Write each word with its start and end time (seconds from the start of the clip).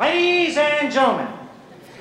Ladies 0.00 0.56
and 0.56 0.90
gentlemen, 0.90 1.28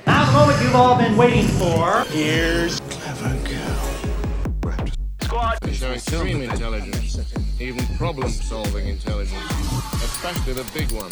now 0.08 0.26
the 0.26 0.32
moment 0.32 0.62
you've 0.62 0.76
all 0.76 0.98
been 0.98 1.18
waiting 1.18 1.48
for. 1.48 2.04
Here's 2.10 2.80
Clever 2.80 3.36
Girl. 3.48 4.88
Squad. 5.22 5.58
They 5.62 5.74
show 5.74 5.92
extreme 5.92 6.42
intelligence, 6.42 7.18
even 7.60 7.86
problem-solving 7.98 8.88
intelligence, 8.88 9.44
especially 10.04 10.54
the 10.54 10.70
big 10.74 10.92
one. 10.92 11.12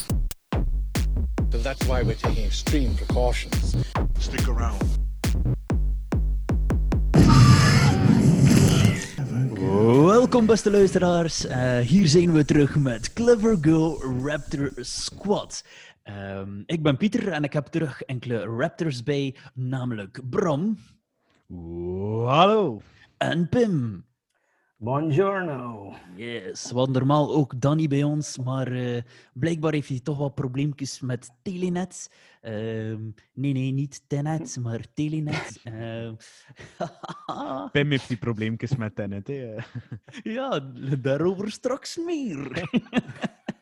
So 1.52 1.57
that's 1.57 1.86
why 1.86 2.02
we're 2.02 2.15
taking 2.15 2.46
extreme 2.46 2.96
precautions. 2.96 3.76
Stick 4.20 4.48
around. 4.48 4.82
Welkom 10.06 10.46
beste 10.46 10.72
luisteraars, 10.72 11.46
Eh, 11.46 11.80
hier 11.80 12.08
zijn 12.08 12.32
we 12.32 12.46
terug 12.46 12.76
met 12.76 13.14
Clever 13.14 13.58
Girl 13.62 14.04
Raptor 14.24 14.72
Squad. 14.76 15.64
Ehm, 16.09 16.62
ik 16.66 16.84
ben 16.84 16.98
Pieter 16.98 17.27
en 17.27 17.44
ik 17.44 17.53
heb 17.53 17.66
terug 17.66 18.02
enkele 18.02 18.44
Raptors 18.44 19.04
bij, 19.04 19.36
namelijk 19.54 20.30
Bram 20.30 20.77
hallo. 22.26 22.81
en 23.17 23.50
Pim. 23.50 24.05
Buongiorno. 24.77 25.94
Yes, 26.16 26.72
we 26.72 26.77
hadden 26.77 26.95
normaal 26.95 27.34
ook 27.34 27.62
Danny 27.62 27.88
bij 27.88 28.03
ons, 28.03 28.38
maar 28.38 28.72
eh, 28.72 29.02
blijkbaar 29.34 29.73
heeft 29.73 29.90
hij 29.90 30.00
toch 30.00 30.17
wat 30.17 30.36
probleempjes 30.36 31.00
met 31.00 31.31
Telenet. 31.41 32.12
Ehm, 32.41 33.02
nee, 33.34 33.53
nee, 33.53 33.72
niet 33.72 34.03
Tenet, 34.08 34.58
maar 34.62 34.86
Telenet. 34.94 35.59
Ehm, 35.64 36.14
Pim 37.72 37.89
heeft 37.89 38.08
die 38.08 38.17
probleempjes 38.17 38.76
met 38.76 38.95
Tenet. 38.95 39.28
Hè. 39.28 39.55
Ja, 40.23 40.59
daarover 41.00 41.52
straks 41.52 41.98
meer. 41.98 42.48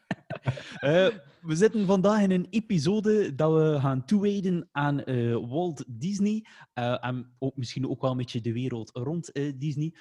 Eh, 0.78 1.08
we 1.42 1.56
zitten 1.56 1.86
vandaag 1.86 2.22
in 2.22 2.32
een 2.32 2.48
episode 2.50 3.36
dat 3.36 3.54
we 3.54 3.78
gaan 3.80 4.06
toewijden 4.06 4.70
aan 4.72 5.04
eh, 5.04 5.50
Walt 5.50 5.86
Disney. 5.88 6.46
eh, 6.74 7.06
en 7.06 7.36
ook, 7.40 7.56
misschien 7.56 7.90
ook 7.90 8.02
wel 8.02 8.12
een 8.12 8.18
beetje 8.18 8.42
de 8.42 8.54
wereld 8.54 8.90
rond 8.94 9.32
Disney. 9.56 9.94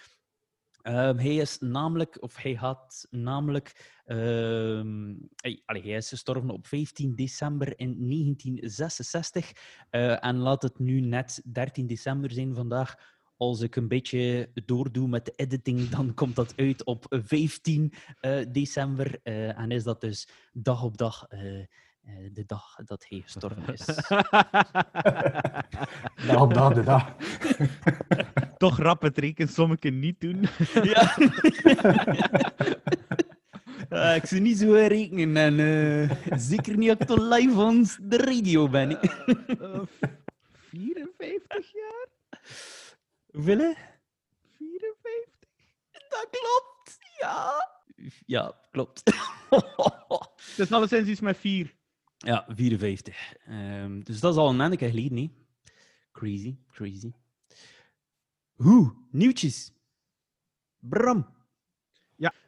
Ehm, 0.87 1.17
hij 1.17 1.37
is 1.37 1.59
namelijk, 1.59 2.23
of 2.23 2.37
hij 2.37 2.55
had 2.55 3.07
namelijk, 3.11 4.01
ehm, 4.05 5.15
hij, 5.37 5.63
allee, 5.65 5.83
hij 5.83 5.97
is 5.97 6.09
gestorven 6.09 6.51
op 6.51 6.67
15 6.67 7.15
december 7.15 7.79
in 7.79 8.09
1966. 8.09 9.53
eh, 9.91 10.25
en 10.25 10.37
laat 10.37 10.63
het 10.63 10.79
nu 10.79 11.01
net 11.01 11.43
13 11.53 11.87
december 11.87 12.31
zijn 12.31 12.55
vandaag. 12.55 13.16
Als 13.37 13.61
ik 13.61 13.77
een 13.77 13.89
beetje 13.89 14.49
doordoe 14.65 15.09
met 15.09 15.25
de 15.25 15.33
editing, 15.37 15.89
dan 15.97 16.15
komt 16.15 16.37
dat 16.37 16.53
uit 16.57 16.85
op 16.85 17.05
15 17.09 17.93
eh, 18.21 18.45
december. 18.49 19.19
eh, 19.23 19.59
en 19.59 19.71
is 19.71 19.85
dat 19.85 20.01
dus 20.01 20.29
dag 20.53 20.83
op 20.83 20.97
dag 20.97 21.27
eh, 21.29 21.59
eh, 21.61 21.67
de 22.33 22.45
dag 22.47 22.75
dat 22.85 23.07
hij 23.09 23.21
gestorven 23.21 23.73
is. 23.73 23.85
Dag 26.27 26.41
op 26.41 26.55
dag, 26.55 26.73
de 26.75 26.83
dag. 26.83 27.15
Toch 28.59 28.79
rap 28.79 29.03
het 29.03 29.19
rekenen, 29.19 29.53
sommigen 29.53 29.99
niet 29.99 30.21
doen. 30.21 30.41
Ja. 30.83 31.17
Ik 34.15 34.27
zou 34.27 34.41
niet 34.41 34.59
zo 34.59 34.73
rekenen 34.73 35.37
en 35.59 36.41
zeker 36.41 36.77
niet 36.77 36.91
als 36.91 36.99
ik 36.99 37.07
toch 37.07 37.35
live 37.37 37.55
van 37.55 37.87
de 38.03 38.17
radio 38.17 38.69
ben. 38.69 38.89
hè. 38.91 38.97
Eh, 38.97 39.81
54 40.71 41.73
jaar? 41.73 42.07
Hoeveel? 43.37 43.59
hè? 43.59 43.73
54? 44.57 45.49
Dat 46.09 46.29
klopt, 46.31 46.99
ja. 47.21 47.51
Ja, 48.27 48.61
klopt. 48.71 49.03
Het 50.37 50.59
is 50.59 50.73
alleszins 50.77 51.09
iets 51.09 51.21
met 51.21 51.37
4. 51.37 51.75
ja, 52.17 52.47
54. 52.49 53.37
Ehm, 53.37 54.01
dus 54.01 54.21
dat 54.21 54.33
is 54.33 54.39
al 54.39 54.51
een 54.51 54.61
enneke 54.61 54.89
geleden, 54.89 55.19
hè. 55.19 55.31
Crazy, 56.13 56.57
crazy. 56.71 57.13
Hoe, 58.53 58.95
nieuwtjes. 59.11 59.73
Bram. 60.79 61.35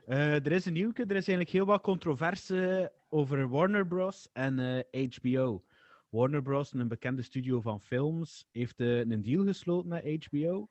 Eh, 0.06 0.46
er 0.46 0.52
is 0.52 0.64
een 0.64 0.72
nieuwke. 0.72 1.02
Er 1.02 1.16
is 1.16 1.28
eigenlijk 1.28 1.50
heel 1.50 1.66
wat 1.66 1.82
controverse 1.82 2.92
over 3.08 3.48
Warner 3.48 3.86
Bros. 3.86 4.28
en 4.32 4.84
eh, 4.90 5.10
HBO. 5.10 5.64
Warner 6.10 6.42
Bros., 6.42 6.72
een 6.72 6.88
bekende 6.88 7.22
studio 7.22 7.60
van 7.60 7.80
films, 7.80 8.48
heeft 8.52 8.80
eh, 8.80 8.98
een 8.98 9.22
deal 9.22 9.44
gesloten 9.44 9.88
met 9.88 10.24
HBO 10.24 10.68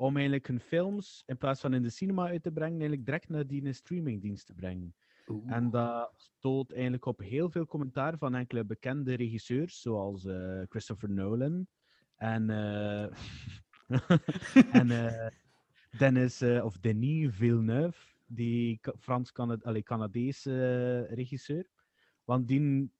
om 0.00 0.14
eigenlijk 0.14 0.46
hun 0.46 0.60
films, 0.60 1.22
in 1.26 1.36
plaats 1.36 1.60
van 1.60 1.74
in 1.74 1.82
de 1.82 1.90
cinema 1.90 2.26
uit 2.26 2.42
te 2.42 2.50
brengen, 2.50 2.78
eigenlijk 2.78 3.04
direct 3.04 3.28
naar 3.28 3.46
die 3.46 3.72
streamingdienst 3.72 4.46
te 4.46 4.54
brengen. 4.54 4.94
En 5.46 5.70
dat 5.70 6.12
stoot 6.16 6.72
eigenlijk 6.72 7.04
op 7.04 7.20
heel 7.20 7.50
veel 7.50 7.66
commentaar 7.66 8.18
van 8.18 8.34
enkele 8.34 8.64
bekende 8.64 9.14
regisseurs, 9.14 9.80
zoals 9.80 10.24
eh, 10.24 10.60
Christopher 10.68 11.10
Nolan 11.10 11.66
en, 12.16 12.50
eh, 12.50 13.02
en 14.80 14.90
eh, 14.90 15.28
Dennis 15.98 16.40
eh, 16.40 16.64
of 16.64 16.78
Denis 16.78 17.34
Villeneuve, 17.34 17.98
die 18.26 18.80
Frans-Canadese 18.98 20.52
eh, 20.52 21.14
regisseur. 21.14 21.68
Want 22.24 22.48
die 22.48 22.90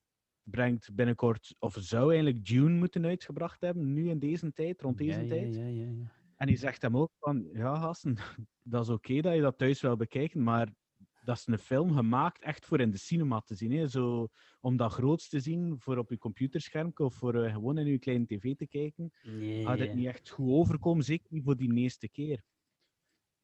brengt 0.43 0.95
binnenkort, 0.95 1.55
of 1.59 1.77
zou 1.81 2.13
eigenlijk 2.13 2.47
Dune 2.47 2.79
moeten 2.79 3.05
uitgebracht 3.05 3.61
hebben, 3.61 3.93
nu 3.93 4.09
in 4.09 4.19
deze 4.19 4.53
tijd, 4.53 4.81
rond 4.81 4.99
deze 4.99 5.23
ja, 5.23 5.29
tijd. 5.29 5.55
Ja, 5.55 5.67
ja, 5.67 5.85
ja. 5.85 6.17
En 6.39 6.47
die 6.47 6.57
zegt 6.57 6.83
hem 6.83 6.97
ook 6.97 7.11
van, 7.19 7.49
ja 7.53 7.81
gasten, 7.81 8.17
dat 8.63 8.85
is 8.85 8.89
oké 8.89 9.21
dat 9.21 9.35
je 9.35 9.41
dat 9.41 9.59
thuis 9.59 9.81
wil 9.81 9.97
bekijken, 9.97 10.43
maar 10.43 10.73
dat 11.21 11.37
is 11.37 11.47
een 11.47 11.59
film 11.59 11.93
gemaakt 11.95 12.43
echt 12.43 12.67
voor 12.67 12.81
in 12.81 12.91
de 12.91 12.99
cinema 12.99 13.41
te 13.41 13.55
zien. 13.55 13.73
Hè? 13.73 13.89
Zo, 13.89 14.29
om 14.61 14.77
dat 14.77 14.93
groots 14.93 15.29
te 15.29 15.41
zien, 15.41 15.81
voor 15.81 15.97
op 15.97 16.11
je 16.11 16.19
computerscherm 16.19 16.91
of 16.95 17.15
voor 17.15 17.45
eh, 17.45 17.53
gewoon 17.53 17.79
in 17.79 17.87
je 17.87 17.99
kleine 17.99 18.27
tv 18.27 18.57
te 18.57 18.67
kijken, 18.67 19.13
Ja, 19.23 19.69
had 19.69 19.79
het 19.79 19.95
niet 19.95 20.07
echt 20.07 20.29
goed 20.29 20.51
overkomen, 20.51 21.05
zeker 21.05 21.27
niet 21.31 21.45
voor 21.45 21.57
die 21.57 21.75
eerste 21.75 22.09
keer. 22.09 22.43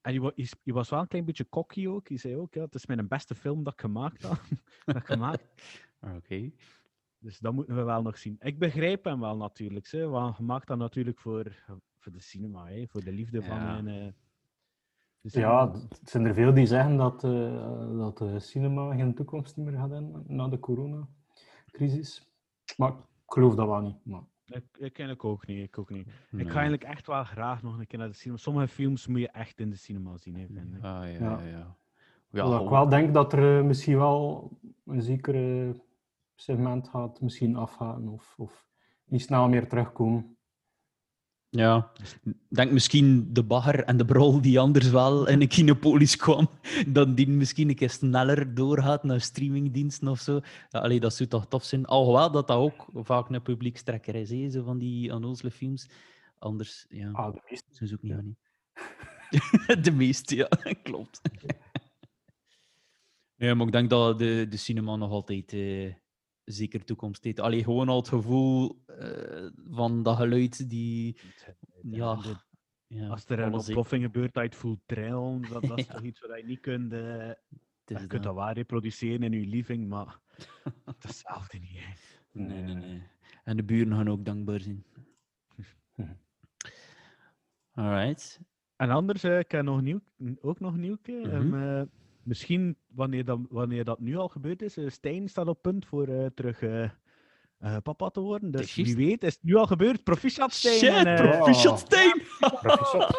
En 0.00 0.12
je, 0.62 0.72
was 0.72 0.90
wel 0.90 1.00
een 1.00 1.08
klein 1.08 1.24
beetje 1.24 1.48
cocky 1.48 1.86
ook. 1.86 2.08
Je 2.08 2.16
zei 2.16 2.36
ook, 2.36 2.54
ja, 2.54 2.62
het 2.64 2.74
is 2.74 2.86
mijn 2.86 3.08
beste 3.08 3.34
film 3.34 3.62
dat 3.64 3.72
ik 3.72 3.80
gemaakt 3.80 4.22
dat 4.84 5.04
gemaakt. 5.04 5.62
Oké. 6.16 6.50
Dus 7.18 7.38
dat 7.38 7.52
moeten 7.52 7.76
we 7.76 7.82
wel 7.82 8.02
nog 8.02 8.18
zien. 8.18 8.36
Ik 8.38 8.58
begrijp 8.58 9.04
hem 9.04 9.20
wel 9.20 9.36
natuurlijk, 9.36 9.90
hè, 9.90 10.06
want 10.08 10.36
je 10.36 10.42
maakt 10.42 10.66
dat 10.66 10.78
natuurlijk 10.78 11.18
voor, 11.18 11.64
voor 12.04 12.12
de 12.12 12.20
cinema, 12.20 12.66
hè, 12.66 12.84
voor 12.86 13.04
de 13.04 13.12
liefde 13.12 13.42
van 13.42 13.56
Ja. 13.56 13.78
een... 13.78 13.88
eh, 13.88 14.12
Ja, 15.20 15.70
het 15.72 16.10
zijn 16.10 16.24
er 16.24 16.34
veel 16.34 16.54
die 16.54 16.66
zeggen 16.66 16.96
dat, 16.96 17.24
eh, 17.24 17.96
dat 17.98 18.18
de 18.18 18.38
cinema 18.40 18.94
geen 18.94 19.14
toekomst 19.14 19.56
meer 19.56 19.72
gaat 19.72 19.90
hebben 19.90 20.24
na 20.26 20.48
de 20.48 20.58
coronacrisis. 20.58 22.28
Maar 22.76 22.90
ik 22.90 22.96
geloof 23.32 23.54
dat 23.54 23.66
wel 23.68 23.80
niet. 23.80 24.04
Maar... 24.04 24.22
Ik, 24.46 24.64
ik 24.78 24.92
ken 24.92 25.10
ik 25.10 25.24
ook 25.24 25.46
niet. 25.46 25.62
Ik, 25.62 25.78
ook 25.78 25.90
niet. 25.90 26.06
ik 26.36 26.48
ga 26.48 26.52
eigenlijk 26.54 26.84
echt 26.84 27.06
wel 27.06 27.24
graag 27.24 27.62
nog 27.62 27.78
een 27.78 27.86
keer 27.86 27.98
naar 27.98 28.08
de 28.08 28.14
cinema. 28.14 28.38
Sommige 28.40 28.68
films 28.68 29.06
moet 29.06 29.20
je 29.20 29.28
echt 29.30 29.60
in 29.60 29.70
de 29.70 29.76
cinema 29.76 30.16
zien, 30.16 30.34
hè, 30.36 30.46
vind 30.46 30.74
ik. 30.74 30.82
Ah, 30.84 31.02
ja, 31.02 31.06
Ja. 31.06 31.40
ja. 31.40 31.76
ja. 32.30 32.60
Ik 32.60 32.68
wel 32.68 32.88
denk 32.88 33.14
dat 33.14 33.32
er 33.32 33.58
eh, 33.58 33.64
misschien 33.64 33.96
wel 33.96 34.50
een 34.86 35.02
zekere 35.02 35.74
segment 36.34 36.88
gaat 36.88 37.20
misschien 37.20 37.56
afgaan 37.56 38.08
of, 38.08 38.34
of 38.38 38.66
niet 39.04 39.22
snel 39.22 39.48
meer 39.48 39.68
terugkomen. 39.68 40.36
Ja, 41.56 41.90
ik 42.24 42.32
denk 42.48 42.70
misschien 42.72 43.32
de 43.32 43.42
bagger 43.42 43.84
en 43.84 43.96
de 43.96 44.04
brol 44.04 44.40
die 44.40 44.60
anders 44.60 44.90
wel 44.90 45.28
in 45.28 45.38
de 45.38 45.46
Kinopolis 45.46 46.16
kwam, 46.16 46.48
dat 46.88 47.16
die 47.16 47.28
misschien 47.28 47.68
een 47.68 47.74
keer 47.74 47.90
sneller 47.90 48.54
doorgaat 48.54 49.04
naar 49.04 49.20
streamingdiensten 49.20 50.08
of 50.08 50.20
zo. 50.20 50.40
Ja, 50.70 50.78
allee, 50.80 51.00
dat 51.00 51.14
zou 51.14 51.28
toch 51.28 51.46
tof 51.46 51.64
zijn. 51.64 51.86
Alhoewel 51.86 52.30
dat 52.30 52.48
dat 52.48 52.56
ook 52.56 52.86
vaak 52.94 53.28
een 53.28 53.42
publiekstrekker 53.42 54.14
is, 54.14 54.30
hè, 54.30 54.50
zo 54.50 54.62
van 54.62 54.78
die 54.78 55.12
onnozele 55.12 55.50
films. 55.50 55.88
Anders, 56.38 56.86
ja, 56.88 57.10
Ah, 57.10 57.34
de 57.34 57.40
meeste. 57.50 57.94
ik 57.94 58.02
niet. 58.02 58.22
niet. 58.22 59.84
de 59.84 59.92
meeste, 59.92 60.36
ja, 60.36 60.48
klopt. 60.82 61.20
nee, 63.36 63.54
maar 63.54 63.66
ik 63.66 63.72
denk 63.72 63.90
dat 63.90 64.18
de, 64.18 64.46
de 64.48 64.56
cinema 64.56 64.96
nog 64.96 65.10
altijd 65.10 65.52
eh, 65.52 65.94
zeker 66.44 66.84
toekomst 66.84 67.24
heeft. 67.24 67.40
Allee, 67.40 67.64
gewoon 67.64 67.88
al 67.88 67.96
het 67.96 68.08
gevoel 68.08 68.82
eh, 68.98 69.50
van 69.70 70.02
dat 70.02 70.16
geluid 70.16 70.70
die... 70.70 71.16
Ja, 71.82 72.18
ja, 72.86 73.08
Als 73.08 73.28
er 73.28 73.38
een 73.38 73.52
ontploffing 73.52 74.02
gebeurt, 74.04 74.34
dat 74.34 74.42
je 74.42 74.48
het 74.48 74.58
voelt 74.58 74.80
trillen, 74.86 75.42
dat, 75.42 75.62
dat 75.62 75.78
is 75.78 75.86
Ja. 75.88 75.92
toch 75.94 76.02
iets 76.02 76.20
wat 76.20 76.38
je 76.38 76.44
niet 76.46 76.60
kunt... 76.60 76.92
eh, 76.92 77.28
Het 77.28 77.90
is 77.96 78.00
je 78.00 78.06
kunt 78.06 78.22
dat 78.22 78.34
wel 78.34 78.50
reproduceren 78.50 79.22
in 79.22 79.40
je 79.40 79.46
living, 79.46 79.88
maar 79.88 80.18
dat 80.84 80.96
is 80.98 81.02
hetzelfde 81.08 81.58
niet. 81.58 81.78
Hè. 81.78 81.92
Nee, 82.40 82.62
nee, 82.62 82.74
nee. 82.74 83.02
En 83.44 83.56
de 83.56 83.62
buren 83.64 83.92
gaan 83.96 84.08
ook 84.10 84.24
dankbaar 84.24 84.60
zijn. 84.60 84.84
Alright. 87.72 88.40
En 88.76 88.90
anders, 88.90 89.22
eh, 89.24 89.38
ik 89.38 89.50
heb 89.50 89.64
nog 89.64 89.82
nieuw, 89.82 90.00
ook 90.40 90.60
nog 90.60 90.76
nieuw. 90.76 90.96
Mhm. 91.06 91.84
misschien, 92.22 92.76
wanneer 92.86 93.24
dat, 93.24 93.38
wanneer 93.48 93.84
dat 93.84 94.00
nu 94.00 94.16
al 94.16 94.28
gebeurd 94.28 94.62
is, 94.62 94.76
eh, 94.76 94.88
Stijn 94.88 95.28
staat 95.28 95.48
op 95.48 95.62
punt 95.62 95.86
voor 95.86 96.08
eh, 96.08 96.26
terug 96.26 96.60
eh, 97.64 97.74
eh, 97.74 97.82
papa 97.82 98.08
te 98.08 98.20
worden. 98.20 98.50
Dus 98.50 98.74
wie 98.74 98.96
weet 98.96 99.22
is 99.22 99.34
het 99.34 99.42
nu 99.42 99.54
al 99.54 99.66
gebeurd. 99.66 100.04
Proficiat 100.04 100.52
Stijn! 100.52 100.78
Shit, 100.78 100.88
en, 100.88 101.06
eh, 101.06 101.30
proficiat 101.30 101.78
Stijn! 101.78 102.22
Proficiat. 102.38 103.16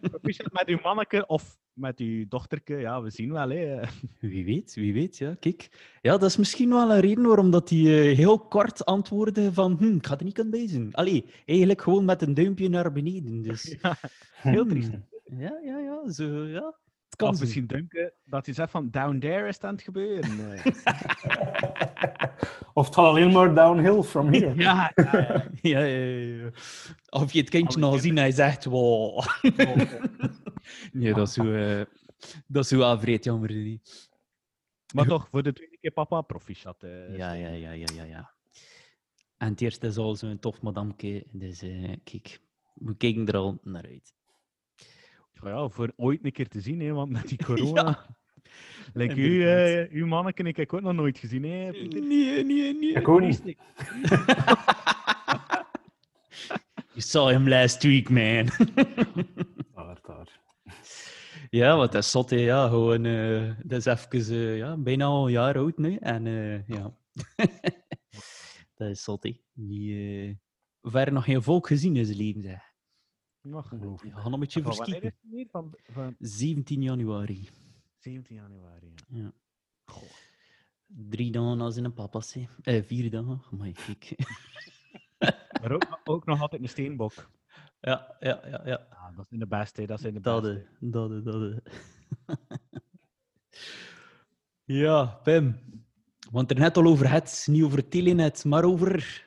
proficiat 0.10 0.52
met 0.52 0.66
uw 0.66 0.78
manneke 0.82 1.26
of 1.26 1.56
met 1.72 1.98
uw 1.98 2.24
dochterke, 2.28 2.76
ja, 2.76 3.02
we 3.02 3.10
zien 3.10 3.32
wel. 3.32 3.50
Hè. 3.50 3.80
Wie 4.20 4.44
weet, 4.44 4.74
wie 4.74 4.92
weet, 4.92 5.18
ja. 5.18 5.36
Kijk. 5.40 5.68
Ja, 6.00 6.18
dat 6.18 6.28
is 6.28 6.36
misschien 6.36 6.68
wel 6.68 6.90
een 6.90 7.00
reden 7.00 7.26
waarom 7.26 7.50
dat 7.50 7.70
hij 7.70 7.78
eh, 7.78 8.16
heel 8.16 8.38
kort 8.38 8.84
antwoordde 8.84 9.52
van 9.52 9.76
hm, 9.78 9.96
ik 9.96 10.06
ga 10.06 10.18
er 10.18 10.24
niet 10.24 10.40
aan 10.40 10.50
bij 10.50 10.68
zijn. 10.68 10.94
Allee, 10.94 11.24
eigenlijk 11.44 11.82
gewoon 11.82 12.04
met 12.04 12.22
een 12.22 12.34
duimpje 12.34 12.68
naar 12.68 12.92
beneden. 12.92 13.42
Dus, 13.42 13.76
Heel 14.34 14.66
triest. 14.66 14.90
ja, 15.24 15.58
ja, 15.64 15.78
ja, 15.78 16.10
zo, 16.10 16.46
ja. 16.46 16.74
Het 17.04 17.16
kan 17.16 17.36
misschien 17.40 17.66
Duncan, 17.66 18.10
dat 18.24 18.46
hij 18.46 18.54
zegt 18.54 18.70
van 18.70 18.90
down 18.90 19.18
there 19.18 19.48
is 19.48 19.54
het 19.54 19.64
aan 19.64 19.74
het 19.74 19.82
gebeuren. 19.82 20.30
Of 22.74 22.86
het 22.86 22.94
gaat 22.94 23.04
alleen 23.04 23.32
maar 23.32 23.54
downhill 23.54 24.02
from 24.02 24.32
here. 24.32 24.54
ja, 24.62 24.92
ja, 24.94 25.10
ja. 25.12 25.50
Ja, 25.62 25.78
ja, 25.80 25.96
ja, 26.06 26.44
ja. 26.44 26.50
Of 27.08 27.32
je 27.32 27.40
het 27.40 27.50
kindje 27.50 27.78
nog 27.80 28.00
zien 28.00 28.16
en 28.16 28.22
hij 28.22 28.30
zegt, 28.32 28.64
wow. 28.64 29.24
nee, 30.92 31.14
dat 31.14 31.28
is 31.28 31.34
zo, 31.34 31.52
eh, 31.52 31.84
dat 32.46 32.62
is 32.62 32.68
zo 32.68 32.78
wel 32.78 32.98
vreed 33.00 33.24
jammer. 33.24 33.52
niet. 33.52 34.10
Maar 34.94 35.06
toch, 35.06 35.28
voor 35.28 35.42
de 35.42 35.52
tweede 35.52 35.76
keer 35.80 35.90
papa, 35.90 36.20
proficiat. 36.20 36.82
eh. 36.82 37.16
Ja, 37.16 37.32
ja, 37.32 37.48
ja, 37.48 37.70
ja, 37.70 37.86
ja, 37.94 38.04
ja. 38.04 38.30
En 39.36 39.48
het 39.48 39.60
eerste 39.60 39.86
is 39.86 39.96
al 39.96 40.14
zo'n 40.14 40.38
tof 40.38 40.62
madamke, 40.62 41.26
dus 41.32 41.62
eh, 41.62 41.92
kijk, 42.04 42.40
we 42.74 42.96
kijken 42.96 43.26
er 43.26 43.36
al 43.36 43.58
naar 43.62 43.84
uit. 43.86 44.14
Ja, 45.42 45.48
ja, 45.48 45.68
voor 45.68 45.92
ooit 45.96 46.24
een 46.24 46.32
keer 46.32 46.48
te 46.48 46.60
zien, 46.60 46.80
hè, 46.80 46.92
want 46.92 47.10
met 47.10 47.28
die 47.28 47.44
corona... 47.46 47.82
Ja. 47.82 48.16
Like 48.94 49.14
u, 49.14 49.48
eh, 49.48 49.92
uw 49.92 50.06
manneken 50.06 50.46
heb 50.46 50.58
ik 50.58 50.72
ook 50.72 50.80
nog 50.80 50.92
nooit 50.92 51.18
gezien. 51.18 51.42
Hè? 51.42 51.70
Nee, 51.70 52.44
nee, 52.44 52.74
nee. 52.74 52.92
Ik 52.92 53.08
ook 53.08 53.20
niet. 53.20 53.42
You 56.92 57.00
saw 57.00 57.28
him 57.28 57.48
last 57.48 57.82
week, 57.82 58.10
man. 58.10 58.48
Daar, 59.74 59.98
daar. 60.02 60.40
ja, 61.50 61.76
wat 61.76 61.92
dat 61.92 62.02
is 62.02 62.10
zot, 62.10 62.30
hè, 62.30 62.36
ja. 62.36 62.68
Gewoon, 62.68 63.04
eh, 63.04 63.54
dat 63.62 63.78
is 63.78 63.84
even, 63.84 64.36
eh, 64.36 64.56
ja, 64.56 64.76
bijna 64.76 65.04
al 65.04 65.26
een 65.26 65.32
jaar 65.32 65.56
oud 65.56 65.78
nu. 65.78 65.96
En 65.96 66.26
eh, 66.26 66.66
ja, 66.68 66.94
dat 68.74 68.88
is 68.88 69.02
zot, 69.02 69.22
hè. 69.22 69.40
Die, 69.52 70.38
verder 70.82 71.14
nog 71.14 71.24
geen 71.24 71.42
volk 71.42 71.66
gezien 71.66 71.96
in 71.96 72.04
zijn 72.04 72.16
leven, 72.16 72.42
zeg. 72.42 72.70
Nog. 73.42 73.74
Ja, 74.04 74.16
gaan 74.16 74.32
een 74.32 74.40
beetje 74.40 74.62
verschieten. 74.62 75.14
Van, 75.50 75.74
van 75.82 76.16
17 76.18 76.82
januari. 76.82 77.48
17 78.02 78.36
januari. 78.36 78.94
Ja. 79.08 79.32
Ja. 79.84 79.92
Drie 80.86 81.30
dagen 81.32 81.60
als 81.60 81.76
in 81.76 81.84
een 81.84 81.92
papas, 81.94 82.32
hè. 82.32 82.46
Eh, 82.62 82.82
vier 82.82 83.10
dagen. 83.10 83.42
Maar 83.50 83.72
kijk. 83.72 84.14
Maar 85.62 85.72
ook, 85.72 86.00
ook 86.04 86.24
nog 86.24 86.40
altijd 86.40 86.62
een 86.62 86.68
steenbok. 86.68 87.30
ja, 87.80 88.16
ja, 88.20 88.40
ja, 88.46 88.60
ja. 88.64 88.86
Ja, 88.90 89.12
dat 89.16 89.26
zijn 89.28 89.40
de 89.40 89.46
beste, 89.46 89.86
dat 89.86 90.00
zijn 90.00 90.14
de 90.14 90.20
Dat, 90.20 90.42
beste. 90.42 90.68
dat, 90.80 91.24
dat. 91.24 91.60
ja, 94.64 95.04
Pim. 95.04 95.60
Want 96.30 96.50
er 96.50 96.58
net 96.58 96.76
al 96.76 96.86
over 96.86 97.10
het, 97.10 97.46
niet 97.50 97.62
over 97.62 97.88
Telenet, 97.88 98.44
maar 98.44 98.64
over. 98.64 99.24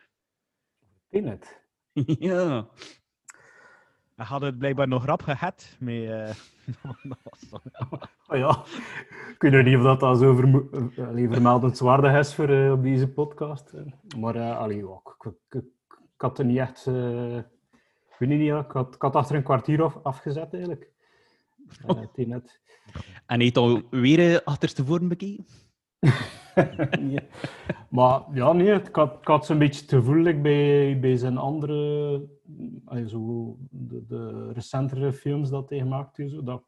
Tenet. 1.09 1.61
ja. 2.29 2.69
Hij 4.15 4.25
had 4.25 4.41
het 4.41 4.57
blijkbaar 4.57 4.87
nog 4.87 5.05
rap 5.05 5.21
gehad 5.21 5.75
met... 5.79 6.03
eh, 6.03 6.33
dat 7.03 7.17
was 7.23 7.39
zo- 7.49 7.59
Oh 8.27 8.37
ja, 8.37 8.63
ik 9.29 9.35
weet 9.39 9.51
nog 9.51 9.63
niet 9.63 9.75
of 9.77 9.83
dat, 9.83 9.99
dat 9.99 10.17
zo 10.19 10.35
vermo- 10.35 10.67
eh, 10.71 11.29
vermeldenswaardig 11.31 12.13
is 12.19 12.35
voor, 12.35 12.49
eh, 12.49 12.71
op 12.71 12.83
deze 12.83 13.07
podcast. 13.07 13.73
Maar 14.17 14.35
uh, 14.35 14.57
allee, 14.57 14.77
ja, 14.77 15.01
ik, 15.03 15.25
ik, 15.25 15.63
ik, 15.63 15.63
ik 16.15 16.21
had 16.21 16.39
er 16.39 16.45
niet 16.45 16.57
echt... 16.57 16.87
eh, 16.87 17.37
ik 17.37 18.15
weet 18.19 18.29
niet, 18.29 18.41
ja, 18.41 18.59
ik, 18.59 18.71
had, 18.71 18.95
ik 18.95 19.01
had 19.01 19.15
achter 19.15 19.35
een 19.35 19.43
kwartier 19.43 19.83
af, 19.83 19.99
afgezet 20.03 20.53
eigenlijk. 20.53 20.89
Uh. 21.87 22.35
En 23.25 23.39
heeft 23.39 23.57
al 23.57 23.81
weer 23.89 24.31
uh, 24.31 24.37
achterstevoren 24.43 25.07
bekeken? 25.07 25.45
Nee. 26.99 27.19
Maar 27.89 28.21
ja, 28.33 28.53
nee, 28.53 28.73
ik 28.73 28.95
had, 28.95 29.17
ik 29.21 29.27
had 29.27 29.45
zo'n 29.45 29.57
beetje 29.57 29.81
het 29.81 29.89
gevoel 29.89 30.15
like, 30.15 30.39
bij, 30.39 30.99
bij 30.99 31.17
zijn 31.17 31.37
andere, 31.37 32.21
allee, 32.85 33.09
zo, 33.09 33.55
de, 33.69 34.05
de 34.07 34.51
recentere 34.51 35.13
films 35.13 35.49
dat 35.49 35.69
hij 35.69 35.79
gemaakt 35.79 36.17
heeft, 36.17 36.31
zo, 36.31 36.43
dat 36.43 36.63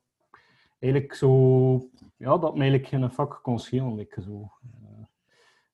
eigenlijk 0.80 1.14
zo, 1.14 1.90
ja, 2.18 2.38
dat 2.38 2.54
me 2.54 2.60
eigenlijk 2.60 2.88
geen 2.88 3.12
vak 3.12 3.40
kon 3.44 3.60
schelen. 3.60 4.08
zo. 4.22 4.52
Eh, 4.84 5.04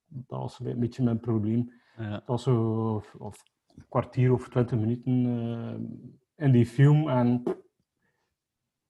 dat 0.08 0.40
was 0.40 0.60
een 0.60 0.80
beetje 0.80 1.04
mijn 1.04 1.20
probleem. 1.20 1.72
Ja. 1.98 2.12
Het 2.12 2.28
was 2.28 2.44
zo 2.44 3.04
of 3.18 3.44
een 3.76 3.86
kwartier 3.90 4.34
of 4.34 4.50
twintig 4.50 4.80
minuten 4.80 5.26
eh, 6.38 6.46
in 6.46 6.52
die 6.52 6.66
film 6.66 7.10
en 7.10 7.44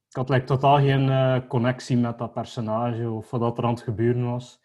ik 0.09 0.19
had 0.19 0.29
like, 0.29 0.45
totaal 0.45 0.77
geen 0.77 1.09
eh, 1.09 1.47
connectie 1.47 1.97
met 1.97 2.17
dat 2.17 2.33
personage 2.33 3.09
of 3.09 3.31
wat 3.31 3.57
er 3.57 3.63
aan 3.63 3.73
het 3.73 3.81
gebeuren 3.81 4.25
was. 4.25 4.62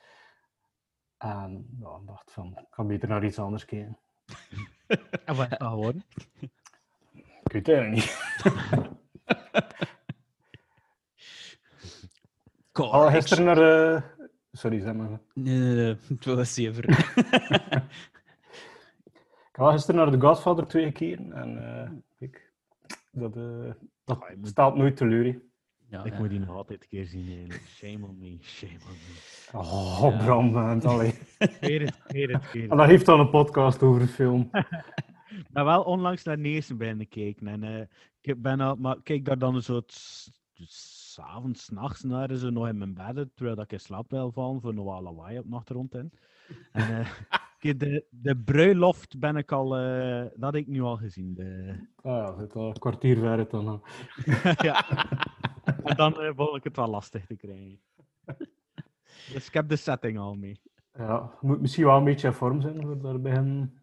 En 1.19 1.67
ja, 1.81 1.89
ik 2.01 2.07
dacht 2.07 2.33
van, 2.33 2.47
ik 2.47 2.67
ga 2.71 2.85
beter 2.85 3.09
naar 3.09 3.25
iets 3.25 3.39
anders 3.39 3.65
kijken. 3.65 3.99
En 5.25 5.37
wat 5.37 5.51
is 5.51 5.59
dat 5.59 5.69
geworden? 5.69 6.05
Ik 7.43 7.53
weet 7.53 7.67
het 7.67 7.77
eigenlijk 7.77 7.95
niet. 7.95 8.17
Oh, 12.73 13.05
ik- 13.07 13.11
gisteren 13.15 13.45
naar... 13.45 13.93
eh, 13.95 14.03
Sorry, 14.53 14.81
zeg 14.81 14.95
maar. 14.95 15.09
Nee, 15.35 15.59
nee, 15.59 15.75
nee, 15.75 15.97
het 16.09 16.25
was 16.25 16.55
zever. 16.55 16.85
Ik 19.53 19.65
was 19.65 19.73
gisteren 19.73 20.01
naar 20.01 20.11
The 20.21 20.27
Godfather 20.27 20.67
twee 20.67 20.85
gekeken 20.85 21.33
en 21.33 21.75
eh, 21.83 21.91
kijk, 22.19 22.53
dat, 23.11 23.37
eh, 23.37 23.71
dat 24.05 24.21
Ah, 24.23 24.31
staat 24.43 24.77
nooit 24.77 24.97
teleur. 24.97 25.41
Ja, 25.91 26.05
Ik 26.05 26.13
ja. 26.13 26.19
moet 26.19 26.29
die 26.31 26.39
nog 26.39 26.49
altijd 26.57 26.83
een 26.83 26.89
keer 26.89 27.07
zien. 27.07 27.51
Shame 27.67 28.07
on 28.07 28.19
me, 28.19 28.37
shame 28.41 28.73
on 28.73 28.97
me. 28.97 29.59
Oh, 29.59 30.25
Bram, 30.25 30.51
man, 30.53 30.83
allee. 30.83 31.15
Keer 31.61 31.81
het, 31.81 32.03
keer 32.07 32.33
het, 32.33 32.51
keer 32.51 32.63
En 32.63 32.69
het. 32.69 32.79
dan 32.79 32.89
heeft 32.89 33.07
dan 33.07 33.21
een 33.21 33.31
podcast 33.31 33.83
over 33.83 34.01
een 34.01 34.09
film. 34.09 34.49
Ik 34.53 35.47
ben 35.53 35.65
wel 35.65 35.83
onlangs 35.83 36.23
naar 36.25 36.39
Neersen 36.39 36.77
bijna 36.77 36.99
gekeken. 36.99 37.47
En 37.49 37.63
eh, 37.63 37.87
ik 38.21 38.43
ben 38.43 38.61
al, 38.61 38.75
maar 38.77 38.97
kijk 39.03 39.25
daar 39.25 39.39
dan 39.39 39.63
zo 39.63 39.81
s- 39.87 40.31
s'avonds, 40.55 41.65
's 41.65 41.69
nachts 41.69 42.03
naar, 42.03 42.35
zo 42.37 42.51
nog 42.51 42.69
in 42.69 42.79
mijn 42.79 42.95
bed, 42.95 43.29
terwijl 43.35 43.57
dat 43.57 43.65
ik 43.65 43.73
in 43.73 43.81
slaap 43.81 44.11
wil 44.11 44.33
vallen, 44.33 44.61
voor 44.61 44.75
nog 44.75 44.85
wel 44.85 45.03
lawaai 45.03 45.39
op 45.39 45.45
de 45.51 45.57
achtergrond 45.57 45.95
in. 45.95 46.13
En 46.73 46.99
eh, 46.99 47.07
kijk, 47.59 47.81
de, 47.81 48.05
de 48.11 48.37
bruiloft 48.37 49.19
ben 49.19 49.37
ik 49.37 49.53
al, 49.53 49.77
eh, 49.77 50.21
dat 50.37 50.53
heb 50.53 50.55
ik 50.63 50.67
nu 50.67 50.81
al 50.83 50.97
gezien. 50.97 51.35
De, 51.35 51.75
Ah 52.03 52.13
ja, 52.27 52.35
zit 52.39 52.55
al 52.55 52.67
een 52.67 52.79
kwartier 52.79 53.17
ver 53.19 53.29
uit 53.29 53.51
dan. 53.51 53.83
ja. 54.69 54.85
En 55.85 55.97
dan 55.97 56.21
eh, 56.21 56.31
vond 56.37 56.57
ik 56.57 56.65
het 56.65 56.77
wel 56.77 56.89
lastig 56.89 57.27
te 57.27 57.37
krijgen. 57.37 57.81
Dus 59.33 59.47
ik 59.47 59.55
heb 59.55 59.69
de 59.69 59.77
setting 59.77 60.19
al 60.19 60.35
mee. 60.35 60.61
Ja, 60.93 61.31
moet 61.41 61.61
misschien 61.61 61.85
wel 61.85 61.97
een 61.97 62.05
beetje 62.05 62.27
in 62.29 62.33
vorm 62.35 62.61
zijn 62.61 62.83
voor 62.83 63.01
daar 63.03 63.33
hem 63.33 63.81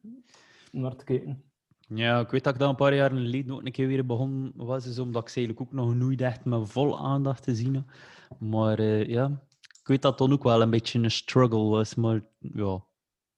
naar 0.71 0.95
te 0.95 1.03
kijken. 1.03 1.43
Ja, 1.87 2.19
ik 2.19 2.29
weet 2.29 2.43
dat 2.43 2.53
ik 2.53 2.59
dat 2.59 2.69
een 2.69 2.75
paar 2.75 2.93
jaar 2.95 3.09
geleden 3.09 3.53
ook 3.55 3.65
een 3.65 3.71
keer 3.71 3.87
weer 3.87 4.05
begonnen 4.05 4.51
was, 4.55 4.85
is 4.87 4.99
omdat 4.99 5.21
ik 5.21 5.29
ze 5.29 5.37
eigenlijk 5.37 5.67
ook 5.67 5.73
nog 5.75 5.95
nooit 5.95 6.21
echt 6.21 6.45
met 6.45 6.69
vol 6.71 6.99
aandacht 6.99 7.43
te 7.43 7.55
zien. 7.55 7.85
Maar 8.39 8.79
eh, 8.79 9.05
ja, 9.07 9.25
ik 9.79 9.87
weet 9.87 10.01
dat 10.01 10.19
het 10.19 10.27
dan 10.27 10.37
ook 10.37 10.43
wel 10.43 10.61
een 10.61 10.69
beetje 10.69 10.99
een 10.99 11.11
struggle 11.11 11.63
was, 11.69 11.95
maar 11.95 12.21
ja. 12.39 12.85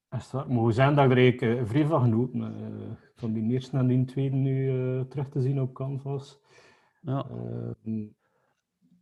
Is 0.09 0.29
dat, 0.29 0.47
maar 0.47 0.57
hoe 0.57 0.71
zijn 0.71 0.95
dat 0.95 1.05
ik 1.05 1.11
er 1.11 1.17
eigenlijk 1.17 1.59
eh, 1.59 1.65
vrij 1.69 1.85
van 1.85 2.01
genoten. 2.01 2.41
eh, 2.41 2.95
van 3.15 3.33
die 3.33 3.51
eerste 3.51 3.77
en 3.77 3.87
die 3.87 4.05
tweede 4.05 4.35
nu 4.35 4.69
eh, 4.69 5.01
terug 5.05 5.29
te 5.29 5.41
zien 5.41 5.61
op 5.61 5.73
Canvas. 5.73 6.39
ja. 7.01 7.25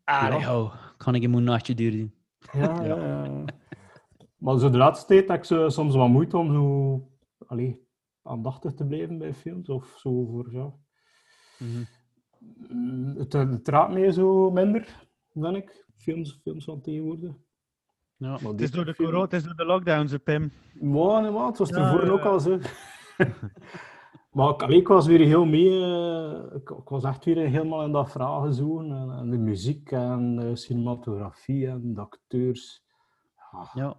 Eh, 0.05 0.47
Ah, 0.50 0.75
kan 0.97 1.15
ik 1.15 1.21
hem 1.21 1.33
een 1.33 1.43
nachtje 1.43 1.75
duren. 1.75 2.13
Ja, 2.53 2.83
ja. 2.83 2.95
ja. 3.25 3.43
Maar 4.38 4.59
zo 4.59 4.69
de 4.69 4.77
laatste 4.77 5.05
tijd 5.07 5.27
heb 5.27 5.38
ik 5.38 5.43
zo, 5.43 5.69
soms 5.69 5.95
wat 5.95 6.09
moeite 6.09 6.38
om 6.38 6.53
zo 6.53 7.09
allee, 7.47 7.88
aandachtig 8.24 8.74
te 8.74 8.85
blijven 8.85 9.17
bij 9.17 9.33
films. 9.33 9.69
Of 9.69 9.95
zo 9.97 10.25
voor, 10.25 10.51
ja. 10.51 10.74
Mm, 12.69 13.15
Het, 13.17 13.33
het 13.33 13.67
raadt 13.67 13.93
mij 13.93 14.12
zo 14.12 14.51
minder, 14.51 15.07
vind 15.33 15.55
ik. 15.55 15.85
Films, 15.97 16.39
films 16.43 16.65
van 16.65 16.81
tegenwoordig. 16.81 17.31
Ja. 18.17 18.29
Maar 18.41 18.51
Het 18.51 18.62
is 18.62 18.71
door 18.71 18.85
de 18.85 18.95
corona, 18.95 19.21
het 19.24 19.33
is 19.33 19.43
door 19.43 19.55
de 19.55 19.65
lockdowns, 19.65 20.12
hè, 20.12 20.19
Pim. 20.19 20.51
Maar, 20.81 21.21
nee, 21.21 21.31
maar 21.31 21.45
het 21.45 21.57
was 21.57 21.69
Ja, 21.69 21.75
tevoren 21.75 22.05
ja, 22.05 22.12
ook 22.12 22.21
al 22.24 22.39
zo. 22.39 22.59
maar 24.36 24.50
ik, 24.54 24.62
allee, 24.63 24.77
ik 24.80 24.88
was 24.88 25.08
weer 25.08 25.20
heel 25.20 25.46
mee. 25.46 25.70
eh, 25.84 26.56
ik, 26.56 26.70
ik 26.70 26.89
was 26.89 27.04
echt 27.04 27.25
weer 27.25 27.38
helemaal 27.48 27.84
in 27.86 27.92
dat 27.92 28.12
verhaal 28.12 28.42
gezogen. 28.42 28.92
En, 28.92 29.12
en 29.12 29.30
de 29.30 29.38
muziek 29.38 29.92
en 29.92 30.36
de 30.36 30.56
cinematografie 30.56 31.68
en 31.68 31.94
de 31.94 32.01
acteurs. 32.01 32.84
Ja, 33.51 33.70
Ja. 33.74 33.98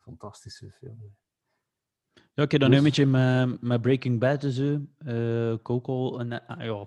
fantastische 0.00 0.70
film. 0.70 1.16
Ja, 2.34 2.42
ik 2.44 2.50
heb 2.50 2.60
dan 2.60 2.70
nu 2.70 2.76
een 2.76 2.82
Dus- 2.84 2.96
beetje 2.96 3.06
met, 3.10 3.60
met 3.62 3.80
Breaking 3.82 4.18
Bad 4.20 4.44
eh, 4.44 5.52
ik 5.52 5.70
ook 5.70 5.86
al, 5.86 6.20
een, 6.20 6.46
ah, 6.46 6.60
ja, 6.64 6.84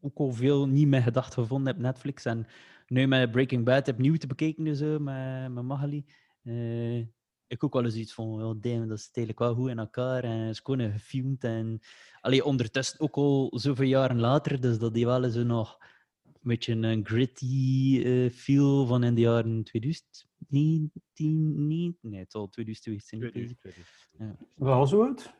ook 0.00 0.18
al 0.18 0.32
veel 0.32 0.68
niet 0.68 0.86
meer 0.88 1.02
gedacht 1.02 1.34
gevonden 1.34 1.74
op 1.74 1.80
Netflix. 1.80 2.24
En 2.24 2.46
nu 2.86 3.06
met 3.06 3.30
Breaking 3.30 3.64
Bad 3.64 3.88
opnieuw 3.88 4.16
te 4.16 4.26
bekijken 4.26 4.66
en 4.66 4.76
zo, 4.76 4.98
met, 4.98 5.52
met 5.52 5.64
Magali. 5.64 6.04
eh, 6.42 7.06
ik 7.52 7.64
ook 7.64 7.72
wel 7.72 7.84
eens 7.84 7.94
iets 7.94 8.14
van, 8.14 8.28
ja, 8.38 8.54
damn, 8.60 8.88
dat 8.88 9.00
zit 9.00 9.16
eigenlijk 9.16 9.38
wel 9.38 9.54
goed 9.54 9.70
in 9.70 9.78
elkaar. 9.78 10.24
En 10.24 10.48
is 10.48 10.60
gewoon 10.60 10.92
gefilmd. 10.92 11.44
En 11.44 11.80
allee, 12.20 12.44
ondertussen 12.44 13.00
ook 13.00 13.16
al 13.16 13.52
zoveel 13.54 13.86
jaren 13.86 14.20
later, 14.20 14.60
dus 14.60 14.78
dat 14.78 14.94
die 14.94 15.06
wel 15.06 15.24
eens 15.24 15.34
zo 15.34 15.42
nog 15.42 15.78
beetje 16.42 16.74
een 16.74 17.06
gritty 17.06 18.00
eh, 18.04 18.30
feel 18.30 18.86
van 18.86 19.04
in 19.04 19.14
de 19.14 19.20
jaren 19.20 19.64
2019. 19.64 21.66
niet- 21.66 21.96
Nee, 22.02 22.20
het 22.20 22.30
zal 22.32 22.48
2000 22.48 22.86
geweest 22.86 23.08
zijn. 23.08 23.56
Wel 24.54 24.86
zo 24.86 25.04
uit? 25.04 25.32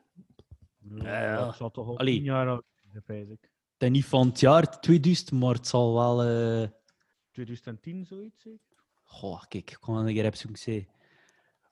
Ja. 0.94 1.36
Dat 1.44 1.56
zal 1.56 1.70
toch 1.70 1.86
al 1.86 1.98
Allee. 1.98 2.14
tien 2.14 2.22
jaar 2.24 2.48
oud 2.48 2.64
zijn, 2.90 3.02
vrees 3.02 3.28
ik. 3.28 3.50
Het 3.78 3.90
is 3.90 3.90
niet 3.90 4.04
van 4.04 4.26
het 4.28 4.40
jaar 4.40 4.80
2000, 4.80 5.30
maar 5.30 5.54
het 5.54 5.66
zal 5.66 5.94
wel... 5.94 6.22
eh, 6.62 6.68
2010 7.30 8.06
zoiets, 8.06 8.42
zeker? 8.42 8.60
Goh, 9.02 9.42
kijk, 9.48 9.70
ik 9.70 9.76
kan 9.80 9.96
een 10.06 10.14
keer 10.14 10.24
even 10.24 10.38
zoeken. 10.38 10.88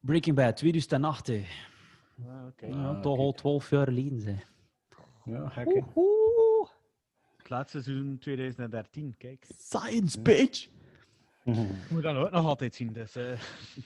Breaking 0.01 0.37
Bad, 0.37 0.57
2008. 0.57 1.27
hè. 1.27 1.45
Ah, 2.29 2.47
oké. 2.47 2.67
Ja, 2.67 3.01
toch 3.01 3.19
al 3.19 3.33
12 3.33 3.71
jaar 3.71 3.87
geleden. 3.87 4.21
Zeg. 4.21 4.49
Ja, 5.25 5.49
gek. 5.49 5.83
Het 7.37 7.49
laatste 7.51 7.83
seizoen 7.83 8.19
2013, 8.19 9.15
kijk. 9.19 9.47
Science, 9.59 10.21
bitch! 10.21 10.69
Ik 11.45 11.91
moet 11.91 12.03
dat 12.03 12.17
ook 12.17 12.31
nog 12.31 12.47
altijd 12.47 12.75
zien, 12.75 12.93
dus... 12.93 13.17
eh, 13.17 13.41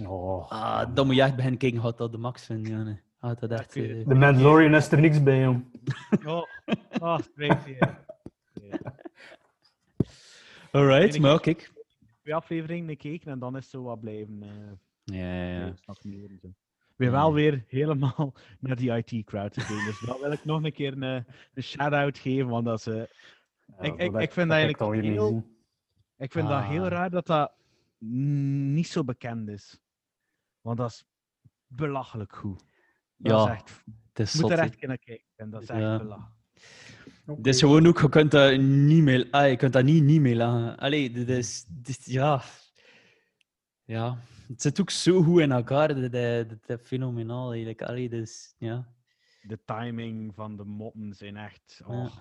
Oh. 0.06 0.50
Ah, 0.50 0.94
dan 0.94 1.06
moet 1.06 1.14
je 1.14 1.22
echt 1.22 1.34
beginnen 1.36 1.58
kijken 1.58 1.82
wat 1.82 1.98
dat 1.98 2.12
de 2.12 2.18
max 2.18 2.44
vindt, 2.46 2.68
Janne. 2.68 3.00
Ah, 3.18 3.40
dat 3.40 3.50
echt... 3.50 3.74
het. 3.74 4.08
De 4.08 4.14
Mandalorian 4.14 4.74
is 4.74 4.92
er 4.92 5.00
niks 5.00 5.22
bij, 5.22 5.40
jong. 5.40 5.64
Oh, 6.26 6.42
oh 7.00 7.18
spreekt 7.18 7.64
hier. 7.64 8.04
Ja. 8.52 8.94
Alright, 10.72 11.14
ik- 11.14 11.20
maar 11.20 11.40
kijk. 11.40 11.72
Twee 12.22 12.34
afleveringen 12.34 12.88
gekeken 12.88 13.30
en 13.32 13.38
dan 13.38 13.56
is 13.56 13.62
het 13.62 13.70
zo 13.70 13.82
wat 13.82 14.00
blijven... 14.00 14.42
eh 14.42 14.48
Ja, 15.04 15.44
ja, 15.44 15.58
ja. 15.58 15.74
zo. 16.40 16.54
Weer 16.96 17.10
wel 17.10 17.32
weer 17.32 17.64
helemaal 17.68 18.34
naar 18.60 18.76
die 18.76 18.92
IT-crowd 18.96 19.54
gegaan. 19.54 19.84
Dus 19.84 20.00
dat 20.00 20.20
wil 20.20 20.32
ik 20.32 20.44
nog 20.44 20.62
een 20.64 20.72
keer 20.72 20.92
een, 20.92 21.02
een 21.54 21.62
shout-out 21.62 22.18
geven, 22.18 22.48
want 22.48 22.64
dat 22.64 22.78
is... 22.78 22.86
eh, 22.86 23.02
Ik- 23.80 23.96
ik- 24.00 24.20
ik 24.20 24.32
vind 24.32 24.48
dat 24.48 24.56
eigenlijk 24.58 25.02
heel- 25.04 25.26
zien. 25.28 25.56
Ik 26.18 26.32
vind 26.32 26.48
dat 26.48 26.62
heel 26.64 26.82
Ah. 26.84 26.88
raar 26.90 27.10
dat 27.10 27.26
dat 27.26 27.52
niet 28.76 28.88
zo 28.88 29.04
bekend 29.04 29.48
is. 29.48 29.80
Want 30.60 30.76
dat 30.78 30.90
is 30.90 31.04
belachelijk 31.66 32.36
goed. 32.36 32.64
Dat 33.16 33.32
Ja, 33.46 33.52
is 33.52 33.58
echt, 33.58 33.82
Het 34.08 34.18
is 34.18 34.32
je 34.32 34.40
moet 34.40 34.50
zot, 34.50 34.58
er 34.58 34.64
echt 34.64 34.76
kunnen 34.76 34.98
kijken. 34.98 35.24
En 35.36 35.50
dat 35.50 35.62
is 35.62 35.68
echt 35.68 35.80
Ja. 35.80 35.98
belachelijk. 35.98 36.32
Het 37.26 37.46
is 37.46 37.60
gewoon 37.60 37.86
ook, 37.86 38.00
je 38.00 38.08
kunt 38.08 38.30
dat 38.30 38.58
niet 38.60 39.02
meer, 39.02 39.28
ah, 39.30 39.48
je 39.48 39.56
kunt 39.56 39.72
dat 39.72 39.84
niet, 39.84 40.02
niet 40.02 40.20
meer 40.20 40.36
lachen. 40.36 40.76
Allee, 40.78 41.10
dit 41.10 41.28
is, 41.28 41.64
dit, 41.68 42.04
ja. 42.04 42.42
Ja, 43.84 44.18
het 44.54 44.62
zit 44.62 44.80
ook 44.80 44.90
zo 44.90 45.22
goed 45.22 45.40
in 45.40 45.52
elkaar, 45.52 46.10
dat, 46.10 46.12
is 46.66 46.76
fenomenaal 46.82 47.50
eigenlijk. 47.50 47.82
Allee, 47.82 48.08
dus, 48.08 48.54
ja. 48.58 48.88
De 49.42 49.58
timing 49.64 50.34
van 50.34 50.56
de 50.56 50.64
moppen 50.64 51.14
zijn 51.14 51.36
echt... 51.36 51.82
Ja. 51.88 52.04
Oh. 52.04 52.16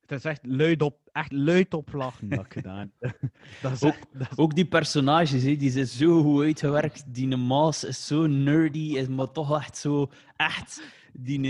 Het 0.00 0.18
is 0.18 0.24
echt 0.24 0.46
luid 0.46 0.82
op, 0.82 1.08
echt 1.12 1.32
luid 1.32 1.74
op 1.74 1.92
lachen 1.92 2.28
dat 2.28 2.46
gedaan. 2.48 2.92
dat 3.62 3.72
is 3.72 3.82
Ook- 3.82 3.92
echt... 3.92 4.06
Dat 4.12 4.30
is, 4.30 4.36
Ook 4.36 4.54
die 4.54 4.66
personages, 4.66 5.42
hè, 5.42 5.56
die 5.56 5.70
zijn 5.70 5.86
zo 5.86 6.22
goed 6.22 6.42
uitgewerkt. 6.42 7.14
Die 7.14 7.36
Maas 7.36 7.84
is 7.84 8.06
zo 8.06 8.26
nerdy, 8.26 8.96
is 8.96 9.08
maar 9.08 9.32
toch 9.32 9.56
echt 9.56 9.76
zo 9.76 10.10
echt. 10.36 10.82
Die 11.12 11.40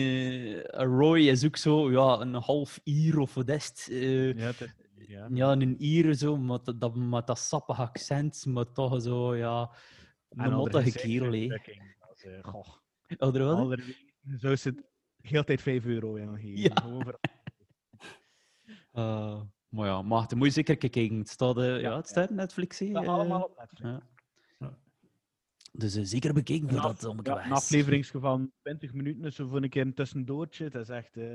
eh, 0.62 0.84
Roy 0.84 1.20
is 1.20 1.44
ook 1.44 1.56
zo, 1.56 1.90
ja, 1.90 2.20
een 2.20 2.34
half 2.34 2.80
Ier 2.84 3.18
of 3.18 3.34
wat 3.34 3.48
is 3.48 3.66
het? 3.66 3.88
eh, 3.90 4.34
ja, 4.34 4.46
het 4.46 4.74
ja. 5.10 5.28
ja, 5.32 5.52
een 5.52 5.82
Ier 5.82 6.14
zo, 6.14 6.36
met 6.36 6.64
dat, 6.64 6.80
dat, 6.80 6.94
met 6.94 7.26
dat 7.26 7.38
sappige 7.38 7.82
accent, 7.82 8.46
maar 8.46 8.72
toch 8.72 9.02
zo, 9.02 9.36
ja, 9.36 9.70
En 10.36 10.50
dat 11.98 12.16
is, 12.16 12.24
eh, 12.24 12.38
goh. 12.44 12.66
Oh, 13.18 13.34
er 13.34 13.44
wel? 13.44 13.56
Alder- 13.56 13.96
Zo 14.38 14.50
is 14.50 14.64
het 14.64 14.82
heel 15.20 15.44
tijd 15.44 15.62
5 15.62 15.84
euro 15.84 16.14
in 16.14 16.28
gegeven. 16.34 16.60
Ja. 16.60 16.70
Gewoon 16.74 17.02
voor- 17.02 17.18
Eh, 18.92 19.40
maar 19.68 19.86
ja, 19.86 20.02
maar 20.02 20.28
dan 20.28 20.38
moet 20.38 20.46
je 20.46 20.52
zeker 20.52 20.76
kijken. 20.76 21.18
Het 21.18 21.28
staat, 21.28 21.56
ja, 21.56 21.62
Ja, 21.76 21.96
het 21.96 22.08
staat 22.08 22.30
Netflix. 22.30 22.78
Dat 22.78 22.88
eh, 23.02 23.08
allemaal 23.08 23.42
op 23.42 23.56
Netflix. 23.58 23.82
ja. 23.90 24.02
Dus 25.72 25.94
eh, 25.94 26.04
zeker 26.04 26.34
bekeken 26.34 26.68
voor 26.68 26.80
dat 26.82 27.04
allemaal 27.04 27.24
ja, 27.24 27.44
een 27.44 27.52
afleveringsje 27.52 28.18
van 28.20 28.52
20 28.62 28.92
minuten 28.92 29.24
is 29.24 29.34
zo 29.34 29.46
voor 29.48 29.62
een 29.62 29.68
keer 29.68 29.82
een 29.82 29.94
tussendoortje. 29.94 30.64
Het 30.64 30.74
is 30.74 30.88
echt. 30.88 31.16
eh, 31.16 31.34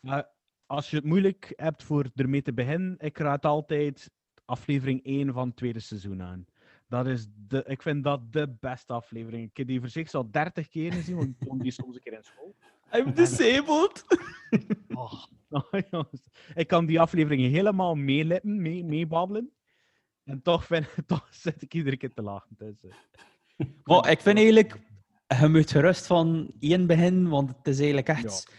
maar 0.00 0.28
als 0.66 0.90
je 0.90 0.96
het 0.96 1.04
moeilijk 1.04 1.52
hebt 1.56 1.82
voor 1.82 2.10
ermee 2.14 2.42
te 2.42 2.52
beginnen, 2.52 2.94
ik 2.98 3.18
raad 3.18 3.44
altijd 3.44 4.10
aflevering 4.44 5.00
1 5.04 5.32
van 5.32 5.46
het 5.46 5.56
tweede 5.56 5.80
seizoen 5.80 6.22
aan. 6.22 6.46
Dat 6.92 7.06
is 7.06 7.26
de, 7.48 7.64
ik 7.66 7.82
vind 7.82 8.04
dat 8.04 8.32
de 8.32 8.56
beste 8.60 8.92
aflevering. 8.92 9.50
Ik 9.50 9.56
heb 9.56 9.66
die 9.66 9.80
voor 9.80 9.88
zich 9.88 10.12
al 10.12 10.30
30 10.30 10.68
keer 10.68 10.92
gezien, 10.92 11.16
want 11.16 11.28
ik 11.28 11.46
vond 11.48 11.62
die 11.62 11.70
soms 11.70 11.94
een 11.94 12.02
keer 12.02 12.12
in 12.12 12.22
school. 12.22 12.54
I'm 12.92 13.14
disabled! 13.14 14.04
Oh, 14.94 15.24
jongens. 15.90 16.28
ik 16.54 16.66
kan 16.66 16.86
die 16.86 17.00
afleveringen 17.00 17.50
helemaal 17.50 17.94
meelippen, 17.94 18.62
mee, 18.62 18.84
meebabbelen. 18.84 19.50
En 20.24 20.42
toch, 20.42 20.66
vind, 20.66 20.86
toch 21.06 21.28
zit 21.30 21.62
ik 21.62 21.74
iedere 21.74 21.96
keer 21.96 22.12
te 22.12 22.22
lachen. 22.22 22.56
Dus, 22.58 22.74
eh, 23.56 23.66
Maar 23.84 24.10
ik 24.10 24.20
vind 24.20 24.36
eigenlijk, 24.36 24.80
je 25.40 25.48
moet 25.48 25.70
gerust 25.70 26.06
van 26.06 26.52
één 26.60 26.86
beginnen, 26.86 27.28
want 27.28 27.48
het 27.48 27.68
is 27.68 27.78
eigenlijk 27.78 28.08
echt. 28.08 28.52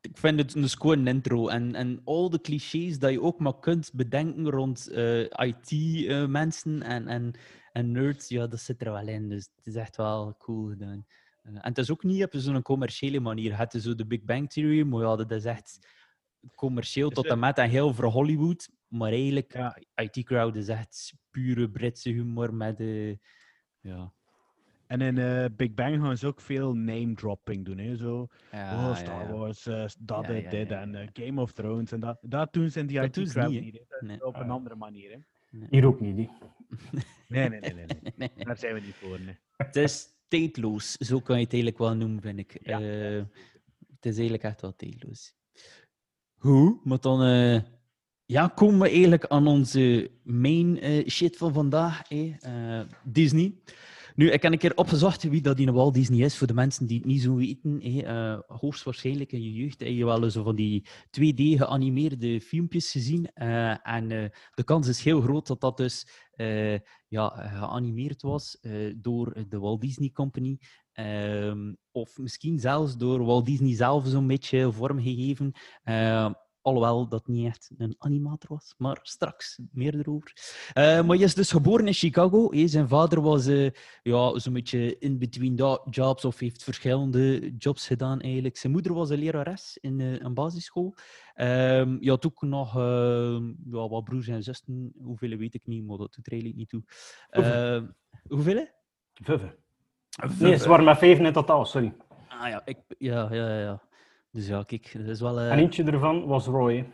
Ik 0.00 0.18
vind 0.18 0.38
het 0.38 0.54
een 0.54 0.68
gewoon 0.68 1.06
intro. 1.06 1.48
En, 1.48 1.74
en 1.74 2.00
al 2.04 2.30
de 2.30 2.40
clichés 2.40 2.98
dat 2.98 3.10
je 3.10 3.22
ook 3.22 3.38
maar 3.38 3.58
kunt 3.58 3.90
bedenken 3.94 4.50
rond 4.50 4.90
IT-mensen 5.30 6.82
en, 6.82 7.08
en, 7.08 7.34
en 7.72 7.92
nerds, 7.92 8.28
ja, 8.28 8.46
dat 8.46 8.60
zit 8.60 8.82
er 8.82 8.92
wel 8.92 9.08
in. 9.08 9.28
Dus 9.28 9.50
het 9.56 9.66
is 9.66 9.74
echt 9.74 9.96
wel 9.96 10.34
cool 10.38 10.68
gedaan. 10.68 11.06
Eh, 11.42 11.52
en 11.52 11.60
het 11.68 11.78
is 11.78 11.90
ook 11.90 12.02
niet 12.02 12.24
op 12.24 12.30
zo'n 12.32 12.62
commerciële 12.62 13.20
manier. 13.20 13.58
Het 13.58 13.74
is 13.74 13.82
zo 13.82 13.94
de 13.94 14.06
Big 14.06 14.24
Bang 14.24 14.50
Theory, 14.50 14.82
maar 14.82 15.00
ja, 15.02 15.16
dat 15.16 15.30
is 15.30 15.44
echt 15.44 15.78
commercieel 16.54 17.08
Is 17.08 17.14
tot 17.14 17.26
en 17.26 17.38
met 17.38 17.58
en 17.58 17.68
heel 17.70 17.94
voor 17.94 18.04
Hollywood. 18.04 18.68
Maar 18.88 19.12
eigenlijk, 19.12 19.52
Ja. 19.52 19.76
IT-crowd 19.94 20.56
is 20.56 20.68
echt 20.68 21.14
pure 21.30 21.70
Britse 21.70 22.10
humor 22.10 22.54
met... 22.54 22.80
eh 22.80 23.16
ja. 23.80 24.12
En 24.86 25.00
in 25.00 25.18
eh, 25.18 25.44
Big 25.56 25.74
Bang 25.74 26.00
gaan 26.00 26.16
ze 26.16 26.26
ook 26.26 26.40
veel 26.40 26.74
name-dropping 26.74 27.64
doen. 27.64 27.78
Hè? 27.78 27.96
Zo, 27.96 28.26
Ja, 28.52 28.88
oh, 28.90 28.96
Star 28.96 29.22
ja, 29.22 29.28
ja. 29.28 29.34
Wars, 29.34 29.62
dat, 29.62 29.96
Ja, 30.00 30.22
dit, 30.22 30.42
ja, 30.42 30.50
dit 30.50 30.68
ja, 30.68 30.80
en 30.80 31.10
Game 31.12 31.40
of 31.40 31.52
Thrones. 31.52 31.92
En 31.92 32.00
dat, 32.00 32.18
dat 32.20 32.52
doen 32.52 32.70
ze 32.70 32.80
in 32.80 32.86
die 32.86 33.00
IT-crowd 33.02 33.50
niet, 33.50 33.84
Nee. 34.00 34.26
Op 34.26 34.36
een 34.36 34.50
andere 34.50 34.74
manier. 34.74 35.10
Hè? 35.10 35.18
Hier 35.70 35.86
ook 35.86 36.00
niet, 36.00 36.16
die. 36.16 36.30
Nee, 37.28 37.48
nee, 37.48 37.60
nee, 37.60 37.74
nee, 37.74 37.86
nee. 37.86 38.12
Nee. 38.36 38.44
Daar 38.44 38.58
zijn 38.58 38.74
we 38.74 38.80
niet 38.80 38.94
voor. 38.94 39.20
Nee. 39.20 39.38
Het 39.56 39.76
is 39.76 40.06
tijdloos, 40.28 40.92
zo 40.92 41.20
kan 41.20 41.36
je 41.36 41.42
het 41.42 41.52
eigenlijk 41.52 41.82
wel 41.82 41.94
noemen, 41.94 42.22
vind 42.22 42.38
ik. 42.38 42.58
Ja. 42.62 42.80
Eh, 42.80 43.22
het 43.96 44.06
is 44.06 44.14
eigenlijk 44.14 44.42
echt 44.42 44.60
wel 44.60 44.76
tijdloos. 44.76 45.34
Hoe? 46.38 46.80
Maar 46.84 47.00
dan 47.00 47.22
eh, 47.22 47.60
ja, 48.26 48.48
komen 48.48 48.80
we 48.80 48.88
eigenlijk 48.88 49.26
aan 49.26 49.46
onze 49.46 50.10
main 50.22 50.80
eh, 50.80 51.08
shit 51.08 51.36
van 51.36 51.52
vandaag, 51.52 52.08
hè? 52.08 52.34
Eh, 52.40 52.86
Disney. 53.04 53.54
Nu, 54.18 54.30
ik 54.30 54.42
heb 54.42 54.52
een 54.52 54.58
keer 54.58 54.76
opgezocht 54.76 55.22
wie 55.22 55.40
dat 55.40 55.58
in 55.58 55.72
Walt 55.72 55.94
Disney 55.94 56.24
is, 56.24 56.36
voor 56.36 56.46
de 56.46 56.54
mensen 56.54 56.86
die 56.86 56.98
het 56.98 57.06
niet 57.06 57.22
zo 57.22 57.34
weten. 57.34 57.80
Eh, 57.80 58.38
hoogstwaarschijnlijk 58.46 59.32
in 59.32 59.42
je 59.42 59.52
jeugd 59.52 59.80
heb 59.80 59.88
je 59.88 60.04
wel 60.04 60.24
eens 60.24 60.34
van 60.34 60.56
die 60.56 60.86
2D 61.10 61.56
geanimeerde 61.56 62.40
filmpjes 62.40 62.90
gezien. 62.90 63.30
Eh, 63.34 63.86
en 63.86 64.10
eh, 64.10 64.30
de 64.54 64.64
kans 64.64 64.88
is 64.88 65.04
heel 65.04 65.20
groot 65.20 65.46
dat 65.46 65.60
dat 65.60 65.76
dus 65.76 66.06
ja, 67.08 67.28
geanimeerd 67.28 68.22
was 68.22 68.58
door 68.96 69.44
de 69.48 69.58
Walt 69.58 69.80
Disney 69.80 70.10
Company. 70.10 70.58
Ehm, 70.92 71.74
of 71.90 72.18
misschien 72.18 72.58
zelfs 72.58 72.96
door 72.96 73.24
Walt 73.24 73.46
Disney 73.46 73.74
zelf 73.74 74.06
zo'n 74.06 74.26
beetje 74.26 74.72
vormgegeven. 74.72 75.52
Alhoewel 76.62 77.08
dat 77.08 77.26
niet 77.26 77.46
echt 77.46 77.70
een 77.78 77.94
animator 77.98 78.48
was, 78.48 78.74
maar 78.78 78.98
straks 79.02 79.58
meer 79.72 79.98
erover. 79.98 80.32
Eh, 80.72 80.84
maar 80.84 81.16
hij 81.16 81.24
is 81.24 81.34
dus 81.34 81.50
geboren 81.50 81.86
in 81.86 81.92
Chicago. 81.92 82.50
Zijn 82.66 82.88
vader 82.88 83.20
was 83.20 83.46
eh, 83.46 83.70
ja, 84.02 84.38
zo'n 84.38 84.52
beetje 84.52 84.98
in 84.98 85.18
between 85.18 85.54
jobs 85.90 86.24
of 86.24 86.38
heeft 86.38 86.64
verschillende 86.64 87.56
jobs 87.56 87.86
gedaan 87.86 88.20
eigenlijk. 88.20 88.56
Zijn 88.56 88.72
moeder 88.72 88.94
was 88.94 89.10
een 89.10 89.18
lerares 89.18 89.78
in 89.80 90.00
eh, 90.00 90.20
een 90.20 90.34
basisschool. 90.34 90.94
Ehm 91.34 91.96
je 92.00 92.10
had 92.10 92.26
ook 92.26 92.42
nog 92.42 92.76
ehm, 92.76 93.46
ja, 93.46 93.88
wat 93.88 94.04
broers 94.04 94.28
en 94.28 94.42
zussen. 94.42 94.92
Hoeveel 95.02 95.36
weet 95.36 95.54
ik 95.54 95.66
niet, 95.66 95.86
maar 95.86 95.96
dat 95.96 96.14
doet 96.14 96.26
er 96.26 96.32
eigenlijk 96.32 96.60
niet 96.60 96.68
toe. 96.68 96.82
Ehm 97.30 97.86
hoeveel? 98.28 98.68
Vijf. 99.14 100.40
Nee, 100.40 100.56
ze 100.56 100.68
waren 100.68 100.84
met 100.84 100.98
vijf 100.98 101.18
in 101.18 101.32
totaal, 101.32 101.64
sorry. 101.64 101.94
Ah 102.28 102.48
ja, 102.48 102.62
ik, 102.64 102.78
ja, 102.98 103.28
ja, 103.32 103.48
ja, 103.48 103.60
ja. 103.60 103.82
Dus 104.38 104.46
ja, 104.46 104.62
kijk, 104.62 104.92
dat 104.96 105.06
is 105.08 105.20
wel... 105.20 105.40
eh, 105.40 105.52
En 105.52 105.58
eentje 105.58 105.84
ervan 105.84 106.26
was 106.26 106.46
Roy. 106.46 106.86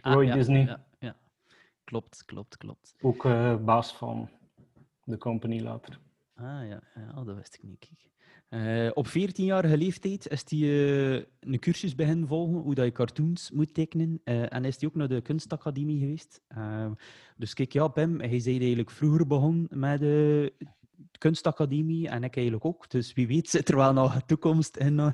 ah, 0.00 0.12
Roy 0.12 0.24
ja, 0.26 0.34
Disney. 0.34 0.64
Ja, 0.64 0.84
ja. 0.98 1.16
Klopt, 1.84 2.24
klopt, 2.24 2.56
klopt. 2.56 2.94
Ook 3.00 3.24
eh, 3.24 3.56
baas 3.56 3.94
van 3.96 4.28
de 5.04 5.18
company 5.18 5.60
later. 5.60 5.98
Ah 6.34 6.44
ja, 6.44 6.82
ja 6.94 7.22
dat 7.24 7.36
wist 7.36 7.54
ik 7.54 7.62
niet. 7.62 7.90
Eh, 8.48 8.90
op 8.94 9.06
14-jarige 9.08 9.76
leeftijd 9.76 10.28
is 10.28 10.44
hij 10.48 10.60
een 11.40 11.58
cursus 11.58 11.94
beginnen 11.94 12.28
volgen 12.28 12.56
hoe 12.58 12.74
dat 12.74 12.84
je 12.84 12.92
cartoons 12.92 13.50
moet 13.50 13.74
tekenen. 13.74 14.20
En 14.24 14.64
is 14.64 14.80
hij 14.80 14.88
ook 14.88 14.94
naar 14.94 15.08
de 15.08 15.20
kunstacademie 15.20 16.00
geweest. 16.00 16.40
Dus 17.36 17.54
kijk, 17.54 17.72
ja, 17.72 17.88
Pim, 17.88 18.20
hij 18.20 18.38
zei 18.40 18.58
eigenlijk 18.58 18.90
vroeger 18.90 19.26
begonnen 19.26 19.66
met 19.70 20.00
de 20.00 20.52
kunstacademie 21.18 22.08
en 22.08 22.24
ik 22.24 22.36
eigenlijk 22.36 22.64
ook. 22.64 22.90
Dus 22.90 23.12
wie 23.12 23.26
weet 23.26 23.50
zit 23.50 23.68
er 23.68 23.76
wel 23.76 23.92
nog 23.92 24.14
een 24.14 24.26
toekomst 24.26 24.76
in, 24.76 24.98
eh, 24.98 25.12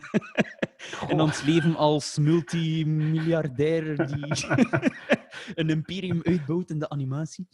in 1.10 1.20
ons 1.20 1.42
leven 1.42 1.76
als 1.76 2.18
multimiljardair 2.18 4.06
die 4.06 4.46
een 5.60 5.68
imperium 5.68 6.20
uitbouwt 6.22 6.70
in 6.70 6.78
de 6.78 6.88
animatie. 6.88 7.48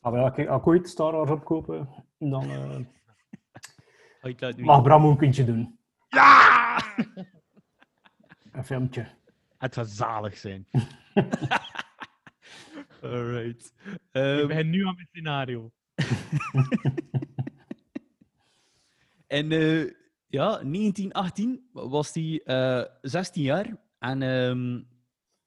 Ah, 0.00 0.12
wel, 0.12 0.30
kijk, 0.30 0.48
als 0.48 0.60
ik 0.60 0.66
ooit 0.66 0.88
Star 0.88 1.12
Wars 1.12 1.30
opkopen, 1.30 1.88
dan 2.18 2.50
eh, 2.50 2.78
laten 4.22 4.64
mag? 4.64 4.82
Bram 4.82 5.04
ook 5.04 5.10
een 5.10 5.18
kindje 5.18 5.44
doen. 5.44 5.78
Ja! 6.08 6.78
Een 8.52 8.64
filmpje. 8.64 9.06
Het 9.58 9.74
zou 9.74 9.86
zalig 9.86 10.36
zijn. 10.36 10.66
Alright. 13.02 13.72
Ik 13.86 13.98
Ehm, 14.10 14.70
nu 14.70 14.86
aan 14.86 14.94
mijn 14.94 15.06
scenario. 15.06 15.70
En 19.30 19.52
eh, 19.52 19.80
ja, 20.26 20.48
1918 20.48 21.68
was 21.72 22.14
hij 22.14 22.40
eh 22.44 22.84
16 23.02 23.42
jaar 23.42 23.76
en 23.98 24.22
ehm, 24.22 24.80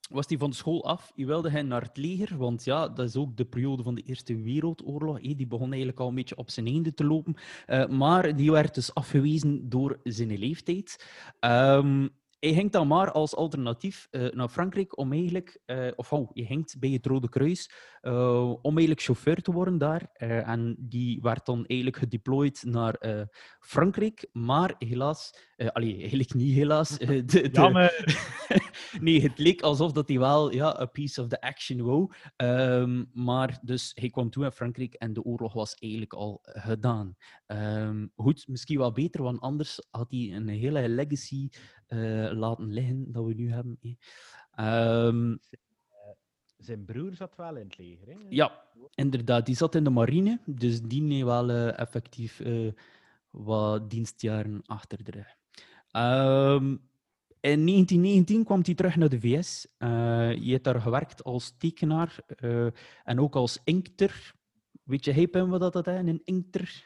was 0.10 0.26
hij 0.28 0.38
van 0.38 0.50
de 0.50 0.56
school 0.56 0.86
af. 0.86 1.12
Hij 1.16 1.26
wilde 1.26 1.50
hij 1.50 1.62
naar 1.62 1.82
het 1.82 1.98
leger, 1.98 2.38
want 2.38 2.64
ja, 2.64 2.88
dat 2.88 3.08
is 3.08 3.16
ook 3.16 3.38
de 3.38 3.46
periode 3.46 3.84
van 3.84 3.96
de 3.96 4.02
Eerste 4.02 4.42
Wereldoorlog. 4.42 5.20
Die 5.20 5.48
begon 5.48 5.68
eigenlijk 5.68 6.00
al 6.00 6.08
een 6.08 6.16
beetje 6.16 6.36
op 6.36 6.50
zijn 6.50 6.66
einde 6.66 6.94
te 6.94 7.06
lopen. 7.06 7.36
Eh, 7.66 7.88
maar 7.88 8.36
die 8.36 8.52
werd 8.52 8.76
dus 8.76 8.94
afgewezen 8.94 9.70
door 9.70 10.00
zijn 10.04 10.38
leeftijd. 10.38 11.06
Ehm, 11.40 12.08
hij 12.44 12.54
ging 12.54 12.72
dan 12.72 12.88
maar 12.88 13.12
als 13.12 13.36
alternatief 13.36 14.08
eh, 14.12 14.32
naar 14.32 14.50
Frankrijk 14.50 14.98
om 14.98 15.12
eigenlijk, 15.12 15.60
eh, 15.66 15.88
of 15.96 16.14
oh, 16.14 16.30
je 16.34 16.46
ging 16.46 16.80
bij 16.80 16.90
het 16.90 17.06
Rode 17.06 17.30
Kruis 17.30 17.72
eh, 18.02 18.50
om 18.62 18.72
eigenlijk 18.78 19.02
chauffeur 19.02 19.42
te 19.42 19.52
worden 19.52 19.78
daar. 19.78 20.10
En 20.46 20.76
die 20.80 21.22
werd 21.22 21.46
dan 21.46 21.66
eigenlijk 21.66 21.98
gedeployed 21.98 22.64
naar 22.66 23.28
Frankrijk, 23.60 24.28
maar 24.32 24.76
helaas, 24.78 25.36
allee, 25.72 26.00
eigenlijk 26.00 26.34
niet 26.34 26.54
helaas. 26.54 26.98
de, 26.98 27.26
de- 27.26 27.50
Jammer. 27.52 28.06
nee, 29.00 29.22
het 29.22 29.38
leek 29.38 29.62
alsof 29.62 29.92
dat 29.92 30.08
hij 30.08 30.20
wel 30.20 30.52
ja, 30.52 30.80
a 30.80 30.86
piece 30.86 31.22
of 31.22 31.28
the 31.28 31.42
action 31.42 31.82
wou. 31.82 32.12
Ehm, 32.36 33.04
maar 33.14 33.60
dus 33.62 33.92
hij 33.96 34.10
kwam 34.10 34.30
toe 34.30 34.44
in 34.44 34.52
Frankrijk 34.52 34.94
en 34.94 35.14
de 35.14 35.24
oorlog 35.24 35.54
was 35.54 35.74
eigenlijk 35.74 36.14
al 36.14 36.40
gedaan. 36.42 37.16
Ehm, 37.46 38.08
goed, 38.16 38.48
misschien 38.48 38.78
wel 38.78 38.92
beter, 38.92 39.24
want 39.24 39.40
anders 39.40 39.88
had 39.90 40.12
hij 40.12 40.32
een 40.34 40.48
hele 40.48 40.90
legacy 40.90 41.50
laten 42.36 42.74
liggen 42.74 43.12
dat 43.12 43.26
we 43.26 43.34
nu 43.34 43.52
hebben. 43.52 43.78
Ehm, 44.56 45.36
Zijn 46.58 46.86
broer 46.86 47.14
zat 47.14 47.36
wel 47.36 47.56
in 47.56 47.66
het 47.66 47.78
leger. 47.78 48.08
Hè? 48.08 48.16
ja, 48.30 48.64
inderdaad. 48.96 49.46
Die 49.46 49.56
zat 49.56 49.76
in 49.76 49.84
de 49.84 49.90
marine, 49.90 50.40
dus 50.46 50.82
die 50.82 51.04
heeft 51.14 51.24
wel 51.24 51.50
eh, 51.50 51.80
effectief 51.80 52.40
eh, 52.40 52.72
wat 53.30 53.90
dienstjaren 53.90 54.62
achter 54.66 55.04
de 55.04 55.12
rug. 55.12 55.36
Ehm, 55.92 56.76
in 57.40 57.66
1919 57.66 58.44
kwam 58.44 58.60
hij 58.64 58.74
terug 58.74 58.96
naar 58.96 59.10
de 59.10 59.20
VS. 59.20 59.68
Eh 59.78 60.34
je 60.34 60.52
heeft 60.52 60.64
daar 60.64 60.82
gewerkt 60.82 61.24
als 61.24 61.58
tekenaar 61.58 62.20
eh, 62.28 62.68
en 63.04 63.20
ook 63.20 63.36
als 63.36 63.60
inkter. 63.64 64.34
Weet 64.84 65.06
je, 65.06 65.12
hey 65.12 65.28
Pim, 65.28 65.50
wat 65.50 65.74
dat 65.74 65.88
is, 65.88 65.94
een 65.94 66.22
inkter? 66.24 66.84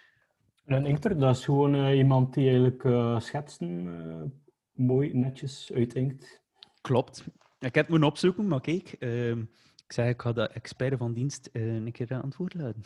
Een 0.68 0.86
inkter, 0.86 1.18
dat 1.18 1.36
is 1.36 1.46
gewoon 1.46 1.76
eh, 1.76 1.98
iemand 1.98 2.34
die 2.34 2.48
eigenlijk 2.50 2.84
eh, 2.84 3.20
schetsen 3.20 3.88
eh, 3.88 4.47
mooi 4.78 5.14
netjes 5.14 5.72
uitinkt. 5.74 6.42
Klopt. 6.82 7.24
Ik 7.60 7.76
heb 7.76 7.76
het 7.76 7.90
moeten 7.90 8.08
opzoeken, 8.08 8.48
maar 8.48 8.62
kijk, 8.62 8.96
ehm, 9.00 9.40
ik 9.86 9.94
zei 9.94 10.10
ik 10.10 10.22
ga 10.22 10.32
de 10.32 10.48
expert 10.48 10.98
van 10.98 11.14
dienst 11.14 11.50
eh, 11.54 11.76
een 11.76 11.92
keer 11.92 12.14
aan 12.14 12.26
het 12.26 12.36
woord 12.36 12.54
laten. 12.54 12.82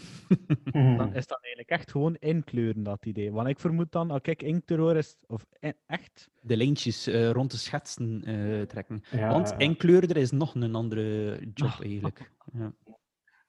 Dan 0.98 1.14
is 1.14 1.28
dat 1.28 1.40
eigenlijk 1.42 1.70
echt 1.70 1.92
gewoon 1.92 2.16
inkleuren, 2.16 2.84
dat 2.84 3.06
idee. 3.06 3.32
Want 3.32 3.48
ik 3.48 3.60
vermoed 3.60 3.92
dan, 3.92 4.12
als 4.12 4.22
ik 4.22 4.44
inkterror 4.44 4.96
is, 4.96 5.18
of 5.28 5.46
e- 5.60 5.72
echt, 5.86 6.30
De 6.42 6.58
lijntjes 6.58 7.08
eh, 7.08 7.32
rond 7.32 7.52
de 7.52 7.58
schetsen 7.58 8.24
eh, 8.24 8.62
trekken. 8.62 9.04
Ja, 9.12 9.32
Want 9.32 9.50
ja. 9.50 9.58
inkleurder 9.58 10.18
is 10.18 10.32
nog 10.32 10.56
een 10.56 10.76
andere 10.76 11.40
job 11.54 11.80
eigenlijk. 11.82 12.32
Ja. 12.54 12.74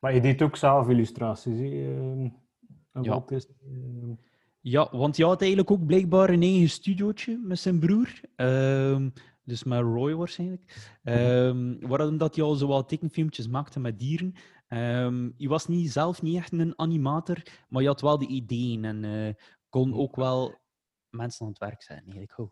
Maar 0.01 0.15
je 0.15 0.21
deed 0.21 0.43
ook 0.43 0.57
zelf 0.57 0.89
illustraties, 0.89 1.59
hè? 1.59 1.65
Ja. 3.01 3.23
Disney, 3.27 3.57
eh. 3.65 4.17
Ja, 4.63 4.89
want 4.91 5.17
je 5.17 5.25
had 5.25 5.41
eigenlijk 5.41 5.71
ook 5.71 5.87
blijkbaar 5.87 6.31
een 6.31 6.43
eigen 6.43 6.69
studiootje 6.69 7.41
met 7.43 7.59
zijn 7.59 7.79
broer. 7.79 8.21
Ehm, 8.37 9.11
dus 9.45 9.65
met 9.65 9.81
Roy 9.81 10.15
waarschijnlijk. 10.15 10.93
Ehm 11.03 11.87
waarom 11.89 12.17
dat 12.17 12.35
hij 12.35 12.45
al 12.45 12.55
zo 12.55 12.67
wat 12.67 12.89
tekenfilmpjes 12.89 13.49
maakte 13.49 13.81
met 13.81 13.99
dieren. 13.99 14.33
Ehm 14.69 15.31
je 15.37 15.49
was 15.49 15.67
niet, 15.69 15.93
zelf 15.93 16.23
niet 16.23 16.37
echt 16.37 16.53
een 16.53 16.79
animator, 16.79 17.43
maar 17.69 17.83
je 17.83 17.89
had 17.89 18.01
wel 18.01 18.19
de 18.19 18.27
ideeën 18.27 18.85
en 18.85 19.05
eh, 19.05 19.35
kon 19.69 19.95
ook 19.95 20.17
wel 20.17 20.55
mensen 21.11 21.45
aan 21.47 21.53
het 21.53 21.61
werk 21.61 21.83
zijn. 21.83 22.03
Eigenlijk. 22.05 22.39
Oh. 22.39 22.51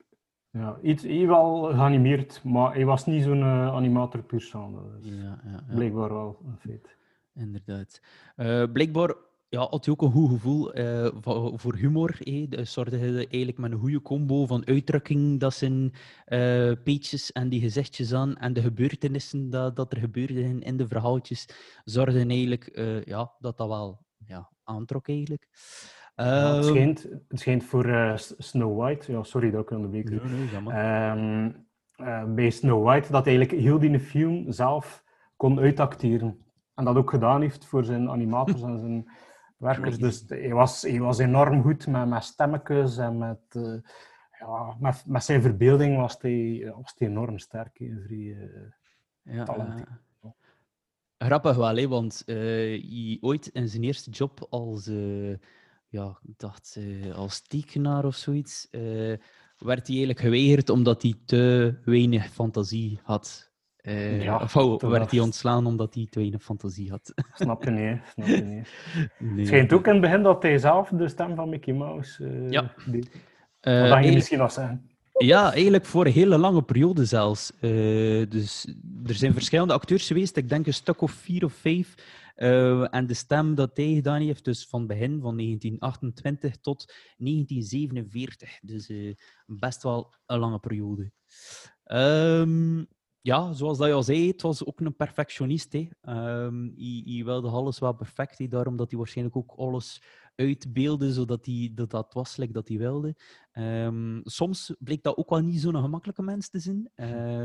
Ja, 0.52 0.78
iets, 0.82 1.02
hij 1.02 1.26
wel 1.26 1.62
geanimeerd, 1.62 2.44
maar 2.44 2.74
hij 2.74 2.84
was 2.84 3.06
niet 3.06 3.22
zo'n 3.22 3.42
eh, 3.42 3.74
animator 3.74 4.22
puur. 4.22 4.50
Dat 4.52 4.70
is 5.02 5.08
Ja, 5.08 5.40
ja, 5.44 5.64
ja. 5.68 5.74
blijkbaar 5.74 6.08
wel 6.08 6.38
een 6.46 6.58
feit. 6.58 6.96
Inderdaad. 7.34 8.00
Eh, 8.36 8.64
blijkbaar 8.72 9.14
ja, 9.50 9.60
had 9.60 9.84
hij 9.84 9.94
ook 9.94 10.02
een 10.02 10.10
goed 10.10 10.30
gevoel 10.30 10.72
eh, 10.72 11.10
voor, 11.56 11.74
humor. 11.74 12.16
Hè. 12.18 12.46
Dus 12.48 12.72
zorgde 12.72 12.98
eigenlijk 12.98 13.58
met 13.58 13.72
een 13.72 13.78
goede 13.78 14.02
combo 14.02 14.46
van 14.46 14.66
uitdrukking 14.66 15.40
dat 15.40 15.54
zijn 15.54 15.92
eh 16.24 16.72
peetjes 16.84 17.32
en 17.32 17.48
die 17.48 17.60
gezichtjes 17.60 18.14
aan 18.14 18.36
en 18.36 18.52
de 18.52 18.60
gebeurtenissen 18.60 19.50
dat, 19.50 19.76
dat 19.76 19.92
er 19.92 19.98
gebeurden 19.98 20.62
in 20.62 20.76
de 20.76 20.86
verhaaltjes, 20.86 21.48
zorgden 21.84 22.30
eigenlijk 22.30 22.66
eh, 22.66 23.02
ja, 23.04 23.32
dat 23.38 23.58
dat 23.58 23.68
wel 23.68 24.04
ja, 24.26 24.50
aantrok 24.64 25.08
eigenlijk. 25.08 25.48
Ja, 26.14 26.56
het, 26.56 26.64
Ehm, 26.64 26.72
schijnt, 26.74 27.02
het 27.28 27.40
schijnt 27.40 27.64
voor 27.64 27.84
eh, 27.84 28.16
Snow 28.16 28.78
White, 28.78 29.12
ja, 29.12 29.22
sorry 29.22 29.50
dat 29.50 29.62
ik 29.62 29.70
onderbreek. 29.70 30.10
nee, 30.10 30.18
nee, 30.18 30.48
jammer. 30.50 30.74
Ehm, 30.74 31.50
eh, 31.96 32.24
bij 32.34 32.50
Snow 32.50 32.84
White 32.84 33.12
dat 33.12 33.26
eigenlijk 33.26 33.60
heel 33.60 33.78
die 33.78 34.00
film 34.00 34.52
zelf 34.52 35.04
kon 35.36 35.58
uitacteren. 35.58 36.44
En 36.74 36.84
dat 36.84 36.96
ook 36.96 37.10
gedaan 37.10 37.40
heeft 37.40 37.66
voor 37.66 37.84
zijn 37.84 38.10
animators 38.10 38.62
en 38.62 38.78
zijn 38.78 39.10
werkers. 39.60 39.98
Dus 39.98 40.24
hij 40.26 40.52
was, 40.52 40.82
hij 40.82 41.00
was 41.00 41.18
enorm 41.18 41.62
goed 41.62 41.86
met, 41.86 42.08
met 42.08 42.24
stemmetjes 42.24 42.96
en 42.96 43.18
met, 43.18 43.40
eh, 43.48 43.74
ja, 44.38 44.76
met, 44.80 45.02
met 45.06 45.24
zijn 45.24 45.42
verbeelding 45.42 45.96
was 45.96 46.16
hij, 46.20 46.72
was 46.76 46.94
hij 46.98 47.08
enorm 47.08 47.38
sterk. 47.38 47.78
hè. 47.78 47.92
Vrij, 48.06 48.36
eh, 49.24 49.34
Ja, 49.34 49.44
talent. 49.44 49.84
Grappig 51.18 51.56
wel, 51.56 51.76
hè, 51.76 51.88
want 51.88 52.22
eh, 52.26 52.36
hij 52.36 53.18
ooit 53.20 53.46
in 53.46 53.68
zijn 53.68 53.82
eerste 53.84 54.10
job 54.10 54.46
als, 54.50 54.86
eh, 54.86 55.34
ja, 55.88 56.18
dacht, 56.22 56.76
eh, 56.78 57.14
als 57.14 57.40
tekenaar 57.42 58.04
of 58.04 58.14
zoiets, 58.14 58.68
eh, 58.70 58.80
werd 59.58 59.86
hij 59.86 59.96
eigenlijk 59.96 60.20
geweigerd 60.20 60.68
omdat 60.70 61.02
hij 61.02 61.14
te 61.24 61.74
weinig 61.84 62.28
fantasie 62.30 63.00
had. 63.02 63.49
Eh, 63.82 64.22
Ja, 64.22 64.36
of 64.38 64.52
werd 64.80 64.82
hij 64.82 64.90
was- 65.18 65.18
ontslaan 65.18 65.66
omdat 65.66 65.94
hij 65.94 66.06
te 66.10 66.18
weinig 66.18 66.42
fantasie 66.42 66.90
had. 66.90 67.12
snap 67.34 67.64
je 67.64 67.70
niet, 67.70 67.80
hè, 67.80 67.96
snap 68.12 68.26
je 68.26 68.42
niet. 68.42 68.68
Nee. 69.18 69.38
Het 69.38 69.46
schijnt 69.46 69.72
ook 69.72 69.86
in 69.86 69.92
het 69.92 70.00
begin 70.00 70.22
dat 70.22 70.42
hij 70.42 70.58
zelf 70.58 70.88
de 70.88 71.08
stem 71.08 71.34
van 71.34 71.48
Mickey 71.48 71.74
Mouse 71.74 72.24
eh, 72.26 72.50
Ja. 72.50 72.74
deed. 72.86 73.10
Eh, 73.60 73.90
Wat 73.90 74.04
je 74.04 74.12
misschien 74.12 74.38
nog 74.38 74.52
zeggen? 74.52 74.88
Ja, 75.18 75.52
eigenlijk 75.52 75.84
voor 75.84 76.06
een 76.06 76.12
hele 76.12 76.38
lange 76.38 76.62
periode 76.62 77.04
zelfs. 77.04 77.52
Dus 78.28 78.66
er 79.06 79.14
zijn 79.14 79.32
verschillende 79.32 79.72
acteurs 79.74 80.06
geweest, 80.06 80.36
ik 80.36 80.48
denk 80.48 80.66
een 80.66 80.74
stuk 80.74 81.00
of 81.00 81.10
vier 81.12 81.44
of 81.44 81.52
vijf. 81.52 81.94
En 82.90 83.06
de 83.06 83.14
stem 83.14 83.54
dat 83.54 83.76
hij 83.76 83.94
gedaan 83.94 84.20
heeft, 84.20 84.44
dus 84.44 84.66
van 84.66 84.86
begin 84.86 85.20
van 85.20 85.36
1928 85.36 86.56
tot 86.60 86.92
1947. 87.16 88.58
Dus 88.62 88.92
best 89.46 89.82
wel 89.82 90.14
een 90.26 90.38
lange 90.38 90.58
periode. 90.58 91.10
Ehm, 91.84 92.84
ja, 93.20 93.52
zoals 93.52 93.78
dat 93.78 93.86
je 93.86 93.92
al 93.94 94.02
zei, 94.02 94.28
het 94.28 94.42
was 94.42 94.64
ook 94.64 94.80
een 94.80 94.96
perfectionist. 94.96 95.72
Hè. 95.72 95.88
Ehm, 96.00 96.68
hij, 96.76 97.02
hij 97.04 97.24
wilde 97.24 97.48
alles 97.48 97.78
wel 97.78 97.94
perfect, 97.94 98.38
hè, 98.38 98.48
daarom 98.48 98.76
dat 98.76 98.90
hij 98.90 98.98
waarschijnlijk 98.98 99.36
ook 99.36 99.52
alles 99.56 100.02
uitbeelde, 100.36 101.12
zodat 101.12 101.46
hij, 101.46 101.70
dat, 101.74 101.90
dat 101.90 102.12
was 102.12 102.36
like 102.36 102.52
dat 102.52 102.68
hij 102.68 102.78
wilde. 102.78 103.16
Ehm, 103.52 104.20
soms 104.22 104.74
bleek 104.78 105.02
dat 105.02 105.16
ook 105.16 105.30
wel 105.30 105.40
niet 105.40 105.60
zo'n 105.60 105.76
gemakkelijke 105.76 106.22
mens 106.22 106.48
te 106.48 106.58
zijn. 106.58 106.90
Eh 106.94 107.44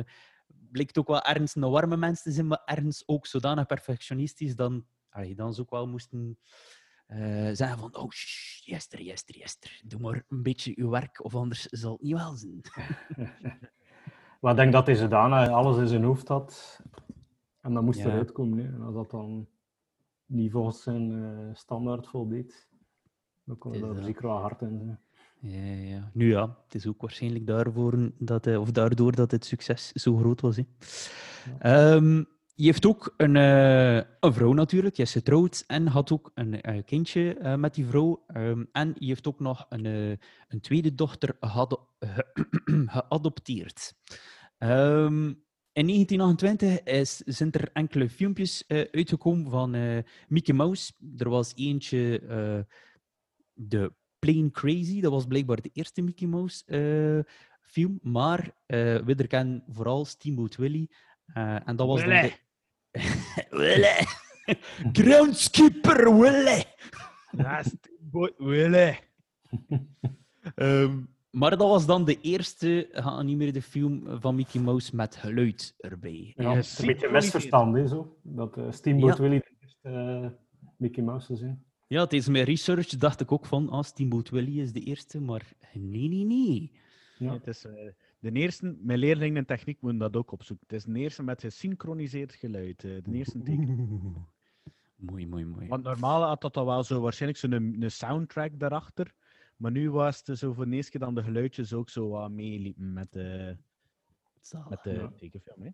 bleek 0.75 0.97
ook 0.97 1.07
wel 1.07 1.21
ergens 1.21 1.55
een 1.55 1.69
warme 1.69 1.97
mens 1.97 2.21
te 2.21 2.31
zijn, 2.31 2.47
maar 2.47 2.61
ergens 2.65 3.03
ook 3.05 3.27
zodanig 3.27 3.65
perfectionistisch 3.65 4.55
dan, 4.55 4.85
allee, 5.09 5.35
dan 5.35 5.53
ze 5.53 5.61
ook 5.61 5.69
wel 5.69 5.87
moesten 5.87 6.39
eh, 7.05 7.49
zeggen 7.51 7.77
van 7.77 7.95
oh, 7.95 8.11
shh, 8.11 8.65
jester, 8.65 9.01
jester, 9.01 9.37
jester, 9.37 9.81
doe 9.85 9.99
maar 9.99 10.23
een 10.27 10.43
beetje 10.43 10.73
uw 10.75 10.89
werk, 10.89 11.23
of 11.23 11.35
anders 11.35 11.65
zal 11.65 11.91
het 11.91 12.01
niet 12.01 12.13
wel 12.13 12.35
zijn. 12.35 12.61
Maar 14.45 14.53
ik 14.53 14.59
denk 14.59 14.73
dat 14.73 14.85
hij 14.85 14.95
zodanig 14.95 15.49
alles 15.49 15.77
in 15.77 15.87
zijn 15.87 16.03
hoofd 16.03 16.27
had. 16.27 16.79
En 17.61 17.73
dat 17.73 17.83
moest 17.83 17.99
Ja. 17.99 18.05
eruit 18.05 18.31
komen. 18.31 18.57
Hè. 18.57 18.65
En 18.73 18.81
als 18.81 18.93
dat 18.93 19.11
dan 19.11 19.47
niet 20.25 20.51
volgens 20.51 20.83
zijn 20.83 21.23
eh, 21.23 21.55
standaard 21.55 22.07
voldeed, 22.07 22.69
dan 23.43 23.57
kon 23.57 23.73
er 23.73 23.77
is 23.77 23.95
daar 23.95 24.03
zeker 24.03 24.27
wel 24.27 24.37
hard 24.37 24.61
in 24.61 24.77
zijn. 24.77 24.99
Ja, 25.39 25.95
ja. 25.95 26.09
Nu 26.13 26.29
ja, 26.29 26.57
het 26.63 26.75
is 26.75 26.87
ook 26.87 27.01
waarschijnlijk 27.01 27.47
daarvoor 27.47 28.11
dat, 28.17 28.57
of 28.57 28.71
daardoor 28.71 29.15
dat 29.15 29.31
het 29.31 29.45
succes 29.45 29.91
zo 29.91 30.17
groot 30.17 30.41
was. 30.41 30.55
Hè. 30.55 30.63
Ehm, 31.59 32.23
je 32.55 32.65
heeft 32.65 32.85
ook 32.85 33.13
een, 33.17 33.35
eh, 33.35 33.95
een 33.95 34.33
vrouw 34.33 34.53
natuurlijk, 34.53 34.95
je 34.95 35.03
is 35.03 35.11
getrouwd 35.11 35.63
en 35.67 35.87
had 35.87 36.11
ook 36.11 36.31
een 36.33 36.61
eh, 36.61 36.83
kindje 36.85 37.55
met 37.57 37.73
die 37.73 37.85
vrouw. 37.85 38.23
Ehm, 38.27 38.63
en 38.71 38.95
je 38.97 39.07
heeft 39.07 39.27
ook 39.27 39.39
nog 39.39 39.65
een, 39.69 39.85
een 40.47 40.61
tweede 40.61 40.95
dochter 40.95 41.37
geadopteerd. 42.95 43.93
Ehm, 44.57 45.33
in 45.71 45.85
1928 45.85 46.83
is, 46.83 47.17
zijn 47.17 47.51
er 47.51 47.69
enkele 47.73 48.09
filmpjes 48.09 48.65
eh, 48.67 48.85
uitgekomen 48.91 49.49
van 49.51 49.73
eh, 49.75 49.97
Mickey 50.27 50.55
Mouse. 50.55 50.93
Er 51.17 51.29
was 51.29 51.53
eentje, 51.55 52.19
eh 52.19 52.75
de 53.53 53.93
Plain 54.19 54.51
Crazy, 54.51 55.01
dat 55.01 55.11
was 55.11 55.25
blijkbaar 55.25 55.61
de 55.61 55.69
eerste 55.73 56.01
Mickey 56.01 56.27
Mouse 56.27 56.63
eh, 56.65 57.33
film. 57.61 57.99
Maar 58.01 58.51
eh 58.65 58.97
we 59.05 59.27
kennen 59.27 59.63
vooral 59.67 60.05
Steamboat 60.05 60.55
Willie. 60.55 60.89
eh, 61.33 61.67
en 61.67 61.75
dat 61.75 61.87
was 61.87 61.99
dan 61.99 62.09
de... 62.09 62.33
Willy! 63.49 64.05
Groundskeeper 64.91 66.17
Willy! 66.17 66.63
Ja, 67.31 67.63
Steamboat 67.63 68.33
Willy. 68.37 68.99
Ehm, 70.55 71.03
maar 71.39 71.49
dat 71.49 71.59
was 71.59 71.85
dan 71.85 72.05
de 72.05 72.21
eerste 72.21 72.87
geanimeerde 72.91 73.61
film 73.61 74.19
van 74.21 74.35
Mickey 74.35 74.61
Mouse 74.61 74.95
met 74.95 75.15
geluid 75.15 75.75
erbij. 75.77 76.33
Ja, 76.35 76.53
het 76.53 76.65
is 76.65 76.79
een 76.79 76.85
beetje 76.85 77.09
misverstand, 77.11 77.75
hè, 77.75 77.87
zo. 77.87 78.17
Dat 78.23 78.57
eh, 78.57 78.71
Steamboat 78.71 79.17
Ja. 79.17 79.21
Willie 79.23 79.39
de 79.39 79.55
eerste 79.61 79.89
eh, 79.89 80.29
Mickey 80.77 81.03
Mouse 81.03 81.33
is. 81.33 81.41
hè. 81.41 81.51
Ja, 81.87 82.05
tijdens 82.05 82.31
mijn 82.31 82.45
research 82.45 82.87
dacht 82.87 83.21
ik 83.21 83.31
ook 83.31 83.45
van, 83.45 83.69
ah, 83.69 83.83
Steamboat 83.83 84.29
Willie 84.29 84.61
is 84.61 84.71
de 84.73 84.79
eerste, 84.79 85.21
maar 85.21 85.51
nee, 85.73 86.07
nee, 86.09 86.25
nee. 86.25 86.71
Ja. 87.17 87.33
Het 87.33 87.47
is, 87.47 87.65
eh, 87.65 87.73
de 88.19 88.31
eerste, 88.31 88.77
mijn 88.81 88.99
leerlingen 88.99 89.37
in 89.37 89.45
techniek 89.45 89.81
moeten 89.81 89.99
dat 89.99 90.15
ook 90.15 90.31
opzoeken. 90.31 90.65
Het 90.69 90.77
is 90.77 90.83
de 90.93 90.99
eerste 90.99 91.23
met 91.23 91.41
gesynchroniseerd 91.41 92.33
geluid. 92.33 92.83
eh, 92.83 92.91
de 93.03 93.11
eerste 93.13 93.41
teken. 93.41 93.77
Mooi, 94.95 95.27
mooi, 95.27 95.45
mooi. 95.45 95.67
Want 95.67 95.83
normaal 95.83 96.23
had 96.23 96.41
dat 96.41 96.57
al 96.57 96.65
wel 96.65 96.83
zo 96.83 97.01
waarschijnlijk 97.01 97.39
zo'n 97.39 97.51
een, 97.51 97.75
een 97.81 97.91
soundtrack 97.91 98.59
daarachter. 98.59 99.13
Maar 99.55 99.71
nu 99.71 99.91
was 99.91 100.21
het 100.25 100.37
zo 100.37 100.53
voor 100.53 100.65
de 100.69 100.75
eerste 100.75 100.91
keer 100.91 100.99
dan 100.99 101.15
de 101.15 101.23
geluidjes 101.23 101.73
ook 101.73 101.89
zo 101.89 102.09
wat 102.09 102.31
meeliepen 102.31 102.93
met 102.93 103.11
de, 103.11 103.57
Zalig. 104.39 104.69
met 104.69 104.83
de 104.83 104.91
Ja. 104.93 105.11
tekenfilm. 105.17 105.61
Hè. 105.61 105.69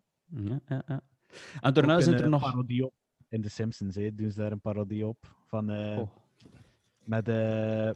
Ja, 0.50 0.60
ja, 0.68 0.84
ja. 0.88 1.02
En 1.62 1.74
daarna 1.74 1.96
Ook 1.96 2.02
zijn 2.02 2.14
een, 2.14 2.20
er 2.20 2.26
eh, 2.26 2.32
nog... 2.32 2.42
parodie 2.42 2.86
op. 2.86 2.94
In 3.30 3.42
The 3.42 3.50
Simpsons 3.50 3.96
hè, 3.96 4.16
doen 4.16 4.32
ze 4.32 4.40
daar 4.40 4.52
een 4.52 4.62
parodie 4.62 5.08
op. 5.08 5.36
Van, 5.46 5.70
eh, 5.70 5.98
Oh, 6.00 6.10
Met 7.04 7.26
de... 7.26 7.96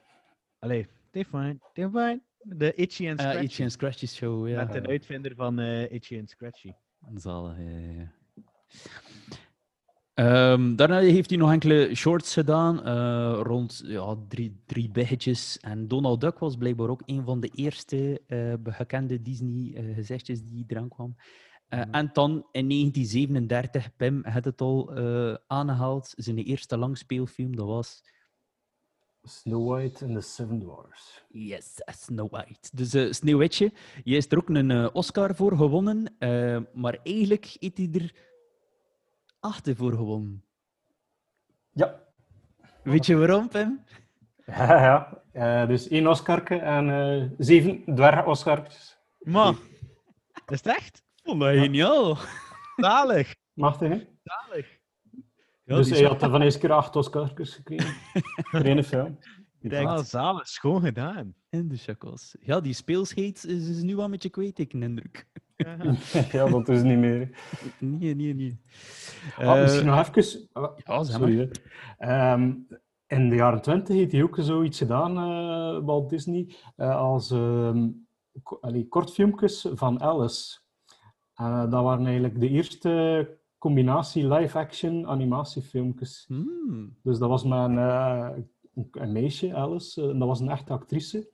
Allee, 0.59 0.87
Divine, 1.11 1.57
Divine. 1.73 2.21
De 2.39 2.73
Itchy 2.73 3.09
and 3.09 3.19
eh. 3.19 3.41
Itchy 3.41 3.61
and 3.61 3.71
Scratchy 3.71 4.07
Show, 4.07 4.47
ja. 4.47 4.63
Met 4.63 4.83
de 4.83 4.87
uitvinder 4.89 5.35
van 5.35 5.59
eh, 5.59 5.91
Itchy 5.91 6.19
and 6.19 6.29
Scratchy. 6.29 6.71
Zalig, 7.15 7.57
ja, 7.57 7.63
ja, 7.69 7.91
ja. 7.91 8.11
Ehm, 10.15 10.75
daarna 10.75 10.99
heeft 10.99 11.29
hij 11.29 11.39
nog 11.39 11.51
enkele 11.51 11.95
shorts 11.95 12.33
gedaan, 12.33 12.83
eh, 12.83 13.39
rond 13.43 13.81
ja, 13.85 14.15
drie, 14.27 14.61
drie 14.65 14.89
biggetjes. 14.89 15.59
En 15.59 15.87
Donald 15.87 16.21
Duck 16.21 16.39
was 16.39 16.55
blijkbaar 16.57 16.89
ook 16.89 17.01
een 17.05 17.23
van 17.23 17.39
de 17.39 17.49
eerste 17.55 18.21
eh, 18.27 18.53
gekende 18.63 19.21
Disney-gezichtjes 19.21 20.41
die 20.43 20.63
eraan 20.67 20.89
kwam. 20.89 21.15
Eh, 21.67 21.81
En 21.91 22.09
dan 22.13 22.31
in 22.51 22.67
1937, 22.67 23.95
Pim 23.95 24.25
had 24.25 24.45
het 24.45 24.61
al 24.61 24.95
eh, 24.95 25.35
aangehaald, 25.47 26.13
zijn 26.17 26.37
eerste 26.37 26.77
langspeelfilm, 26.77 27.55
dat 27.55 27.67
was 27.67 28.03
Snow 29.23 29.69
White 29.71 30.05
and 30.05 30.13
the 30.15 30.21
Seven 30.21 30.59
Dwarfs. 30.59 31.23
Yes, 31.29 31.73
Snow 31.85 32.31
White. 32.31 32.69
Dus 32.73 32.93
eh 32.93 33.11
Sneeuwwitje, 33.11 33.71
je 34.03 34.15
is 34.15 34.31
er 34.31 34.37
ook 34.37 34.49
een 34.49 34.71
eh, 34.71 34.87
Oscar 34.93 35.35
voor 35.35 35.57
gewonnen, 35.57 36.15
eh, 36.17 36.57
maar 36.73 36.99
eigenlijk 37.03 37.55
heeft 37.59 37.77
hij 37.77 37.89
er 37.93 38.13
acht 39.45 39.71
voor 39.75 39.91
gewonnen. 39.91 40.43
Ja. 41.71 42.03
Weet 42.83 43.05
je 43.05 43.15
waarom, 43.15 43.47
Pim? 43.47 43.83
Ja, 44.45 44.81
ja. 44.81 45.23
Eh, 45.31 45.67
dus 45.67 45.87
één 45.87 46.07
Oscarke 46.07 46.55
en 46.55 46.89
eh, 46.89 47.29
zeven 47.37 47.95
dwerg-Oscartjes. 47.95 48.97
Man, 49.19 49.57
is 50.47 50.57
het 50.57 50.67
echt? 50.67 51.03
Oh, 51.23 51.35
maar 51.35 51.53
geniaal. 51.53 52.17
Zalig. 52.75 53.35
Machtig, 53.53 53.89
hè? 53.89 54.07
Zalig. 54.23 54.79
Ja, 55.63 55.75
dus 55.75 55.89
hij 55.89 56.03
had 56.03 56.19
van 56.19 56.41
eerste 56.41 56.59
keer 56.59 56.71
acht 56.71 56.95
Oscartjes 56.95 57.53
gekregen. 57.53 57.93
Voor 58.35 58.59
één 58.59 58.83
film. 58.83 59.19
Direct 59.69 59.89
Ah, 59.89 60.03
zalig. 60.03 60.47
Schoon 60.47 60.81
gedaan. 60.81 61.33
in 61.49 61.67
de 61.67 61.77
chakos. 61.77 62.35
Ja, 62.39 62.59
die 62.61 62.73
speelsheid 62.73 63.43
is, 63.45 63.67
is 63.69 63.81
nu 63.81 63.95
wel 63.95 64.09
met 64.09 64.23
je 64.23 64.29
kwijt, 64.29 64.59
ik 64.59 64.73
indruk. 64.73 65.27
ja, 66.31 66.49
dat 66.49 66.69
is 66.69 66.81
niet 66.83 66.97
meer. 66.97 67.37
Nee, 67.79 68.15
nee, 68.15 68.33
nee. 68.35 68.59
Ah, 69.37 69.55
Eh, 69.55 69.61
misschien 69.61 69.85
nog 69.85 70.07
even... 70.15 70.49
ah, 70.53 70.77
ja, 70.77 71.03
zeg 71.03 71.15
sorry. 71.17 71.51
Ehm, 71.97 72.53
in 73.07 73.29
de 73.29 73.35
jaren 73.35 73.61
twintig 73.61 73.95
heeft 73.95 74.11
hij 74.11 74.23
ook 74.23 74.35
zoiets 74.39 74.77
gedaan, 74.77 75.17
eh, 75.17 75.85
Walt 75.85 76.09
Disney, 76.09 76.55
eh, 76.75 76.95
als 76.95 77.31
ehm, 77.31 77.89
ko- 78.43 78.57
allee, 78.61 78.87
kortfilmpjes 78.87 79.67
van 79.73 80.01
Alice. 80.01 80.59
Eh, 81.33 81.59
dat 81.69 81.83
waren 81.83 82.05
eigenlijk 82.05 82.39
de 82.39 82.49
eerste 82.49 83.37
combinatie 83.57 84.27
live-action 84.33 85.07
animatiefilmpjes. 85.07 86.25
hmm, 86.27 86.97
Dus 87.03 87.17
dat 87.17 87.29
was 87.29 87.43
met 87.43 87.69
een, 88.75 88.87
eh, 88.91 89.07
meisje, 89.07 89.53
Alice, 89.53 90.01
eh, 90.01 90.07
dat 90.19 90.27
was 90.27 90.39
een 90.39 90.49
echte 90.49 90.73
actrice. 90.73 91.29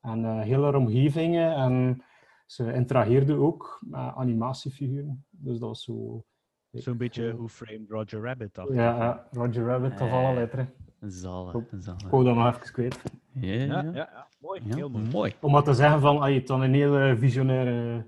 En 0.00 0.24
eh, 0.24 0.40
heel 0.40 0.62
haar 0.62 0.74
omgevingen 0.74 1.54
en 1.54 2.02
ze 2.46 2.72
interageerde 2.72 3.34
ook 3.34 3.78
met 3.86 4.00
animatiefiguren. 4.14 5.24
Dus 5.30 5.58
dat 5.58 5.68
was 5.68 5.82
zo... 5.82 6.24
Zo'n 6.70 6.96
beetje 6.96 7.34
Who 7.36 7.48
Framed 7.48 7.88
Roger 7.90 8.20
Rabbit, 8.22 8.58
ik. 8.58 8.74
Ja, 8.74 9.26
Roger 9.30 9.64
Rabbit 9.64 9.92
of 10.00 10.10
alle 10.10 10.28
Eh. 10.28 10.34
letteren. 10.34 10.72
zalig, 11.00 11.52
Goed. 11.52 11.64
zalig. 11.78 12.02
Ik 12.02 12.08
wou 12.10 12.24
dat 12.24 12.34
nog 12.34 12.46
even 12.56 12.72
kwijt. 12.72 13.02
Ja, 13.32 13.52
Ja, 13.52 13.64
ja, 13.64 13.82
ja, 13.82 13.90
ja. 13.92 14.26
Mooi. 14.40 14.60
ja, 14.64 14.74
Heel 14.76 14.90
mooi. 14.90 15.08
mooi. 15.12 15.34
Om 15.40 15.52
maar 15.52 15.62
te 15.62 15.74
zeggen 15.74 16.00
van, 16.00 16.18
ah, 16.18 16.28
je 16.28 16.34
hebt 16.34 16.48
dan 16.48 16.62
een 16.62 16.74
hele 16.74 17.16
visionaire... 17.18 18.06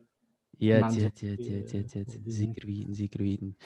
Ja, 0.60 0.76
ja, 0.76 0.88
ja, 0.88 0.88
ja, 0.88 1.10
ja, 1.14 1.28
ja, 1.36 1.68
ja, 1.92 2.00
eh, 2.00 2.02
zeker 2.24 2.66
weten, 2.66 2.94
zeker 2.94 3.22
weten. 3.22 3.56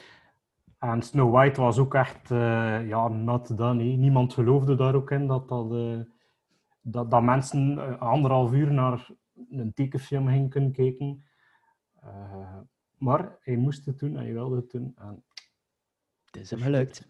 En 0.83 1.01
Snow 1.01 1.31
White 1.31 1.61
was 1.61 1.77
ook 1.77 1.93
echt, 1.93 2.31
eh, 2.31 2.87
ja, 2.87 3.07
not 3.07 3.57
done. 3.57 3.83
Niemand 3.83 4.33
geloofde 4.33 4.75
daar 4.75 4.95
ook 4.95 5.11
in 5.11 5.27
dat, 5.27 5.49
dat, 5.49 5.73
eh, 5.73 5.99
dat, 6.81 7.11
dat 7.11 7.23
mensen 7.23 7.77
eh, 7.77 8.01
anderhalf 8.01 8.51
uur 8.51 8.73
naar 8.73 9.09
een 9.49 9.73
tekenfilm 9.73 10.27
gingen 10.27 10.49
kunnen 10.49 10.71
kijken. 10.71 11.25
Eh, 12.01 12.57
maar 12.97 13.37
hij 13.41 13.55
moest 13.55 13.85
het 13.85 13.99
doen 13.99 14.17
en 14.17 14.23
hij 14.23 14.33
wilde 14.33 14.55
het 14.55 14.71
doen. 14.71 14.93
En 14.97 15.23
Het 16.25 16.41
is 16.41 16.49
hem 16.49 16.59
gelukt. 16.59 17.07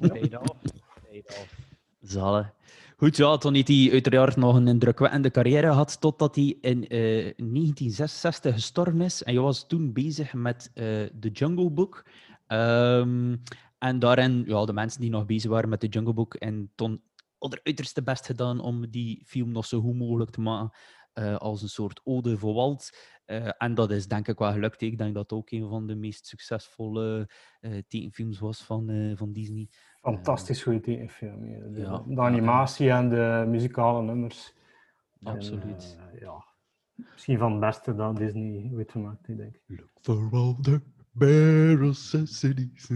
Paid 0.00 0.38
off. 0.38 1.56
Zalig. 2.00 2.52
Goed, 2.96 3.16
ja, 3.16 3.36
toen 3.36 3.54
heeft 3.54 3.68
hij 3.68 3.88
uiteraard 3.92 4.36
nog 4.36 4.56
een 4.56 4.68
indrukwekkende 4.68 5.30
carrière 5.30 5.66
gehad, 5.66 6.00
totdat 6.00 6.34
hij 6.34 6.56
in 6.60 6.88
eh, 6.88 6.98
1966 6.98 8.54
gestorven 8.54 9.00
is. 9.00 9.22
En 9.22 9.34
hij 9.34 9.42
was 9.42 9.66
toen 9.66 9.92
bezig 9.92 10.32
met 10.34 10.70
eh 10.74 10.84
The 11.20 11.28
Jungle 11.32 11.70
Book. 11.70 12.04
Ehm, 12.46 13.36
en 13.78 13.98
daarin, 13.98 14.44
ja, 14.46 14.64
de 14.64 14.72
mensen 14.72 15.00
die 15.00 15.10
nog 15.10 15.26
bezig 15.26 15.50
waren 15.50 15.68
met 15.68 15.80
The 15.80 15.86
Jungle 15.86 16.14
Book, 16.14 16.34
en 16.34 16.72
toen 16.74 17.02
hadden 17.38 17.58
er 17.58 17.64
uiterste 17.66 18.02
best 18.02 18.26
gedaan 18.26 18.60
om 18.60 18.90
die 18.90 19.22
film 19.26 19.52
nog 19.52 19.66
zo 19.66 19.80
goed 19.80 19.96
mogelijk 19.96 20.30
te 20.30 20.40
maken, 20.40 20.78
eh, 21.12 21.36
als 21.36 21.62
een 21.62 21.68
soort 21.68 22.00
ode 22.04 22.38
voor 22.38 22.54
Walt. 22.54 22.90
Eh, 23.24 23.50
en 23.58 23.74
dat 23.74 23.90
is 23.90 24.06
denk 24.08 24.28
ik 24.28 24.38
wel 24.38 24.52
gelukt. 24.52 24.80
Ik 24.80 24.98
denk 24.98 25.14
dat 25.14 25.22
het 25.22 25.32
ook 25.38 25.50
een 25.50 25.68
van 25.68 25.86
de 25.86 25.94
meest 25.94 26.26
succesvolle 26.26 27.30
eh 27.60 27.78
tekenfilms 27.88 28.38
was 28.38 28.62
van, 28.64 28.88
eh, 28.90 29.16
van 29.16 29.32
Disney. 29.32 29.68
fantastisch 30.00 30.62
goede 30.62 30.80
tekenfilm. 30.80 31.46
ja. 31.46 31.58
De, 31.68 31.80
Ja. 31.80 32.04
de 32.06 32.20
animatie 32.20 32.90
en 32.90 33.08
de 33.08 33.44
muzikale 33.48 34.02
nummers. 34.02 34.54
En, 35.20 35.26
Absoluut. 35.32 35.98
ja. 36.20 36.44
Misschien 37.12 37.38
van 37.38 37.50
het 37.50 37.60
beste 37.60 37.94
dat 37.94 38.16
Disney 38.16 38.70
ooit 38.74 38.90
gemaakt 38.90 39.26
denk 39.26 39.40
ik. 39.40 39.62
Look 39.66 39.90
for 40.00 40.30
of 41.20 41.96
cities. 42.28 42.88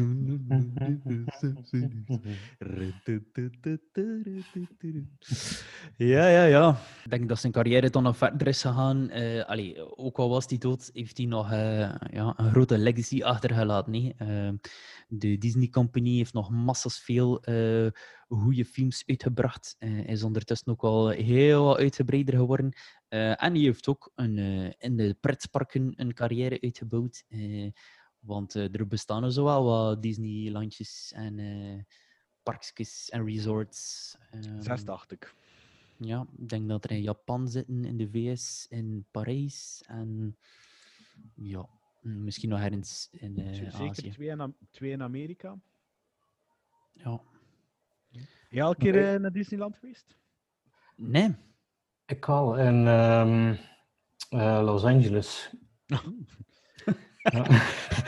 Ja, 5.96 6.28
ja, 6.28 6.44
ja. 6.44 6.78
Ik 7.04 7.10
denk 7.10 7.28
dat 7.28 7.38
zijn 7.38 7.52
carrière 7.52 7.90
dan 7.90 8.02
nog 8.02 8.16
verder 8.16 8.46
is 8.46 8.60
gegaan. 8.60 9.10
Eh, 9.10 9.44
allee, 9.44 9.96
ook 9.96 10.18
al 10.18 10.28
was 10.28 10.46
hij 10.48 10.58
dood, 10.58 10.90
heeft 10.92 11.16
hij 11.16 11.26
nog 11.26 11.50
eh, 11.50 11.94
ja, 12.10 12.34
een 12.36 12.50
grote 12.50 12.78
legacy 12.78 13.22
achtergelaten. 13.22 14.14
Eh, 14.16 14.50
de 15.08 15.38
Disney 15.38 15.68
Company 15.68 16.16
heeft 16.16 16.32
nog 16.32 16.50
massas 16.50 17.00
veel 17.00 17.42
goede 18.28 18.64
films 18.64 19.02
uitgebracht. 19.06 19.76
Hij 19.78 20.04
is 20.04 20.22
ondertussen 20.22 20.72
ook 20.72 20.82
al 20.82 21.08
heel 21.08 21.64
wat 21.64 21.78
uitgebreider 21.78 22.34
geworden. 22.34 22.72
En 23.08 23.52
hij 23.52 23.60
heeft 23.60 23.88
ook 23.88 24.12
een, 24.14 24.38
in 24.78 24.96
de 24.96 25.16
pretparken 25.20 25.92
een 25.96 26.14
carrière 26.14 26.60
uitgebouwd. 26.60 27.24
Want 28.20 28.54
eh, 28.54 28.74
er 28.74 28.86
bestaan 28.86 29.24
er 29.24 29.32
zo 29.32 29.44
wel 29.44 29.64
wat 29.64 30.02
Disneylandjes 30.02 31.12
en 31.14 31.38
eh 31.38 31.82
parkjes 32.42 33.08
en 33.10 33.24
resorts. 33.24 34.16
ehm, 34.30 34.60
Zes, 34.62 34.84
dacht 34.84 35.10
ik. 35.12 35.34
ja, 35.96 36.26
ik 36.38 36.48
denk 36.48 36.68
dat 36.68 36.84
er 36.84 36.90
in 36.90 37.02
Japan 37.02 37.48
zitten, 37.48 37.84
in 37.84 37.96
de 37.96 38.08
VS, 38.10 38.66
in 38.68 39.06
Parijs 39.10 39.82
en 39.86 40.36
ja, 41.34 41.68
misschien 42.00 42.48
nog 42.48 42.60
ergens 42.60 43.08
in 43.12 43.38
eh, 43.38 43.54
Zeker 43.54 43.74
Azië. 43.88 44.10
twee 44.10 44.28
in, 44.28 44.40
Am- 44.40 44.56
twee 44.70 44.90
in 44.90 45.02
Amerika. 45.02 45.58
Ja. 46.92 47.20
Al 48.62 48.70
een 48.70 48.76
keer 48.76 49.20
naar 49.20 49.32
Disneyland 49.32 49.76
geweest? 49.76 50.16
Nee, 50.96 51.34
Ik 52.06 52.28
al 52.28 52.58
in 52.58 52.86
ehm, 52.86 53.54
eh, 54.30 54.60
Los 54.64 54.84
Angeles. 54.84 55.50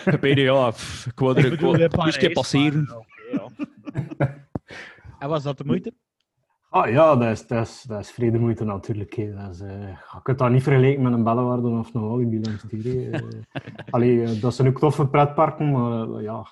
Ik 0.05 0.21
weet 0.21 0.35
niet, 0.35 0.45
ja, 0.45 0.71
pff, 0.77 1.07
ik 1.07 1.19
wou 1.19 1.37
er 1.37 1.45
in 1.45 2.25
een 2.27 2.33
passeren. 2.33 2.85
maar, 2.85 3.07
ja. 4.19 4.47
en 5.19 5.29
was 5.29 5.43
dat 5.43 5.59
de 5.59 5.65
moeite? 5.65 5.93
Ah 6.71 6.91
ja, 6.91 7.17
dat 7.17 7.31
is, 7.31 7.47
dat 7.47 7.67
is, 7.67 7.83
dat 7.83 8.01
is 8.01 8.11
vrede 8.11 8.39
moeite 8.39 8.65
natuurlijk. 8.65 9.15
hè. 9.15 9.35
Dat 9.35 9.55
is, 9.55 9.61
eh, 9.61 9.89
je 9.89 10.21
kunt 10.23 10.39
dat 10.39 10.51
niet 10.51 10.63
vergelijken 10.63 11.03
met 11.03 11.13
een 11.13 11.25
Bellewaarde 11.25 11.69
of 11.69 11.95
een 11.95 12.09
Walibi 12.09 12.41
langs. 12.41 12.65
Eh, 12.69 13.21
Allee, 13.95 14.25
eh, 14.25 14.41
dat 14.41 14.55
zijn 14.55 14.69
ook 14.69 14.79
toffe 14.79 15.09
pretparken, 15.09 15.71
maar 15.71 16.23
ja, 16.23 16.47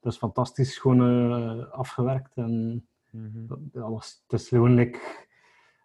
dat 0.00 0.12
is 0.12 0.18
fantastisch 0.18 0.78
gewoon 0.78 1.32
eh, 1.32 1.72
afgewerkt. 1.72 2.36
En 2.36 2.86
dat, 3.10 3.58
dat 3.72 3.88
was, 3.88 4.22
het 4.26 4.40
is 4.40 4.48
gewoon 4.48 4.74
like 4.74 4.98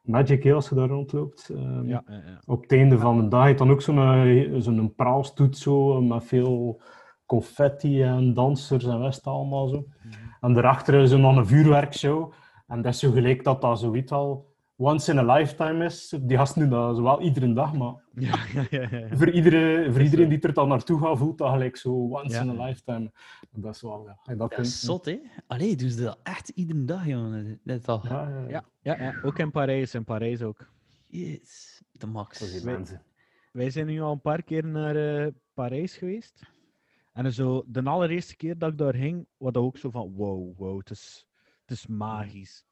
magic 0.01 0.43
hè, 0.43 0.53
als 0.53 0.69
je 0.69 0.75
daar 0.75 0.87
rondloopt. 0.87 1.49
Ehm, 1.49 1.87
Ja, 1.87 2.03
ja, 2.07 2.13
ja. 2.13 2.41
Op 2.45 2.61
het 2.61 2.71
einde 2.71 2.97
van 2.97 3.21
de 3.21 3.27
dag 3.27 3.41
heb 3.43 3.51
je 3.51 3.57
dan 3.57 3.71
ook 3.71 3.81
zo'n 3.81 3.97
eh, 3.99 4.55
zo'n 4.57 4.93
praalstoet 4.95 5.57
zo, 5.57 6.01
met 6.01 6.23
veel 6.23 6.81
confetti 7.25 8.03
en 8.03 8.33
dansers 8.33 8.85
en 8.85 8.99
west 8.99 9.27
allemaal 9.27 9.67
zo. 9.67 9.85
En 10.39 10.53
daarachter 10.53 10.93
is 10.93 11.11
nog 11.11 11.35
een 11.35 11.47
vuurwerkshow. 11.47 12.31
En 12.67 12.81
dat 12.81 12.93
is 12.93 12.99
zo 12.99 13.11
gelijk 13.11 13.43
dat 13.43 13.61
dat 13.61 13.79
zoiets 13.79 14.11
al 14.11 14.48
once 14.79 15.11
in 15.11 15.17
a 15.17 15.33
lifetime 15.35 15.85
is. 15.85 16.15
Die 16.21 16.37
gasten 16.37 16.61
doen 16.61 16.69
dat 16.69 16.95
zowel 16.95 17.21
iedere 17.21 17.53
dag, 17.53 17.73
maar 17.73 17.93
Ja, 18.13 18.37
ja, 18.53 18.87
ja, 18.91 19.07
voor, 19.17 19.29
iedere, 19.29 19.91
voor 19.91 20.01
iedereen 20.01 20.29
die 20.29 20.39
er 20.39 20.53
dan 20.53 20.67
naartoe 20.67 20.99
gaat, 21.01 21.17
voelt 21.17 21.37
dat 21.37 21.49
gelijk 21.51 21.77
zo 21.77 21.89
once 21.93 22.35
Ja. 22.35 22.41
in 22.41 22.59
a 22.59 22.65
lifetime. 22.65 23.11
Dat 23.51 23.75
is 23.75 23.81
wel, 23.81 24.03
ja. 24.05 24.19
en 24.25 24.37
dat 24.37 24.49
Dat 24.49 24.59
is 24.59 24.79
zot, 24.79 25.05
hè? 25.05 25.19
Allee, 25.47 25.75
doen 25.75 25.89
ze 25.89 26.03
dat 26.03 26.19
echt 26.23 26.49
iedere 26.49 26.85
dag, 26.85 27.05
jongen. 27.05 27.59
Dat 27.63 27.79
is 27.79 27.85
al... 27.85 28.01
Ja, 28.07 28.29
ja, 28.29 28.39
ja. 28.39 28.47
Ja, 28.49 28.63
ja, 28.81 29.03
ja, 29.03 29.19
ook 29.23 29.39
in 29.39 29.51
Parijs. 29.51 29.93
In 29.95 30.03
Parijs 30.03 30.41
ook. 30.41 30.69
Yes, 31.07 31.81
de 31.91 32.07
max. 32.07 32.39
Dat 32.39 32.47
is 32.47 32.63
Wij- 32.63 32.73
mensen. 32.73 33.03
Wij 33.51 33.69
zijn 33.69 33.85
nu 33.85 34.01
al 34.01 34.11
een 34.11 34.21
paar 34.21 34.43
keer 34.43 34.65
naar 34.65 34.95
eh, 34.95 35.27
Parijs 35.53 35.95
geweest. 35.97 36.41
En 37.13 37.33
zo, 37.33 37.63
de 37.67 37.83
allereerste 37.83 38.35
keer 38.35 38.57
dat 38.57 38.71
ik 38.71 38.77
daar 38.77 38.95
ging, 38.95 39.27
was 39.37 39.51
dat 39.53 39.63
ook 39.63 39.77
zo 39.77 39.89
van: 39.89 40.13
wow, 40.15 40.57
wow, 40.57 40.77
het 40.79 40.89
is, 40.89 41.27
het 41.61 41.71
is 41.77 41.87
magisch. 41.87 42.63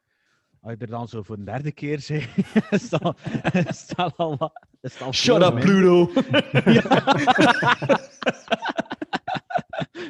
Als 0.62 0.72
je 0.74 0.78
er 0.78 0.88
dan 0.88 1.08
zo 1.08 1.24
voor 1.24 1.38
een 1.38 1.46
derde 1.46 1.72
keer 1.72 2.00
zei, 2.00 2.20
is 2.70 2.90
dat, 2.90 3.20
is 3.54 3.88
dat 3.88 4.18
al 4.18 4.38
wat. 4.38 4.66
is 4.82 4.94
dat 4.98 5.02
al 5.02 5.14
Shut 5.14 5.42
up. 5.42 5.60
Pluto! 5.60 6.06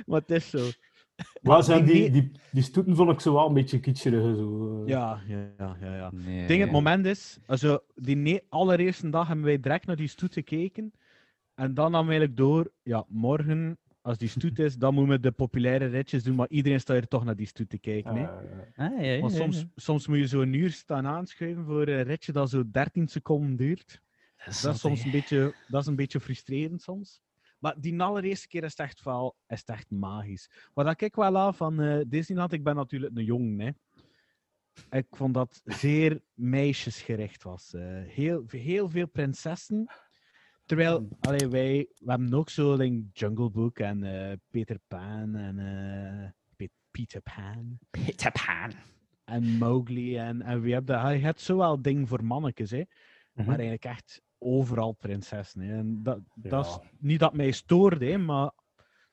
maar 0.05 0.19
het 0.19 0.31
is 0.31 0.49
zo. 0.49 0.69
Maar 1.41 1.63
zijn 1.63 1.85
die- 1.85 2.11
die, 2.11 2.31
die, 2.51 2.63
stoeten 2.63 2.95
vond 2.95 3.11
ik 3.11 3.19
zo 3.19 3.33
wel 3.33 3.47
een 3.47 3.53
beetje 3.53 3.79
kitscherig. 3.79 4.21
Zo. 4.35 4.81
eh. 4.83 4.87
Ja, 4.87 5.21
ja, 5.27 5.77
ja, 5.81 5.95
ja. 5.95 6.09
Nee. 6.13 6.39
Het 6.39 6.47
ding, 6.47 6.61
het 6.61 6.71
moment 6.71 7.05
is, 7.05 7.37
also, 7.45 7.79
die 7.95 8.41
allereerste 8.49 9.09
dag 9.09 9.27
hebben 9.27 9.45
wij 9.45 9.59
direct 9.59 9.85
naar 9.85 9.95
die 9.95 10.07
stoet 10.07 10.33
gekeken. 10.33 10.93
En 11.55 11.73
dan 11.73 11.91
nam 11.91 12.03
we 12.05 12.09
eigenlijk 12.09 12.37
door, 12.37 12.71
ja, 12.83 13.05
morgen, 13.07 13.77
als 14.07 14.17
die 14.17 14.27
stoet 14.29 14.59
is, 14.59 14.75
dan 14.77 14.93
moeten 14.93 15.13
we 15.15 15.19
de 15.19 15.31
populaire 15.31 15.85
ritjes 15.85 16.23
doen, 16.23 16.35
maar 16.35 16.49
iedereen 16.49 16.79
staat 16.79 16.95
er 16.97 17.07
toch 17.07 17.23
naar 17.23 17.35
die 17.35 17.45
stoet 17.47 17.69
te 17.69 17.77
kijken. 17.77 18.15
hè. 18.15 18.23
Eh, 18.23 18.67
Ah, 18.75 19.01
ja, 19.01 19.11
ja, 19.13 19.19
Want 19.19 19.31
ja, 19.31 19.37
soms, 19.37 19.57
ja. 19.59 19.65
soms 19.75 20.07
moet 20.07 20.17
je 20.17 20.27
zo 20.27 20.41
een 20.41 20.53
uur 20.53 20.71
staan 20.71 21.05
aanschuiven 21.07 21.65
voor 21.65 21.87
een 21.87 22.03
ritje 22.03 22.31
dat 22.31 22.49
zo 22.49 22.63
13 22.71 23.07
seconden 23.07 23.55
duurt. 23.55 24.01
Dat 24.37 24.47
is 24.47 24.61
Dat 24.61 24.73
is 24.73 24.81
zot, 24.81 24.91
soms 24.91 25.03
een 25.05 25.11
beetje, 25.11 25.53
dat 25.67 25.81
is 25.81 25.87
een 25.87 25.95
beetje 25.95 26.19
frustrerend 26.19 26.81
soms. 26.81 27.21
Maar 27.59 27.75
die 27.79 28.01
allereerste 28.01 28.47
keer 28.47 28.63
is 28.63 28.69
het 28.71 28.79
echt, 28.79 29.03
wel, 29.03 29.35
is 29.47 29.59
het 29.59 29.69
echt 29.69 29.89
magisch. 29.91 30.49
Wat 30.73 30.85
dat 30.85 31.01
ik 31.01 31.15
wel 31.15 31.37
aan 31.37 31.55
van 31.55 31.81
eh, 31.81 31.99
Disneyland, 32.07 32.51
ik 32.53 32.63
ben 32.63 32.75
natuurlijk 32.75 33.17
een 33.17 33.23
jong, 33.23 33.61
hè. 33.61 33.69
Ik 34.97 35.05
vond 35.09 35.33
dat 35.33 35.61
zeer 35.65 36.21
meisjesgericht 36.33 37.43
was. 37.43 37.73
eh. 37.73 38.01
heel, 38.05 38.43
heel 38.47 38.89
veel 38.89 39.07
prinsessen. 39.07 39.87
Terwijl, 40.67 41.07
allee, 41.19 41.47
wij 41.47 41.87
we 41.99 42.09
hebben 42.11 42.33
ook 42.33 42.49
zo 42.49 42.73
like, 42.75 43.03
Jungle 43.13 43.49
Book 43.49 43.79
en 43.79 44.03
eh, 44.03 44.35
Peter 44.49 44.79
Pan 44.87 45.35
en 45.35 45.59
eh, 45.59 46.29
Pe- 46.55 46.69
Peter 46.91 47.21
Pan 47.21 47.77
Peter 47.89 48.31
Pan. 48.31 48.71
en 49.23 49.43
Mowgli. 49.43 50.17
En, 50.17 50.41
en 50.41 50.61
wie 50.61 50.73
heb 50.73 50.85
dat? 50.85 51.11
Je 51.11 51.17
hebt 51.17 51.41
zo 51.41 51.57
wel 51.57 51.81
ding 51.81 52.07
voor 52.07 52.23
mannetjes, 52.23 52.71
hè. 52.71 52.77
Mhm. 53.33 53.45
Maar 53.47 53.59
eigenlijk 53.59 53.85
echt 53.85 54.21
overal 54.37 54.91
prinsessen. 54.93 55.61
Hè. 55.61 55.77
En 55.77 56.03
dat, 56.03 56.19
dat 56.35 56.65
is 56.65 56.79
niet 56.99 57.19
dat 57.19 57.33
mij 57.33 57.51
stoorde, 57.51 58.05
hè, 58.05 58.17
maar 58.17 58.51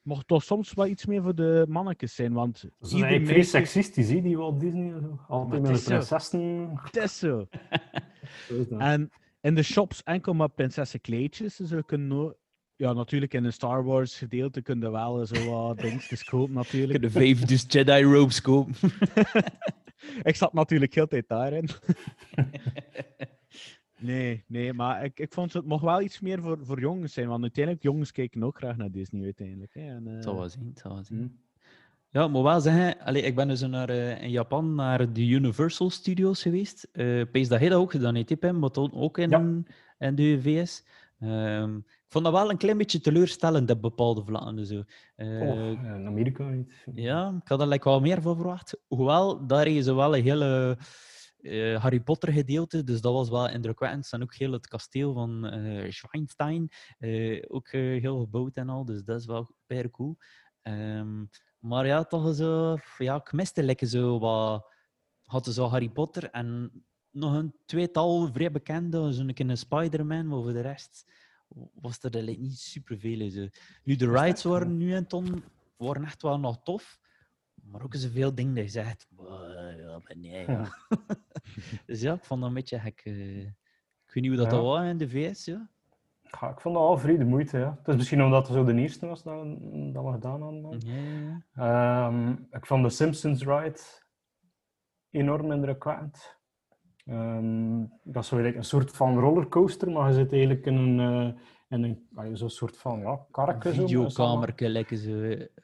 mocht 0.03 0.27
toch 0.27 0.43
soms 0.43 0.75
wel 0.75 0.87
iets 0.87 1.07
meer 1.07 1.23
voor 1.23 1.35
de 1.35 1.65
mannetjes 1.69 2.15
zijn. 2.15 2.33
Want 2.33 2.63
Dat 2.63 2.91
is 2.93 2.93
eigenlijk 2.93 3.33
meisje... 3.33 3.51
seksistisch, 3.51 4.09
hè, 4.11 4.21
die 4.21 4.37
Walt 4.39 4.61
Disney. 4.61 4.95
Altijd 5.29 5.63
met 5.63 5.75
de 5.77 5.83
prinsessen. 5.83 6.71
Het 6.83 6.97
is 6.97 7.19
zo. 7.19 7.47
Dat. 8.69 8.81
En 8.81 9.11
in 9.45 9.55
de 9.55 9.63
shops 9.63 10.03
enkel 10.03 10.35
maar 10.35 10.49
prinsessenkleedjes. 10.49 11.57
Dus 11.57 11.71
we 11.71 11.85
kunnen 11.85 12.09
no- 12.09 12.35
ja, 12.77 12.93
natuurlijk 12.93 13.35
in 13.35 13.45
een 13.45 13.53
Star 13.53 13.85
Wars 13.85 14.19
gedeelte 14.19 14.63
kunnen 14.63 14.93
we 14.93 14.97
wel 14.99 15.27
zo 15.27 15.51
wat 15.51 15.79
dingetjes 15.87 16.25
kopen, 16.25 16.55
natuurlijk. 16.55 17.01
De 17.03 17.11
vijf 17.11 17.41
dus 17.41 17.65
Jedi 17.69 18.03
robes 18.03 18.41
kopen. 18.41 18.75
ik 20.31 20.37
zat 20.37 20.53
natuurlijk 20.53 20.95
heel 20.95 21.07
tijd 21.07 21.29
daarin. 21.29 21.69
nee, 23.99 24.45
nee, 24.47 24.73
maar 24.73 25.05
ik, 25.05 25.21
ik 25.21 25.33
vond 25.33 25.53
het 25.53 25.65
mocht 25.67 25.85
wel 25.85 26.01
iets 26.03 26.21
meer 26.21 26.41
voor, 26.43 26.59
voor 26.63 26.81
jongens 26.81 27.13
zijn. 27.13 27.29
Want 27.29 27.43
uiteindelijk, 27.43 27.85
jongens 27.85 28.13
kijken 28.13 28.43
ook 28.43 28.57
graag 28.57 28.77
naar 28.77 28.91
Disney 28.91 29.25
uiteindelijk. 29.25 29.75
Hè. 29.75 29.81
En, 29.95 30.07
eh, 30.07 30.15
Het 30.15 30.23
zal 30.25 30.37
wel 30.37 30.49
zien, 30.49 30.71
zal 30.75 30.95
wel 30.95 31.05
zien. 31.05 31.44
Ja, 32.15 32.29
moet 32.29 32.43
wel 32.43 32.61
zeggen, 32.61 32.99
allee, 33.01 33.23
ik 33.23 33.35
ben 33.35 33.49
dus 33.49 33.61
naar, 33.61 33.89
eh, 33.89 34.23
in 34.23 34.31
Japan 34.31 34.75
naar 34.75 35.13
de 35.13 35.27
Universal 35.27 35.91
Studios 35.91 36.43
geweest. 36.43 36.89
Eh 36.93 37.23
Pees 37.33 37.49
dat 37.49 37.61
dat 37.61 37.73
ook 37.73 37.91
gedaan 37.91 38.15
heeft, 38.15 38.39
Pim, 38.39 38.59
maar 38.59 38.71
dan 38.73 38.93
ook 38.93 39.19
in, 39.19 39.31
Ja. 39.31 39.63
in 39.99 40.15
de 40.15 40.41
VS. 40.43 40.85
Ehm, 41.19 41.77
ik 41.77 42.05
vond 42.09 42.25
dat 42.25 42.33
wel 42.33 42.51
een 42.51 42.57
klein 42.57 42.79
beetje 42.79 43.01
teleurstellend 43.01 43.71
op 43.71 43.83
bepaalde 43.83 44.25
vlakken. 44.25 44.67
Zo. 44.67 44.83
Oh, 45.17 45.71
in 45.71 46.07
Amerika 46.07 46.49
niet. 46.49 46.73
Ja, 46.95 47.39
ik 47.43 47.49
had 47.49 47.61
er 47.61 47.67
like, 47.69 47.89
wel 47.89 48.01
meer 48.01 48.23
van 48.23 48.37
verwacht. 48.37 48.79
Hoewel, 48.87 49.47
daar 49.47 49.67
is 49.67 49.87
wel 49.87 50.17
een 50.17 50.23
hele 50.23 50.79
Harry 51.79 52.01
Potter 52.01 52.33
gedeelte, 52.33 52.85
dus 52.85 53.01
dat 53.01 53.13
was 53.13 53.29
wel 53.31 53.49
indrukwekkend. 53.49 54.13
En 54.13 54.23
ook 54.23 54.35
heel 54.35 54.53
het 54.53 54.69
kasteel 54.69 55.13
van 55.15 55.47
eh 55.47 55.91
Schweinstein, 55.91 56.69
ook 57.49 57.69
heel 57.71 58.21
gebouwd 58.21 58.57
en 58.57 58.69
al, 58.69 58.85
dus 58.85 59.03
dat 59.05 59.21
is 59.21 59.27
wel 59.27 59.51
super 59.67 59.91
cool. 59.91 60.17
Ehm, 60.63 61.25
maar 61.65 61.87
ja, 61.87 62.05
toch 62.05 62.35
zo, 62.35 62.77
ja, 62.99 63.15
ik 63.17 63.33
miste 63.33 63.63
lekker 63.63 63.87
zo 63.87 64.19
wat, 64.19 64.73
hadden 65.23 65.53
zo 65.55 65.67
Harry 65.67 65.89
Potter 65.91 66.31
en 66.31 66.73
nog 67.11 67.33
een 67.35 67.55
tweetal 67.67 68.33
vrij 68.33 68.51
bekende, 68.51 69.13
zo'n 69.13 69.33
keer 69.33 69.51
een 69.51 69.59
Spider-Man, 69.59 70.27
maar 70.27 70.43
voor 70.43 70.53
de 70.53 70.61
rest 70.61 71.13
was 71.75 72.03
er 72.03 72.23
niet 72.39 72.59
superveel. 72.59 73.31
Zo. 73.31 73.47
Nu, 73.85 73.97
de 73.97 74.11
rides 74.11 74.43
waren 74.43 74.77
nu 74.77 74.95
en 74.95 75.07
ton 75.07 75.45
waren 75.77 76.05
echt 76.05 76.23
wel 76.23 76.39
nog 76.39 76.63
tof. 76.63 76.99
Maar 77.55 77.83
ook 77.83 77.95
zoveel 77.95 78.35
dingen 78.35 78.55
dat 78.55 78.65
je 78.65 78.71
zegt. 78.71 79.07
"Wow, 79.11 79.79
ja, 79.79 79.99
maar 79.99 80.17
nee. 80.17 80.47
Ja. 80.51 80.69
dus 81.87 82.01
ja, 82.01 82.15
ik 82.15 82.25
vond 82.25 82.41
dat 82.41 82.49
een 82.49 82.55
beetje 82.55 82.79
gek. 82.79 83.01
eh. 83.05 83.39
ik 83.41 84.13
weet 84.13 84.23
niet 84.25 84.27
hoe 84.27 84.37
dat, 84.37 84.47
Ja. 84.47 84.53
dat 84.53 84.63
was 84.63 84.85
in 84.85 84.99
de 84.99 85.09
VS. 85.09 85.45
Ja. 85.45 85.71
Ja, 86.41 86.51
ik 86.51 86.61
vond 86.61 86.75
dat 86.75 86.85
al 86.85 86.99
vrij 86.99 87.17
de 87.17 87.25
moeite. 87.25 87.59
Ja. 87.59 87.75
Het 87.79 87.89
is 87.89 87.97
misschien 87.97 88.23
omdat 88.23 88.47
het 88.47 88.57
zo 88.57 88.65
de 88.65 88.75
eerste 88.75 89.07
was 89.07 89.23
dat, 89.23 89.45
dat 89.95 90.05
we 90.05 90.11
gedaan 90.13 90.43
hadden. 90.43 90.81
Ja. 90.81 92.07
Ehm, 92.07 92.31
ik 92.51 92.67
vond 92.67 92.83
de 92.83 92.91
Simpsons 92.91 93.45
ride 93.45 93.79
enorm 95.11 95.53
indrukwekkend. 95.53 96.37
Ehm 97.07 97.79
dat 98.03 98.23
is 98.23 98.29
zo 98.29 98.35
eigenlijk 98.35 98.57
een 98.57 98.65
soort 98.65 98.91
van 98.97 99.19
rollercoaster, 99.19 99.91
maar 99.91 100.09
je 100.09 100.15
zit 100.15 100.33
eigenlijk 100.33 100.67
in 100.67 100.75
een, 100.77 101.01
eh 101.01 101.41
in 101.69 101.83
een 101.85 102.09
ah, 102.15 102.27
zo'n 102.33 102.51
soort 102.51 102.77
van 102.77 102.99
ja, 103.01 103.27
allen. 103.31 103.55
Videokamer, 103.87 104.55
lekker 104.71 104.97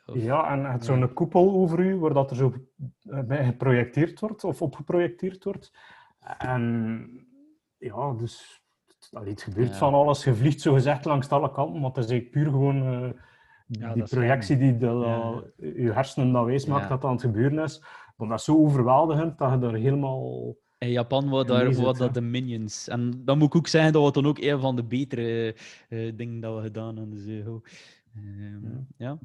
of- 0.07 0.15
Ja, 0.23 0.51
en 0.53 0.65
het 0.73 0.85
zo'n 0.85 1.13
koepel 1.13 1.51
over 1.53 1.81
u, 1.81 1.97
waar 1.99 2.13
dat 2.15 2.31
er 2.31 2.37
zo 2.37 2.55
eh, 3.03 3.21
bij 3.23 3.45
geprojecteerd 3.45 4.21
wordt, 4.21 4.45
of 4.45 4.63
op 4.63 4.75
geprojecteerd 4.75 5.45
wordt. 5.45 5.73
En 6.39 7.11
ja, 7.79 8.13
dus 8.13 8.60
allee, 9.13 9.31
het 9.31 9.43
gebeurt 9.43 9.69
Ja. 9.69 9.75
van 9.75 9.95
alles. 9.95 10.25
Je 10.25 10.35
vliegt 10.35 10.61
zo 10.61 10.73
gezegd 10.73 11.05
langs 11.05 11.29
alle 11.29 11.53
kanten, 11.53 11.81
maar 11.81 11.91
het 11.91 12.05
is 12.05 12.11
eigenlijk 12.11 12.31
puur 12.31 12.51
gewoon 12.51 12.83
eh, 12.83 13.11
Ja, 13.67 13.89
die 13.93 13.99
dat 14.03 14.13
is 14.13 14.19
projectie 14.19 14.57
die 14.59 14.77
de, 14.77 14.87
Ja. 14.87 15.43
je 15.57 15.93
hersenen 15.93 16.33
dat 16.33 16.45
wijs 16.45 16.67
maakt 16.67 16.83
Ja. 16.83 16.89
dat 16.89 17.01
dat 17.01 17.11
aan 17.11 17.17
het 17.17 17.25
gebeuren 17.25 17.59
is. 17.65 17.83
Maar 18.17 18.29
dat 18.29 18.39
is 18.39 18.45
zo 18.45 18.57
overweldigend 18.57 19.39
dat 19.39 19.51
je 19.53 19.59
daar 19.59 19.75
helemaal... 19.75 20.55
In 20.79 20.91
Japan 20.91 21.29
was, 21.29 21.47
daar, 21.47 21.67
is 21.67 21.77
dat 21.79 21.99
ja. 21.99 22.09
de 22.09 22.21
Minions. 22.21 22.89
En 22.89 23.25
dan 23.25 23.39
moet 23.39 23.47
ik 23.47 23.55
ook 23.57 23.67
zeggen, 23.67 23.93
dat 23.93 24.03
was 24.03 24.13
dan 24.13 24.27
ook 24.27 24.39
een 24.39 24.61
van 24.61 24.77
de 24.77 24.85
betere 24.85 25.55
eh, 25.89 26.13
dingen 26.17 26.41
dat 26.41 26.57
we 26.57 26.63
gedaan 26.63 26.97
hebben. 26.97 27.15
Dus, 27.15 27.27
eh. 27.27 27.47
Ehm, 27.47 28.65
Ja. 28.65 28.81
ja. 28.97 29.19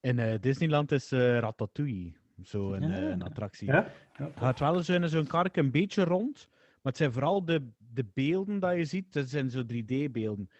In 0.00 0.18
eh, 0.18 0.40
Disneyland 0.40 0.92
is 0.92 1.12
eh, 1.12 1.38
Ratatouille 1.38 2.12
zo 2.42 2.72
een, 2.72 2.82
Ja. 2.88 2.96
eh, 2.96 3.08
een 3.08 3.22
attractie. 3.22 3.66
Ja? 3.66 3.86
Het 4.12 4.32
gaat 4.36 4.58
wel 4.58 4.82
zo 4.82 4.92
in 4.94 5.08
zo'n 5.08 5.26
kark 5.26 5.56
een 5.56 5.70
beetje 5.70 6.04
rond, 6.04 6.48
maar 6.50 6.92
het 6.92 6.96
zijn 6.96 7.12
vooral 7.12 7.44
de, 7.44 7.68
de 7.94 8.06
beelden 8.14 8.58
dat 8.58 8.76
je 8.76 8.84
ziet, 8.84 9.12
dat 9.12 9.28
zijn 9.28 9.50
zo 9.50 9.62
3D-beelden. 9.62 10.50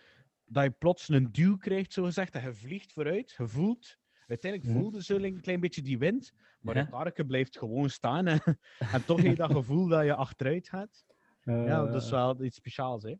Dat 0.46 0.64
je 0.64 0.70
plots 0.70 1.08
een 1.08 1.28
duw 1.32 1.56
krijgt, 1.56 1.92
zo 1.92 2.04
gezegd, 2.04 2.34
en 2.34 2.42
je 2.42 2.52
vliegt 2.54 2.92
vooruit, 2.92 3.34
je 3.38 3.46
voelt. 3.48 3.96
Uiteindelijk 4.26 4.70
Mhm. 4.72 4.80
voelde 4.80 5.02
zo 5.02 5.16
een 5.16 5.40
klein 5.40 5.60
beetje 5.60 5.82
die 5.82 5.98
wind, 5.98 6.32
maar 6.60 6.74
het 6.76 6.88
karken 6.90 7.26
blijft 7.26 7.58
gewoon 7.58 7.90
staan. 7.90 8.26
hè. 8.26 8.36
en 8.94 9.04
toch 9.04 9.16
heb 9.22 9.26
je 9.30 9.34
dat 9.36 9.52
gevoel 9.58 9.88
dat 9.88 10.04
je 10.04 10.14
achteruit 10.14 10.68
gaat. 10.68 11.04
Ja, 11.44 11.84
dat 11.86 12.02
is 12.02 12.10
wel 12.10 12.42
iets 12.42 12.56
speciaals, 12.56 13.02
hè. 13.02 13.14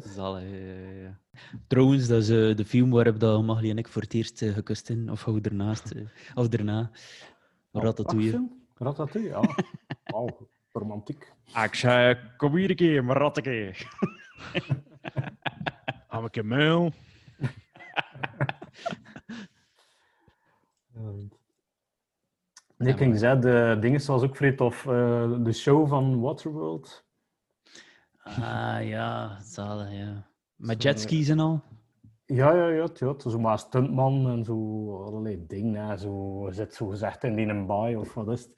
Zalig, 0.00 0.42
ja, 0.50 0.56
ja, 0.56 0.90
ja. 0.90 1.20
Trouwens, 1.66 2.06
dat 2.08 2.22
is 2.22 2.28
eh, 2.28 2.56
de 2.56 2.64
film 2.64 2.90
waarop 2.90 3.20
dat 3.20 3.42
Maglie 3.44 3.70
en 3.70 3.78
ik 3.78 3.88
voor 3.88 4.02
het 4.02 4.14
eerst 4.14 4.42
eh, 4.42 4.52
gekust 4.52 4.88
hebben. 4.88 5.08
Of 5.10 5.22
hou 5.24 5.40
ernaast. 5.40 5.90
eh, 5.90 6.02
of 6.34 6.48
daarna. 6.48 6.90
Ratatouille. 7.72 8.48
Ratatouille, 8.74 9.28
ja. 9.28 9.40
Wauw, 10.12 10.48
romantiek. 10.78 11.32
Ik 11.64 11.74
zei, 11.74 12.18
kom 12.36 12.56
hier 12.56 12.70
een 12.70 12.76
keer, 12.76 13.04
maar 13.04 13.16
rat 13.16 13.36
een 13.36 13.42
keer. 13.42 13.88
Ameke 16.08 16.42
muil. 16.42 16.92
Nee, 22.76 22.92
ik 22.92 22.98
ging 22.98 23.18
zeggen, 23.18 23.40
de 23.40 23.76
dingen 23.80 24.00
zoals 24.00 24.22
ook 24.22 24.36
vreemd 24.36 24.60
of 24.60 24.86
eh, 24.86 25.42
de 25.42 25.52
show 25.52 25.88
van 25.88 26.20
Waterworld. 26.20 27.04
Ah, 28.22 28.78
ja, 28.82 29.40
zalig, 29.40 29.92
ja. 29.92 30.26
Met 30.54 30.82
jetskis 30.82 31.28
en 31.28 31.38
al. 31.38 31.62
Ja, 32.26 32.52
ja, 32.54 32.68
ja, 32.68 32.88
ja, 32.94 33.14
zo 33.18 33.38
maar 33.38 33.58
stuntman 33.58 34.28
en 34.28 34.44
zo 34.44 34.54
allerlei 35.04 35.46
dingen. 35.46 35.86
Hè. 35.86 35.96
Zo 35.96 36.48
zit 36.52 36.74
zo 36.74 36.86
gezegd 36.86 37.24
in 37.24 37.34
die 37.34 37.46
een 37.46 37.66
baai 37.66 37.96
of 37.96 38.14
wat 38.14 38.28
is 38.28 38.42
het. 38.42 38.54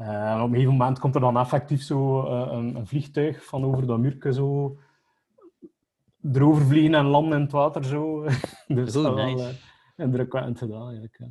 En 0.00 0.40
op 0.40 0.46
een 0.46 0.50
gegeven 0.52 0.72
moment 0.72 0.98
komt 0.98 1.14
er 1.14 1.20
dan 1.20 1.38
effectief 1.38 1.82
zo 1.82 2.22
eh, 2.24 2.52
een, 2.52 2.74
een 2.76 2.86
vliegtuig 2.86 3.44
van 3.44 3.64
over 3.64 3.86
dat 3.86 3.98
muurke 3.98 4.32
zo 4.32 4.78
erover 6.32 6.66
vliegen 6.66 6.94
en 6.94 7.04
landen 7.04 7.36
in 7.38 7.42
het 7.44 7.52
water 7.52 7.84
zo. 7.84 8.22
dus 8.66 8.92
dat 8.92 9.04
is 9.04 9.14
wel 9.14 9.14
nice. 9.14 9.48
eh, 9.96 10.04
indrukwekkend 10.04 10.58
gedaan 10.58 10.82
eigenlijk. 10.82 11.16
Ja. 11.18 11.26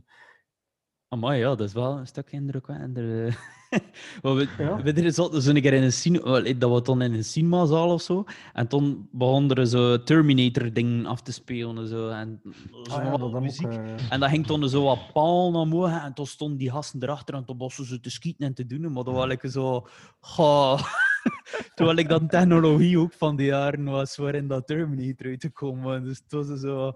Amai, 1.11 1.39
ja, 1.39 1.49
dat 1.55 1.67
is 1.67 1.73
wel 1.73 1.97
een 1.97 2.07
stuk 2.07 2.31
indrukwekkender. 2.31 3.25
eh. 3.27 3.33
We, 4.21 4.47
Ja. 4.57 4.81
we 4.81 5.11
zaten 5.11 5.41
zo 5.41 5.49
een 5.49 5.61
keer 5.61 5.73
in 5.73 5.83
een 5.83 5.91
cinema, 5.93 6.41
dat 6.53 6.71
we 6.73 6.81
dan 6.81 7.01
in 7.01 7.13
een 7.13 7.23
cinemazaal 7.23 7.93
of 7.93 8.01
zo. 8.01 8.23
En 8.53 8.67
toen 8.67 9.09
begonnen 9.11 9.57
er 9.57 9.67
zo 9.67 10.03
Terminator-dingen 10.03 11.05
af 11.05 11.21
te 11.21 11.31
spelen 11.31 11.77
en 11.77 11.87
zo. 11.87 12.09
En, 12.09 12.41
zo 12.43 12.93
Ah, 12.95 13.03
ja, 13.03 13.17
wat 13.17 13.31
dat 13.31 13.41
muziek. 13.41 13.65
ook, 13.65 13.71
eh, 13.73 14.11
En 14.11 14.19
dat 14.19 14.29
ging 14.29 14.45
toen 14.45 14.69
zo 14.69 14.83
wat 14.83 15.13
paal 15.13 15.51
naar 15.51 15.61
omhoog. 15.61 16.03
En 16.03 16.13
toen 16.13 16.25
stonden 16.27 16.57
die 16.57 16.71
gasten 16.71 17.03
erachter 17.03 17.35
en 17.35 17.45
toen 17.45 17.57
bossen 17.57 17.85
ze 17.85 17.99
te 17.99 18.09
schieten 18.09 18.45
en 18.47 18.53
te 18.53 18.65
doen. 18.65 18.91
Maar 18.91 19.03
dan 19.03 19.13
was 19.13 19.29
ik 19.31 19.41
zo... 19.51 19.87
Goh. 20.19 20.81
Terwijl 21.75 21.97
ik 21.97 22.09
dan 22.09 22.27
technologie 22.27 22.99
ook 22.99 23.13
van 23.13 23.35
die 23.35 23.45
jaren 23.45 23.83
was 23.83 24.15
waarin 24.17 24.47
dat 24.47 24.67
Terminator 24.67 25.27
uit 25.27 25.39
te 25.39 25.49
komen. 25.51 26.03
Dus 26.03 26.21
het 26.27 26.31
was 26.47 26.59
zo... 26.59 26.91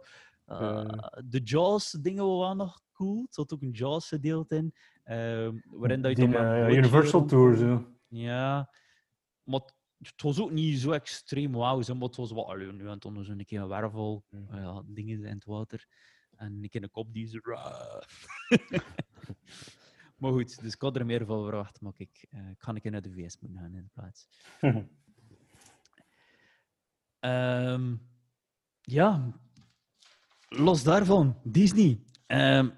eh, 0.46 0.86
de 1.26 1.42
Jaws-dingen 1.44 2.38
waren 2.38 2.58
nog 2.58 2.82
cool. 3.04 3.20
Er 3.22 3.34
zat 3.34 3.54
ook 3.54 3.62
een 3.62 3.72
Jaws-gedeelte 3.72 4.56
in. 4.56 4.74
eh, 5.04 5.50
waarin 5.66 6.02
dat 6.02 6.18
je 6.18 6.24
die, 6.26 6.34
dan 6.34 6.46
eh, 6.46 6.68
een 6.68 6.76
Universal 6.76 7.26
Tour 7.26 7.56
zo. 7.58 7.88
Ja. 8.08 8.70
Maar 9.44 9.60
het- 9.60 9.74
het 9.98 10.22
was 10.22 10.40
ook 10.42 10.52
niet 10.52 10.80
zo 10.80 10.92
extreem 10.92 11.52
wauw. 11.52 11.78
Maar 11.78 12.08
het 12.08 12.16
was 12.16 12.32
wel... 12.32 12.50
Allee, 12.52 12.72
nu 12.72 12.88
en 12.90 13.00
dan 13.00 13.24
zo'n 13.24 13.46
keer 13.46 13.62
een 13.62 13.68
wervel. 13.68 14.24
Ja, 14.52 14.84
dingen 14.86 15.24
in 15.26 15.34
het 15.36 15.46
water. 15.46 15.86
En 16.36 16.64
ik 16.64 16.74
in 16.74 16.84
een 16.84 16.92
kop 16.92 17.14
die 17.14 17.28
zo... 17.28 17.40
maar 20.18 20.32
goed, 20.32 20.62
dus 20.62 20.74
ik 20.74 20.82
had 20.82 20.96
er 20.96 21.06
meer 21.06 21.26
van 21.26 21.44
verwacht. 21.44 21.82
Maar 21.82 21.94
ik, 21.98 22.26
eh 22.30 22.50
ik 22.50 22.62
ga 22.62 22.72
een 22.74 22.82
keer 22.82 22.92
naar 22.92 23.02
de 23.02 23.12
VS 23.12 23.40
moeten 23.40 23.60
gaan 23.60 23.76
in 23.76 23.90
plaats. 23.94 24.28
Ehm, 27.20 27.96
ja, 28.82 29.34
los 30.50 30.84
daarvan, 30.84 31.40
Disney. 31.44 32.00
Ehm, 32.26 32.70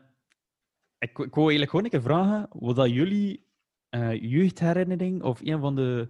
ik, 1.05 1.17
ik 1.19 1.35
wou 1.35 1.41
eigenlijk 1.49 1.69
gewoon 1.69 1.85
een 1.85 1.91
keer 1.91 2.01
vragen 2.01 2.47
wat 2.51 2.75
dat 2.75 2.89
jullie 2.89 3.45
eh, 3.89 4.21
jeugdherinnering 4.21 5.23
of 5.23 5.39
een 5.41 5.59
van 5.59 5.75
de 5.75 6.09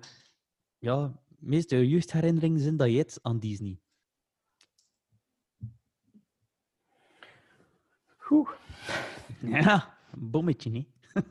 ja, 0.79 1.19
meeste 1.39 1.87
jeugdherinneringen 1.89 2.59
zijn 2.59 2.77
dat 2.77 2.89
je 2.91 2.97
hebt 2.97 3.19
aan 3.21 3.39
Disney. 3.39 3.79
Oeh. 8.29 8.49
Ja, 9.61 9.97
een 10.11 10.29
bommetje, 10.29 10.69
niet? 10.69 10.87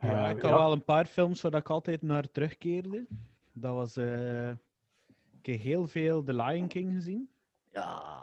Ja, 0.00 0.30
Eh, 0.30 0.36
ik 0.36 0.42
had 0.42 0.50
ja. 0.50 0.56
wel 0.56 0.72
een 0.72 0.84
paar 0.84 1.06
films 1.06 1.40
waar 1.40 1.54
ik 1.54 1.70
altijd 1.70 2.02
naar 2.02 2.30
terugkeerde. 2.30 3.06
Dat 3.52 3.74
was... 3.74 3.96
eh, 3.96 4.50
ik 5.40 5.46
heb 5.46 5.60
heel 5.60 5.86
veel 5.86 6.22
The 6.22 6.34
Lion 6.34 6.68
King 6.68 6.92
gezien. 6.92 7.30
Ja. 7.72 8.22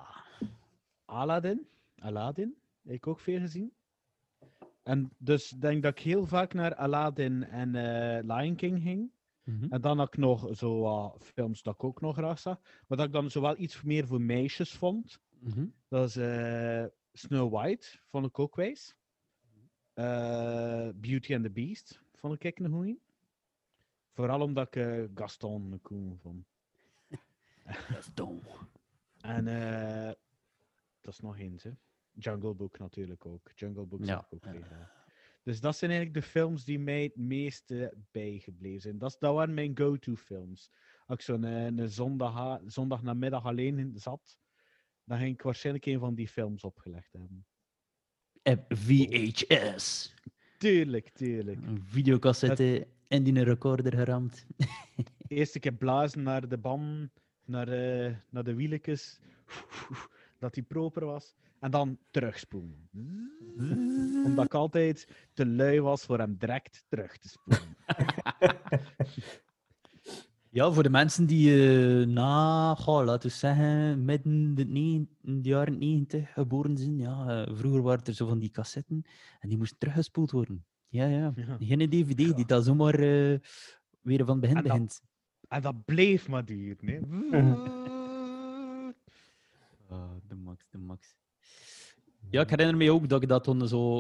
Aladdin. 1.06 1.67
Aladdin. 2.04 2.56
Heb 2.84 2.94
ik 2.94 3.08
ook 3.08 3.20
veel 3.20 3.39
gezien. 3.39 3.74
En 4.84 5.12
dus 5.18 5.52
ik 5.52 5.62
denk 5.62 5.84
dat 5.84 5.92
ik 5.92 6.04
heel 6.04 6.26
vaak 6.26 6.54
naar 6.54 6.76
Aladdin 6.76 7.44
en 7.44 7.76
eh, 7.76 8.38
Lion 8.38 8.56
King 8.56 8.82
ging. 8.82 9.12
Mhm. 9.44 9.66
En 9.70 9.82
dan 9.82 9.98
had 9.98 10.08
ik 10.08 10.18
nog 10.18 10.58
zo 10.58 10.80
wat 10.80 11.18
films 11.24 11.62
dat 11.62 11.74
ik 11.74 11.84
ook 11.84 12.02
nog 12.02 12.16
graag 12.16 12.39
zag. 12.39 12.62
Maar 12.88 12.98
dat 12.98 13.08
ik 13.08 13.13
dan 13.13 13.32
zo 13.32 13.42
wel 13.42 13.58
iets 13.58 13.82
meer 13.82 14.08
voor 14.08 14.22
meisjes 14.22 14.74
vond. 14.74 15.20
Mhm. 15.39 15.66
Dat 15.88 16.08
is 16.08 16.16
eh, 16.16 16.86
Snow 17.13 17.54
White, 17.54 17.88
vond 18.10 18.26
ik 18.26 18.39
ook 18.39 18.56
wijs. 18.56 18.96
Eh, 19.94 20.89
Beauty 20.96 21.36
and 21.36 21.44
the 21.44 21.52
Beast 21.52 22.02
vond 22.13 22.44
ik 22.44 22.60
een 22.60 22.72
goeie. 22.72 23.02
Vooral 24.12 24.42
omdat 24.42 24.76
ik 24.76 25.10
Gaston 25.16 25.72
een 25.72 25.82
cool 25.82 26.18
vond. 26.22 26.46
Dom. 28.13 28.42
En 29.22 29.46
dat 31.02 31.13
is 31.13 31.20
nog 31.20 31.38
eens, 31.38 31.63
hè. 31.63 31.72
Jungle 32.13 32.54
Book 32.54 32.80
natuurlijk 32.80 33.26
ook. 33.26 33.52
Jungle 33.56 33.86
Book 33.86 34.06
Ja, 34.06 34.28
ook 34.30 34.43
ja. 34.43 34.91
Dus 35.43 35.60
dat 35.60 35.78
zijn 35.78 35.91
eigenlijk 35.91 36.26
de 36.26 36.30
films 36.32 36.65
die 36.65 36.80
mij 36.80 37.04
het 37.04 37.15
meeste 37.15 37.93
bijgebleven 38.12 38.82
zijn. 38.82 38.97
Dat, 38.97 39.10
is- 39.12 39.17
dat 39.19 39.34
waren 39.34 39.54
mijn 39.54 39.78
go-to 39.78 40.15
films. 40.15 40.71
Als 41.06 41.17
ik 41.17 41.23
zo'n 41.23 41.43
eh, 41.43 41.65
een 41.65 41.89
zondag, 41.89 42.60
zondagnamiddag 42.65 43.45
alleen 43.45 43.80
in- 43.80 43.91
zat, 43.97 44.38
dan 45.04 45.17
ging 45.17 45.34
ik 45.34 45.41
waarschijnlijk 45.41 45.86
een 45.86 45.99
van 45.99 46.15
die 46.15 46.28
films 46.28 46.63
opgelegd 46.63 47.12
hebben. 47.13 47.45
App 48.43 48.73
VHS. 48.78 50.13
Tuurlijk, 50.58 51.10
tuurlijk. 51.10 51.58
Een 51.65 51.84
videocassette 51.86 52.88
in 53.08 53.23
die 53.23 53.43
recorder 53.43 53.93
geramd. 53.93 54.45
Eerst 55.28 55.56
een 55.56 55.62
keer 55.62 55.73
blazen 55.73 56.23
naar 56.23 56.47
de 56.47 56.58
bam, 56.58 57.12
naar, 57.45 57.67
eh, 57.67 58.15
naar 58.30 58.43
de 58.43 58.54
wieltjes, 58.56 59.19
dat 60.39 60.54
die 60.54 60.63
proper 60.63 61.06
was. 61.06 61.36
En 61.63 61.71
dan 61.71 61.97
terugspoelen. 62.12 62.89
Omdat 64.26 64.45
ik 64.45 64.54
altijd 64.54 65.08
te 65.34 65.45
lui 65.45 65.82
was 65.82 66.04
voor 66.06 66.19
hem 66.19 66.36
direct 66.38 66.84
terug 66.88 67.17
te 67.17 67.28
spoelen. 67.30 67.76
Ja, 70.49 70.71
voor 70.71 70.84
de 70.84 70.89
mensen 70.89 71.26
die 71.26 71.52
eh, 72.02 72.08
na, 72.08 72.76
goh, 72.76 73.04
laten 73.06 73.30
we 73.30 73.36
zeggen, 73.36 74.06
midden 74.06 74.58
in 74.58 75.08
de 75.41 75.49
jaren 75.49 75.78
90 75.78 76.34
geboren 76.34 76.78
zijn. 76.78 76.97
Ja, 76.97 77.43
eh, 77.45 77.56
vroeger 77.56 77.82
waren 77.82 78.04
er 78.06 78.13
zo 78.13 78.28
van 78.28 78.39
die 78.39 78.49
cassetten 78.52 79.04
en 79.39 79.49
die 79.49 79.58
moesten 79.58 79.78
teruggespoeld 79.78 80.32
worden. 80.32 80.65
Ja, 80.88 81.06
ja. 81.06 81.32
Ja. 81.36 81.58
Geen 81.60 81.89
DVD 81.89 82.36
die 82.36 82.45
dat 82.45 82.65
zomaar 82.65 82.93
eh, 82.99 83.39
weer 84.02 84.26
van 84.26 84.39
begin 84.39 84.56
En 84.58 84.63
dat- 84.63 84.71
begint. 84.71 85.02
En 85.47 85.62
dat 85.62 85.86
bleef 85.86 86.28
maar 86.28 86.45
duren. 86.45 86.88
Hè. 86.88 86.99
Ah, 89.89 90.12
de 90.28 90.36
max, 90.36 90.65
de 90.69 90.78
max. 90.78 91.15
Ja, 92.29 92.41
ik 92.41 92.49
herinner 92.49 92.77
me 92.77 92.91
ook 92.91 93.10
dat 93.10 93.21
ik 93.21 93.27
dat 93.29 93.43
toen 93.43 93.67
zo... 93.67 93.99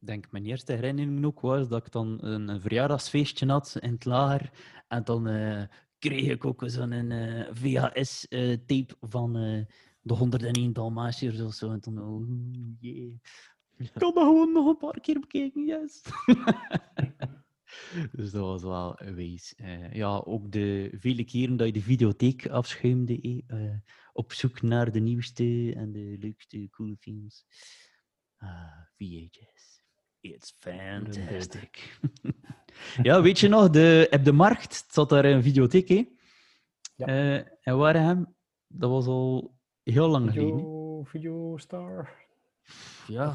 ik 0.00 0.06
denk 0.06 0.30
mijn 0.30 0.44
eerste 0.44 0.72
herinnering 0.72 1.24
ook 1.24 1.40
was 1.40 1.68
dat 1.68 1.86
ik 1.86 1.92
dan 1.92 2.18
een, 2.20 2.60
verjaardagsfeestje 2.60 3.46
had 3.46 3.76
in 3.80 3.92
het 3.92 4.04
lager. 4.04 4.50
En 4.88 5.04
dan 5.04 5.26
eh, 5.28 5.62
kreeg 5.98 6.28
ik 6.28 6.44
ook 6.44 6.62
zo'n 6.66 6.92
eh, 6.92 7.48
VHS-tape 7.52 8.96
van 9.00 9.36
eh, 9.36 9.64
de 10.00 10.14
101 10.14 10.72
Dalmatiërs 10.72 11.40
of 11.40 11.54
zo. 11.54 11.70
En 11.70 11.80
toen, 11.80 11.98
oh 11.98 12.28
jee. 12.80 13.20
Ik 13.76 13.90
kan 13.92 14.14
dat 14.14 14.24
gewoon 14.24 14.52
nog 14.52 14.66
een 14.66 14.76
paar 14.76 15.00
keer 15.00 15.20
bekijken, 15.20 15.64
yes. 15.64 16.02
dus 18.12 18.30
dat 18.30 18.42
was 18.42 18.62
wel 18.62 19.00
een 19.00 19.14
wees. 19.14 19.54
Eh, 19.54 19.92
ja, 19.92 20.16
ook 20.24 20.52
de 20.52 20.90
vele 20.92 21.24
keren 21.24 21.56
dat 21.56 21.66
je 21.66 21.72
de 21.72 21.82
videotheek 21.82 22.48
afschuimde, 22.48 23.44
eh, 23.46 23.76
op 24.12 24.32
zoek 24.32 24.62
naar 24.62 24.92
de 24.92 25.00
nieuwste 25.00 25.72
en 25.76 25.92
de 25.92 26.16
leukste 26.18 26.68
coole 26.70 26.96
films. 26.96 27.44
Ah, 28.36 28.84
VHS. 28.96 29.82
It's 30.20 30.54
fantastic. 30.58 31.98
ja, 33.02 33.22
weet 33.22 33.38
je 33.38 33.48
nog, 33.48 33.70
de, 33.70 34.06
op 34.10 34.24
de 34.24 34.32
markt 34.32 34.84
zat 34.88 35.08
daar 35.08 35.24
een 35.24 35.42
videotheek, 35.42 35.88
hè? 35.88 36.08
Ja. 36.96 37.06
Eh, 37.06 37.46
en 37.60 37.78
Wareham, 37.78 38.36
dat 38.66 38.90
was 38.90 39.06
al 39.06 39.56
heel 39.82 40.08
lang 40.08 40.30
geleden. 40.30 40.56
Video, 40.56 41.02
Videostar. 41.04 42.28
Ja, 43.06 43.34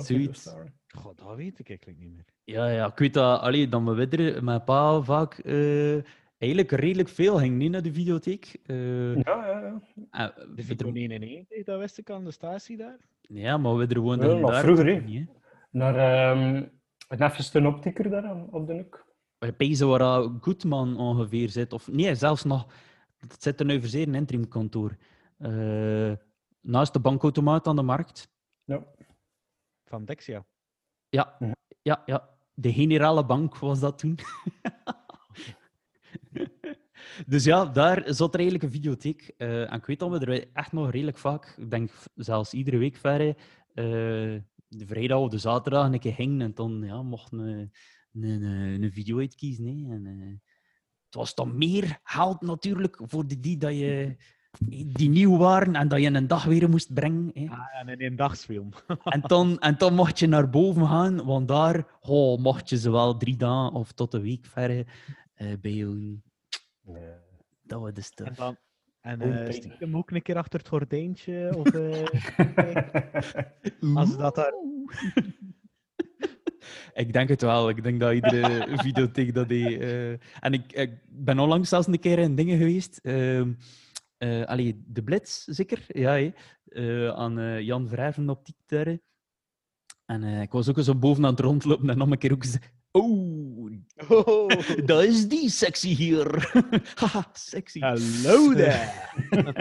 zoiets. 0.00 0.44
Ja. 0.44 0.72
God, 0.88 1.18
dat 1.18 1.36
weet 1.36 1.58
ik 1.58 1.68
eigenlijk 1.68 1.98
niet 1.98 2.10
meer. 2.10 2.36
Ja, 2.48 2.68
ja, 2.68 2.86
ik 2.86 2.98
weet 2.98 3.14
dat, 3.14 3.40
allee, 3.40 3.68
dat 3.68 3.82
mijn 3.82 3.96
widder, 3.96 4.44
mijn 4.44 4.64
pa 4.64 5.00
vaak 5.02 5.38
eh, 5.38 5.92
eigenlijk 6.38 6.70
redelijk 6.70 7.08
veel 7.08 7.36
ging 7.36 7.56
niet 7.56 7.70
naar 7.70 7.82
de 7.82 7.92
videotheek. 7.92 8.56
Eh, 8.66 9.14
Ja, 9.16 9.46
ja, 9.46 9.80
ja. 10.10 10.36
eh, 10.36 10.44
De 10.54 10.62
Video 10.62 10.92
91, 10.92 11.64
dat 11.64 11.78
wist 11.78 11.98
ik 11.98 12.10
aan 12.10 12.24
de 12.24 12.30
statie 12.30 12.76
daar. 12.76 12.96
ja, 13.20 13.56
maar 13.56 13.76
Widder 13.76 13.98
woonde 13.98 14.26
Ja, 14.26 14.34
nog 14.34 14.50
daar 14.50 14.62
vroeger, 14.62 15.02
niet, 15.02 15.28
hè. 15.28 15.34
Naar 15.70 15.96
ehm 15.96 16.62
een 17.08 17.22
even 17.22 17.60
een 17.60 17.66
optieker 17.74 18.10
daar 18.10 18.24
aan- 18.24 18.48
op 18.50 18.66
de 18.66 18.72
hoek. 18.74 19.06
Bij 19.38 19.52
Pezen 19.52 19.88
waar 19.88 20.28
Goodman 20.40 20.96
ongeveer 20.96 21.48
zit. 21.48 21.72
Of 21.72 21.88
nee, 21.90 22.14
zelfs 22.14 22.44
nog. 22.44 22.66
Het 23.16 23.42
zit 23.42 23.60
er 23.60 23.66
nu 23.66 23.78
voor 23.80 23.88
zeer 23.88 24.08
een 24.08 24.14
interimkantoor. 24.14 24.96
Eh 25.38 26.12
naast 26.60 26.92
de 26.92 27.00
bankautomaat 27.00 27.66
aan 27.66 27.76
de 27.76 27.82
markt. 27.82 28.30
Ja. 28.64 28.84
Van 29.84 30.04
Dexia. 30.04 30.44
Ja, 31.08 31.36
Ja. 31.38 31.52
ja, 31.82 32.02
ja. 32.06 32.36
De 32.60 32.72
generale 32.72 33.26
bank 33.26 33.56
was 33.58 33.80
dat 33.80 33.98
toen. 33.98 34.18
dus 37.26 37.44
ja, 37.44 37.64
daar 37.64 38.02
zat 38.06 38.34
er 38.34 38.40
eigenlijk 38.40 38.62
een 38.62 38.80
videotheek. 38.80 39.34
Eh, 39.36 39.72
en 39.72 39.78
ik 39.78 39.86
weet 39.86 39.98
dat 39.98 40.10
we 40.10 40.26
er 40.26 40.48
echt 40.52 40.72
nog 40.72 40.90
redelijk 40.90 41.18
vaak, 41.18 41.54
ik 41.58 41.70
denk 41.70 41.90
zelfs 42.14 42.52
iedere 42.52 42.76
week 42.76 42.96
verre, 42.96 43.36
eh, 43.74 43.84
de 44.68 44.86
vrijdag 44.86 45.18
of 45.18 45.28
de 45.28 45.38
zaterdag 45.38 45.92
een 45.92 45.98
keer 45.98 46.12
gingen 46.12 46.40
en 46.40 46.54
dan 46.54 46.82
ja, 46.84 47.02
mochten 47.02 47.44
we 47.44 47.68
een, 48.12 48.42
een, 48.42 48.82
een 48.82 48.92
video 48.92 49.18
uitkiezen. 49.18 49.86
En, 49.90 50.06
eh, 50.06 50.36
het 51.04 51.14
was 51.14 51.34
dan 51.34 51.58
meer 51.58 51.98
geld 52.02 52.40
natuurlijk 52.40 53.00
voor 53.02 53.26
de 53.26 53.40
die 53.40 53.56
dat 53.56 53.72
je 53.72 54.16
die 54.92 55.08
nieuw 55.08 55.36
waren 55.36 55.74
en 55.76 55.88
dat 55.88 56.00
je 56.00 56.06
een 56.14 56.26
dag 56.26 56.44
weer 56.44 56.68
moest 56.68 56.94
brengen. 56.94 57.30
Hè. 57.34 57.46
Ah, 57.48 57.80
en 57.80 57.88
een 57.88 57.98
eendagsfilm. 58.00 58.68
En 59.04 59.20
dan, 59.20 59.58
en 59.58 59.74
dan 59.78 59.94
mocht 59.94 60.18
je 60.18 60.26
naar 60.26 60.50
boven 60.50 60.86
gaan, 60.86 61.24
want 61.24 61.48
daar 61.48 61.84
oh, 62.00 62.38
mocht 62.40 62.68
je 62.68 62.78
ze 62.78 62.90
wel 62.90 63.16
drie 63.16 63.36
dagen 63.36 63.72
of 63.72 63.92
tot 63.92 64.14
een 64.14 64.22
week 64.22 64.46
verre 64.46 64.86
eh 65.34 65.52
bij 65.60 65.72
jou. 65.72 66.20
Dat 67.62 67.80
was 67.80 67.90
de 67.92 67.96
En 67.96 68.02
stuff. 68.04 68.36
dan... 68.36 68.56
En 69.00 69.22
Oh, 69.22 69.46
eh 69.46 69.52
stiekem 69.52 69.96
ook 69.96 70.10
een 70.10 70.22
keer 70.22 70.36
achter 70.36 70.58
het 70.58 70.68
gordijntje. 70.68 71.52
Of, 71.56 71.66
eh, 71.66 72.02
als 73.94 74.16
dat 74.16 74.34
daar... 74.34 74.52
Ik 76.94 77.12
denk 77.12 77.28
het 77.28 77.42
wel. 77.42 77.68
Ik 77.68 77.82
denk 77.82 78.00
dat 78.00 78.12
iedere 78.12 78.64
videotheek 78.78 79.34
dat 79.34 79.48
deed. 79.48 79.80
eh. 79.80 80.10
En 80.10 80.52
ik, 80.52 80.72
ik 80.72 80.90
ben 81.08 81.38
onlangs 81.38 81.68
zelfs 81.68 81.86
een 81.86 81.98
keer 82.00 82.18
in 82.18 82.34
dingen 82.34 82.58
geweest. 82.58 83.00
Allee, 84.18 84.82
de 84.86 85.02
Blitz, 85.02 85.44
zeker? 85.44 85.84
Ja, 85.88 86.12
hé. 86.12 86.32
Eh, 86.68 87.08
aan 87.08 87.38
eh, 87.38 87.60
Jan 87.60 87.88
Vrijven 87.88 88.28
op 88.28 88.44
Tikterre. 88.44 89.02
En 90.04 90.22
eh, 90.22 90.42
ik 90.42 90.52
was 90.52 90.68
ook 90.68 90.80
zo 90.80 90.94
boven 90.94 91.24
aan 91.24 91.30
het 91.30 91.40
rondlopen 91.40 91.90
en 91.90 91.98
nog 91.98 92.10
een 92.10 92.18
keer 92.18 92.32
ook 92.32 92.44
gezegd... 92.44 92.72
Oh, 92.90 93.70
Oh, 94.08 94.48
dat 94.84 95.02
is 95.04 95.28
die 95.28 95.50
sexy 95.50 95.94
hier. 95.94 96.52
Haha, 97.00 97.30
sexy. 97.32 97.80
hello 97.80 98.54
there. 98.54 98.90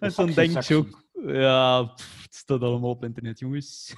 En 0.00 0.12
dan 0.16 0.32
Sexy, 0.32 0.34
denk 0.34 0.62
je 0.62 0.74
ook... 0.74 1.04
Ja, 1.26 1.82
pff, 1.82 2.22
het 2.22 2.34
staat 2.34 2.60
allemaal 2.60 2.90
op 2.90 3.04
internet, 3.04 3.38
jongens. 3.38 3.94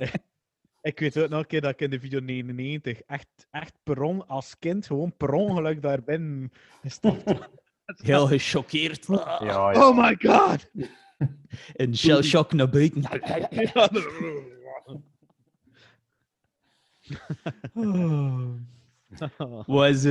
Ik 0.80 0.98
weet 0.98 1.18
ook 1.18 1.28
nog 1.28 1.40
een 1.40 1.46
keer 1.46 1.60
dat 1.60 1.70
ik 1.70 1.80
in 1.80 1.90
de 1.90 2.00
video 2.00 2.20
99 2.20 3.00
echt, 3.00 3.46
echt 3.50 3.78
per 3.82 4.02
on, 4.02 4.26
als 4.26 4.58
kind 4.58 4.86
gewoon 4.86 5.16
per 5.16 5.32
ongeluk 5.32 5.82
daar 5.82 6.02
ben 6.02 6.52
gestapt. 6.82 7.50
Heel 8.02 8.26
gechoqueerd. 8.26 9.06
Ja, 9.06 9.40
ja. 9.42 9.88
Oh 9.88 9.96
my 9.96 10.16
god! 10.18 10.70
En 11.74 11.96
shell 11.96 12.22
shock 12.22 12.52
naar 12.52 12.68
buiten. 12.68 13.02
Wat 19.66 19.88
is 19.88 20.04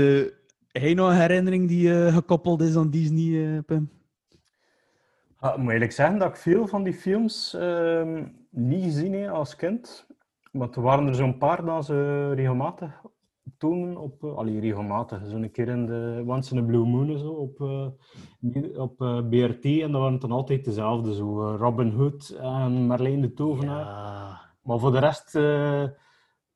heb 0.71 0.84
je 0.84 0.93
nog 0.93 1.09
een 1.09 1.15
herinnering 1.15 1.67
die 1.67 1.93
eh, 1.93 2.13
gekoppeld 2.13 2.61
is 2.61 2.75
aan 2.75 2.89
Disney, 2.89 3.55
eh, 3.55 3.63
Pim? 3.65 3.89
Ah, 5.39 5.57
moet 5.57 5.71
eerlijk 5.71 5.91
zeggen 5.91 6.17
dat 6.17 6.29
ik 6.29 6.36
veel 6.36 6.67
van 6.67 6.84
die 6.84 6.93
films 6.93 7.53
ehm, 7.53 8.25
niet 8.49 8.84
gezien 8.84 9.13
heb 9.13 9.29
als 9.29 9.55
kind. 9.55 10.05
Maar 10.51 10.69
er 10.69 10.82
waren 10.82 11.07
er 11.07 11.15
zo'n 11.15 11.38
paar 11.38 11.65
dat 11.65 11.86
ze 11.86 12.32
regelmatig 12.34 13.01
tonen 13.62 13.97
op... 13.97 14.24
eh, 14.24 14.36
allee, 14.36 14.59
regelmatig. 14.59 15.22
Zo'n 15.26 15.51
keer 15.51 15.68
in 15.68 15.86
de 15.86 16.24
Once 16.28 16.55
in 16.55 16.62
a 16.62 16.66
Blue 16.66 16.86
Moon 16.86 17.09
en 17.09 17.20
zo 17.20 17.30
op, 17.32 17.62
eh, 17.62 18.80
op 18.80 19.01
eh, 19.01 19.28
BRT. 19.30 19.66
En 19.66 19.91
dat 19.91 20.01
waren 20.01 20.20
dan 20.20 20.32
altijd 20.32 20.66
dezelfde. 20.66 21.14
Zo 21.16 21.55
Robin 21.55 21.89
Hood 21.91 22.30
en 22.30 22.72
Marlene 22.86 23.22
de 23.22 23.34
Tovenaar. 23.34 23.86
Ja. 23.86 24.41
Maar 24.62 24.80
voor 24.80 24.91
de 24.91 24.99
rest 24.99 25.36
eh, 25.36 25.84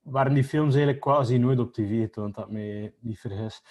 waren 0.02 0.34
die 0.34 0.44
films 0.44 0.74
eigenlijk 0.74 1.04
quasi 1.04 1.38
nooit 1.38 1.60
op 1.60 1.74
tv 1.74 2.02
getoond, 2.02 2.36
dat 2.36 2.46
ik 2.46 2.52
mij 2.52 2.94
niet 3.00 3.20
vergis. 3.20 3.64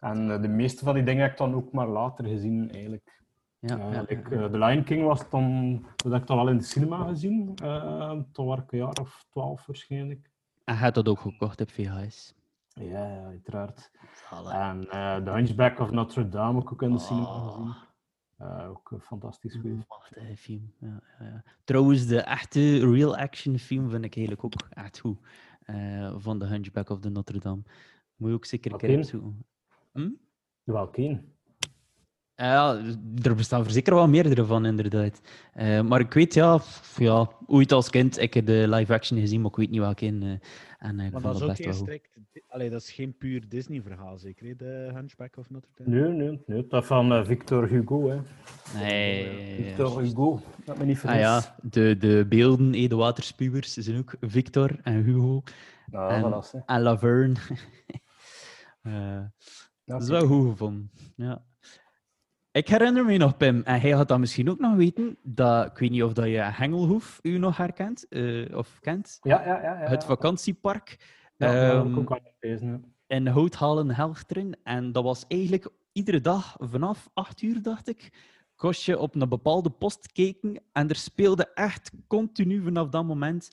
En 0.00 0.42
de 0.42 0.48
meeste 0.48 0.84
van 0.84 0.94
die 0.94 1.04
dingen 1.04 1.22
heb 1.22 1.32
ik 1.32 1.38
dan 1.38 1.54
ook 1.54 1.72
maar 1.72 1.88
later 1.88 2.24
gezien, 2.26 2.70
eigenlijk. 2.70 3.20
Ja, 3.58 4.04
The 4.04 4.58
Lion 4.58 4.84
King 4.84 5.04
was 5.04 5.30
dan, 5.30 5.78
dat 5.96 6.12
heb 6.12 6.20
ik 6.20 6.26
dan 6.26 6.38
al 6.38 6.48
in 6.48 6.58
de 6.58 6.64
cinema 6.64 7.06
gezien. 7.06 7.52
eh 7.62 8.12
toen 8.32 8.46
was 8.46 8.58
ik 8.58 8.72
een 8.72 8.78
jaar 8.78 8.98
of 9.00 9.26
twaalf 9.30 9.66
waarschijnlijk. 9.66 10.30
En 10.64 10.74
hij 10.74 10.84
had 10.84 10.94
dat 10.94 11.08
ook 11.08 11.20
gekocht 11.20 11.60
op 11.60 11.70
VHS. 11.70 12.34
Ja, 12.74 13.24
uiteraard. 13.24 13.90
Zalig. 14.30 14.52
En 14.52 14.90
eh 14.90 15.16
The 15.24 15.30
Hunchback 15.30 15.78
of 15.78 15.90
Notre 15.90 16.28
Dame 16.28 16.60
ik 16.60 16.72
ook 16.72 16.82
in 16.82 16.92
de 16.92 16.98
cinema 16.98 17.26
Oh. 17.26 17.46
gezien. 17.48 17.74
Eh, 18.36 18.68
ook 18.68 18.90
een 18.90 19.00
fantastisch. 19.00 19.60
Machtige 19.88 20.36
film. 20.36 20.72
Ja, 20.78 21.02
ja, 21.18 21.24
ja. 21.26 21.42
Trouwens, 21.64 22.06
de 22.06 22.20
echte 22.20 22.90
real 22.90 23.16
action 23.16 23.58
film 23.58 23.90
vind 23.90 24.04
ik 24.04 24.16
eigenlijk 24.16 24.44
ook 24.44 24.52
echt 24.70 24.98
goed. 24.98 25.18
Eh, 25.62 26.14
van 26.18 26.38
The 26.38 26.44
Hunchback 26.46 26.88
of 26.88 27.00
the 27.00 27.08
Notre 27.08 27.38
Dame. 27.38 27.62
Moet 28.16 28.28
je 28.28 28.34
ook 28.34 28.44
zeker 28.44 28.74
opzoeken. 28.74 29.44
Hm? 29.92 30.10
Welke? 30.64 31.22
Ja, 32.36 32.80
er 33.22 33.34
bestaan 33.34 33.64
er 33.64 33.70
zeker 33.70 33.94
wel 33.94 34.08
meerdere 34.08 34.44
van, 34.44 34.66
inderdaad. 34.66 35.20
Eh, 35.52 35.80
maar 35.82 36.00
ik 36.00 36.12
weet, 36.12 36.34
ja, 36.34 36.58
f- 36.58 36.98
ja, 36.98 37.30
ooit 37.46 37.72
als 37.72 37.90
kind, 37.90 38.18
ik 38.18 38.34
heb 38.34 38.46
de 38.46 38.66
live-action 38.68 39.18
gezien, 39.20 39.40
maar 39.40 39.50
ik 39.50 39.56
weet 39.56 39.70
niet 39.70 39.80
welke 39.80 40.04
in. 40.04 40.22
eh, 40.22 40.28
en 40.78 41.00
eh, 41.00 41.06
ik 41.06 41.12
Maar 41.12 41.20
vond 41.20 41.22
dat 41.22 41.42
is 41.42 41.42
ook 41.42 41.56
geen 41.56 41.74
strikt... 41.74 42.08
Allee, 42.48 42.70
dat 42.70 42.80
is 42.82 42.90
geen 42.92 43.16
puur 43.16 43.48
Disney-verhaal, 43.48 44.18
zeker, 44.18 44.46
hè, 44.46 44.56
de 44.56 44.90
Hunchback 44.94 45.36
of 45.36 45.50
Notre 45.50 45.70
Dame? 45.74 45.90
Nee, 46.00 46.12
nee, 46.12 46.40
nee. 46.46 46.66
Dat 46.66 46.86
van 46.86 47.12
eh, 47.12 47.24
Victor 47.24 47.68
Hugo. 47.68 48.08
Hè. 48.08 48.18
Nee. 48.78 49.54
Victor 49.64 50.00
Hugo, 50.00 50.40
dat 50.64 50.78
me 50.78 50.84
niet 50.84 50.94
Ah 50.96 51.00
vergis. 51.00 51.20
ja, 51.20 51.56
de, 51.62 51.96
de 51.98 52.26
beelden, 52.28 52.72
eh, 52.74 52.88
de 52.88 52.96
waterspuwers, 52.96 53.72
zijn 53.72 53.98
ook 53.98 54.14
Victor 54.20 54.78
en 54.82 55.02
Hugo 55.02 55.42
Ja, 55.90 56.08
En- 56.08 56.22
voilà, 56.42 56.64
en 56.66 56.80
Laverne. 56.82 57.34
Eh, 58.82 58.92
Ja, 58.92 59.32
dat 59.84 60.02
is 60.02 60.08
wel 60.08 60.26
goed 60.26 60.50
gevonden. 60.50 60.90
Ja. 61.16 61.44
Ik 62.52 62.68
herinner 62.68 63.04
me 63.04 63.16
nog, 63.16 63.36
Pim, 63.36 63.62
en 63.62 63.80
hij 63.80 63.90
had 63.90 64.08
dat 64.08 64.18
misschien 64.18 64.50
ook 64.50 64.58
nog 64.58 64.74
weten, 64.76 65.16
dat, 65.22 65.66
ik 65.70 65.78
weet 65.78 65.90
niet 65.90 66.02
of 66.02 66.12
dat 66.12 66.24
je 66.26 66.36
Hengelhoef 66.38 67.18
u 67.22 67.38
nog 67.38 67.56
herkent, 67.56 68.08
eh, 68.08 68.56
of 68.56 68.78
kent, 68.80 69.18
Ja, 69.22 69.44
ja, 69.46 69.62
ja. 69.62 69.80
ja. 69.82 69.88
het 69.88 70.04
vakantiepark 70.04 70.96
Ja, 71.36 71.70
ehm, 71.80 71.98
ook 71.98 72.18
gelezen. 72.40 72.68
ja. 73.06 73.16
in 73.16 73.26
Houthalen, 73.26 73.90
Helchteren. 73.90 74.56
En 74.62 74.92
dat 74.92 75.04
was 75.04 75.24
eigenlijk 75.28 75.68
iedere 75.92 76.20
dag 76.20 76.56
vanaf 76.58 77.10
8 77.14 77.42
uur, 77.42 77.62
dacht 77.62 77.88
ik, 77.88 78.12
kost 78.56 78.82
je 78.84 78.98
op 78.98 79.14
een 79.14 79.28
bepaalde 79.28 79.70
post 79.70 80.12
kijken 80.12 80.62
en 80.72 80.88
er 80.88 80.96
speelde 80.96 81.50
echt 81.54 81.90
continu 82.06 82.62
vanaf 82.62 82.88
dat 82.88 83.04
moment 83.04 83.50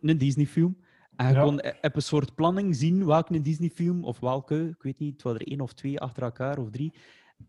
een 0.00 0.18
Disney-film. 0.18 0.78
En 1.16 1.28
je 1.28 1.34
Ja. 1.34 1.42
kon 1.42 1.58
e- 1.58 1.72
op 1.80 1.96
een 1.96 2.02
soort 2.02 2.34
planning 2.34 2.76
zien 2.76 3.06
welke 3.06 3.40
Disney-film, 3.40 4.04
of 4.04 4.20
welke, 4.20 4.68
ik 4.68 4.82
weet 4.82 4.98
niet, 4.98 5.12
het 5.12 5.22
waren 5.22 5.40
er 5.40 5.46
één 5.46 5.60
of 5.60 5.72
twee 5.72 6.00
achter 6.00 6.22
elkaar, 6.22 6.58
of 6.58 6.70
drie. 6.70 6.92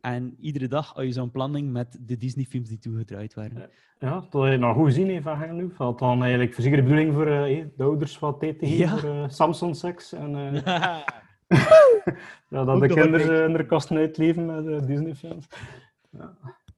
En 0.01 0.35
iedere 0.39 0.67
dag 0.67 0.93
had 0.93 1.03
je 1.05 1.11
zo'n 1.11 1.31
planning 1.31 1.71
met 1.71 1.97
de 2.01 2.17
Disney-films 2.17 2.69
die 2.69 2.79
toegedraaid 2.79 3.33
waren. 3.33 3.69
Ja, 3.99 4.25
dat 4.29 4.51
je 4.51 4.57
nog 4.57 4.75
goed 4.75 4.85
gezien 4.85 5.09
heeft 5.09 5.23
van 5.23 5.37
Hengeloof. 5.37 5.69
Dat 5.69 5.77
had 5.77 5.99
dan 5.99 6.21
eigenlijk 6.21 6.53
voor 6.53 6.63
zeker 6.63 6.77
de 6.77 6.83
bedoeling 6.83 7.13
voor 7.13 7.27
eh, 7.27 7.65
de 7.77 7.83
ouders 7.83 8.17
te 8.19 8.35
geven 8.39 8.77
Ja. 8.77 8.97
voor 8.97 9.09
eh, 9.09 9.29
Samsung 9.29 9.75
seks. 9.75 10.13
En 10.13 10.35
eh, 10.35 10.63
ja, 10.63 11.03
dat 12.49 12.67
Ook 12.67 12.81
de 12.81 12.93
kinderen 12.93 13.49
in 13.49 13.57
de 13.57 13.65
kasten 13.65 13.97
uitleven 13.97 14.45
met 14.45 14.87
Disney-films. 14.87 15.47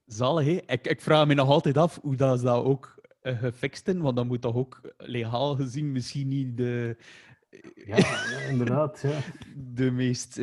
Zalig, 0.06 0.46
hè? 0.46 0.74
Ik, 0.74 0.88
ik 0.88 1.02
vraag 1.02 1.28
me 1.28 1.34
nog 1.34 1.50
altijd 1.50 1.78
af 1.78 2.00
hoe 2.02 2.16
dat 2.16 2.40
ze 2.40 2.46
dat 2.46 2.64
ook 2.64 3.00
gefixt 3.22 3.86
hebben, 3.86 4.04
want 4.04 4.16
dat 4.16 4.26
moet 4.26 4.42
toch 4.42 4.56
ook 4.56 4.94
legaal 4.98 5.56
gezien 5.56 5.92
misschien 5.92 6.28
niet 6.28 6.58
de, 6.58 6.98
Ja, 7.76 7.98
ja, 7.98 8.40
inderdaad. 8.50 9.02
Ja. 9.02 9.20
de 9.76 9.92
meest 9.92 10.34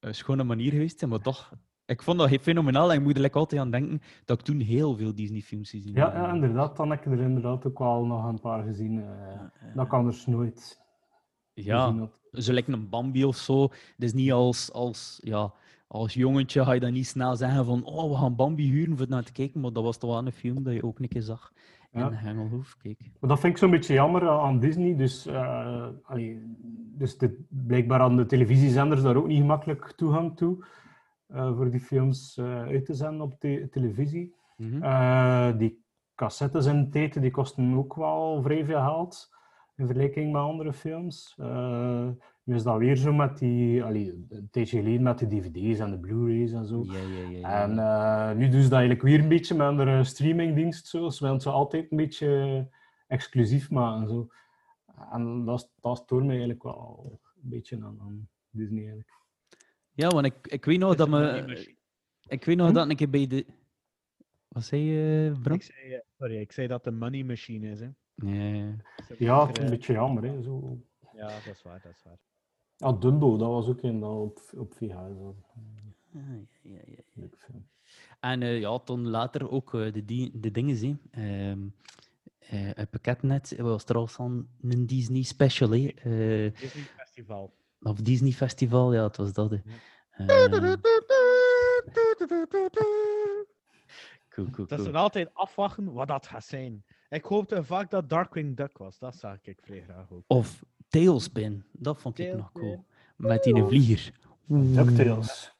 schone 0.00 0.44
manier 0.44 0.70
geweest 0.70 0.98
zijn, 0.98 1.10
maar 1.10 1.20
toch. 1.20 1.52
Ik 1.90 2.02
vond 2.02 2.18
dat 2.18 2.30
fenomenaal 2.40 2.90
en 2.92 2.96
ik 2.98 3.02
moet 3.04 3.14
er 3.16 3.20
like 3.22 3.38
altijd 3.38 3.60
aan 3.60 3.70
denken 3.70 4.00
dat 4.24 4.38
ik 4.38 4.44
toen 4.44 4.60
heel 4.60 4.96
veel 4.96 5.14
Disney-films 5.14 5.70
gezien 5.70 5.94
Ja, 5.94 6.04
heb. 6.04 6.14
ja, 6.14 6.32
inderdaad. 6.32 6.76
Dan 6.76 6.90
heb 6.90 7.06
ik 7.06 7.12
er 7.12 7.20
inderdaad 7.20 7.66
ook 7.66 7.78
wel 7.78 8.04
nog 8.06 8.24
een 8.24 8.40
paar 8.40 8.62
gezien. 8.62 9.02
eh 9.02 9.74
dat 9.74 9.86
kan 9.88 10.04
dus 10.04 10.26
nooit 10.26 10.80
Ja, 11.54 12.08
zo 12.32 12.52
lijkt 12.52 12.68
een 12.68 12.88
Bambi 12.88 13.24
of 13.24 13.36
zo. 13.36 13.68
Dus 13.96 14.12
niet 14.12 14.32
als, 14.32 14.72
als, 14.72 15.20
ja, 15.22 15.52
als 15.88 16.14
jongetje 16.14 16.64
ga 16.64 16.72
je 16.72 16.80
dan 16.80 16.92
niet 16.92 17.06
snel 17.06 17.36
zeggen 17.36 17.64
van 17.64 17.84
oh, 17.84 18.10
we 18.10 18.16
gaan 18.16 18.36
Bambi 18.36 18.70
huren 18.70 18.96
voor 18.96 19.06
naar 19.08 19.24
te 19.24 19.32
kijken, 19.32 19.60
maar 19.60 19.72
dat 19.72 19.82
was 19.82 19.98
toch 19.98 20.10
wel 20.10 20.26
een 20.26 20.32
film 20.32 20.62
dat 20.62 20.74
je 20.74 20.82
ook 20.84 20.98
een 20.98 21.08
keer 21.08 21.22
zag 21.22 21.52
in 21.92 22.00
Ja. 22.00 22.10
Hengelhoef. 22.12 22.76
Kijk. 22.82 22.98
Maar 23.20 23.30
dat 23.30 23.40
vind 23.40 23.52
ik 23.52 23.58
zo'n 23.58 23.70
beetje 23.70 23.94
jammer 23.94 24.28
aan 24.28 24.58
Disney. 24.58 24.96
Dus, 24.96 25.28
allee, 26.02 26.42
dus 26.98 27.18
de, 27.18 27.44
blijkbaar 27.48 28.00
aan 28.00 28.16
de 28.16 28.26
televisiezenders 28.26 29.02
daar 29.02 29.16
ook 29.16 29.26
niet 29.26 29.40
gemakkelijk 29.40 29.92
toegang 29.96 30.36
toe. 30.36 30.64
Eh, 31.32 31.56
voor 31.56 31.70
die 31.70 31.80
films 31.80 32.36
eh, 32.36 32.62
uit 32.62 32.84
te 32.86 32.94
zenden 32.94 33.20
op 33.20 33.34
te- 33.38 33.68
televisie. 33.70 34.34
Mhm. 34.56 34.82
Eh, 34.82 35.58
die 35.58 35.84
cassettes 36.14 36.66
in 36.66 36.84
de 36.84 36.88
tijd 36.88 37.20
die 37.20 37.30
kosten 37.30 37.74
ook 37.74 37.94
wel 37.94 38.42
vrij 38.42 38.64
veel 38.64 38.80
geld. 38.80 39.30
In 39.76 39.86
vergelijking 39.86 40.32
met 40.32 40.42
andere 40.42 40.72
films. 40.72 41.34
Nu 42.44 42.54
is 42.54 42.62
dat 42.62 42.78
weer 42.78 42.96
zo 42.96 43.12
met 43.12 43.38
die, 43.38 43.84
allee, 43.84 44.26
een 44.28 44.48
tijdje 44.50 44.78
geleden 44.78 45.02
met 45.02 45.18
de 45.18 45.26
dvd's 45.26 45.78
en 45.78 45.90
de 45.90 45.98
blu-rays 45.98 46.52
en 46.52 46.66
zo. 46.66 46.82
Ja, 46.84 46.92
ja, 46.92 47.28
ja. 47.30 47.38
ja. 47.38 47.62
En 47.62 48.36
nu 48.38 48.48
doen 48.48 48.62
ze 48.62 48.68
dat 48.68 48.78
eigenlijk 48.78 49.02
weer 49.02 49.20
een 49.20 49.28
beetje 49.28 49.72
met 49.72 49.86
een 49.86 50.06
streamingdienst. 50.06 50.86
Zo. 50.86 51.08
Ze 51.08 51.24
willen 51.24 51.40
ze 51.40 51.50
altijd 51.50 51.90
een 51.90 51.96
beetje 51.96 52.68
exclusief 53.06 53.70
maken. 53.70 54.08
Zo. 54.08 54.28
En 55.12 55.44
dat, 55.44 55.72
dat 55.80 55.96
stoort 55.98 56.22
mij 56.24 56.30
eigenlijk 56.30 56.62
wel 56.62 57.20
een 57.42 57.50
beetje 57.50 57.76
aan, 57.76 57.98
aan 58.00 58.28
Disney. 58.50 58.78
Eigenlijk. 58.80 59.08
Ja, 60.00 60.08
want 60.08 60.26
ik, 60.26 60.46
ik 60.46 60.64
weet 60.64 60.78
nog 60.78 60.94
dat 60.94 61.08
me... 61.08 61.66
Ik 62.28 62.44
weet 62.44 62.56
nog 62.56 62.68
Hm? 62.68 62.74
dat 62.74 62.84
ik 62.84 62.90
een 62.90 62.96
keer 62.96 63.10
bij 63.10 63.26
de... 63.26 63.46
Wat 64.48 64.64
zei 64.64 64.82
je, 64.82 65.32
Bram? 65.42 65.54
Ik 65.54 65.62
zei, 65.62 65.92
eh, 65.92 66.00
sorry, 66.18 66.40
ik 66.40 66.52
zei 66.52 66.66
dat 66.66 66.86
een 66.86 66.98
money 66.98 67.22
machine 67.22 67.70
is. 67.70 67.80
Hè. 67.80 67.88
Ja. 68.14 68.76
Ja, 69.18 69.46
het 69.46 69.56
is 69.56 69.58
een 69.58 69.64
eh, 69.64 69.70
beetje 69.70 69.92
jammer. 69.92 70.22
Hè, 70.22 70.42
zo. 70.42 70.78
Ja, 71.12 71.26
dat 71.26 71.54
is 71.54 71.62
waar, 71.62 71.80
dat 71.82 71.92
is 71.92 72.02
waar. 72.02 72.18
Ja, 72.76 72.92
Dumbo, 72.92 73.36
dat 73.36 73.48
was 73.48 73.68
ook 73.68 73.82
een 73.82 74.00
dat 74.00 74.10
op, 74.10 74.40
op 74.56 74.74
was. 74.78 75.34
Ah, 76.14 76.22
ja, 76.62 76.78
ja, 76.86 77.02
ja. 77.14 77.26
Film. 77.36 77.68
En 78.20 78.42
eh, 78.42 78.60
ja, 78.60 78.78
toen 78.78 79.08
later 79.08 79.50
ook 79.50 79.74
eh, 79.74 79.92
de, 79.92 80.30
de 80.34 80.50
dingen 80.50 80.76
zien. 80.76 81.00
Ehm 81.10 81.58
eh, 82.50 82.70
het 82.74 82.90
pakket 82.90 83.22
net 83.22 83.56
was 83.58 83.84
er 83.84 83.96
al 83.96 84.08
zo'n 84.08 84.48
een 84.62 84.86
Disney 84.86 85.22
special, 85.22 85.70
hè? 85.70 85.86
Eh, 85.86 86.60
Disney 86.60 86.82
Festival. 86.82 87.52
Of 87.82 88.00
Disney 88.00 88.32
Festival, 88.32 88.94
ja, 88.94 89.02
het 89.02 89.16
was 89.16 89.32
dat. 89.32 89.52
Eh, 89.52 89.60
cool, 94.28 94.50
cool, 94.50 94.66
Dat 94.66 94.84
dan 94.84 94.94
altijd 94.94 95.34
afwachten 95.34 95.92
wat 95.92 96.08
dat 96.08 96.26
gaat 96.26 96.44
zijn. 96.44 96.84
Ik 97.08 97.24
hoopte 97.24 97.64
vaak 97.64 97.90
dat 97.90 98.08
Darkwing 98.08 98.56
Duck 98.56 98.78
was. 98.78 98.98
Dat 98.98 99.16
zag 99.16 99.36
ik 99.42 99.58
vrij 99.62 99.82
graag 99.82 100.10
ook. 100.10 100.24
Of 100.26 100.64
Tailspin, 100.88 101.64
dat 101.72 102.00
vond 102.00 102.18
ik 102.18 102.36
nog 102.36 102.52
cool. 102.52 102.84
Met 103.16 103.42
die 103.42 103.64
vlieger. 103.64 104.12
DuckTales. 104.46 105.54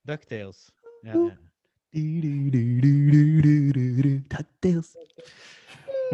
DuckTales. 0.00 0.72
Ja, 1.00 1.12
ja. 1.12 1.38
DuckTales. 4.28 4.96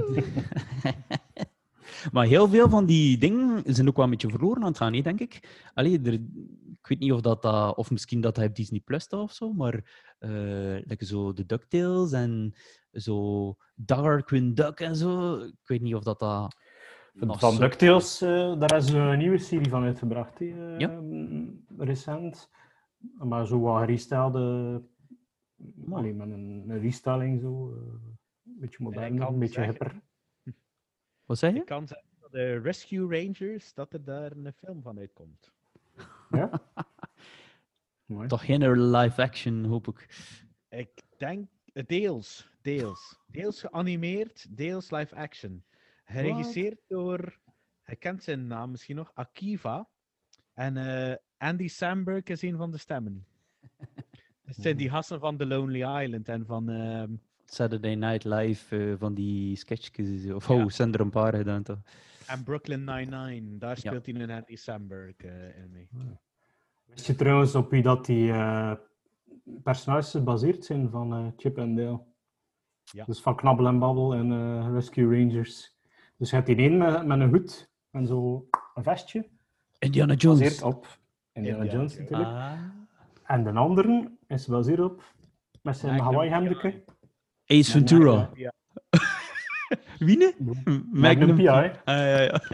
maar 2.13 2.27
heel 2.27 2.49
veel 2.49 2.69
van 2.69 2.87
die 2.87 3.19
dingen 3.19 3.63
zijn 3.75 3.89
ook 3.89 3.97
wel 3.97 4.05
een 4.05 4.11
beetje 4.11 4.29
verloren 4.31 4.63
aan 4.63 4.69
het 4.69 4.77
gaan, 4.77 4.95
hè, 4.95 5.01
denk 5.01 5.21
ik. 5.21 5.65
Allee, 5.75 6.01
er, 6.03 6.13
ik 6.13 6.87
weet 6.87 6.99
niet 6.99 7.13
of 7.13 7.21
dat, 7.21 7.43
dat 7.43 7.77
of 7.77 7.91
misschien 7.91 8.21
dat 8.21 8.37
hij 8.37 8.47
op 8.47 8.55
Disney 8.55 8.81
Plus 8.81 9.03
staat 9.03 9.21
of 9.21 9.33
zo, 9.33 9.53
maar 9.53 9.75
eh 10.19 10.31
like 10.85 11.05
zo 11.05 11.33
de 11.33 11.47
DuckTales 11.47 12.13
en 12.13 12.55
zo 12.93 13.55
Darkwing 13.75 14.57
Duck 14.57 14.81
en 14.81 14.97
zo. 14.97 15.37
Ik 15.39 15.55
weet 15.69 15.81
niet 15.81 15.95
of 15.95 16.03
dat 16.03 16.19
dat. 16.19 16.57
Van 17.15 17.39
zo- 17.53 17.59
DuckTales, 17.61 18.21
eh, 18.21 18.59
daar 18.59 18.77
is 18.77 18.89
een 18.91 19.19
nieuwe 19.19 19.39
serie 19.39 19.69
van 19.69 19.83
uitgebracht. 19.83 20.39
hè, 20.39 20.47
eh, 20.75 20.79
Ja. 20.79 21.01
Recent. 21.77 22.49
Maar 23.19 23.47
zo 23.47 23.61
wat 23.61 23.79
gerestelde... 23.81 24.83
Allee, 25.91 26.15
met 26.15 26.31
een, 26.31 26.65
een 26.69 26.81
restyling 26.81 27.41
zo. 27.41 27.73
eh, 27.75 27.83
een 28.45 28.59
beetje 28.61 28.85
modern, 28.85 29.21
een 29.23 29.39
beetje 29.39 29.55
zeggen- 29.55 29.73
hipper. 29.73 30.01
Wat 31.31 31.39
zei 31.39 31.55
je? 31.55 31.61
Ik 31.61 31.67
kan 31.67 31.87
zeggen 31.87 32.09
dat 32.21 32.33
de 32.33 32.59
Rescue 32.59 33.01
Rangers, 33.01 33.75
dat 33.75 33.93
er 33.93 34.05
daar 34.05 34.33
een 34.33 34.53
film 34.53 34.83
van 34.83 34.99
uitkomt. 34.99 35.53
Ja? 36.31 36.51
Mooi. 38.07 38.29
Toch 38.29 38.45
geen 38.45 38.91
live 38.91 39.23
action, 39.23 39.65
hoop 39.65 39.89
ik. 39.89 40.09
Ik 40.69 41.03
denk, 41.17 41.49
eh, 41.73 41.85
deels, 41.87 42.49
deels. 42.61 43.19
Deels 43.27 43.61
geanimeerd, 43.61 44.57
deels 44.57 44.91
live 44.91 45.15
action. 45.15 45.65
Geregisseerd 46.05 46.81
door, 46.89 47.39
je 47.85 47.97
kent 47.97 48.23
zijn 48.23 48.47
naam 48.47 48.71
misschien 48.71 48.97
nog, 48.97 49.11
Akiva. 49.15 49.89
En 50.55 50.77
eh, 50.77 51.17
Andy 51.37 51.69
Samberg 51.69 52.25
is 52.25 52.43
een 52.43 52.57
van 52.57 52.71
de 52.71 52.79
stemmen. 52.79 53.27
Het 54.45 54.57
zijn 54.57 54.77
die 54.77 54.91
gasten 54.91 55.21
van 55.21 55.37
The 55.37 55.47
Lonely 55.47 56.03
Island 56.03 56.29
en 56.29 56.47
van... 56.47 56.69
ehm, 56.69 57.15
Saturday 57.53 57.95
Night 57.95 58.25
Live 58.25 58.77
eh, 58.91 58.95
van 58.99 59.15
die 59.15 59.57
sketchjes. 59.57 60.31
Of 60.33 60.49
Ja. 60.49 60.55
oh, 60.55 60.69
zijn 60.69 60.93
er 60.95 61.01
een 61.01 61.11
paar 61.11 61.35
gedaan 61.35 61.63
toch? 61.63 61.79
en 62.27 62.43
Brooklyn 62.45 62.85
Nine-Nine, 62.85 63.59
daar 63.59 63.79
Ja. 63.83 63.91
speelt 63.91 64.07
hij 64.07 64.15
een 64.15 64.31
Andy 64.31 64.57
Samberg 64.57 65.17
eh, 65.17 65.59
in 65.59 65.71
mee. 65.73 65.89
Wist 66.87 67.07
je 67.07 67.15
trouwens 67.15 67.55
op 67.55 67.71
wie 67.71 67.83
dat 67.83 68.07
die 68.07 68.33
eh, 68.33 68.73
personages 69.63 70.11
gebaseerd 70.11 70.65
zijn 70.65 70.91
van 70.91 71.13
eh, 71.15 71.27
Chip 71.37 71.59
en 71.59 71.75
Dale? 71.75 72.01
Ja. 72.85 73.05
Dus 73.05 73.21
van 73.21 73.37
Knabbel 73.37 73.67
en 73.67 73.79
Babbel 73.79 74.15
en 74.15 74.33
eh, 74.33 74.69
Rescue 74.73 75.05
Rangers. 75.19 75.77
Dus 76.17 76.31
je 76.31 76.37
hebt 76.37 76.47
die 76.49 76.59
een 76.59 76.77
met, 76.79 77.07
met 77.07 77.21
een 77.21 77.29
hoed 77.29 77.71
en 77.91 78.07
zo 78.07 78.49
een 78.75 78.83
vestje, 78.83 79.29
Indiana 79.79 80.15
gebaseerd 80.19 80.59
Jones. 80.59 80.75
op 80.75 80.87
Indiana 81.33 81.59
Indiana 81.63 81.79
Jones 81.79 81.99
natuurlijk. 81.99 82.29
Ah. 82.31 82.53
En 83.25 83.45
de 83.45 83.53
andere 83.53 84.11
is 84.27 84.45
gebaseerd 84.45 84.81
op 84.81 85.15
met 85.63 85.77
zijn 85.77 85.93
Magnum 85.97 86.13
Hawaii-hemdeke. 86.13 86.85
Ace 87.51 87.71
Ventura. 87.71 88.31
Ja. 88.35 88.53
Wie 90.07 90.17
ne? 90.17 90.35
Magnum 90.93 91.37
PI. 91.37 91.49
Ah, 91.49 91.73
ja, 91.85 92.21
ja. 92.21 92.41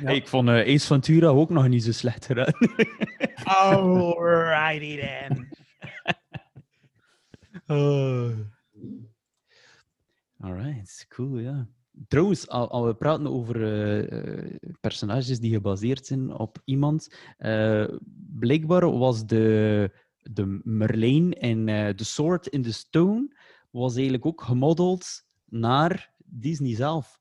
Hey, 0.00 0.16
ik 0.16 0.28
vond 0.28 0.48
eh, 0.48 0.74
Ace 0.74 0.86
Ventura 0.86 1.28
ook 1.28 1.50
nog 1.50 1.68
niet 1.68 1.84
zo 1.84 1.92
slecht 1.92 2.26
gedaan. 2.26 2.52
Alrighty 3.44 5.00
then. 5.00 5.48
Oh. 7.66 8.30
Alright, 10.38 11.06
cool, 11.08 11.38
ja. 11.38 11.68
Trouwens, 12.08 12.48
al, 12.48 12.70
al 12.70 12.86
we 12.86 12.94
praten 12.94 13.26
over 13.26 13.62
eh, 13.62 14.12
eh, 14.12 14.54
personages 14.80 15.40
die 15.40 15.52
gebaseerd 15.52 16.06
zijn 16.06 16.32
op 16.32 16.58
iemand, 16.64 17.14
eh, 17.36 17.88
blijkbaar 18.38 18.98
was 18.98 19.26
de, 19.26 19.90
de 20.22 20.60
Merlijn 20.64 21.32
in 21.32 21.68
eh, 21.68 21.88
The 21.88 22.04
Sword 22.04 22.46
in 22.46 22.62
the 22.62 22.72
Stone 22.72 23.28
was 23.70 23.94
eigenlijk 23.94 24.26
ook 24.26 24.42
gemodeld 24.42 25.24
naar 25.44 26.14
Disney 26.24 26.74
zelf. 26.74 27.20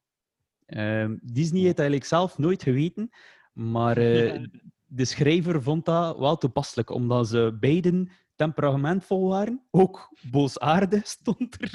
Ehm, 0.65 1.17
Disney 1.21 1.61
heeft 1.61 1.79
eigenlijk 1.79 2.07
zelf 2.07 2.37
nooit 2.37 2.63
geweten, 2.63 3.09
maar 3.53 3.97
eh, 3.97 4.43
de 4.85 5.05
schrijver 5.05 5.63
vond 5.63 5.85
dat 5.85 6.17
wel 6.17 6.37
toepasselijk, 6.37 6.89
omdat 6.89 7.27
ze 7.27 7.57
beiden 7.59 8.09
temperamentvol 8.35 9.27
waren. 9.27 9.61
Ook 9.71 10.09
boosaardig 10.31 11.07
stond 11.17 11.61
er. 11.61 11.71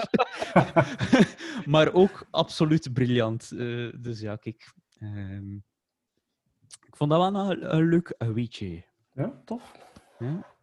maar 1.75 1.93
ook 1.93 2.27
absoluut 2.31 2.93
briljant. 2.93 3.53
Eh, 3.53 3.93
dus 4.01 4.21
ja, 4.21 4.37
kijk. 4.37 4.73
ehm, 4.99 5.55
ik 6.87 6.97
vond 6.97 7.11
dat 7.11 7.33
wel 7.33 7.51
een, 7.51 7.75
een 7.75 7.89
leuk 7.89 8.15
weetje. 8.19 8.85
Ja, 9.13 9.43
tof. 9.45 9.73
Ja. 10.19 10.54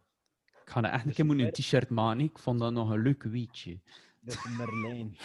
Ik 0.72 0.78
ga 0.78 0.84
er 0.88 0.94
echt 0.94 1.06
een 1.06 1.12
keer 1.12 1.26
moeten 1.26 1.46
een 1.46 1.52
t-shirt 1.52 1.90
maken. 1.90 2.20
Ik 2.20 2.38
vond 2.38 2.58
dat 2.58 2.72
nog 2.72 2.90
een 2.90 3.02
leuk 3.02 3.22
weetje. 3.22 3.80
Dat 4.20 4.34
is 4.34 4.56
Merlijn. 4.56 5.16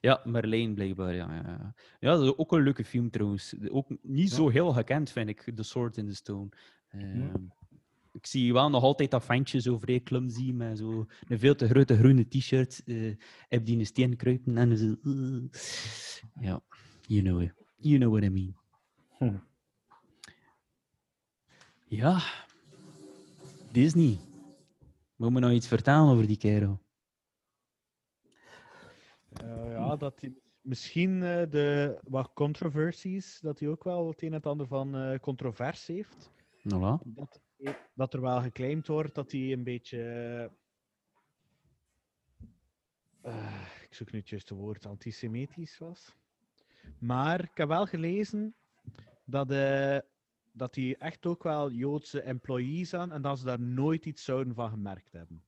Ja, 0.00 0.20
Merlijn 0.24 0.74
blijkbaar. 0.74 1.14
Ja, 1.14 1.34
ja, 1.34 1.74
ja. 2.00 2.10
dat 2.10 2.22
is 2.22 2.36
ook 2.36 2.52
een 2.52 2.62
leuke 2.62 2.84
film 2.84 3.10
trouwens. 3.10 3.54
Ook 3.70 3.86
niet 4.02 4.30
zo 4.30 4.48
heel 4.48 4.72
gekend, 4.72 5.10
vind 5.10 5.28
ik, 5.28 5.52
The 5.54 5.62
Sword 5.62 5.96
in 5.96 6.08
the 6.08 6.14
Stone. 6.14 6.48
Ehm, 6.90 7.34
Ik 8.12 8.26
zie 8.26 8.52
wel 8.52 8.70
nog 8.70 8.82
altijd 8.82 9.10
dat 9.10 9.24
ventje 9.24 9.60
zo 9.60 9.78
vrij 9.78 10.00
clumsy 10.02 10.52
met 10.52 10.78
zo 10.78 11.06
een 11.28 11.38
veel 11.38 11.54
te 11.54 11.68
grote 11.68 11.96
groene 11.96 12.28
t-shirt. 12.28 12.82
eh 12.84 13.16
heb 13.48 13.64
die 13.64 13.74
in 13.74 13.80
een 13.80 13.86
steen 13.86 14.16
kruipen 14.16 14.56
en 14.56 14.76
zo. 14.76 14.96
eh. 15.04 15.60
ja, 16.44 16.60
you 17.06 17.22
know 17.22 17.42
it. 17.42 17.54
You 17.76 17.98
know 17.98 18.10
what 18.12 18.24
I 18.24 18.28
mean. 18.28 18.56
Hm. 19.18 19.38
Ja, 21.86 22.20
Disney. 23.72 24.18
Moet 25.16 25.32
me 25.32 25.40
nog 25.40 25.50
iets 25.50 25.68
vertellen 25.68 26.08
over 26.12 26.26
die 26.26 26.36
kerel? 26.36 26.80
Eh, 29.32 29.72
ja, 29.72 29.96
dat 29.96 30.20
hij 30.20 30.34
misschien 30.60 31.22
eh, 31.22 31.50
de 31.50 31.98
wat 32.02 32.30
controversies, 32.34 33.40
dat 33.40 33.58
hij 33.58 33.68
ook 33.68 33.84
wel 33.84 34.08
het 34.08 34.22
een 34.22 34.28
en 34.28 34.34
het 34.34 34.46
ander 34.46 34.66
van 34.66 34.96
eh 34.96 35.18
controverse 35.18 35.92
heeft. 35.92 36.30
Voilà. 36.58 37.02
Dat, 37.04 37.40
dat 37.94 38.14
er 38.14 38.20
wel 38.20 38.40
geclaimd 38.40 38.86
wordt 38.86 39.14
dat 39.14 39.32
hij 39.32 39.52
een 39.52 39.64
beetje. 39.64 40.50
ik 43.82 43.94
zoek 43.94 44.12
nu 44.12 44.18
het 44.18 44.28
juiste 44.28 44.54
woord, 44.54 44.86
antisemitisch 44.86 45.78
was. 45.78 46.14
Maar 46.98 47.42
ik 47.44 47.56
heb 47.56 47.68
wel 47.68 47.86
gelezen 47.86 48.54
dat, 49.24 49.50
eh, 49.50 49.98
dat 50.52 50.74
hij 50.74 50.96
echt 50.98 51.26
ook 51.26 51.42
wel 51.42 51.70
Joodse 51.70 52.20
employees 52.22 52.94
aan 52.94 53.12
en 53.12 53.22
dat 53.22 53.38
ze 53.38 53.44
daar 53.44 53.60
nooit 53.60 54.06
iets 54.06 54.24
zouden 54.24 54.54
van 54.54 54.70
gemerkt 54.70 55.12
hebben. 55.12 55.44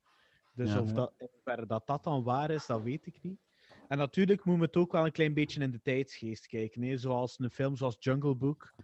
Dus 0.54 0.72
Ja. 0.72 0.80
of 0.80 0.92
dat, 0.92 1.12
in 1.18 1.64
dat 1.66 1.86
dat 1.86 2.04
dan 2.04 2.22
waar 2.22 2.50
is, 2.50 2.66
dat 2.66 2.82
weet 2.82 3.06
ik 3.06 3.18
niet. 3.22 3.40
En 3.88 3.98
natuurlijk 3.98 4.44
moet 4.44 4.56
men 4.56 4.66
het 4.66 4.76
ook 4.76 4.92
wel 4.92 5.04
een 5.04 5.12
klein 5.12 5.34
beetje 5.34 5.60
in 5.60 5.70
de 5.70 5.82
tijdsgeest 5.82 6.46
kijken. 6.46 6.82
Hè? 6.82 6.96
Zoals 6.96 7.38
een 7.38 7.50
film 7.50 7.76
zoals 7.76 7.96
Jungle 7.98 8.34
Book 8.34 8.74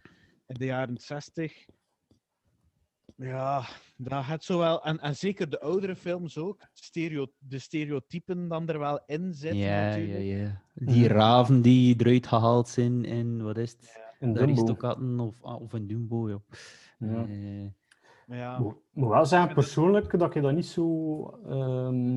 in 0.46 0.54
de 0.54 0.64
jaren 0.64 0.98
60. 0.98 1.66
Ja, 3.16 3.68
dat 3.96 4.22
had 4.22 4.44
zo 4.44 4.58
wel. 4.58 4.84
En, 4.84 5.00
en 5.00 5.16
zeker 5.16 5.50
de 5.50 5.60
oudere 5.60 5.96
films 5.96 6.38
ook. 6.38 6.66
Stereo, 6.72 7.26
de 7.38 7.58
stereotypen 7.58 8.48
dan 8.48 8.68
er 8.68 8.78
wel 8.78 9.02
in 9.06 9.34
zitten. 9.34 9.58
Ja, 9.58 9.80
ja, 9.80 9.96
natuurlijk. 9.96 10.24
ja. 10.24 10.62
Die 10.74 11.08
raven 11.08 11.62
die 11.62 11.94
eruit 11.98 12.26
gehaald 12.26 12.68
zijn 12.68 13.04
en 13.04 13.42
wat 13.42 13.56
is 13.56 13.70
het? 13.72 14.07
In 14.18 14.32
Daar 14.32 14.48
is 14.48 14.60
het 14.60 14.70
of, 15.20 15.42
ah, 15.42 15.60
of 15.60 15.72
een 15.72 15.86
Dumbo, 15.86 16.28
ja. 16.28 16.40
Ja. 16.98 17.26
Eh, 17.26 17.66
Maar 18.26 18.38
ja, 18.38 18.58
Moet 18.92 19.08
wel 19.08 19.26
zeggen, 19.26 19.54
persoonlijk, 19.54 20.18
dat 20.18 20.34
je 20.34 20.40
dat 20.40 20.54
niet 20.54 20.66
zo... 20.66 21.24
ehm, 21.46 22.14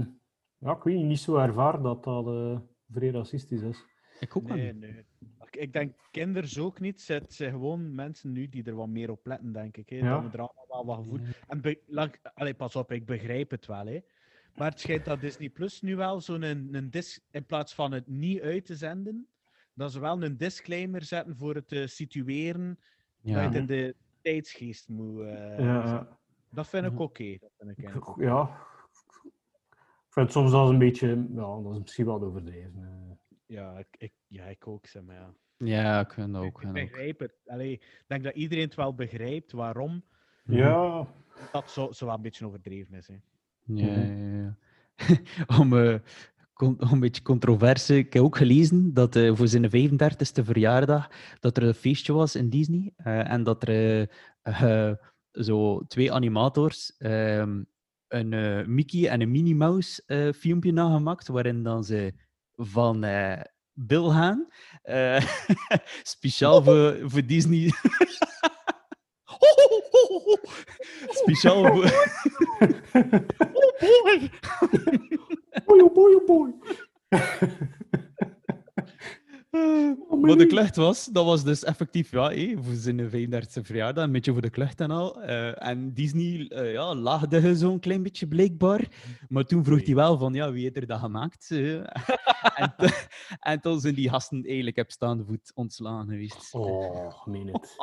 ja, 0.57 0.71
ik 0.75 0.83
weet 0.83 0.95
niet, 0.95 1.05
niet 1.05 1.19
zo 1.19 1.35
ervaar 1.35 1.81
dat 1.81 2.03
dat 2.03 2.27
eh, 2.27 2.59
vrij 2.89 3.09
racistisch 3.09 3.61
is. 3.61 3.85
ik 4.19 4.37
ook 4.37 4.47
nee, 4.47 4.73
niet. 4.73 4.79
nee. 4.81 5.05
Ik- 5.51 5.73
denk 5.73 5.95
kinders 6.11 6.59
ook 6.59 6.79
niet. 6.79 7.07
Het 7.07 7.33
zijn 7.33 7.51
gewoon 7.51 7.95
mensen 7.95 8.31
nu 8.31 8.49
die 8.49 8.63
er 8.63 8.75
wat 8.75 8.87
meer 8.87 9.11
op 9.11 9.25
letten, 9.25 9.51
denk 9.51 9.77
ik. 9.77 9.89
Hè. 9.89 9.95
Ja. 9.95 10.21
Dat 10.21 10.31
we 10.31 10.37
er 10.37 10.43
allemaal 10.47 10.67
wel 10.67 10.85
wat 10.85 10.97
gevoel... 10.97 11.19
En 11.47 11.61
be- 11.61 11.81
lang- 11.87 12.15
Allee, 12.33 12.53
pas 12.53 12.75
op, 12.75 12.91
ik 12.91 13.05
begrijp 13.05 13.51
het 13.51 13.65
wel. 13.65 13.85
Hè. 13.85 13.99
Maar 14.55 14.69
het 14.69 14.79
schijnt 14.79 15.05
dat 15.05 15.21
Disney 15.21 15.49
Plus 15.49 15.81
nu 15.81 15.95
wel 15.95 16.21
zo'n 16.21 16.41
een, 16.41 16.67
een 16.75 16.89
dis... 16.89 17.25
In 17.31 17.45
plaats 17.45 17.73
van 17.75 17.91
het 17.91 18.07
niet 18.07 18.41
uit 18.41 18.65
te 18.65 18.75
zenden, 18.75 19.27
dat 19.73 19.91
ze 19.91 19.99
wel 19.99 20.23
een 20.23 20.37
disclaimer 20.37 21.03
zetten 21.03 21.35
voor 21.37 21.55
het 21.55 21.67
te 21.67 21.87
situeren 21.87 22.67
dat 22.77 22.85
je 23.21 23.31
Ja. 23.31 23.39
het 23.43 23.55
in 23.55 23.65
de 23.65 23.95
tijdsgeest 24.21 24.89
moet... 24.89 25.21
eh, 25.21 25.59
Ja. 25.59 26.19
Dat 26.49 26.67
vind 26.67 26.85
ik 26.85 26.91
Mhm. 26.91 27.01
oké. 27.01 27.37
ja. 28.17 28.67
Ik 30.07 30.17
vind 30.17 30.25
het 30.25 30.31
soms 30.31 30.51
wel 30.51 30.69
een 30.69 30.77
beetje... 30.77 31.07
Ja, 31.33 31.61
dat 31.61 31.73
is 31.73 31.79
misschien 31.79 32.05
wel 32.05 32.21
overdreven. 32.23 32.83
eh. 32.83 33.35
Ja, 33.45 33.77
ik, 33.77 33.87
ik, 33.97 34.13
ja, 34.27 34.45
ik 34.45 34.67
ook, 34.67 34.85
zeg 34.87 35.03
maar. 35.03 35.15
Ja. 35.15 35.33
Ja, 35.57 35.99
ik 35.99 36.13
vind 36.13 36.35
ook. 36.35 36.61
Ik 36.63 36.71
begrijp 36.71 37.19
het. 37.19 37.33
Allee, 37.45 37.71
ik 37.71 38.03
denk 38.07 38.23
dat 38.23 38.35
iedereen 38.35 38.63
het 38.63 38.75
wel 38.75 38.95
begrijpt 38.95 39.51
waarom 39.51 40.03
Ja, 40.43 41.07
dat 41.51 41.69
zo, 41.71 41.91
zo 41.91 42.05
wel 42.05 42.15
een 42.15 42.21
beetje 42.21 42.45
overdreven 42.45 42.93
is. 42.97 43.07
Hè. 43.07 43.13
Ja, 43.13 43.85
Mhm. 43.85 44.33
ja, 44.35 44.41
ja. 44.43 44.57
eh, 45.47 45.59
om 45.59 45.73
een 46.91 46.99
beetje 46.99 47.21
controverse. 47.21 47.97
Ik 47.97 48.13
heb 48.13 48.23
ook 48.23 48.37
gelezen 48.37 48.93
dat 48.93 49.15
eh, 49.15 49.35
voor 49.35 49.47
zijn 49.47 49.69
35e 49.69 50.43
verjaardag 50.43 51.09
dat 51.39 51.57
er 51.57 51.63
een 51.63 51.73
feestje 51.73 52.13
was 52.13 52.35
in 52.35 52.49
Disney. 52.49 52.93
eh, 52.95 53.31
en 53.31 53.43
dat 53.43 53.67
er 53.67 54.09
eh, 54.41 54.91
zo 55.31 55.81
twee 55.87 56.11
animators 56.11 56.97
ehm, 56.97 57.63
een 58.07 58.63
Mickey 58.73 59.09
en 59.09 59.21
een 59.21 59.31
Minnie 59.31 59.55
Mouse 59.55 60.03
filmpje 60.35 60.71
nagemaakt, 60.71 61.27
waarin 61.27 61.63
dan 61.63 61.83
ze 61.83 62.13
van 62.55 63.05
Bill 63.73 64.09
gaan, 64.09 64.47
speciaal 66.03 66.63
voor, 66.63 66.99
voor 67.03 67.25
Disney. 67.25 67.71
Speciaal 71.09 71.65
voor... 71.65 72.09
boy, 73.79 74.29
oh 75.65 75.93
boy, 75.93 76.13
oh 76.13 76.25
boy. 76.25 76.53
Wat 80.21 80.37
de 80.37 80.45
klucht 80.47 80.75
was, 80.75 81.05
dat 81.05 81.25
was 81.25 81.43
dus 81.43 81.63
effectief 81.63 82.11
ja, 82.11 82.29
hé, 82.29 82.55
voor 82.61 82.73
zijn 82.73 83.09
35e 83.09 83.61
verjaardag, 83.61 84.03
een 84.03 84.11
beetje 84.11 84.31
voor 84.31 84.41
de 84.41 84.49
klucht 84.49 84.81
en 84.81 84.91
al. 84.91 85.21
Eh, 85.21 85.67
en 85.67 85.93
Disney 85.93 86.47
eh, 86.47 86.71
ja, 86.71 86.95
laagde 86.95 87.55
zo'n 87.55 87.79
klein 87.79 88.03
beetje 88.03 88.27
blijkbaar. 88.27 88.87
Maar 89.29 89.43
toen 89.43 89.63
vroeg 89.63 89.85
hij 89.85 89.95
wel 89.95 90.17
van, 90.17 90.33
ja, 90.33 90.51
wie 90.51 90.63
heeft 90.63 90.75
er 90.75 90.87
dat 90.87 90.99
gemaakt? 90.99 91.51
eh? 91.51 91.75
en, 92.63 92.73
en 93.39 93.61
toen 93.61 93.79
zijn 93.79 93.95
die 93.95 94.09
gasten 94.09 94.43
eigenlijk 94.45 94.77
op 94.77 94.91
staande 94.91 95.25
voet 95.25 95.51
ontslagen 95.55 96.07
geweest. 96.07 96.53
Oh, 96.53 97.25
meen 97.25 97.47
het. 97.47 97.75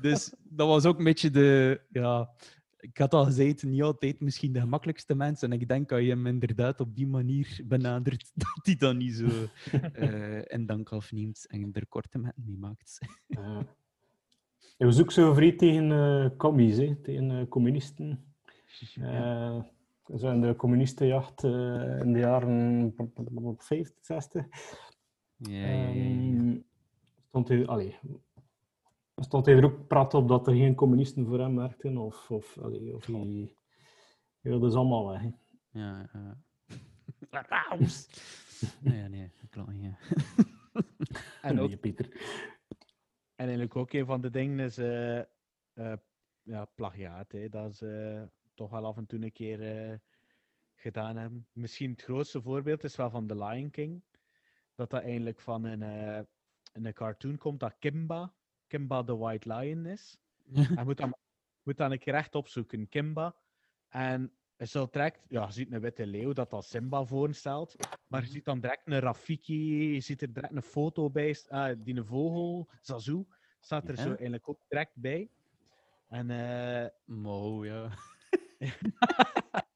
Dus 0.00 0.34
dat 0.42 0.68
was 0.68 0.84
ook 0.84 0.98
een 0.98 1.04
beetje 1.04 1.30
de... 1.30 1.80
Ja, 1.88 2.30
ik 2.84 2.98
had 2.98 3.14
al 3.14 3.24
gezegd, 3.24 3.62
niet 3.62 3.82
altijd 3.82 4.20
misschien 4.20 4.52
de 4.52 4.60
gemakkelijkste 4.60 5.14
mensen. 5.14 5.52
En 5.52 5.60
ik 5.60 5.68
denk 5.68 5.88
dat 5.88 6.00
je 6.00 6.08
hem 6.08 6.26
inderdaad 6.26 6.80
op 6.80 6.96
die 6.96 7.06
manier 7.06 7.60
benadert, 7.64 8.30
dat 8.34 8.60
hij 8.62 8.76
dat 8.76 8.96
niet 8.96 9.14
zo 9.14 9.26
eh 9.92 10.42
in 10.46 10.66
dank 10.66 10.92
afneemt 10.92 11.46
en 11.46 11.72
er 11.72 11.86
korte 11.86 12.18
met 12.18 12.32
mee 12.36 12.56
maakt. 12.56 12.98
Ja. 13.26 13.66
Je 14.76 14.84
was 14.84 15.00
ook 15.00 15.12
zo 15.12 15.34
vrij 15.34 15.52
tegen 15.52 15.92
eh 15.92 16.36
commies, 16.36 16.76
hè, 16.76 16.96
tegen 16.96 17.30
eh, 17.30 17.48
communisten. 17.48 18.24
Eh, 19.00 19.62
zo 20.16 20.30
in 20.30 20.40
de 20.40 20.56
communistenjacht 20.56 21.42
in 21.42 22.12
de 22.12 22.18
jaren 22.18 22.94
50, 23.58 24.04
60. 24.04 24.46
Ja, 25.36 25.50
ja, 25.50 25.66
ja, 25.66 25.88
ja. 25.88 26.04
Ehm, 26.04 26.56
stond 27.28 27.48
hij, 27.48 27.66
allee, 27.66 27.96
stond 29.24 29.46
hij 29.46 29.54
er 29.54 29.64
ook 29.64 29.86
prat 29.86 30.14
op 30.14 30.28
dat 30.28 30.46
er 30.46 30.54
geen 30.54 30.74
communisten 30.74 31.26
voor 31.26 31.38
hem 31.40 31.56
werkten? 31.56 31.96
Of, 31.96 32.30
of, 32.30 32.58
allee, 32.58 32.94
of 32.94 33.06
hij, 33.06 33.56
hij 34.40 34.50
wilde 34.50 34.70
ze 34.70 34.76
allemaal 34.76 35.08
weg. 35.08 35.20
hè. 35.22 35.30
Ja, 35.70 36.10
ja. 36.12 36.38
Raams! 37.48 38.08
Nee, 38.80 39.08
nee, 39.08 39.30
klopt 39.50 39.72
niet. 39.72 39.82
ja. 39.82 39.96
En, 41.42 41.60
ook, 41.60 41.68
Nee, 41.68 41.76
Pieter. 41.76 42.06
en 43.34 43.46
eigenlijk 43.46 43.76
ook 43.76 43.92
een 43.92 44.06
van 44.06 44.20
de 44.20 44.30
dingen 44.30 44.58
is 44.58 44.78
eh, 44.78 45.18
eh, 45.72 45.96
ja, 46.42 46.64
plagiaat. 46.74 47.32
Hè, 47.32 47.48
dat 47.48 47.76
ze 47.76 48.28
toch 48.54 48.70
wel 48.70 48.84
af 48.86 48.96
en 48.96 49.06
toe 49.06 49.22
een 49.22 49.32
keer 49.32 49.90
eh, 49.90 49.98
gedaan 50.74 51.16
hebben. 51.16 51.46
Misschien 51.52 51.90
het 51.90 52.02
grootste 52.02 52.42
voorbeeld 52.42 52.84
is 52.84 52.96
wel 52.96 53.10
van 53.10 53.26
The 53.26 53.36
Lion 53.44 53.70
King. 53.70 54.02
Dat 54.74 54.90
dat 54.90 55.02
eigenlijk 55.02 55.40
van 55.40 55.64
een, 55.64 55.82
eh, 55.82 56.20
een 56.72 56.92
cartoon 56.92 57.36
komt 57.38 57.60
dat 57.60 57.76
Kimba, 57.78 58.34
Kimba 58.74 59.04
the 59.04 59.16
White 59.16 59.48
Lion 59.48 59.86
is. 59.86 60.18
Hij 60.76 60.84
moet 60.84 60.96
dan, 60.96 61.14
moet 61.62 61.76
dan 61.76 61.92
een 61.92 61.98
keer 61.98 62.14
echt 62.14 62.34
opzoeken, 62.34 62.88
Kimba. 62.88 63.34
En 63.88 64.32
je 64.56 64.64
zult 64.66 64.92
direct, 64.92 65.24
ja, 65.28 65.46
je 65.46 65.52
ziet 65.52 65.72
een 65.72 65.80
witte 65.80 66.06
leeuw 66.06 66.32
dat 66.32 66.52
als 66.52 66.68
Simba 66.68 67.04
voorstelt. 67.04 67.76
Maar 68.06 68.20
je 68.20 68.26
ziet 68.28 68.44
dan 68.44 68.60
direct 68.60 68.82
een 68.84 68.98
Rafiki, 68.98 69.92
je 69.94 70.00
ziet 70.00 70.22
er 70.22 70.32
direct 70.32 70.54
een 70.54 70.62
foto 70.62 71.10
bij, 71.10 71.36
ah, 71.48 71.76
die 71.78 71.96
een 71.96 72.04
vogel, 72.04 72.70
Zazu, 72.80 73.24
staat 73.60 73.88
er 73.88 73.96
Ja. 73.96 74.02
zo 74.02 74.08
eigenlijk 74.08 74.48
ook 74.48 74.60
direct 74.68 74.94
bij. 74.94 75.30
En 76.08 76.30
eh, 76.30 76.88
Mo, 77.04 77.64
ja. 77.64 77.90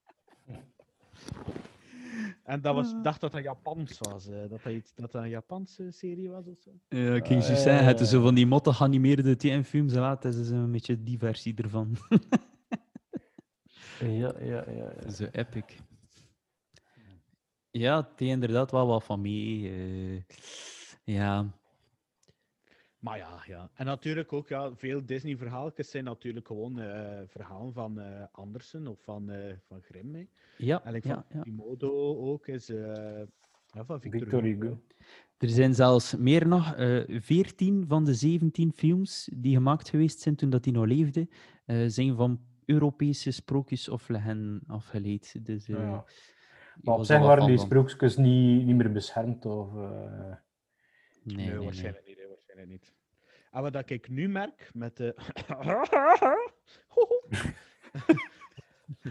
En 2.49 2.61
dat 2.61 2.75
was, 2.75 2.91
ik 2.93 3.03
dacht 3.03 3.21
dat 3.21 3.33
dat 3.33 3.43
Japans 3.43 3.99
was. 3.99 4.27
eh, 4.29 4.39
dat, 4.49 4.51
dat, 4.63 4.73
iets, 4.73 4.95
dat 4.95 5.13
dat 5.13 5.23
een 5.23 5.29
Japanse 5.29 5.91
serie 5.91 6.29
was 6.31 6.47
of 6.47 6.59
zo. 6.59 6.71
Ja, 6.89 7.15
ik 7.15 7.27
ging 7.27 7.43
zo 7.43 7.55
zeggen, 7.55 7.85
het 7.87 8.01
is 8.01 8.11
zo 8.11 8.23
van 8.23 8.35
die 8.35 8.47
motte 8.47 8.73
geanimeerde 8.73 9.37
TM-films, 9.37 9.93
en 9.93 10.01
laat, 10.01 10.23
het 10.23 10.35
is 10.35 10.49
een 10.51 10.73
beetje 10.73 11.03
die 11.03 11.19
versie 11.19 11.55
ervan. 11.57 11.97
Ja, 14.01 14.33
ja, 14.41 14.65
ja. 14.71 14.91
ja. 15.03 15.11
Zo 15.11 15.25
epic. 15.33 15.65
Ja, 17.71 17.97
het 17.97 18.21
is 18.21 18.29
inderdaad 18.29 18.71
wel 18.71 18.87
wat 18.87 19.05
van 19.05 19.21
mee. 19.21 19.71
eh, 19.71 20.23
ja, 21.05 21.47
Maar 22.99 23.17
ja, 23.19 23.43
ja. 23.47 23.71
En 23.75 23.87
natuurlijk 23.87 24.33
ook, 24.33 24.49
ja, 24.49 24.75
veel 24.77 25.07
Disney-verhaaltjes 25.07 25.91
zijn 25.91 26.05
natuurlijk 26.05 26.47
gewoon 26.47 26.79
eh, 26.81 27.21
verhalen 27.27 27.73
van 27.73 28.01
eh, 28.01 28.23
Andersen 28.33 28.87
of 28.87 28.99
van, 29.03 29.31
eh, 29.31 29.55
van 29.67 29.83
Grimm. 29.83 30.15
Hè. 30.15 30.27
ja, 30.57 30.83
Eigenlijk 30.83 31.05
ja, 31.05 31.15
van 31.15 31.25
ja. 31.39 31.43
Kimodo 31.43 32.17
ook 32.17 32.47
is 32.47 32.69
eh, 32.69 33.23
ja, 33.67 33.85
van 33.85 34.01
Victor, 34.01 34.21
Victor 34.21 34.43
Hugo. 34.43 34.61
Hugo. 34.67 34.79
Er 35.39 35.49
zijn 35.49 35.75
zelfs 35.75 36.17
meer 36.17 36.47
nog, 36.49 36.75
eh 36.75 37.21
14 37.21 37.85
van 37.89 38.05
de 38.05 38.15
17 38.15 38.73
films 38.73 39.31
die 39.35 39.55
gemaakt 39.55 39.89
geweest 39.89 40.21
zijn 40.21 40.37
toen 40.37 40.51
dat 40.51 40.65
hij 40.65 40.75
nog 40.75 40.85
leefde, 40.87 41.29
eh, 41.65 41.85
zijn 41.87 42.17
van 42.17 42.41
Europese 42.65 43.31
sprookjes 43.31 43.89
of 43.89 44.09
legenden 44.09 44.61
afgeleid. 44.67 45.47
Dus, 45.47 45.69
eh, 45.69 45.77
Ja. 45.77 46.05
Maar 46.83 46.95
op 46.95 47.05
zich 47.05 47.19
waren 47.19 47.47
die 47.47 47.59
sprookjes 47.59 48.17
niet, 48.17 48.65
niet 48.67 48.77
meer 48.77 48.93
beschermd. 48.93 49.47
Of, 49.47 49.75
eh, 49.77 50.33
Nee, 51.23 51.37
Nee, 51.37 51.47
nee, 51.47 51.55
nee. 51.57 51.65
waarschijnlijk 51.65 52.07
niet. 52.67 52.93
En 53.51 53.63
wat 53.63 53.73
dat 53.73 53.91
ik 53.91 54.09
nu 54.09 54.29
merk 54.29 54.71
met 54.73 54.97
de. 54.97 55.15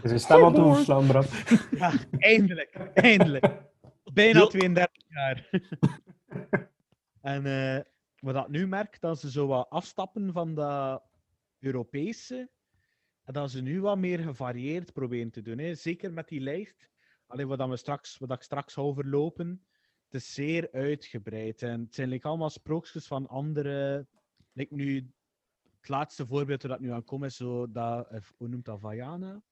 Je 0.02 0.18
stem 0.18 0.44
aan 0.44 0.52
het 0.52 0.62
overslaan, 0.62 1.06
Bram? 1.06 1.24
ja, 1.70 1.92
eindelijk, 2.18 2.74
eindelijk. 2.94 3.62
Bijna 4.12 4.38
Ja. 4.40 4.46
32 4.46 5.02
jaar. 5.08 5.48
en 7.20 7.46
eh, 7.46 7.80
wat 8.18 8.34
dat 8.34 8.48
nu 8.48 8.66
merk, 8.66 9.00
dat 9.00 9.20
ze 9.20 9.30
zo 9.30 9.46
wat 9.46 9.68
afstappen 9.70 10.32
van 10.32 10.54
dat 10.54 11.02
Europese. 11.58 12.50
En 13.24 13.32
dat 13.32 13.50
ze 13.50 13.62
nu 13.62 13.80
wat 13.80 13.98
meer 13.98 14.18
gevarieerd 14.18 14.92
proberen 14.92 15.30
te 15.30 15.42
doen. 15.42 15.58
Hè. 15.58 15.74
Zeker 15.74 16.12
met 16.12 16.28
die 16.28 16.40
lijst. 16.40 16.88
Alleen 17.26 17.46
wat, 17.46 17.58
dat 17.58 17.68
we 17.68 17.76
straks, 17.76 18.18
wat 18.18 18.32
ik 18.32 18.42
straks 18.42 18.76
overlopen. 18.76 19.66
Het 20.10 20.20
is 20.20 20.34
zeer 20.34 20.68
uitgebreid. 20.72 21.62
En 21.62 21.80
het 21.80 21.94
zijn 21.94 22.08
like, 22.08 22.28
allemaal 22.28 22.50
sprookjes 22.50 23.06
van 23.06 23.28
andere. 23.28 24.06
Like 24.52 24.74
nu, 24.74 25.10
het 25.80 25.88
laatste 25.88 26.26
voorbeeld 26.26 26.62
waar 26.62 26.70
dat 26.70 26.80
nu 26.80 26.90
aan 26.92 27.04
komt 27.04 27.24
is 27.24 27.36
zo 27.36 27.70
dat, 27.70 28.08
eh, 28.10 28.20
hoe 28.36 28.48
noemt 28.48 28.64
dat, 28.64 28.80
Vaiana? 28.80 29.32
Dat 29.32 29.42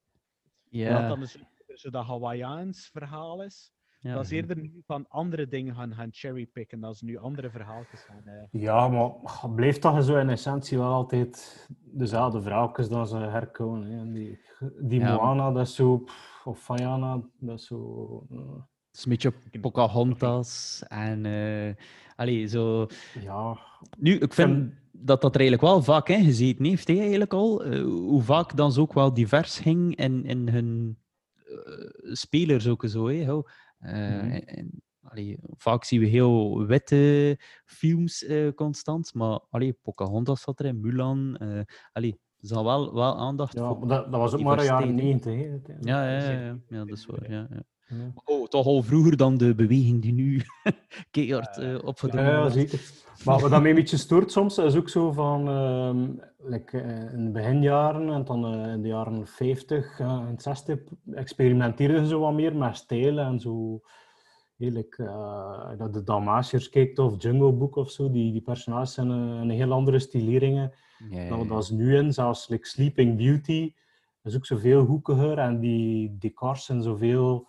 Ja, 0.69 1.09
dan 1.09 1.21
dus, 1.21 1.39
zo 1.75 1.91
dat 1.91 2.05
Hawaiiaans 2.07 2.89
verhaal 2.93 3.43
is. 3.43 3.73
ja. 4.01 4.15
Dat 4.15 4.25
is 4.25 4.31
eerder 4.31 4.57
nu 4.57 4.83
van 4.87 5.09
andere 5.09 5.49
dingen 5.49 5.75
gaan, 5.75 5.95
gaan 5.95 6.13
cherrypicken. 6.13 6.81
Dat 6.81 6.97
ze 6.97 7.05
nu 7.05 7.17
andere 7.17 7.51
verhaaltjes 7.51 8.01
gaan. 8.03 8.23
eh. 8.27 8.45
Ja, 8.51 8.89
maar 8.89 9.15
blijft 9.55 9.81
toch 9.81 10.03
zo 10.05 10.17
in 10.17 10.29
essentie 10.29 10.79
wel 10.79 10.93
altijd 10.93 11.67
dezelfde 11.85 12.41
verhaaltjes 12.43 12.89
dat 12.89 13.09
ze 13.09 13.17
herkomen. 13.17 13.83
Hè. 13.91 14.13
Die, 14.13 14.41
die 14.81 15.01
Ja. 15.01 15.15
Moana, 15.17 15.51
dat 15.53 15.67
is 15.67 15.75
zo... 15.75 15.99
pff, 15.99 16.47
Of 16.47 16.63
Fayana, 16.63 17.23
dat 17.39 17.59
is 17.59 17.67
zo... 17.67 18.27
eh, 18.31 18.63
is 18.97 19.05
een 19.05 19.11
beetje 19.11 19.33
Pocahontas 19.61 20.83
en... 20.89 21.27
eh 21.27 21.75
allee, 22.17 22.47
zo... 22.47 22.87
Ja, 23.23 23.59
Nu, 23.99 24.15
ik 24.19 24.33
vind 24.35 24.73
dat 24.93 25.21
dat 25.21 25.35
er 25.35 25.41
eigenlijk 25.41 25.71
wel 25.71 25.83
vaak 25.83 26.09
in 26.09 26.25
gezeten 26.25 26.65
heeft, 26.65 26.89
hè, 26.89 26.99
eigenlijk 26.99 27.33
al. 27.33 27.65
Eh, 27.65 27.83
hoe 27.83 28.23
vaak 28.23 28.57
dan 28.57 28.73
ze 28.73 28.81
ook 28.81 28.93
wel 28.93 29.15
divers 29.15 29.59
ging 29.59 29.97
in, 29.97 30.25
in 30.25 30.49
hun 30.49 30.99
eh, 31.35 32.13
spelers 32.13 32.69
ook 32.69 32.85
zo. 32.89 33.09
Hè, 33.09 33.27
ho. 33.27 33.43
Eh, 33.79 33.93
Mhm. 33.93 34.31
en, 34.33 34.83
allee, 35.03 35.39
vaak 35.57 35.85
zien 35.85 36.01
we 36.01 36.07
heel 36.07 36.67
witte 36.67 37.39
films 37.65 38.25
eh, 38.25 38.53
constant, 38.55 39.15
maar 39.15 39.41
allee, 39.51 39.73
Pocahontas 39.83 40.41
zat 40.41 40.61
erin, 40.61 40.81
Mulan. 40.81 41.37
eh 41.37 41.61
allee, 41.93 42.13
er 42.41 42.47
zal 42.49 42.65
wel, 42.65 42.95
wel 42.95 43.17
aandacht 43.19 43.53
ja 43.55 43.69
voor. 43.75 43.89
dat, 43.89 44.11
dat 44.11 44.21
was 44.21 44.35
ook 44.35 44.41
maar 44.41 44.59
een 44.59 44.65
jaren 44.65 44.97
diversiteit, 44.97 45.25
90. 45.25 45.45
Hè, 45.47 45.51
uiteindelijk. 45.51 45.97
Ja, 45.97 46.11
ja, 46.11 46.41
ja, 46.41 46.59
ja, 46.69 46.85
dat 46.85 46.97
is 46.99 47.07
waar. 47.07 47.31
Ja, 47.31 47.47
ja. 47.51 47.63
Ja. 47.89 48.13
Oh, 48.25 48.47
toch 48.47 48.67
al 48.67 48.83
vroeger 48.83 49.17
dan 49.17 49.37
de 49.39 49.55
beweging 49.55 50.03
die 50.03 50.13
nu 50.13 50.43
keihard 51.11 51.59
eh 51.59 51.79
opgedrongen 51.85 52.27
Ja, 52.27 52.33
ja, 52.35 52.41
wordt. 52.41 52.55
zeker. 52.55 52.81
Maar 53.25 53.41
wat 53.41 53.51
dat 53.51 53.61
mij 53.61 53.71
een 53.71 53.77
beetje 53.77 53.97
stoort 53.97 54.33
soms, 54.33 54.59
is 54.59 54.77
ook 54.77 54.89
zo 54.89 55.13
van 55.13 55.43
like, 56.39 56.81
eh, 56.81 57.13
in 57.13 57.25
de 57.25 57.31
beginjaren 57.31 58.09
en 58.13 58.25
dan 58.25 58.45
eh, 58.47 58.73
in 58.73 58.83
de 58.83 58.89
jaren 58.89 59.27
50 59.27 59.99
ja, 59.99 60.27
en 60.29 60.39
60 60.39 60.79
experimenteerden 61.15 62.07
ze 62.07 62.17
wat 62.17 62.33
meer 62.35 62.57
met 62.57 62.77
stijlen 62.77 63.27
en 63.27 63.41
zo. 63.41 63.81
Heerlijk, 64.57 64.95
eh, 64.99 65.71
dat 65.79 65.93
de 65.95 66.03
Dalmatiërs 66.03 66.69
kijkt 66.69 66.99
of 66.99 67.23
Jungle 67.23 67.53
Book 67.53 67.77
of 67.77 67.91
zo, 67.91 68.11
die, 68.11 68.33
die 68.33 68.41
personages 68.41 68.93
zijn 68.95 69.11
eh, 69.11 69.17
een 69.17 69.51
heel 69.51 69.73
andere 69.73 69.99
stileringen 69.99 70.73
dan 71.29 71.49
dat 71.49 71.63
is 71.63 71.71
nu 71.71 71.97
in. 71.97 72.13
Zelfs 72.13 72.49
like 72.49 72.67
Sleeping 72.67 73.17
Beauty 73.17 73.73
is 74.23 74.37
ook 74.37 74.47
zoveel 74.47 74.85
hoekiger 74.85 75.39
en 75.39 75.61
die 75.61 76.17
decors 76.19 76.65
zijn 76.65 76.83
zoveel 76.83 77.47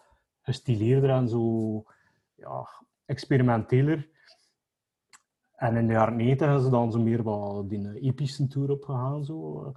gestileerder 0.48 1.10
en 1.10 1.28
zo 1.28 1.84
ja, 2.36 2.68
experimenteler. 3.06 4.10
En 5.56 5.76
in 5.76 5.88
de 5.88 5.94
jaren 5.94 6.16
90 6.16 6.48
zijn 6.48 6.62
ze 6.62 6.70
dan 6.70 6.92
zo 6.92 7.00
meer 7.00 7.24
wat 7.24 7.70
die 7.70 7.88
eh, 7.88 8.08
epische 8.08 8.48
tour 8.48 8.72
opgegaan. 8.72 9.26
Zo. 9.26 9.74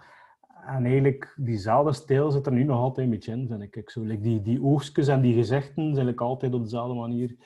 En 0.66 0.84
eigenlijk, 0.84 1.34
diezelfde 1.36 1.92
stijl 1.92 2.30
zit 2.30 2.46
er 2.46 2.52
nu 2.52 2.64
nog 2.64 2.78
altijd 2.78 3.06
een 3.06 3.12
beetje 3.12 3.32
in, 3.32 3.48
vind 3.48 3.62
ik. 3.62 3.76
ik 3.76 3.90
zo, 3.90 4.02
like 4.02 4.22
die, 4.22 4.42
die 4.42 4.62
oogstjes 4.62 5.08
en 5.08 5.20
die 5.20 5.34
gezichten 5.34 5.74
zijn 5.74 5.86
eigenlijk 5.86 6.20
altijd 6.20 6.54
op 6.54 6.62
dezelfde 6.62 6.94
manier 6.94 7.36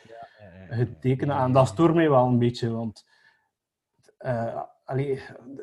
getekend. 0.68 1.30
En 1.30 1.52
dat 1.52 1.68
stoort 1.68 1.94
mij 1.94 2.10
wel 2.10 2.26
een 2.26 2.38
beetje, 2.38 2.70
want 2.70 3.06
eh, 4.18 4.62
allee, 4.84 5.20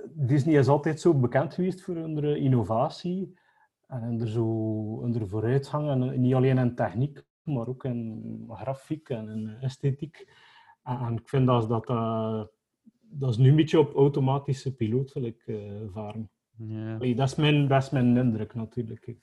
Disney 0.09 0.55
is 0.55 0.67
altijd 0.67 1.01
zo 1.01 1.13
bekend 1.13 1.53
geweest 1.53 1.81
voor 1.81 1.95
hun 1.95 2.23
innovatie 2.37 3.37
en 3.87 4.01
hun, 4.01 4.27
zo, 4.27 5.01
hun 5.01 5.27
vooruitgang. 5.27 5.89
En 5.89 6.11
eh, 6.11 6.17
niet 6.17 6.33
alleen 6.33 6.57
in 6.57 6.75
techniek, 6.75 7.23
maar 7.43 7.67
ook 7.67 7.83
in 7.83 8.45
grafiek 8.49 9.09
en 9.09 9.29
in 9.29 9.47
esthetiek. 9.61 10.33
En, 10.83 10.99
en 10.99 11.13
ik 11.13 11.29
vind 11.29 11.47
dat 11.47 11.69
dat, 11.69 11.89
eh, 11.89 12.43
dat 13.01 13.29
is 13.29 13.37
nu 13.37 13.49
een 13.49 13.55
beetje 13.55 13.79
op 13.79 13.95
automatische 13.95 14.75
piloot 14.75 15.13
wil 15.13 15.23
ik, 15.23 15.43
eh, 15.45 15.81
varen. 15.93 16.29
Ja. 16.57 16.95
Allee, 16.95 17.15
dat, 17.15 17.27
is 17.27 17.35
mijn, 17.35 17.67
dat 17.67 17.83
is 17.83 17.89
mijn 17.89 18.17
indruk 18.17 18.53
natuurlijk. 18.53 19.15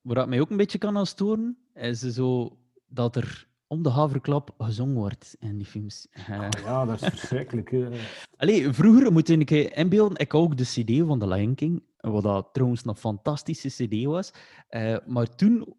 Wat 0.00 0.16
dat 0.16 0.28
mij 0.28 0.40
ook 0.40 0.50
een 0.50 0.56
beetje 0.56 0.78
kan 0.78 0.96
aan 0.96 1.06
storen, 1.06 1.58
is 1.74 2.00
zo 2.00 2.58
dat 2.86 3.16
er 3.16 3.48
om 3.66 3.82
de 3.82 3.90
haverklap 3.90 4.54
gezongen 4.58 4.94
wordt 4.94 5.36
in 5.38 5.56
die 5.56 5.66
films. 5.66 6.08
Ah, 6.28 6.48
ja, 6.64 6.84
dat 6.84 7.02
is 7.02 7.08
verschrikkelijk. 7.18 7.70
hè. 7.70 7.88
Allee, 8.36 8.72
vroeger 8.72 9.12
moet 9.12 9.28
ik 9.28 9.50
inbeelden, 9.50 10.18
ik 10.18 10.34
ook 10.34 10.56
de 10.56 10.64
CD 10.64 11.06
van 11.06 11.18
The 11.18 11.28
Lion 11.28 11.54
King, 11.54 11.82
wat 11.96 12.22
dat 12.22 12.48
trouwens 12.52 12.84
een 12.84 12.96
fantastische 12.96 13.68
CD 13.68 14.04
was. 14.04 14.32
Eh, 14.68 14.96
maar 15.06 15.34
toen 15.34 15.74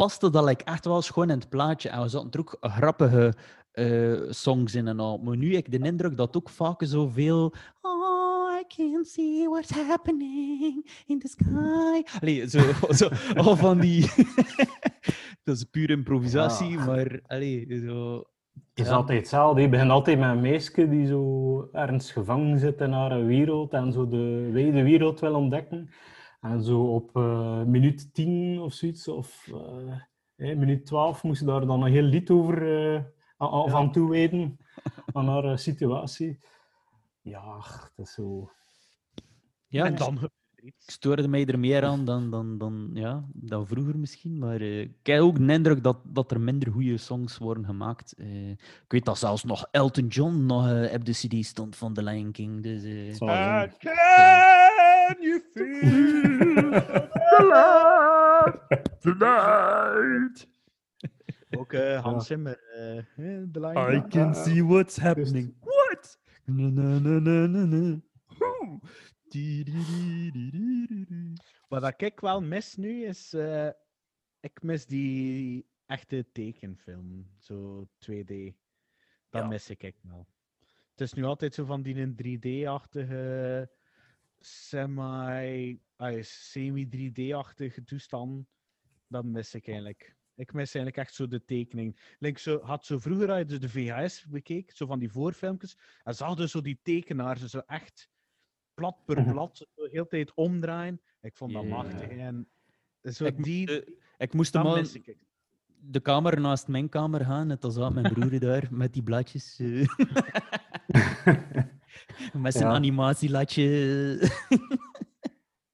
paste 0.00 0.30
dat 0.30 0.44
like, 0.44 0.64
echt 0.64 0.84
wel 0.84 1.02
schoon 1.02 1.30
in 1.30 1.38
het 1.38 1.48
plaatje 1.48 1.88
en 1.88 2.02
we 2.02 2.08
zaten 2.08 2.30
er 2.30 2.38
ook 2.40 2.56
grappige 2.60 3.34
eh, 3.72 4.12
songs 4.28 4.74
in 4.74 4.88
en 4.88 5.00
al. 5.00 5.18
Maar 5.18 5.36
nu 5.36 5.54
heb 5.54 5.66
ik 5.66 5.80
de 5.80 5.86
indruk 5.86 6.16
dat 6.16 6.36
ook 6.36 6.48
vaak 6.50 6.80
zoveel. 6.84 7.52
Oh, 7.82 8.58
I 8.60 8.64
can 8.76 9.04
see 9.04 9.48
what's 9.48 9.70
happening 9.70 10.90
in 11.06 11.18
the 11.18 11.28
sky. 11.28 12.18
Allee, 12.20 12.48
zo, 12.48 12.60
zo 13.00 13.08
al 13.36 13.56
van 13.56 13.78
die. 13.80 14.10
dat 15.44 15.56
is 15.56 15.64
puur 15.64 15.90
improvisatie, 15.90 16.70
Ja. 16.70 16.84
maar 16.84 17.20
allee, 17.26 17.80
zo. 17.86 18.16
Het 18.54 18.86
is 18.86 18.86
Ja. 18.86 18.94
altijd 18.96 19.18
hetzelfde. 19.18 19.60
Je 19.60 19.68
begint 19.68 19.90
altijd 19.90 20.18
met 20.18 20.28
een 20.30 20.40
meisje 20.40 20.88
die 20.88 21.06
zo 21.06 21.68
ergens 21.72 22.12
gevangen 22.12 22.58
zit 22.58 22.80
in 22.80 22.92
haar 22.92 23.26
wereld 23.26 23.72
en 23.72 23.92
zo 23.92 24.08
de 24.08 24.50
wijde 24.52 24.82
wereld 24.82 25.20
wil 25.20 25.34
ontdekken. 25.34 25.90
En 26.40 26.62
zo 26.62 26.94
op 26.94 27.16
eh, 27.16 27.62
minuut 27.62 28.14
10 28.14 28.60
of 28.60 28.72
zoiets, 28.72 29.08
of 29.08 29.48
eh, 30.36 30.56
minuut 30.56 30.86
12, 30.86 31.22
moest 31.22 31.38
ze 31.38 31.44
daar 31.44 31.66
dan 31.66 31.82
een 31.82 31.92
heel 31.92 32.02
lied 32.02 32.30
over 32.30 32.84
eh, 32.94 33.04
aan- 33.36 33.50
aan- 33.50 33.70
van 33.70 33.92
toewijden 33.92 34.56
aan 35.12 35.28
haar 35.32 35.58
situatie. 35.58 36.40
Ja, 37.20 37.56
het 37.56 37.92
is 37.96 38.12
zo. 38.12 38.50
Ja, 39.66 39.84
en 39.84 39.94
dan 39.96 40.30
Ik 40.62 40.74
stoorde 40.78 41.28
mij 41.28 41.46
er 41.46 41.58
meer 41.58 41.84
aan 41.84 42.04
dan, 42.04 42.30
dan, 42.30 42.58
dan, 42.58 42.90
ja, 42.94 43.24
dan 43.32 43.66
vroeger 43.66 43.98
misschien. 43.98 44.38
Maar 44.38 44.60
eh, 44.60 44.80
ik 44.80 44.98
heb 45.02 45.20
ook 45.20 45.46
de 45.46 45.52
indruk 45.52 45.82
dat, 45.82 45.98
dat 46.04 46.30
er 46.30 46.40
minder 46.40 46.72
goede 46.72 46.96
songs 46.96 47.38
worden 47.38 47.64
gemaakt. 47.64 48.14
Eh, 48.18 48.50
ik 48.50 48.84
weet 48.88 49.04
dat 49.04 49.18
zelfs 49.18 49.44
nog 49.44 49.66
Elton 49.70 50.06
John 50.06 50.46
nog 50.46 50.68
eh, 50.68 50.94
op 50.94 51.04
de 51.04 51.12
CD 51.12 51.44
stond 51.44 51.76
van 51.76 51.94
The 51.94 52.02
Lion 52.02 52.32
King. 52.32 52.62
Dus. 52.62 53.18
Can 53.18 53.68
you 55.20 55.42
feel 55.52 56.70
the 56.70 57.42
love 57.48 58.82
tonight? 59.00 60.48
Ook 61.50 61.74
Hans 62.02 62.26
Zimmer, 62.26 62.60
de 63.16 63.60
lijn. 63.60 63.96
I 63.96 64.08
can 64.08 64.34
see 64.34 64.64
what's 64.64 64.96
happening. 64.96 65.54
What? 65.60 66.18
Na, 66.44 66.68
na, 66.68 66.98
na, 66.98 67.46
na, 67.46 67.64
na, 67.64 67.98
Wat 71.68 72.00
ik 72.02 72.20
wel 72.20 72.40
mis 72.42 72.76
nu 72.76 73.04
is. 73.04 73.32
eh, 73.32 73.68
ik 74.40 74.62
mis 74.62 74.86
die 74.86 75.66
echte 75.86 76.26
tekenfilm, 76.32 77.30
zo 77.38 77.88
2D. 77.98 78.54
Dat 79.28 79.42
Ja. 79.42 79.46
mis 79.48 79.70
ik 79.70 79.82
echt 79.82 80.02
wel. 80.02 80.28
Het 80.90 81.00
is 81.00 81.12
nu 81.12 81.24
altijd 81.24 81.54
zo 81.54 81.64
van 81.64 81.82
die 81.82 81.96
een 81.96 82.14
3D-achtige, 82.14 83.70
semi, 84.38 85.80
ah, 85.96 86.22
semi-3D-achtige 86.22 87.84
toestand. 87.84 88.46
Dat 89.06 89.24
mis 89.24 89.54
ik 89.54 89.66
eigenlijk. 89.66 90.16
Ik 90.34 90.52
mis 90.52 90.74
eigenlijk 90.74 90.96
echt 91.06 91.14
zo 91.14 91.26
de 91.28 91.44
tekening. 91.44 92.14
Like 92.18 92.40
zo, 92.40 92.60
had 92.62 92.84
zo 92.86 92.98
vroeger, 92.98 93.38
je 93.38 93.44
dus 93.44 93.60
de 93.60 93.68
VHS 93.68 94.26
bekeek, 94.26 94.70
zo 94.70 94.86
van 94.86 94.98
die 94.98 95.10
voorfilmpjes, 95.10 95.78
en 96.02 96.14
zag 96.14 96.38
je 96.38 96.48
zo 96.48 96.60
die 96.60 96.80
tekenaars 96.82 97.44
zo 97.44 97.58
echt 97.58 98.10
plat 98.80 98.96
per 99.04 99.20
Mhm. 99.20 99.30
blad, 99.30 99.66
de 99.74 99.88
hele 99.92 100.06
tijd 100.06 100.34
omdraaien. 100.34 101.00
Ik 101.20 101.36
vond 101.36 101.52
dat 101.52 101.64
machtig. 101.64 102.08
En 102.08 102.48
zo 103.02 103.24
Ik, 103.24 103.42
die, 103.44 103.66
moest, 103.66 103.78
eh, 103.82 103.94
ik 104.18 104.32
moest 104.34 104.54
hem 104.54 104.66
al 104.66 104.82
de 105.82 106.00
kamer 106.00 106.40
naast 106.40 106.68
mijn 106.68 106.88
kamer 106.88 107.24
gaan. 107.24 107.46
Net 107.46 107.64
als 107.64 107.74
dat 107.74 107.94
mijn 107.94 108.12
broer 108.14 108.40
daar 108.40 108.68
met 108.70 108.92
die 108.92 109.02
bladjes. 109.02 109.58
eh. 109.58 109.86
met 112.44 112.52
zijn 112.52 112.68
Ja. 112.68 112.74
animatielatje. 112.74 113.66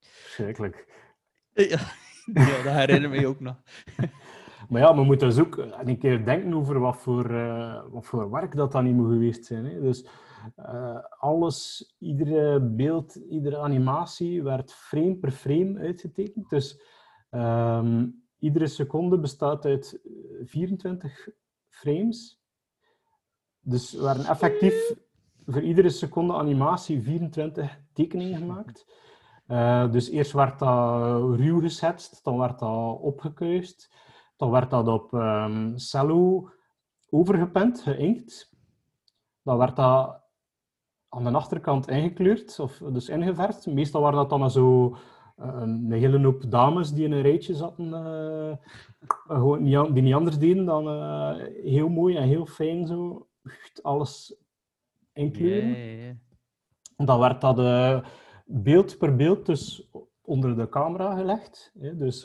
Verschrikkelijk. 0.00 0.86
ja, 1.52 1.78
ja, 2.32 2.62
dat 2.62 2.72
herinner 2.72 3.10
me 3.10 3.26
ook 3.26 3.40
nog. 3.40 3.56
Maar 4.68 4.80
ja, 4.80 4.94
we 4.94 5.04
moeten 5.04 5.28
dus 5.28 5.38
ook 5.38 5.56
een 5.56 5.98
keer 5.98 6.24
denken 6.24 6.54
over 6.54 6.78
wat 6.78 6.96
voor, 6.96 7.30
eh, 7.34 7.82
wat 7.90 8.06
voor 8.06 8.30
werk 8.30 8.56
dat 8.56 8.72
dan 8.72 8.84
niet 8.84 8.94
moet 8.94 9.10
geweest 9.12 9.44
zijn. 9.44 9.64
Hè. 9.64 9.80
Dus 9.80 10.06
eh, 10.54 10.98
alles, 11.18 11.90
iedere 11.98 12.60
beeld, 12.60 13.14
iedere 13.14 13.58
animatie 13.58 14.42
werd 14.42 14.72
frame 14.72 15.16
per 15.16 15.30
frame 15.30 15.78
uitgetekend. 15.78 16.50
Dus 16.50 16.80
ehm, 17.30 18.06
iedere 18.38 18.66
seconde 18.66 19.18
bestaat 19.18 19.64
uit 19.64 20.00
eh, 20.04 20.10
24 20.44 21.28
frames. 21.68 22.40
Dus 23.60 23.94
er 23.94 24.02
werden 24.02 24.26
effectief 24.26 24.94
voor 25.46 25.62
iedere 25.62 25.90
seconde 25.90 26.32
animatie 26.32 27.02
24 27.02 27.80
tekeningen 27.92 28.38
gemaakt. 28.38 28.86
Eh, 29.46 29.90
dus 29.90 30.08
eerst 30.08 30.32
werd 30.32 30.58
dat 30.58 31.36
ruw 31.36 31.60
geschetst, 31.60 32.24
dan 32.24 32.38
werd 32.38 32.58
dat 32.58 32.98
opgekuist. 33.00 33.94
Dan 34.36 34.50
werd 34.50 34.70
dat 34.70 34.88
op 34.88 35.14
ehm, 35.14 35.76
cello 35.76 36.50
overgepend, 37.10 37.80
geïnkt. 37.80 38.54
Dan 39.42 39.58
werd 39.58 39.76
dat 39.76 40.25
aan 41.16 41.24
de 41.24 41.38
achterkant 41.38 41.88
ingekleurd, 41.88 42.58
of 42.60 42.78
dus 42.92 43.08
ingeverfd. 43.08 43.66
Meestal 43.66 44.00
waren 44.00 44.16
dat 44.18 44.30
dan 44.30 44.50
zo 44.50 44.96
eh, 45.36 45.54
een 45.60 45.92
hele 45.92 46.20
hoop 46.24 46.50
dames 46.50 46.92
die 46.92 47.04
in 47.04 47.12
een 47.12 47.22
rijtje 47.22 47.54
zaten, 47.54 47.94
eh, 47.94 48.50
eh, 48.50 48.56
gewoon 49.26 49.62
niet, 49.62 49.76
an- 49.76 49.92
die 49.92 50.02
niet 50.02 50.14
anders 50.14 50.38
deden 50.38 50.64
dan 50.64 50.88
heel 51.62 51.88
mooi 51.88 52.16
en 52.16 52.22
heel 52.28 52.46
fijn 52.46 52.86
zo 52.86 53.26
alles 53.82 54.36
inkleuren. 55.12 55.70
Dan 56.96 57.18
werd 57.18 57.40
dat 57.40 57.56
beeld 58.44 58.98
per 58.98 59.16
beeld 59.16 59.46
dus 59.46 59.90
onder 60.22 60.56
de 60.56 60.68
camera 60.68 61.16
gelegd. 61.16 61.72
Hè. 61.78 61.96
Dus 61.96 62.20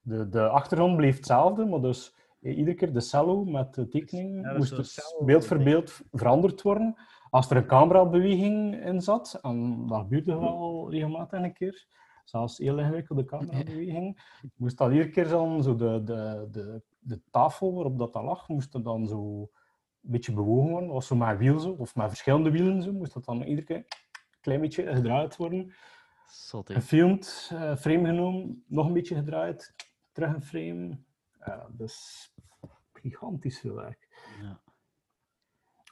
de, 0.00 0.28
de 0.28 0.48
achtergrond 0.48 0.96
bleef 0.96 1.16
hetzelfde, 1.16 1.64
maar 1.64 1.80
dus 1.80 2.14
eh, 2.40 2.56
iedere 2.56 2.76
keer 2.76 2.92
de 2.92 3.00
cello 3.00 3.44
met 3.44 3.74
de 3.74 3.88
tekening 3.88 4.42
Ja, 4.42 4.56
moest 4.56 4.76
dus 4.76 5.16
beeld 5.24 5.46
voor 5.46 5.58
beeld 5.62 6.00
veranderd 6.12 6.62
worden. 6.62 6.94
Als 7.34 7.50
er 7.50 7.56
een 7.56 7.66
camerabeweging 7.66 8.84
in 8.84 9.00
zat, 9.00 9.38
en 9.42 9.86
dat 9.86 10.00
gebeurde 10.00 10.38
wel 10.38 10.90
regelmatig 10.90 11.42
een 11.42 11.52
keer, 11.52 11.86
zelfs 12.24 12.58
heel 12.58 12.78
ingewikkelde 12.78 13.24
camerabeweging, 13.24 14.20
moest 14.56 14.78
dat 14.78 14.90
iedere 14.90 15.10
keer 15.10 15.28
dan 15.28 15.62
zo 15.62 15.74
de, 15.74 16.02
de, 16.04 16.48
de, 16.50 16.82
de 16.98 17.20
tafel 17.30 17.74
waarop 17.74 17.98
dat, 17.98 18.12
dat 18.12 18.22
lag, 18.22 18.48
moest 18.48 18.84
dan 18.84 19.06
zo 19.06 19.40
een 19.40 20.10
beetje 20.10 20.32
bewogen 20.32 20.70
worden. 20.70 20.88
Was 20.88 21.06
zo 21.06 21.16
met 21.16 21.38
wiel 21.38 21.58
zo, 21.58 21.70
of 21.70 21.94
met 21.94 22.08
verschillende 22.08 22.50
wielen 22.50 22.82
zo, 22.82 22.92
moest 22.92 23.14
dat 23.14 23.24
dan 23.24 23.42
iedere 23.42 23.66
keer 23.66 23.76
een 23.76 24.40
klein 24.40 24.60
beetje 24.60 24.94
gedraaid 24.94 25.36
worden. 25.36 25.72
Zot. 26.26 26.72
Gefilmd, 26.72 27.50
eh, 27.52 27.76
frame 27.76 28.06
genomen, 28.06 28.64
nog 28.66 28.86
een 28.86 28.92
beetje 28.92 29.14
gedraaid, 29.14 29.74
terug 30.12 30.34
een 30.34 30.42
frame. 30.42 30.98
Ja, 31.38 31.66
dat 31.72 31.88
is 31.88 32.32
gigantisch 32.92 33.60
veel 33.60 33.74
werk. 33.74 34.03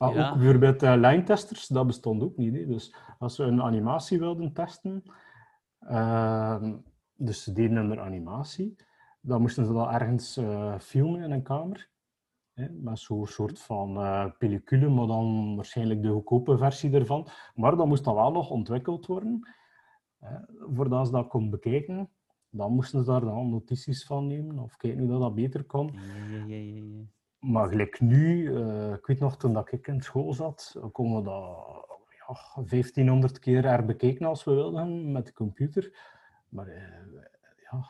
Ja. 0.03 0.09
Ah, 0.09 0.14
Ja. 0.14 0.30
Ook 0.30 0.36
bijvoorbeeld 0.36 0.82
uh, 0.82 0.94
lijntesters, 0.96 1.66
dat 1.66 1.86
bestond 1.86 2.22
ook 2.22 2.36
niet. 2.36 2.55
Hè. 2.55 2.66
Dus 2.66 2.94
als 3.18 3.36
we 3.36 3.44
een 3.44 3.62
animatie 3.62 4.18
wilden 4.18 4.53
testen, 4.53 5.03
ehm, 5.78 6.76
dus 7.16 7.42
ze 7.42 7.53
deden 7.53 7.76
een 7.76 8.00
animatie, 8.00 8.76
dan 9.20 9.40
moesten 9.40 9.64
ze 9.66 9.72
dat 9.72 9.90
ergens 9.90 10.36
eh, 10.36 10.78
filmen 10.78 11.22
in 11.22 11.30
een 11.30 11.42
kamer. 11.42 11.90
Hè, 12.53 12.68
met 12.70 12.98
zo'n 12.98 13.26
soort 13.26 13.61
van 13.61 13.96
eh 13.96 14.26
pellicule, 14.38 14.88
maar 14.88 15.07
dan 15.07 15.55
waarschijnlijk 15.57 16.03
de 16.03 16.09
goedkope 16.11 16.59
versie 16.59 16.92
ervan. 16.94 17.28
Maar 17.55 17.76
dan 17.76 17.88
moest 17.88 18.05
dat 18.05 18.14
wel 18.14 18.32
nog 18.32 18.50
ontwikkeld 18.50 19.07
worden. 19.07 19.48
Hè, 20.18 20.36
voordat 20.74 21.07
ze 21.07 21.12
dat 21.12 21.28
kon 21.28 21.50
bekijken, 21.50 22.11
dan 22.50 22.72
moesten 22.72 23.05
ze 23.05 23.11
daar 23.11 23.20
dan 23.20 23.50
notities 23.50 24.05
van 24.07 24.26
nemen 24.26 24.59
of 24.59 24.76
kijken 24.76 25.00
hoe 25.00 25.09
dat, 25.11 25.20
dat 25.20 25.34
beter 25.34 25.64
kon. 25.64 25.90
Ja, 26.46 26.55
ja. 26.57 26.82
Maar 27.43 27.68
gelijk 27.68 28.01
nu, 28.01 28.55
eh, 28.57 28.93
ik 28.93 29.07
weet 29.07 29.18
nog 29.18 29.36
toen 29.36 29.53
dat 29.53 29.72
ik 29.72 29.86
in 29.86 30.01
school 30.01 30.32
zat, 30.32 30.76
konden 30.93 31.18
we 31.18 31.22
dat 31.22 31.86
ja, 32.26 32.62
1500 32.64 33.38
keer 33.38 33.64
herbekeken 33.64 34.26
als 34.26 34.45
we 34.45 34.55
wilden 34.55 35.12
met 35.12 35.26
de 35.26 35.32
computer. 35.32 35.97
Maar 36.49 36.66
eh, 36.66 36.82
ja, 37.70 37.88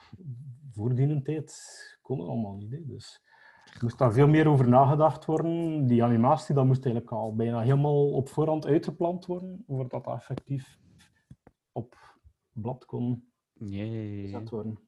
voor 0.71 0.95
die 0.95 1.23
tijd 1.23 1.99
kon 2.03 2.19
het 2.19 2.29
allemaal 2.29 2.55
niet. 2.55 2.71
Hè. 2.71 2.85
Dus 2.87 3.23
er 3.65 3.79
moest 3.81 3.99
daar 3.99 4.13
veel 4.13 4.29
meer 4.29 4.49
over 4.49 4.69
nagedacht 4.69 5.25
worden. 5.25 5.87
Die 5.87 6.05
animatie 6.05 6.55
dat 6.55 6.67
moest 6.67 6.85
eigenlijk 6.85 7.15
al 7.15 7.35
bijna 7.35 7.61
helemaal 7.61 8.13
op 8.13 8.29
voorhand 8.29 8.67
uitgepland 8.67 9.27
worden, 9.27 9.65
voordat 9.67 10.05
dat 10.05 10.15
effectief 10.15 10.79
op 11.73 11.97
blad 12.53 12.85
kon 12.85 13.33
gezet 13.59 14.51
worden. 14.51 14.79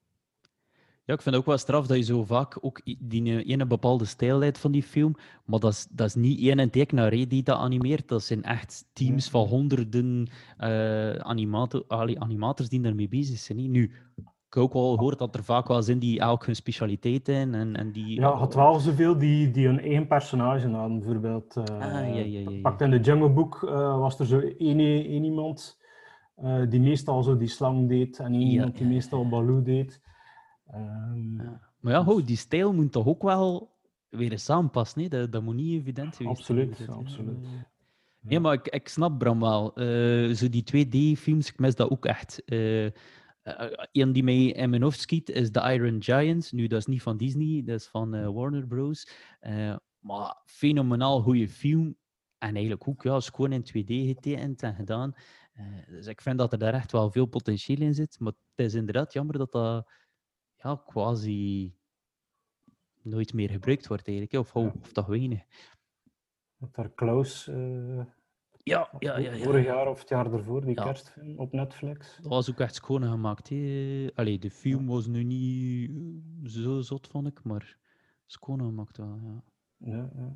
Ja, 1.07 1.15
ik 1.15 1.23
vind 1.23 1.35
het 1.35 1.45
ook 1.45 1.51
wel 1.51 1.59
straf 1.59 1.87
dat 1.87 1.97
je 1.97 2.03
zo 2.03 2.25
vaak 2.25 2.59
ook 2.61 2.81
die 2.99 3.45
ene 3.45 3.67
bepaalde 3.67 4.05
stijl 4.05 4.39
leidt 4.39 4.59
van 4.59 4.73
die 4.73 4.83
film, 4.83 5.15
maar 5.45 5.61
dat 5.61 5.73
is, 5.73 5.87
dat 5.91 6.07
is 6.07 6.15
niet 6.15 6.41
één 6.41 6.71
tekenaar 6.71 7.11
die 7.11 7.43
dat 7.43 7.59
animeert. 7.59 8.09
Dat 8.09 8.23
zijn 8.23 8.43
echt 8.43 8.85
teams 8.93 9.29
van 9.31 9.47
honderden 9.47 10.29
eh 10.57 11.15
animator, 11.15 11.85
allee, 11.89 12.21
animators 12.21 12.69
die 12.69 12.81
daarmee 12.81 13.09
bezig 13.09 13.39
zijn. 13.39 13.71
Nu, 13.71 13.83
ik 14.17 14.61
heb 14.61 14.63
ook 14.63 14.73
wel 14.73 14.95
gehoord 14.97 15.19
dat 15.19 15.35
er 15.35 15.45
vaak 15.45 15.69
wel 15.69 15.83
zijn 15.83 15.99
die 15.99 16.21
elk 16.21 16.47
hun 16.47 16.57
specialiteit 16.57 17.29
in 17.29 17.55
en, 17.55 17.77
en 17.77 17.93
die... 17.93 18.21
Ja, 18.21 18.35
had 18.35 18.55
wel 18.55 18.79
zoveel 18.79 19.19
die, 19.19 19.51
die 19.51 19.67
hun 19.67 19.81
eigen 19.81 20.07
personage 20.07 20.69
hadden. 20.69 20.99
Bijvoorbeeld, 20.99 21.57
Ah, 21.57 21.81
ja, 21.81 22.07
ja, 22.07 22.21
ja, 22.21 22.51
ja. 22.51 22.61
pakt 22.63 22.81
in 22.81 22.91
de 22.91 23.01
Jungle 23.01 23.31
Book 23.31 23.63
eh, 23.63 23.99
was 23.99 24.19
er 24.19 24.27
zo 24.27 24.39
één, 24.39 24.79
één 24.79 25.25
iemand 25.25 25.79
die 26.69 26.81
meestal 26.81 27.23
zo 27.23 27.37
die 27.37 27.49
slang 27.49 27.89
deed 27.89 28.19
en 28.19 28.33
één 28.33 28.47
iemand 28.47 28.77
die 28.77 28.87
meestal 28.87 29.29
Baloo 29.29 29.63
deed. 29.63 30.01
Ehm, 30.75 31.43
Ja. 31.43 31.61
Maar 31.81 31.93
ja, 31.93 32.05
ho, 32.05 32.25
die 32.25 32.37
stijl 32.37 32.73
moet 32.73 32.93
toch 32.93 33.07
ook 33.07 33.23
wel 33.23 33.73
weer 34.09 34.31
eens 34.33 34.45
samenpassen. 34.45 35.03
hè. 35.03 35.09
Dat, 35.09 35.33
dat 35.33 35.43
moet 35.43 35.55
niet 35.55 35.81
evident 35.81 36.17
geweest 36.17 36.39
Absoluut, 36.39 36.77
zijn. 36.77 36.91
absoluut. 36.91 37.37
Nee, 38.21 38.41
maar 38.41 38.53
ik, 38.55 38.69
ik 38.69 38.89
snap 38.89 39.19
Bram 39.19 39.41
wel. 39.41 39.75
Eh, 39.75 40.35
zo 40.35 40.49
die 40.49 40.63
2D-films, 40.65 41.49
ik 41.49 41.59
mis 41.59 41.75
dat 41.75 41.91
ook 41.91 42.07
echt. 42.07 42.45
Eh 42.45 42.91
een 43.93 44.13
die 44.13 44.23
mij 44.25 44.45
in 44.47 44.71
mijn 44.71 44.83
hoofd 44.83 45.01
schiet 45.01 45.29
is 45.31 45.51
The 45.51 45.73
Iron 45.73 46.03
Giant. 46.03 46.53
Nu, 46.53 46.67
dat 46.67 46.79
is 46.79 46.87
niet 46.87 47.03
van 47.03 47.17
Disney, 47.17 47.63
dat 47.65 47.81
is 47.81 47.87
van 47.87 48.15
eh, 48.15 48.29
Warner 48.29 48.67
Bros. 48.67 49.09
Eh, 49.41 49.77
maar 49.99 50.37
fenomenaal 50.45 51.23
goede 51.23 51.49
film. 51.49 51.97
En 52.39 52.53
eigenlijk 52.55 52.89
ook, 52.89 53.03
ja, 53.03 53.17
is 53.17 53.29
gewoon 53.29 53.53
in 53.53 53.63
2D 53.63 53.87
getekend 54.07 54.63
en 54.63 54.75
gedaan. 54.75 55.13
Eh, 55.53 55.65
dus 55.89 56.07
ik 56.07 56.21
vind 56.21 56.39
dat 56.39 56.53
er 56.53 56.59
daar 56.59 56.75
echt 56.75 56.93
wel 56.93 57.11
veel 57.11 57.27
potentieel 57.27 57.81
in 57.81 57.95
zit. 57.95 58.21
Maar 58.21 58.33
het 58.55 58.67
is 58.67 58.75
inderdaad 58.75 59.13
jammer 59.13 59.39
dat 59.39 59.53
dat 59.53 59.91
ja, 60.65 60.83
quasi 60.87 61.73
nooit 63.03 63.33
meer 63.33 63.51
gebruikt 63.51 63.87
wordt 63.87 64.09
eigenlijk. 64.09 64.39
Of, 64.39 64.57
of, 64.57 64.75
of 64.81 64.93
toch 64.93 65.07
weinig. 65.07 65.43
Met 66.57 66.75
daar 66.75 66.91
Klaus, 66.91 67.49
eh, 67.49 68.05
Ja, 68.63 68.89
ja, 68.99 69.19
ja. 69.19 69.33
ja. 69.33 69.37
vorig 69.45 69.65
jaar 69.65 69.89
of 69.89 69.99
het 70.01 70.09
jaar 70.09 70.33
ervoor, 70.33 70.65
die 70.65 70.75
kerstfilm 70.75 71.39
op 71.39 71.53
Netflix. 71.53 72.17
Dat 72.23 72.31
was 72.31 72.51
ook 72.51 72.61
echt 72.61 72.75
schoon 72.75 73.03
gemaakt. 73.03 73.49
hè. 73.49 74.09
Allee, 74.15 74.39
de 74.39 74.51
film 74.51 74.87
was 74.87 75.07
nu 75.07 75.23
niet 75.25 75.91
eh, 75.91 76.51
zo 76.51 76.81
zot, 76.81 77.07
vond 77.07 77.27
ik, 77.27 77.43
maar 77.45 77.77
schoon 78.27 78.59
gemaakt 78.61 78.97
wel. 78.97 79.21
Ja. 79.23 79.45
Ja, 79.77 80.11
ja. 80.15 80.35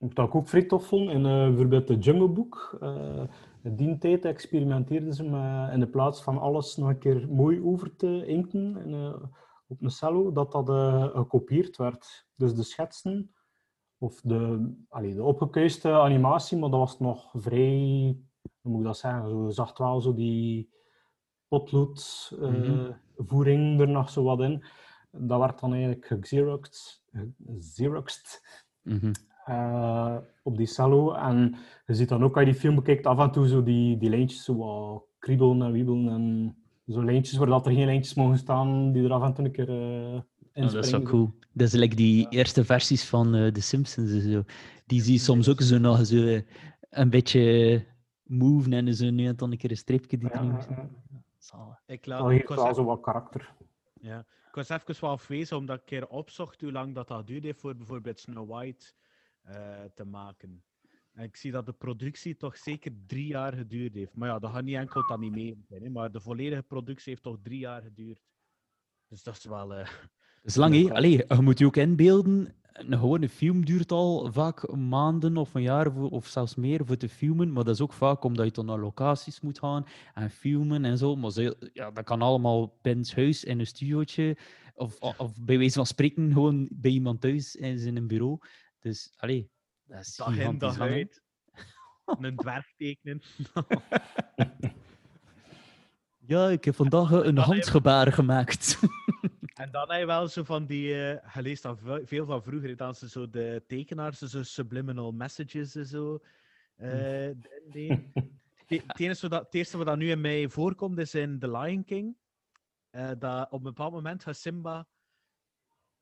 Wat 0.00 0.26
ik 0.26 0.34
ook 0.34 0.48
vrij 0.48 0.62
tof 0.62 0.86
vond, 0.86 1.10
in 1.10 1.26
eh, 1.26 1.46
bijvoorbeeld 1.46 1.86
de 1.86 1.98
Jungle 1.98 2.28
Book, 2.28 2.76
eh, 2.80 3.22
in 3.62 3.76
die 3.76 3.98
tijd 3.98 4.24
experimenteerden 4.24 5.14
ze 5.14 5.24
met, 5.24 5.72
in 5.72 5.80
de 5.80 5.86
plaats 5.86 6.22
van 6.22 6.38
alles 6.38 6.76
nog 6.76 6.88
een 6.88 6.98
keer 6.98 7.28
mooi 7.28 7.62
over 7.62 7.96
te 7.96 8.26
inken 8.26 8.76
in, 8.76 8.94
eh, 8.94 9.22
op 9.66 9.82
een 9.82 9.90
cello, 9.90 10.32
dat 10.32 10.52
dat 10.52 10.68
gekopieerd 11.14 11.76
werd. 11.76 12.26
Dus 12.34 12.54
de 12.54 12.62
schetsen, 12.62 13.34
of 13.98 14.20
de, 14.20 14.72
allee, 14.88 15.14
de 15.14 15.22
opgekuiste 15.22 15.90
animatie, 15.92 16.58
maar 16.58 16.70
dat 16.70 16.78
was 16.78 16.98
nog 16.98 17.30
vrij, 17.34 18.16
hoe 18.60 18.72
moet 18.72 18.80
ik 18.80 18.86
dat 18.86 18.98
zeggen, 18.98 19.28
zo, 19.28 19.48
zag 19.50 19.78
wel 19.78 20.00
zo 20.00 20.14
die 20.14 20.70
potloodvoering 21.48 22.94
voering 23.16 23.80
er 23.80 23.88
nog 23.88 24.10
zo 24.10 24.22
wat 24.22 24.40
in. 24.40 24.64
Dat 25.10 25.38
werd 25.38 25.60
dan 25.60 25.72
eigenlijk 25.72 26.06
Mhm. 28.82 29.12
Eh, 29.44 30.16
op 30.42 30.56
die 30.56 30.66
cello. 30.66 31.12
En 31.12 31.56
je 31.86 31.94
ziet 31.94 32.08
dan 32.08 32.24
ook 32.24 32.36
als 32.36 32.44
je 32.44 32.50
die 32.50 32.60
film 32.60 32.74
bekijkt, 32.74 33.06
af 33.06 33.18
en 33.18 33.30
toe 33.30 33.48
zo 33.48 33.62
die, 33.62 33.96
die 33.96 34.10
lijntjes 34.10 34.44
zo 34.44 34.56
wat 34.56 35.04
kriebelen 35.18 35.62
en 35.62 35.72
wiebelen. 35.72 36.08
En 36.08 36.56
zo 36.88 37.04
lijntjes 37.04 37.38
waar 37.38 37.46
dat 37.46 37.66
er 37.66 37.72
geen 37.72 37.86
lijntjes 37.86 38.14
mogen 38.14 38.38
staan, 38.38 38.92
die 38.92 39.04
er 39.04 39.12
af 39.12 39.22
en 39.22 39.34
toe 39.34 39.44
een 39.44 39.52
keer 39.52 39.68
eh 39.68 40.20
in 40.52 40.64
Ja, 40.64 40.70
dat 40.70 40.84
is 40.84 40.90
wel 40.90 41.02
cool. 41.02 41.34
Dat 41.52 41.66
is 41.66 41.72
like 41.72 41.96
die 41.96 42.26
eerste 42.28 42.64
versies 42.64 43.04
van 43.04 43.34
eh 43.34 43.52
The 43.52 43.60
Simpsons. 43.60 44.10
en 44.10 44.20
Zo. 44.20 44.42
Die 44.86 45.02
zie 45.02 45.12
je 45.12 45.18
soms 45.18 45.48
ook 45.48 45.60
zo 45.60 45.78
nog 45.78 46.06
zo 46.06 46.40
een 46.90 47.10
beetje 47.10 47.84
move 48.22 48.70
en 48.70 48.94
zo 48.94 49.10
nu 49.10 49.26
en 49.26 49.36
dan 49.36 49.52
een 49.52 49.58
keer 49.58 49.70
een 49.70 49.76
streepje 49.76 50.18
die 50.18 50.34
erin 50.34 50.46
ja. 50.46 51.78
Ik, 51.86 52.04
Dat 52.04 52.06
laat, 52.06 52.30
ik, 52.30 52.36
heeft 52.36 52.48
wel 52.48 52.62
even, 52.62 52.74
zo 52.74 52.84
wat 52.84 53.00
karakter. 53.00 53.54
ja. 54.00 54.18
ik 54.18 54.54
was 54.54 54.68
even 54.68 54.94
wel 55.00 55.10
afwezen 55.10 55.56
omdat 55.56 55.76
ik 55.76 55.82
een 55.82 55.88
keer 55.88 56.08
opzocht 56.08 56.60
hoe 56.60 56.72
lang 56.72 56.94
dat, 56.94 57.08
dat 57.08 57.26
duurde 57.26 57.54
voor 57.54 57.76
bijvoorbeeld 57.76 58.20
Snow 58.20 58.50
White 58.50 58.92
eh, 59.50 59.84
te 59.94 60.04
maken. 60.04 60.62
En 61.12 61.24
ik 61.24 61.36
zie 61.36 61.52
dat 61.52 61.66
de 61.66 61.72
productie 61.72 62.36
toch 62.36 62.56
zeker 62.56 62.92
drie 63.06 63.26
jaar 63.26 63.52
geduurd 63.52 63.94
heeft. 63.94 64.14
Maar 64.16 64.28
ja, 64.28 64.38
dat 64.38 64.50
gaat 64.52 64.64
niet 64.64 64.74
enkel 64.76 65.00
het 65.00 65.10
animeren 65.10 65.64
zijn, 65.68 65.82
hè, 65.82 65.90
maar 65.90 66.12
de 66.12 66.20
volledige 66.20 66.62
productie 66.62 67.10
heeft 67.10 67.22
toch 67.22 67.38
drie 67.42 67.58
jaar 67.58 67.82
geduurd. 67.82 68.20
Dus 69.08 69.22
dat 69.22 69.36
is 69.36 69.44
wel... 69.44 69.74
eh, 69.74 69.84
Dat 70.42 70.50
is 70.50 70.54
lang. 70.56 70.90
Allee, 70.92 71.10
je 71.28 71.40
moet 71.42 71.58
je 71.58 71.66
ook 71.66 71.76
inbeelden. 71.76 72.54
Een 72.72 72.98
gewone 72.98 73.28
film 73.28 73.64
duurt 73.64 73.92
al 73.92 74.32
vaak 74.32 74.74
maanden 74.76 75.36
of 75.36 75.54
een 75.54 75.62
jaar 75.62 75.94
of 75.96 76.26
zelfs 76.26 76.54
meer 76.54 76.84
voor 76.86 76.96
te 76.96 77.08
filmen. 77.08 77.52
Maar 77.52 77.64
dat 77.64 77.74
is 77.74 77.80
ook 77.80 77.92
vaak 77.92 78.24
omdat 78.24 78.46
je 78.46 78.52
dan 78.52 78.66
naar 78.66 78.78
locaties 78.78 79.40
moet 79.40 79.58
gaan 79.58 79.86
en 80.14 80.30
filmen 80.30 80.84
en 80.84 80.98
zo. 80.98 81.16
Maar 81.16 81.30
ze- 81.30 81.70
ja, 81.72 81.90
dat 81.90 82.04
kan 82.04 82.22
allemaal 82.22 82.78
binnen 82.82 83.06
huis 83.14 83.44
in 83.44 83.58
een 83.58 83.66
studiootje. 83.66 84.36
Of, 84.74 84.98
of 84.98 85.40
bij 85.44 85.58
wijze 85.58 85.74
van 85.74 85.86
spreken 85.86 86.32
gewoon 86.32 86.68
bij 86.72 86.90
iemand 86.90 87.20
thuis 87.20 87.56
in 87.56 87.78
zijn 87.78 88.06
bureau. 88.06 88.38
Dus, 88.80 89.12
allee, 89.16 89.50
dat 89.84 90.00
is 90.00 90.16
dag 90.16 90.36
in, 90.38 90.58
dag 90.58 90.78
lang, 90.78 90.90
uit. 90.90 91.22
een 92.20 92.36
dwerg 92.36 92.72
tekenen. 92.76 93.22
Ja, 96.26 96.48
ik 96.48 96.64
heb 96.64 96.74
vandaag 96.74 97.10
een 97.10 97.38
handgebaar 97.38 98.12
gemaakt. 98.12 98.78
En 99.54 99.70
dan 99.70 99.90
heb 99.90 100.00
je 100.00 100.06
wel 100.06 100.28
zo 100.28 100.42
van 100.42 100.66
die, 100.66 100.94
eh 100.94 101.34
je 101.34 101.42
leest 101.42 101.62
dan 101.62 101.78
ve- 101.78 102.02
veel 102.04 102.26
van 102.26 102.42
vroeger, 102.42 102.76
dat 102.76 102.98
ze 102.98 103.08
zo 103.08 103.30
de 103.30 103.62
tekenaars, 103.66 104.18
zo 104.18 104.42
subliminal 104.42 105.12
messages 105.12 105.74
en 105.74 105.86
zo. 105.86 106.20
deden. 107.68 108.12
Het 108.66 108.98
wat 109.28 109.54
eerste 109.54 109.76
wat 109.76 109.86
dat 109.86 109.96
nu 109.96 110.10
in 110.10 110.20
mij 110.20 110.48
voorkomt 110.48 110.98
is 110.98 111.14
in 111.14 111.38
The 111.38 111.50
Lion 111.50 111.84
King. 111.84 112.16
eh, 112.90 113.10
dat 113.18 113.46
op 113.50 113.58
een 113.58 113.62
bepaald 113.62 113.92
moment 113.92 114.22
gaat 114.22 114.36
Simba, 114.36 114.88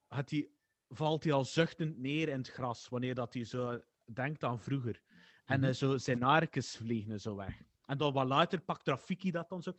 gaat 0.08 0.30
hij, 0.30 0.48
valt 0.88 1.24
hij 1.24 1.32
al 1.32 1.44
zuchtend 1.44 1.98
neer 1.98 2.28
in 2.28 2.38
het 2.38 2.48
gras, 2.48 2.88
wanneer 2.88 3.14
dat 3.14 3.34
hij 3.34 3.44
zo 3.44 3.80
denkt 4.04 4.44
aan 4.44 4.60
vroeger. 4.60 5.00
En 5.44 5.64
eh, 5.64 5.72
zo 5.72 5.96
zijn 5.98 6.18
narkens 6.18 6.76
vliegen 6.76 7.20
zo 7.20 7.36
weg. 7.36 7.62
En 7.86 7.98
dan 7.98 8.12
wat 8.12 8.26
later 8.26 8.60
pakt 8.60 8.88
Rafiki 8.88 9.30
dat 9.30 9.48
dan 9.48 9.62
zo. 9.62 9.72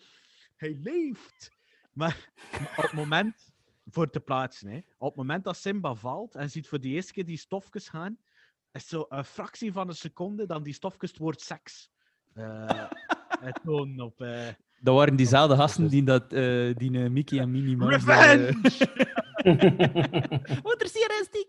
Hij 0.55 0.77
leeft! 0.83 1.51
Maar, 1.93 2.29
maar 2.51 2.73
op 2.77 2.83
het 2.83 2.93
moment 2.93 3.53
voor 3.85 4.09
te 4.09 4.19
plaatsen. 4.19 4.69
Hè. 4.69 4.77
Op 4.97 5.07
het 5.07 5.15
moment 5.15 5.43
dat 5.43 5.57
Simba 5.57 5.95
valt 5.95 6.35
en 6.35 6.49
ziet 6.49 6.67
voor 6.67 6.79
de 6.79 6.87
eerste 6.87 7.13
keer 7.13 7.25
die 7.25 7.37
stofjes 7.37 7.89
gaan, 7.89 8.17
is 8.71 8.87
zo 8.87 9.05
een 9.09 9.25
fractie 9.25 9.71
van 9.71 9.87
een 9.87 9.95
seconde 9.95 10.45
dan 10.45 10.63
die 10.63 10.73
stofjes 10.73 11.09
het 11.09 11.19
woord 11.19 11.41
seks 11.41 11.89
tonen 13.63 13.99
op... 14.05 14.21
eh, 14.21 14.47
Dat 14.79 14.95
waren 14.95 15.15
diezelfde 15.15 15.55
gasten 15.55 15.87
die, 15.87 16.03
dat, 16.03 16.33
eh, 16.33 16.75
die 16.75 16.91
Mickey 16.91 17.39
en 17.39 17.51
Minnie. 17.51 17.85
Revenge! 17.85 18.53
Wat 20.63 20.81
er 20.81 20.87
zeer 20.87 21.19
is 21.21 21.29
die? 21.35 21.47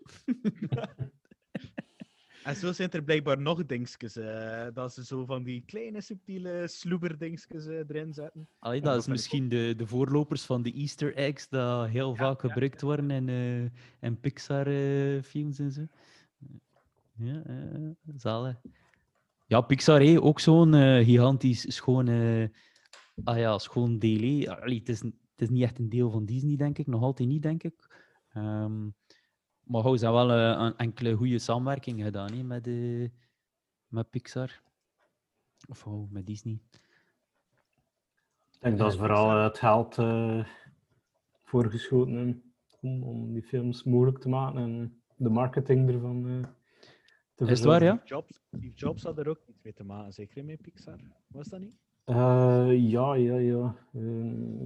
En 2.44 2.56
zo 2.56 2.72
zijn 2.72 2.90
er 2.90 3.02
blijkbaar 3.02 3.40
nog 3.40 3.66
dingetjes. 3.66 4.16
eh, 4.16 4.66
dat 4.74 4.94
ze 4.94 5.04
zo 5.04 5.24
van 5.24 5.42
die 5.42 5.62
kleine 5.66 6.00
subtiele 6.00 6.68
sloeberdingetjes 6.68 7.66
eh, 7.66 7.76
erin 7.76 8.12
zetten. 8.12 8.48
Allee, 8.58 8.80
dat 8.80 8.96
is 8.96 9.06
misschien 9.06 9.48
de, 9.48 9.74
de 9.76 9.86
voorlopers 9.86 10.42
van 10.44 10.62
de 10.62 10.72
Easter 10.72 11.14
eggs, 11.14 11.48
dat 11.48 11.88
heel 11.88 12.14
vaak 12.14 12.42
ja, 12.42 12.48
gebruikt 12.48 12.80
worden 12.80 13.10
in, 13.10 13.28
eh, 13.28 14.08
in 14.08 14.20
Pixar-films 14.20 15.58
en 15.58 15.72
zo. 15.72 15.86
Ja, 17.16 17.42
eh 17.46 17.90
zalig. 18.16 18.60
Ja, 19.46 19.60
Pixar, 19.60 20.00
hé, 20.00 20.22
ook 20.22 20.40
zo'n 20.40 20.72
gigantisch 21.04 21.74
schoon, 21.74 22.08
eh, 22.08 22.48
ah 23.24 23.38
ja, 23.38 23.58
schoon 23.58 23.98
deel. 23.98 24.20
hé. 24.40 24.50
Allee, 24.50 24.78
het, 24.78 24.88
is, 24.88 25.00
het 25.00 25.12
is 25.36 25.48
niet 25.48 25.62
echt 25.62 25.78
een 25.78 25.88
deel 25.88 26.10
van 26.10 26.24
Disney, 26.24 26.56
denk 26.56 26.78
ik. 26.78 26.86
Nog 26.86 27.02
altijd 27.02 27.28
niet, 27.28 27.42
denk 27.42 27.62
ik. 27.62 27.89
Ehm, 28.32 28.84
maar 29.62 29.82
ze 29.98 30.04
hebben 30.04 30.26
wel 30.26 30.30
eh, 30.30 30.64
een 30.64 30.76
enkele 30.76 31.14
goede 31.14 31.38
samenwerking 31.38 32.02
gedaan 32.02 32.32
hé, 32.32 32.42
met, 32.42 32.66
eh, 32.66 33.08
met 33.88 34.10
Pixar. 34.10 34.62
Of 35.68 35.86
oh, 35.86 36.10
met 36.10 36.26
Disney. 36.26 36.60
Ik 38.50 38.60
denk 38.60 38.78
dat 38.78 38.92
ze 38.92 38.98
vooral 38.98 39.30
eh, 39.30 39.44
het 39.44 39.58
geld 39.58 39.98
eh 39.98 40.44
voorgeschoten 41.50 42.14
hebben 42.14 42.54
om, 42.80 43.02
om 43.02 43.32
die 43.32 43.42
films 43.42 43.84
mogelijk 43.84 44.18
te 44.18 44.28
maken 44.28 44.60
en 44.60 45.02
de 45.16 45.28
marketing 45.28 45.88
ervan 45.88 46.28
eh, 46.28 46.48
te 47.34 47.44
Is 47.44 47.58
het 47.58 47.68
waar, 47.68 47.82
ja? 47.82 47.94
Steve 47.94 48.08
Jobs, 48.08 48.40
Steve 48.46 48.74
Jobs 48.74 49.02
had 49.02 49.18
er 49.18 49.28
ook 49.28 49.42
iets 49.46 49.62
mee 49.62 49.72
te 49.72 49.84
maken, 49.84 50.12
zeker 50.12 50.44
met 50.44 50.62
Pixar. 50.62 51.00
Was 51.26 51.48
dat 51.48 51.60
niet? 51.60 51.74
Eh, 52.10 52.90
ja, 52.90 53.14
ja, 53.14 53.36
ja. 53.36 53.76
Eh, 53.92 54.02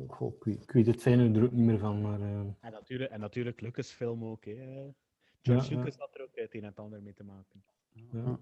goh, 0.08 0.34
ik, 0.36 0.44
weet, 0.44 0.62
ik 0.62 0.70
weet 0.70 0.86
het 0.86 1.00
fijne 1.02 1.38
er 1.38 1.44
ook 1.44 1.52
niet 1.52 1.64
meer 1.64 1.78
van, 1.78 2.00
maar... 2.02 2.20
eh, 2.20 2.38
En 2.60 2.72
natuurlijk, 2.72 3.10
en 3.10 3.20
natuurlijk 3.20 3.60
Lucasfilm 3.60 4.24
ook. 4.24 4.44
Hè. 4.44 4.52
eh. 4.52 4.84
George 5.42 5.70
Ja, 5.70 5.76
ja. 5.78 5.84
Lucas 5.84 5.98
had 5.98 6.14
er 6.14 6.22
ook 6.22 6.30
het 6.34 6.54
een 6.54 6.60
en 6.60 6.66
het 6.66 6.78
ander 6.78 7.02
mee 7.02 7.14
te 7.14 7.24
maken. 7.24 7.64
ja. 8.12 8.38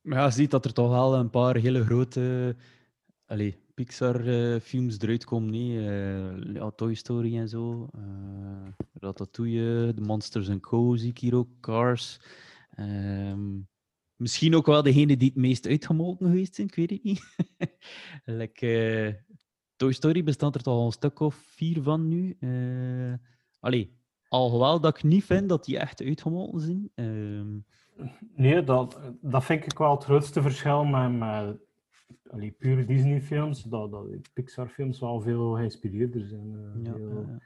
Maar 0.00 0.18
ja, 0.18 0.24
je 0.24 0.30
ziet 0.30 0.50
dat 0.50 0.64
er 0.64 0.72
toch 0.72 0.90
wel 0.90 1.14
een 1.14 1.30
paar 1.30 1.56
hele 1.56 1.84
grote 1.84 2.56
Pixar-films 3.74 4.98
eruit 5.00 5.24
komen. 5.24 5.50
Nee? 5.50 5.78
Eh, 5.88 6.54
ja, 6.54 6.70
Toy 6.70 6.94
Story 6.94 7.36
en 7.38 7.48
zo. 7.48 7.88
eh 7.94 8.68
Ratatouille, 9.00 9.92
The 9.94 10.00
Monsters 10.00 10.48
Co. 10.60 10.96
zie 10.96 11.10
ik 11.10 11.18
hier 11.18 11.34
ook. 11.34 11.48
Cars. 11.60 12.20
Ehm, 12.70 13.58
misschien 14.16 14.54
ook 14.54 14.66
wel 14.66 14.82
degene 14.82 15.16
die 15.16 15.28
het 15.28 15.36
meest 15.36 15.66
uitgemolken 15.66 16.26
geweest 16.26 16.54
zijn, 16.54 16.66
ik 16.66 16.74
weet 16.74 16.90
het 16.90 17.02
niet. 17.02 17.36
like, 18.40 18.66
eh, 18.66 19.14
Toy 19.76 19.92
Story 19.92 20.22
bestaat 20.24 20.54
er 20.54 20.62
toch 20.62 20.74
al 20.74 20.86
een 20.86 20.92
stuk 20.92 21.20
of 21.20 21.34
vier 21.34 21.82
van 21.82 22.08
nu. 22.08 22.36
Allee, 23.60 23.96
alhoewel 24.28 24.80
dat 24.80 24.96
ik 24.96 25.02
niet 25.02 25.24
vind 25.24 25.48
dat 25.48 25.64
die 25.64 25.78
echt 25.78 26.02
uitgemolken 26.02 26.60
zijn. 26.60 26.90
Ehm, 26.94 27.58
Nee, 28.34 28.64
dat, 28.64 29.00
dat 29.20 29.44
vind 29.44 29.64
ik 29.64 29.78
wel 29.78 29.90
het 29.94 30.04
grootste 30.04 30.42
verschil 30.42 30.84
met, 30.84 31.12
met 31.18 31.56
allee, 32.30 32.50
pure 32.50 32.84
Disney-films. 32.84 33.62
Dat, 33.62 33.90
dat 33.90 34.06
Pixar-films 34.32 35.00
wel 35.00 35.20
veel 35.20 35.52
geïnspireerder 35.54 36.26
zijn. 36.26 36.54
eh, 36.54 36.84
ja, 36.84 36.92
veel, 36.92 37.38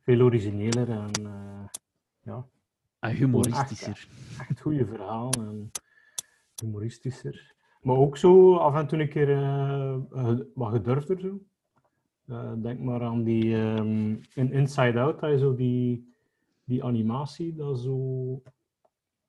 veel 0.00 0.20
origineler 0.20 0.90
en 0.90 1.10
ja, 2.22 2.46
en 2.98 3.10
humoristischer. 3.10 4.08
echt 4.38 4.60
goede 4.60 4.86
verhalen 4.86 5.46
en 5.46 5.70
humoristischer. 6.64 7.54
Maar 7.82 7.96
ook 7.96 8.16
zo 8.16 8.56
af 8.56 8.74
en 8.74 8.86
toe 8.86 9.00
een 9.00 9.08
keer 9.08 9.30
eh, 9.32 9.96
ge- 10.10 10.50
wat 10.54 10.72
gedurfder 10.72 11.20
zo. 11.20 11.38
Eh, 12.26 12.52
denk 12.56 12.80
maar 12.80 13.02
aan 13.02 13.22
die 13.24 13.56
ehm, 13.56 14.16
in 14.34 14.52
Inside 14.52 15.00
Out, 15.00 15.20
dat 15.20 15.30
je 15.30 15.38
zo 15.38 15.54
die, 15.54 16.14
die 16.64 16.84
animatie, 16.84 17.54
dat 17.54 17.78
zo... 17.80 17.98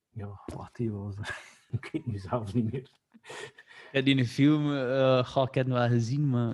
Ja, 0.09 0.39
wat 0.55 0.69
die 0.75 0.91
was. 0.91 1.15
ik 1.71 1.89
weet 1.91 2.05
nu 2.05 2.17
zelfs 2.17 2.53
niet 2.53 2.71
meer. 2.71 2.89
Ja, 3.91 4.01
die 4.01 4.13
ene 4.13 4.25
film 4.25 4.73
eh 4.75 5.23
ga 5.25 5.41
ik 5.43 5.53
heb 5.53 5.67
wel 5.67 5.87
gezien, 5.87 6.29
maar 6.29 6.51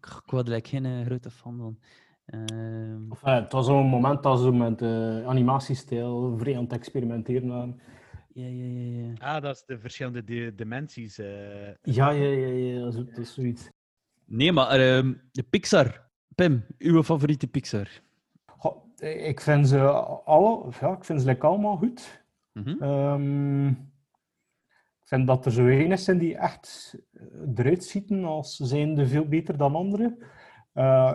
ik 0.00 0.22
was 0.30 0.42
er 0.48 0.60
geen 0.66 0.84
eh, 0.84 1.04
grote 1.04 1.30
fan 1.30 1.56
van. 1.58 1.78
Ehm, 2.26 3.10
Enfin, 3.10 3.32
het 3.32 3.52
was 3.52 3.66
zo'n 3.66 3.86
moment 3.86 4.22
dat 4.22 4.40
ze 4.40 4.52
met 4.52 4.78
de 4.78 5.22
animatiestijl 5.26 6.36
vrij 6.38 6.56
aan 6.56 6.62
het 6.62 6.72
experimenteren 6.72 7.48
waren. 7.48 7.80
Ja, 8.32 8.46
ja, 8.46 8.64
ja, 8.64 9.12
ja. 9.18 9.34
Ah, 9.34 9.42
dat 9.42 9.54
is 9.56 9.64
de 9.66 9.78
verschillende 9.78 10.24
di- 10.24 10.54
dimensies. 10.54 11.18
eh. 11.18 11.66
Ja, 11.82 12.10
ja, 12.10 12.28
ja, 12.28 12.46
ja, 12.46 12.90
zo- 12.90 13.04
dat 13.04 13.18
is 13.18 13.34
zoiets. 13.34 13.68
Nee, 14.24 14.52
maar 14.52 14.80
ehm, 14.80 15.12
de 15.32 15.42
Pixar. 15.42 16.08
Pim, 16.34 16.64
uw 16.78 17.02
favoriete 17.02 17.46
Pixar? 17.46 17.88
Goh, 18.46 18.76
ik 19.26 19.40
vind 19.40 19.68
ze 19.68 19.80
alle, 20.24 20.68
ja, 20.80 20.92
ik 20.96 21.04
vind 21.04 21.20
ze 21.20 21.26
like 21.26 21.46
allemaal 21.46 21.76
goed. 21.76 22.24
Mhm. 22.52 22.82
Ehm, 22.82 23.66
ik 23.68 25.06
vind 25.06 25.26
dat 25.26 25.46
er 25.46 25.52
zo 25.52 25.64
weinig 25.64 25.98
zijn 25.98 26.18
die 26.18 26.36
echt 26.36 26.94
eh, 27.12 27.22
eruit 27.54 27.84
schieten 27.84 28.24
als 28.24 28.56
zijnde 28.56 29.06
veel 29.06 29.24
beter 29.28 29.56
dan 29.56 29.74
anderen. 29.74 30.18
Eh, 30.72 31.14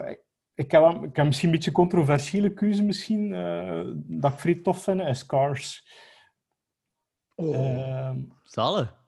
ik- 0.55 0.71
heb, 0.71 0.81
wel- 0.81 1.03
ik 1.03 1.15
heb 1.15 1.25
misschien 1.25 1.49
een 1.49 1.55
beetje 1.55 1.71
controversiële 1.71 2.53
keuze, 2.53 2.83
misschien, 2.83 3.33
eh, 3.33 3.81
dat 3.95 4.31
ik 4.33 4.39
vrij 4.39 4.55
tof 4.55 4.83
vind, 4.83 5.01
is 5.01 5.25
Cars. 5.25 5.87
Ehm, 7.35 8.19
Zalig. 8.43 9.03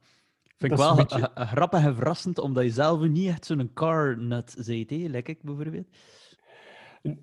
Vind 0.57 0.71
ik 0.71 0.77
wel 0.77 0.89
een 0.89 0.95
beetje- 0.95 1.31
grappig 1.35 1.83
en 1.85 1.95
verrassend, 1.95 2.39
omdat 2.39 2.63
je 2.63 2.69
zelf 2.69 3.07
niet 3.07 3.27
echt 3.27 3.45
zo'n 3.45 3.71
car 3.73 4.17
nut? 4.17 4.67
Like 4.67 5.31
ik 5.31 5.41
bijvoorbeeld. 5.43 5.87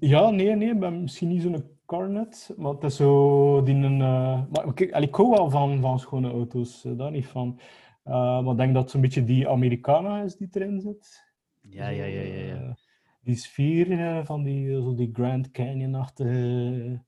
Ja, 0.00 0.30
nee, 0.30 0.56
nee, 0.56 0.70
ik 0.70 0.78
ben 0.80 1.02
misschien 1.02 1.28
niet 1.28 1.42
zo'n 1.42 1.64
carnet, 1.86 2.52
maar 2.56 2.72
het 2.72 2.82
is 2.84 2.96
zo 2.96 3.62
die 3.62 3.74
een... 3.74 4.00
eh, 4.00 4.42
maar 4.50 4.74
kijk, 4.74 4.96
ik 4.96 5.14
hou 5.14 5.30
wel 5.30 5.50
van, 5.50 5.80
van 5.80 5.98
schone 5.98 6.30
auto's, 6.30 6.84
eh, 6.84 6.96
daar 6.96 7.10
niet 7.10 7.26
van. 7.26 7.60
Eh, 8.02 8.42
maar 8.42 8.52
ik 8.52 8.56
denk 8.58 8.72
dat 8.74 8.82
het 8.82 8.90
zo'n 8.90 9.00
beetje 9.00 9.24
die 9.24 9.48
Americana 9.48 10.22
is 10.22 10.36
die 10.36 10.48
erin 10.52 10.80
zit. 10.80 11.22
Ja, 11.60 11.88
ja, 11.88 12.04
ja, 12.04 12.20
ja. 12.20 12.44
ja. 12.44 12.76
Die 13.20 13.36
sfeer 13.36 14.24
van 14.24 14.42
die, 14.42 14.70
zo 14.82 14.94
die 14.94 15.10
Grand 15.12 15.50
Canyon-achtige 15.50 17.02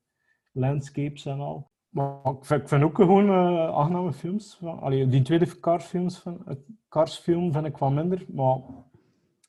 landscapes 0.52 1.26
en 1.26 1.40
al. 1.40 1.70
Maar 1.96 2.32
ik 2.34 2.44
vind, 2.44 2.62
ik 2.62 2.68
vind 2.68 2.82
ook 2.82 2.96
gewoon 2.96 3.28
eh 3.28 3.68
aangename 3.76 4.12
films. 4.12 4.56
Van, 4.60 4.80
allee, 4.80 5.06
die 5.08 5.22
tweede 5.22 5.60
Cars-films 5.60 6.18
van, 6.18 6.46
eh, 6.46 6.56
Cars-film 6.88 7.52
vind 7.52 7.66
ik 7.66 7.76
wat 7.76 7.92
minder, 7.92 8.24
maar 8.28 8.58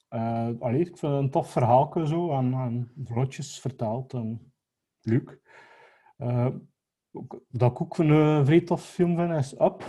eh, 0.10 0.50
allee, 0.60 0.80
ik 0.80 0.98
vind 0.98 1.14
het 1.14 1.22
een 1.22 1.30
tof 1.30 1.52
verhaal 1.52 1.92
zo 2.06 2.32
en, 2.32 2.54
en 2.54 2.92
vlotjes 3.06 3.60
vertaald 3.60 4.14
en 4.14 4.52
leuk. 5.02 5.40
Eh, 6.18 6.48
ook- 7.12 7.42
dat 7.50 7.72
ik 7.72 7.82
ook 7.82 7.98
een 7.98 8.46
vrij 8.46 8.62
tof 8.62 8.84
film 8.84 9.16
vind 9.18 9.34
is 9.34 9.60
Up. 9.60 9.84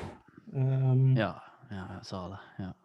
Ehm, 0.53 1.17
Ja, 1.17 1.43
ja, 1.69 2.03
zalig. 2.03 2.55
Ja. 2.57 2.77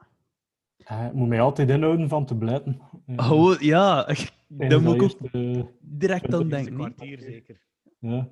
ik 1.08 1.14
moet 1.14 1.28
mij 1.28 1.42
altijd 1.42 1.70
inhouden 1.70 2.10
van 2.10 2.26
te 2.26 2.38
blijten. 2.38 2.82
Eh, 3.06 3.32
Oh, 3.32 3.60
ja, 3.60 4.06
daar 4.48 4.82
moet 4.82 4.94
ik 4.94 5.00
dat 5.00 5.44
ook 5.44 5.68
direct 5.80 6.32
dat 6.32 6.42
aan 6.42 6.50
denken. 6.50 6.74
kwartier 6.76 7.20
zeker. 7.20 7.62
ja. 8.00 8.30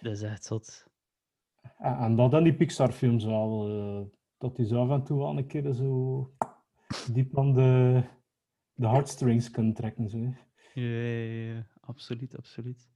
Dat 0.00 0.12
is 0.12 0.22
echt 0.22 0.44
zot. 0.44 0.86
En, 1.78 1.96
en 1.98 2.16
dat 2.16 2.34
en 2.34 2.42
die 2.42 2.54
Pixar-films 2.54 3.24
wel. 3.24 3.68
eh, 3.68 4.06
dat 4.38 4.56
die 4.56 4.66
zo 4.66 4.82
af 4.82 4.90
en 4.90 5.04
toe 5.04 5.18
wel 5.18 5.36
een 5.38 5.46
keer 5.46 5.72
zo 5.72 6.32
diep 7.12 7.38
aan 7.38 7.52
de, 7.54 8.02
de 8.74 8.86
heartstrings 8.88 9.50
kunnen 9.50 9.74
trekken. 9.74 10.08
Zo. 10.08 10.18
Ja, 10.74 10.82
ja, 10.84 11.52
ja, 11.54 11.66
absoluut, 11.80 12.36
absoluut. 12.36 12.88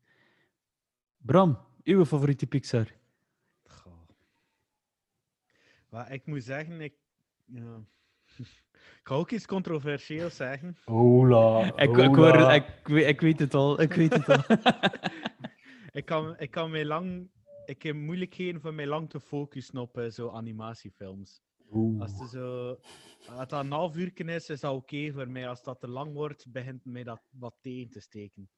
Bram, 1.17 1.59
uw 1.83 2.05
favoriete 2.05 2.47
Pixar? 2.47 2.87
Goh. 3.67 3.93
Maar 5.89 6.13
ik 6.13 6.27
moet 6.27 6.45
zeggen, 6.45 6.81
ik... 6.81 6.95
Ja. 7.45 7.81
ik 9.01 9.01
ga 9.03 9.15
ook 9.15 9.31
iets 9.31 9.47
controversieels 9.47 10.37
zeggen. 10.37 10.77
Hola. 10.85 11.65
Ik, 11.65 11.75
ik, 11.77 11.97
hola. 11.97 12.39
hoor- 12.43 12.53
ik, 12.53 12.81
weet- 12.85 13.07
ik 13.09 13.21
weet 13.21 13.39
het 13.39 13.55
al, 13.55 13.81
ik 13.81 13.93
weet 13.93 14.13
het 14.13 14.29
al. 14.29 14.57
Ik 15.93 16.05
kan, 16.05 16.39
ik 16.39 16.51
kan 16.51 16.71
mij 16.71 16.85
lang... 16.85 17.31
Ik 17.65 17.83
heb 17.83 17.95
moeilijkheden 17.97 18.61
voor 18.61 18.75
mij 18.75 18.87
lang 18.87 19.11
te 19.11 19.21
focussen 19.21 19.79
op 19.79 19.99
eh, 19.99 20.11
zo 20.11 20.31
animatiefilms. 20.31 21.43
Oeh. 21.71 22.01
Als 22.01 22.21
het 22.21 22.29
zo... 22.31 22.69
Als 23.29 23.49
dat 23.49 23.53
een 23.65 23.71
half 23.71 23.97
uur 23.97 24.29
is, 24.29 24.49
is 24.49 24.61
dat 24.61 24.75
oké 24.75 25.13
voor 25.13 25.29
mij. 25.31 25.49
Als 25.49 25.63
dat 25.63 25.81
te 25.81 25.89
lang 25.89 26.13
wordt, 26.13 26.53
begint 26.53 26.85
mij 26.85 27.05
dat 27.05 27.23
wat 27.31 27.57
tegen 27.61 27.91
te 27.91 28.01
steken. 28.01 28.51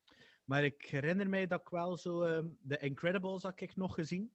Maar 0.44 0.64
ik 0.64 0.82
herinner 0.82 1.28
mij 1.28 1.46
dat 1.46 1.60
ik 1.60 1.68
wel 1.68 1.96
zo... 1.96 2.22
ehm, 2.22 2.48
de 2.60 2.78
Incredibles 2.78 3.42
had 3.42 3.60
ik 3.60 3.76
nog 3.76 3.94
gezien. 3.94 4.32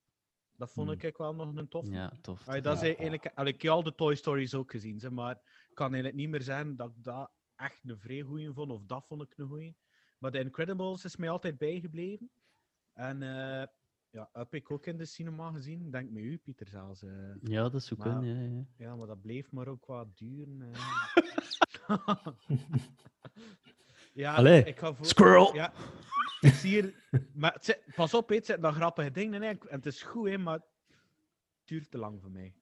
Dat 0.55 0.71
vond 0.71 0.89
Hmm. 0.89 0.99
ik 1.01 1.17
wel 1.17 1.35
nog 1.35 1.55
een 1.55 1.67
tof. 1.67 1.87
Ja, 1.89 2.17
tof. 2.21 2.47
Allee, 2.47 2.61
dat 2.61 2.75
is 2.75 2.83
eigenlijk, 2.83 3.31
allee, 3.35 3.53
ik 3.53 3.61
heb 3.61 3.71
al 3.71 3.83
de 3.83 3.95
Toy 3.95 4.15
Stories 4.15 4.55
ook 4.55 4.71
gezien, 4.71 4.99
zeg, 4.99 5.11
maar 5.11 5.35
ik 5.35 5.75
kan 5.75 5.85
eigenlijk 5.85 6.15
niet 6.15 6.29
meer 6.29 6.41
zeggen 6.41 6.75
dat 6.75 6.89
ik 6.89 7.03
dat 7.03 7.31
echt 7.55 7.79
een 7.83 7.99
vrij 7.99 8.21
goeie 8.21 8.51
vond, 8.51 8.71
of 8.71 8.85
dat 8.85 9.05
vond 9.07 9.21
ik 9.21 9.37
een 9.37 9.47
goeie. 9.47 9.75
Maar 10.17 10.31
The 10.31 10.39
Incredibles 10.39 11.05
is 11.05 11.15
mij 11.15 11.29
altijd 11.29 11.57
bijgebleven. 11.57 12.31
En 12.99 13.21
eh, 13.23 13.67
ja, 14.09 14.29
heb 14.33 14.53
ik 14.53 14.71
ook 14.71 14.85
in 14.85 14.97
de 14.97 15.05
cinema 15.05 15.51
gezien. 15.51 15.91
Denk 15.91 16.09
met 16.09 16.23
u, 16.23 16.37
Pieter, 16.37 16.67
zelfs. 16.67 17.03
eh. 17.03 17.35
Ja, 17.41 17.69
dat 17.69 17.83
zou 17.83 17.99
Maar- 17.99 18.09
kunnen. 18.19 18.35
Ja, 18.51 18.57
ja. 18.57 18.65
Ja, 18.85 18.95
maar 18.95 19.07
dat 19.07 19.21
bleef 19.21 19.51
maar 19.51 19.67
ook 19.67 19.85
wat 19.85 20.17
duren. 20.17 20.61
eh. 20.61 20.79
ja, 24.13 24.35
Allee, 24.35 24.63
ik 24.63 24.79
ga 24.79 24.93
voor... 24.93 25.05
squirrel! 25.05 25.53
Ja, 25.55 25.73
ik 26.39 26.53
zie 26.53 26.69
hier... 26.69 27.03
Maar 27.33 27.53
het 27.53 27.65
zit- 27.65 27.83
pas 27.95 28.13
op, 28.13 28.29
het 28.29 28.45
zitten 28.45 28.63
nog 28.65 28.75
grappige 28.75 29.11
dingen 29.11 29.43
in. 29.43 29.59
En 29.59 29.75
het 29.75 29.85
is 29.85 30.01
goed, 30.01 30.29
hè, 30.29 30.37
maar 30.37 30.53
het 30.53 30.63
duurt 31.65 31.91
te 31.91 31.97
lang 31.97 32.21
voor 32.21 32.31
mij. 32.31 32.55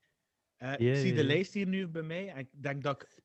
Eh, 0.56 0.74
ik 0.80 0.96
zie 0.96 1.14
de 1.14 1.24
lijst 1.24 1.54
hier 1.54 1.68
nu 1.68 1.88
bij 1.88 2.02
mij 2.04 2.30
en 2.30 2.38
ik 2.38 2.50
denk 2.52 2.84
dat 2.84 3.02
ik... 3.02 3.22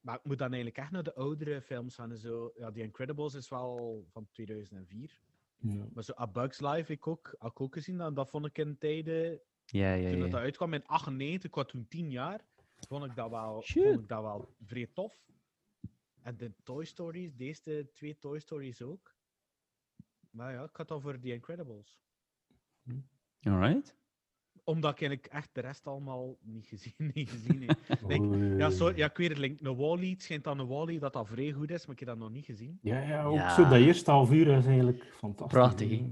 Maar 0.00 0.16
ik 0.16 0.24
moet 0.24 0.38
dan 0.38 0.48
eigenlijk 0.52 0.78
echt 0.82 0.90
naar 0.90 1.02
de 1.02 1.14
oudere 1.14 1.62
films 1.62 1.94
gaan. 1.94 2.10
en 2.10 2.18
Zo. 2.18 2.52
Ja, 2.54 2.70
The 2.70 2.80
Incredibles 2.82 3.34
is 3.34 3.48
wel 3.48 4.04
van 4.10 4.28
2004. 4.32 5.20
Ja. 5.58 5.86
Maar 5.94 6.04
zo 6.04 6.12
A 6.20 6.26
Bug's 6.26 6.60
Life 6.60 6.92
ik 6.92 7.06
ook, 7.06 7.34
had 7.38 7.50
ik 7.50 7.60
ook 7.60 7.74
gezien. 7.74 7.96
Dat, 7.96 8.16
dat 8.16 8.30
vond 8.30 8.46
ik 8.46 8.58
in 8.58 8.78
tijden 8.78 9.40
Ja, 9.64 9.92
ja, 9.92 10.10
toen 10.10 10.20
dat, 10.20 10.30
ja. 10.30 10.38
uitkwam 10.38 10.74
in 10.74 10.86
98, 10.86 11.48
ik 11.48 11.54
was 11.54 11.66
toen 11.66 11.88
10 11.88 12.10
jaar, 12.10 12.44
vond 12.76 13.04
ik 13.04 13.14
dat 13.14 13.30
wel, 13.30 13.62
Shit. 13.62 13.82
vond 13.82 14.00
ik 14.00 14.08
dat 14.08 14.22
wel 14.22 14.54
vrij 14.64 14.86
tof. 14.86 15.24
En 16.22 16.36
de 16.36 16.52
Toy 16.62 16.84
Stories, 16.84 17.34
deze 17.34 17.90
twee 17.94 18.18
Toy 18.18 18.38
Stories 18.38 18.82
ook. 18.82 19.14
Maar 20.30 20.52
ja, 20.52 20.64
ik 20.64 20.76
had 20.76 20.88
dan 20.88 21.00
voor 21.00 21.18
The 21.20 21.32
Incredibles. 21.32 22.00
Alright. 23.40 23.96
Omdat 24.66 25.00
ik 25.00 25.26
echt 25.26 25.48
de 25.52 25.60
rest 25.60 25.86
allemaal 25.86 26.36
niet 26.42 26.66
gezien, 26.66 26.94
niet 27.14 27.30
gezien 27.30 27.62
heb. 27.66 28.58
Ja, 28.58 28.70
sorry, 28.70 28.96
ja, 28.96 29.06
ik 29.06 29.16
weet 29.16 29.28
het, 29.28 29.38
like, 29.38 29.64
een 29.68 29.76
Wall-E, 29.76 30.10
het 30.10 30.22
schijnt 30.22 30.44
dan 30.44 30.58
een 30.58 30.66
Wall-E 30.66 30.98
dat 30.98 31.12
dat 31.12 31.26
vrij 31.28 31.52
goed 31.52 31.70
is, 31.70 31.86
maar 31.86 31.94
ik 31.94 32.00
heb 32.00 32.08
dat 32.08 32.18
nog 32.18 32.30
niet 32.30 32.44
gezien. 32.44 32.78
Ja, 32.82 33.00
ja, 33.00 33.24
ook 33.24 33.34
Ja. 33.34 33.54
zo 33.54 33.62
dat 33.68 33.78
eerste 33.78 34.10
half 34.10 34.32
uur 34.32 34.46
is 34.48 34.66
eigenlijk 34.66 35.04
fantastisch. 35.16 35.58
Prachtig, 35.58 35.90
hè? 35.90 36.04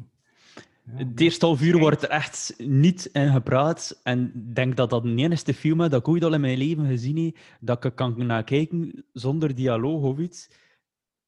Het 0.91 1.21
eerste 1.21 1.47
half 1.47 1.63
uur 1.63 1.79
wordt 1.79 2.03
er 2.03 2.09
echt 2.09 2.55
niet 2.59 3.05
in 3.05 3.33
gepraat. 3.33 4.01
En 4.03 4.33
ik 4.35 4.55
denk 4.55 4.77
dat 4.77 4.91
dat 4.91 5.03
de 5.03 5.15
enige 5.15 5.55
film 5.55 5.81
is 5.81 5.89
dat 5.89 6.01
ik 6.01 6.09
ooit 6.09 6.25
al 6.25 6.35
in 6.35 6.41
mijn 6.41 6.59
leven 6.59 6.87
gezien 6.87 7.25
heb, 7.25 7.37
dat 7.61 7.85
ik 7.85 7.95
kan 7.95 8.27
naar 8.27 8.45
kijken 8.45 9.05
zonder 9.13 9.55
dialoog 9.55 10.03
of 10.03 10.19
iets. 10.19 10.51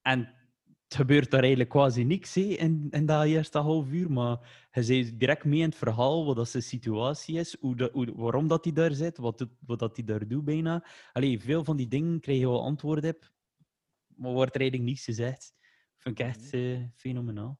En 0.01 0.29
het 0.87 0.95
gebeurt 0.95 1.31
daar 1.31 1.39
eigenlijk 1.39 1.69
quasi 1.69 2.03
niks 2.03 2.35
hè, 2.35 2.41
in, 2.41 2.87
in 2.89 3.05
dat 3.05 3.25
eerste 3.25 3.57
half 3.57 3.91
uur, 3.91 4.11
maar 4.11 4.67
je 4.71 4.83
zit 4.83 5.19
direct 5.19 5.45
mee 5.45 5.59
in 5.59 5.65
het 5.69 5.75
verhaal, 5.75 6.25
wat 6.25 6.35
dat 6.35 6.49
zijn 6.49 6.63
situatie 6.63 7.39
is, 7.39 7.57
hoe 7.59 7.75
dat, 7.75 7.91
hoe, 7.91 8.13
waarom 8.15 8.47
dat 8.47 8.63
hij 8.63 8.73
daar 8.73 8.93
zit, 8.93 9.17
wat, 9.17 9.47
wat 9.59 9.79
dat 9.79 9.95
hij 9.95 10.05
daar 10.05 10.27
doet 10.27 10.45
bijna. 10.45 10.85
Allee, 11.11 11.39
veel 11.39 11.63
van 11.63 11.77
die 11.77 11.87
dingen 11.87 12.19
krijg 12.19 12.39
je 12.39 12.47
wel 12.47 12.61
antwoord 12.63 13.05
op, 13.05 13.31
maar 14.07 14.31
wordt 14.31 14.55
er 14.55 14.61
eigenlijk 14.61 14.89
niets 14.89 15.03
gezegd. 15.03 15.53
Vind 15.97 16.19
ik 16.19 16.25
echt 16.25 16.53
eh, 16.53 16.83
fenomenaal. 16.95 17.59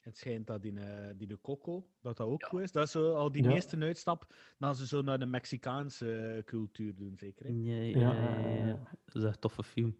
Het 0.00 0.16
schijnt 0.18 0.46
dat 0.46 0.64
in, 0.64 0.78
eh 0.78 1.10
die 1.16 1.26
de 1.26 1.40
Coco, 1.40 1.88
dat 2.00 2.16
dat 2.16 2.26
ook 2.26 2.44
goed 2.44 2.60
is. 2.60 2.72
Dat 2.72 2.84
is 2.86 2.90
zo 2.90 3.14
al 3.14 3.32
die 3.32 3.42
Ja. 3.42 3.48
meeste 3.48 3.76
uitstap, 3.76 4.34
dat 4.58 4.76
ze 4.78 4.86
zo 4.86 5.02
naar 5.02 5.18
de 5.18 5.26
Mexicaanse 5.26 6.16
eh, 6.16 6.42
cultuur 6.44 6.94
doen, 6.94 7.16
zeker. 7.16 7.46
hè? 7.46 7.52
Ja, 7.52 7.82
Ja, 7.82 8.12
ja, 8.12 8.38
ja, 8.38 8.38
ja, 8.38 8.56
ja. 8.56 8.66
ja. 8.66 8.90
Dat 9.04 9.14
is 9.14 9.22
echt 9.22 9.34
een 9.34 9.40
toffe 9.40 9.62
film. 9.62 9.96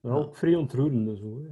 Ook 0.00 0.36
vrij 0.36 0.54
ontroerende 0.54 1.16
zo. 1.16 1.42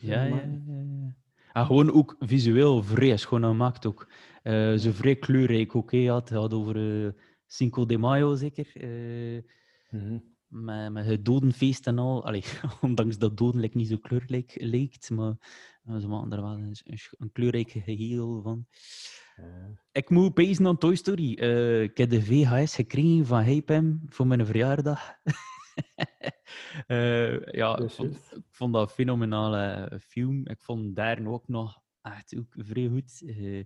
Ja, 0.00 0.24
ja, 0.24 0.24
ja. 0.24 0.36
ja. 0.36 1.14
En 1.52 1.66
gewoon 1.66 1.92
ook 1.92 2.16
visueel 2.18 2.82
vrij 2.82 3.16
schoon 3.16 3.42
gemaakt 3.42 3.86
ook. 3.86 4.08
Eh 4.42 4.74
zo 4.74 4.90
vrij 4.90 5.16
kleurrijk 5.16 5.76
ook. 5.76 5.92
het 5.92 6.30
gaat 6.30 6.52
over 6.52 7.04
eh, 7.04 7.12
Cinco 7.46 7.86
de 7.86 7.98
Mayo 7.98 8.34
zeker. 8.34 8.72
Mhm. 9.90 10.18
met, 10.48 10.92
met 10.92 11.06
het 11.06 11.24
dodenfeest 11.24 11.86
en 11.86 11.98
al. 11.98 12.24
Allee, 12.24 12.44
ondanks 12.80 13.18
dat 13.18 13.36
doden 13.36 13.60
like, 13.60 13.76
niet 13.76 13.88
zo 13.88 13.96
kleurrijk 13.96 14.56
lijkt, 14.60 15.10
maar 15.10 15.36
ze 16.00 16.08
maken 16.08 16.32
er 16.32 16.42
wel 16.42 16.58
een, 17.18 17.32
kleurrijk 17.32 17.70
geheel 17.70 18.42
van. 18.42 18.66
Ik 19.92 20.10
moet 20.10 20.34
pezen 20.34 20.66
aan 20.66 20.78
Toy 20.78 20.94
Story. 20.94 21.32
Ik 21.82 21.96
heb 21.96 22.10
de 22.10 22.22
VHS 22.22 22.74
gekregen 22.74 23.26
van 23.26 23.42
Hypem 23.42 24.02
voor 24.08 24.26
mijn 24.26 24.46
verjaardag. 24.46 25.00
Eh, 26.86 27.40
ja, 27.52 27.74
Dat 27.76 27.84
ik 27.84 27.90
vond, 27.90 28.12
juist. 28.12 28.32
ik 28.32 28.42
vond 28.50 28.72
dat 28.72 28.82
een 28.82 28.94
fenomenale 28.94 30.00
film. 30.06 30.46
Ik 30.46 30.62
vond 30.62 30.96
daar 30.96 31.26
ook 31.26 31.48
nog 31.48 31.80
echt 32.02 32.36
ook 32.38 32.54
vrij 32.56 32.88
goed. 32.88 33.22
Eh, 33.26 33.58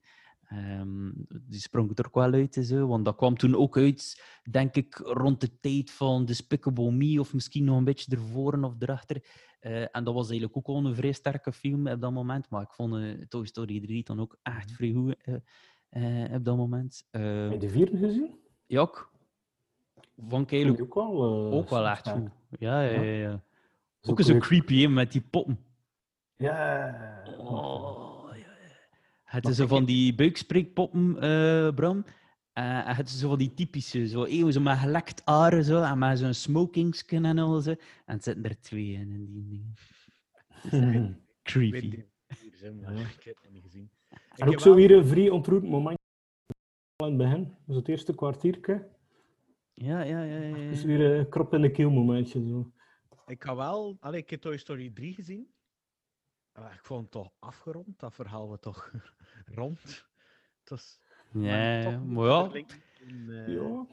ehm, 0.42 1.10
die 1.42 1.60
sprong 1.60 1.98
er 1.98 2.06
ook 2.06 2.14
wel 2.14 2.32
uit, 2.32 2.56
en 2.56 2.64
zo, 2.64 2.86
want 2.86 3.04
dat 3.04 3.16
kwam 3.16 3.36
toen 3.36 3.54
ook 3.54 3.76
uit, 3.76 4.22
denk 4.50 4.74
ik, 4.74 4.94
rond 4.96 5.40
de 5.40 5.58
tijd 5.60 5.90
van 5.90 6.24
Despicable 6.24 6.90
Me, 6.92 7.20
of 7.20 7.34
misschien 7.34 7.64
nog 7.64 7.76
een 7.76 7.84
beetje 7.84 8.16
ervoor 8.16 8.62
of 8.62 8.74
erachter. 8.78 9.24
Eh, 9.60 9.96
en 9.96 10.04
dat 10.04 10.14
was 10.14 10.28
eigenlijk 10.28 10.56
ook 10.56 10.66
al 10.66 10.84
een 10.86 10.94
vrij 10.94 11.12
sterke 11.12 11.52
film 11.52 11.86
op 11.88 12.00
dat 12.00 12.12
moment, 12.12 12.50
maar 12.50 12.62
ik 12.62 12.72
vond 12.72 13.30
Toy 13.30 13.46
Story 13.46 13.80
3 13.80 14.04
dan 14.04 14.20
ook 14.20 14.38
echt 14.42 14.72
vrij 14.72 14.92
goed 14.92 15.16
op 16.32 16.44
dat 16.44 16.56
moment. 16.56 17.06
Eh, 17.10 17.22
Heb 17.22 17.52
je 17.52 17.58
de 17.58 17.68
vierde 17.68 17.96
gezien? 17.96 18.34
ja, 18.66 18.80
ook. 18.80 19.16
Vond 20.18 20.26
ik 20.26 20.48
Vond 20.48 20.52
eigenlijk 20.52 20.82
ik 20.82 20.96
ook 20.96 21.08
wel, 21.10 21.50
eh, 21.50 21.56
ook 21.56 21.68
wel 21.70 21.88
echt 21.88 22.08
goed. 22.08 22.28
Ja, 22.58 22.82
ja, 22.82 23.00
Ja. 23.00 23.02
ja. 23.02 23.42
Ook 24.02 24.18
eens 24.18 24.28
zo 24.28 24.38
creepy 24.38 24.80
hè, 24.82 24.88
met 24.88 25.12
die 25.12 25.20
poppen. 25.20 25.58
Ja. 26.36 27.22
Oh, 27.38 28.28
ja, 28.32 28.36
ja. 28.36 28.48
Het 29.24 29.46
is 29.48 29.56
zo 29.56 29.66
van 29.66 29.84
die 29.84 30.14
buikspreekpoppen, 30.14 31.20
eh 31.20 31.74
Bram. 31.74 32.04
Eh, 32.52 32.88
en 32.88 32.94
het 32.96 33.08
is 33.08 33.18
zo 33.18 33.28
van 33.28 33.38
die 33.38 33.54
typische, 33.54 34.08
zo, 34.08 34.24
eeuw, 34.24 34.50
zo 34.50 34.60
met 34.60 34.78
gelekt 34.78 35.22
haren 35.24 35.64
zo, 35.64 35.82
en 35.82 35.98
met 35.98 36.18
zo'n 36.18 36.34
smokingskin 36.34 37.24
en 37.24 37.38
al 37.38 37.60
zo. 37.60 37.70
En 37.70 37.78
het 38.04 38.24
zitten 38.24 38.44
er 38.44 38.60
twee 38.60 38.92
in, 38.92 39.10
in 39.10 39.32
die 39.32 39.44
dingen. 40.70 41.20
Creepy. 41.42 41.76
ik 41.86 42.06
heb 43.24 43.34
het 43.34 43.42
nog 43.42 43.52
niet 43.52 43.62
gezien. 43.62 43.90
En 44.34 44.48
ook 44.48 44.60
zo 44.60 44.74
weer 44.74 44.90
een 44.90 45.06
vrij 45.06 45.30
ontroerend 45.30 45.70
moment 45.70 45.98
aan 46.96 47.08
het 47.08 47.16
begin. 47.16 47.54
Dus 47.64 47.76
het 47.76 47.88
eerste 47.88 48.14
kwartiertje. 48.14 48.88
Ja, 49.80 50.02
ja, 50.02 50.22
ja. 50.22 50.38
ja, 50.38 50.56
is 50.56 50.80
ja. 50.80 50.86
weer 50.86 51.18
een 51.18 51.28
krop 51.28 51.54
in 51.54 51.60
de 51.60 51.70
keel 51.70 51.90
momentje. 51.90 52.46
Zo. 52.46 52.72
Ik 53.26 53.44
ga 53.44 53.56
wel... 53.56 53.96
Allee, 54.00 54.20
ik 54.20 54.30
heb 54.30 54.40
Toy 54.40 54.56
Story 54.56 54.90
3 54.90 55.14
gezien. 55.14 55.48
Maar 56.52 56.72
ik 56.72 56.84
vond 56.84 57.02
het 57.02 57.10
toch 57.10 57.32
afgerond. 57.38 57.98
Dat 58.00 58.14
verhaal 58.14 58.48
was 58.48 58.60
toch 58.60 58.92
rond. 59.60 59.82
Het 60.60 60.68
was... 60.70 61.00
Ja, 61.32 61.82
toch 61.82 61.92
ja, 61.92 61.98
niet 61.98 62.08
maar 62.10 62.26
ja, 62.26 62.50
in, 63.00 63.26
eh, 63.30 63.54
Ja, 63.54 63.86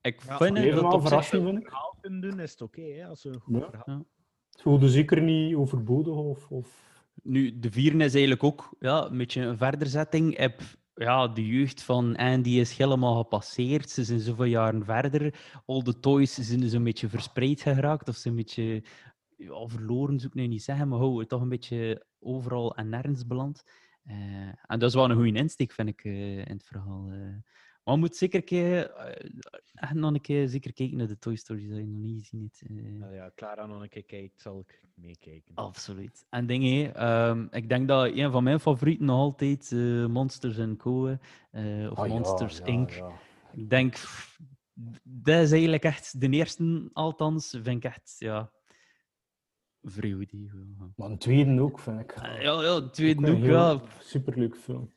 ik 0.00 0.22
Ja, 0.22 0.36
vind 0.36 0.56
het 0.58 0.64
zich... 0.74 1.02
verrassing 1.02 1.44
vind 1.44 1.58
ik. 1.58 1.64
verhaal 1.64 1.96
kunnen 2.00 2.20
doen, 2.20 2.40
is 2.40 2.50
het 2.50 2.60
oké. 2.62 2.82
hè, 2.82 3.06
als 3.06 3.20
ze 3.20 3.28
een 3.28 3.40
goed 3.40 3.56
Ja. 3.60 3.70
verhaal... 3.70 4.06
Het 4.50 4.62
voelde 4.62 4.88
zeker 4.88 5.22
niet 5.22 5.54
overbodig 5.54 6.14
of... 6.14 6.50
of... 6.50 6.90
Nu, 7.22 7.58
de 7.58 7.70
vierde 7.70 8.04
is 8.04 8.12
eigenlijk 8.12 8.42
ook 8.44 8.76
ja, 8.78 9.06
een 9.10 9.18
beetje 9.18 9.42
een 9.42 9.56
verderzetting. 9.56 10.36
Heb, 10.36 10.60
ja, 10.94 11.28
de 11.28 11.46
jeugd 11.46 11.82
van 11.82 12.16
Andy 12.16 12.50
is 12.50 12.76
helemaal 12.76 13.16
gepasseerd. 13.22 13.90
Ze 13.90 14.04
zijn 14.04 14.20
zoveel 14.20 14.44
jaren 14.44 14.84
verder. 14.84 15.34
All 15.66 15.82
the 15.82 15.98
toys 16.00 16.34
zijn 16.34 16.68
zo'n 16.68 16.84
beetje 16.84 17.08
verspreid 17.08 17.60
geraakt. 17.60 18.08
Of 18.08 18.16
ze 18.16 18.28
een 18.28 18.36
beetje 18.36 18.82
verloren, 19.66 20.18
zou 20.18 20.28
ik 20.32 20.34
nu 20.34 20.46
niet 20.46 20.62
zeggen. 20.62 20.88
Maar 20.88 20.98
hou, 20.98 21.26
toch 21.26 21.40
een 21.40 21.48
beetje 21.48 22.06
overal 22.18 22.76
en 22.76 22.88
nergens 22.88 23.26
beland. 23.26 23.64
Eh, 24.04 24.16
en 24.46 24.78
dat 24.78 24.82
is 24.82 24.94
wel 24.94 25.10
een 25.10 25.16
goede 25.16 25.38
insteek, 25.38 25.72
vind 25.72 25.88
ik, 25.88 26.04
eh, 26.04 26.38
in 26.38 26.52
het 26.56 26.64
verhaal. 26.64 27.10
eh. 27.10 27.18
Maar 27.84 27.94
je 27.94 28.00
moet 28.00 28.16
zeker 28.16 28.38
een 28.38 28.44
keer, 28.44 28.90
eh, 28.90 29.30
echt 29.74 29.94
nog 29.94 30.14
een 30.14 30.20
keer 30.20 30.48
zeker 30.48 30.72
kijken 30.72 30.96
naar 30.96 31.06
de 31.06 31.18
Toy 31.18 31.36
Stories 31.36 31.68
dat 31.68 31.78
je 31.78 31.86
nog 31.86 32.00
niet 32.02 32.20
gezien 32.28 32.40
hebt. 32.40 32.62
eh. 32.70 32.92
Nou 32.98 33.14
ja, 33.14 33.30
Clara 33.34 33.66
nog 33.66 33.82
een 33.82 33.88
keer 33.88 34.04
kijkt, 34.04 34.40
zal 34.40 34.58
ik 34.60 34.82
meekijken. 34.94 35.54
Absoluut. 35.54 36.26
En 36.30 36.46
dingen, 36.46 36.94
ehm, 36.94 37.46
ik 37.50 37.68
denk 37.68 37.88
dat 37.88 38.12
een 38.16 38.30
van 38.30 38.42
mijn 38.44 38.60
favorieten 38.60 39.06
nog 39.06 39.16
altijd 39.18 39.72
eh, 39.72 40.06
Monsters 40.06 40.76
Co. 40.76 41.08
eh, 41.50 41.88
of 41.90 41.98
Ah, 41.98 42.08
Monsters 42.08 42.58
ja, 42.58 42.64
Inc. 42.64 42.90
ja. 42.90 43.12
Ik 43.52 43.70
denk, 43.70 43.92
pff, 43.92 44.38
dat 45.02 45.42
is 45.42 45.50
eigenlijk 45.52 45.84
echt 45.84 46.20
de 46.20 46.28
eerste, 46.30 46.90
althans, 46.92 47.50
vind 47.50 47.66
ik 47.66 47.84
echt, 47.84 48.14
ja, 48.18 48.50
ja. 49.80 50.92
Maar 50.96 51.10
een 51.10 51.18
tweede 51.18 51.60
ook, 51.60 51.78
vind 51.78 52.00
ik. 52.00 52.14
Ja, 52.22 52.62
ja, 52.62 52.80
de 52.80 52.90
tweede 52.90 53.26
een 53.26 53.34
ook, 53.36 53.42
heel 53.42 53.52
ja. 53.52 53.80
Superleuk 54.00 54.56
film. 54.56 54.92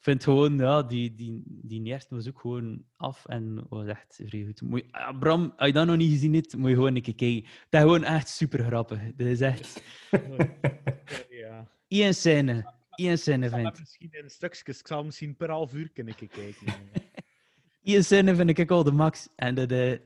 Ik 0.00 0.06
vind 0.06 0.24
gewoon, 0.24 0.56
ja, 0.58 0.82
die, 0.82 1.14
die, 1.14 1.42
die 1.46 1.84
eerste 1.84 2.14
was 2.14 2.28
ook 2.28 2.40
gewoon 2.40 2.84
af 2.96 3.26
en 3.26 3.66
was 3.68 3.86
echt 3.86 4.20
vrij 4.24 4.44
goed. 4.44 4.60
Moet 4.62 4.80
je- 4.80 4.92
ah, 4.92 5.18
Bram, 5.18 5.52
als 5.56 5.66
je 5.66 5.72
dat 5.74 5.86
nog 5.86 5.96
niet 5.96 6.10
gezien 6.10 6.34
hebt, 6.34 6.56
moet 6.56 6.68
je 6.68 6.74
gewoon 6.74 6.96
een 6.96 7.02
keer 7.02 7.14
kijken. 7.14 7.42
Dat 7.68 7.80
is 7.80 7.86
gewoon 7.86 8.04
echt 8.04 8.28
super 8.28 8.64
grappig. 8.64 9.00
Dat 9.16 9.26
is 9.26 9.40
echt 9.40 9.82
Ja. 11.30 11.70
één 11.88 12.14
scène. 12.14 12.72
Één 12.94 13.18
scène, 13.18 13.46
Ik 13.46 13.52
vind 13.52 13.64
hem 13.64 13.74
misschien 13.78 14.08
in 14.12 14.30
stukjes. 14.30 14.78
Ik 14.80 14.86
zal 14.86 15.04
misschien 15.04 15.36
per 15.36 15.50
half 15.50 15.74
uur 15.74 15.90
kunnen 15.90 16.14
kijken. 16.14 16.54
Eén 17.82 18.04
scène 18.04 18.34
vind 18.34 18.58
ik 18.58 18.70
al 18.70 18.84
de 18.84 18.92
max. 18.92 19.28
En 19.36 19.54
dat 19.54 19.70
is 19.70 19.98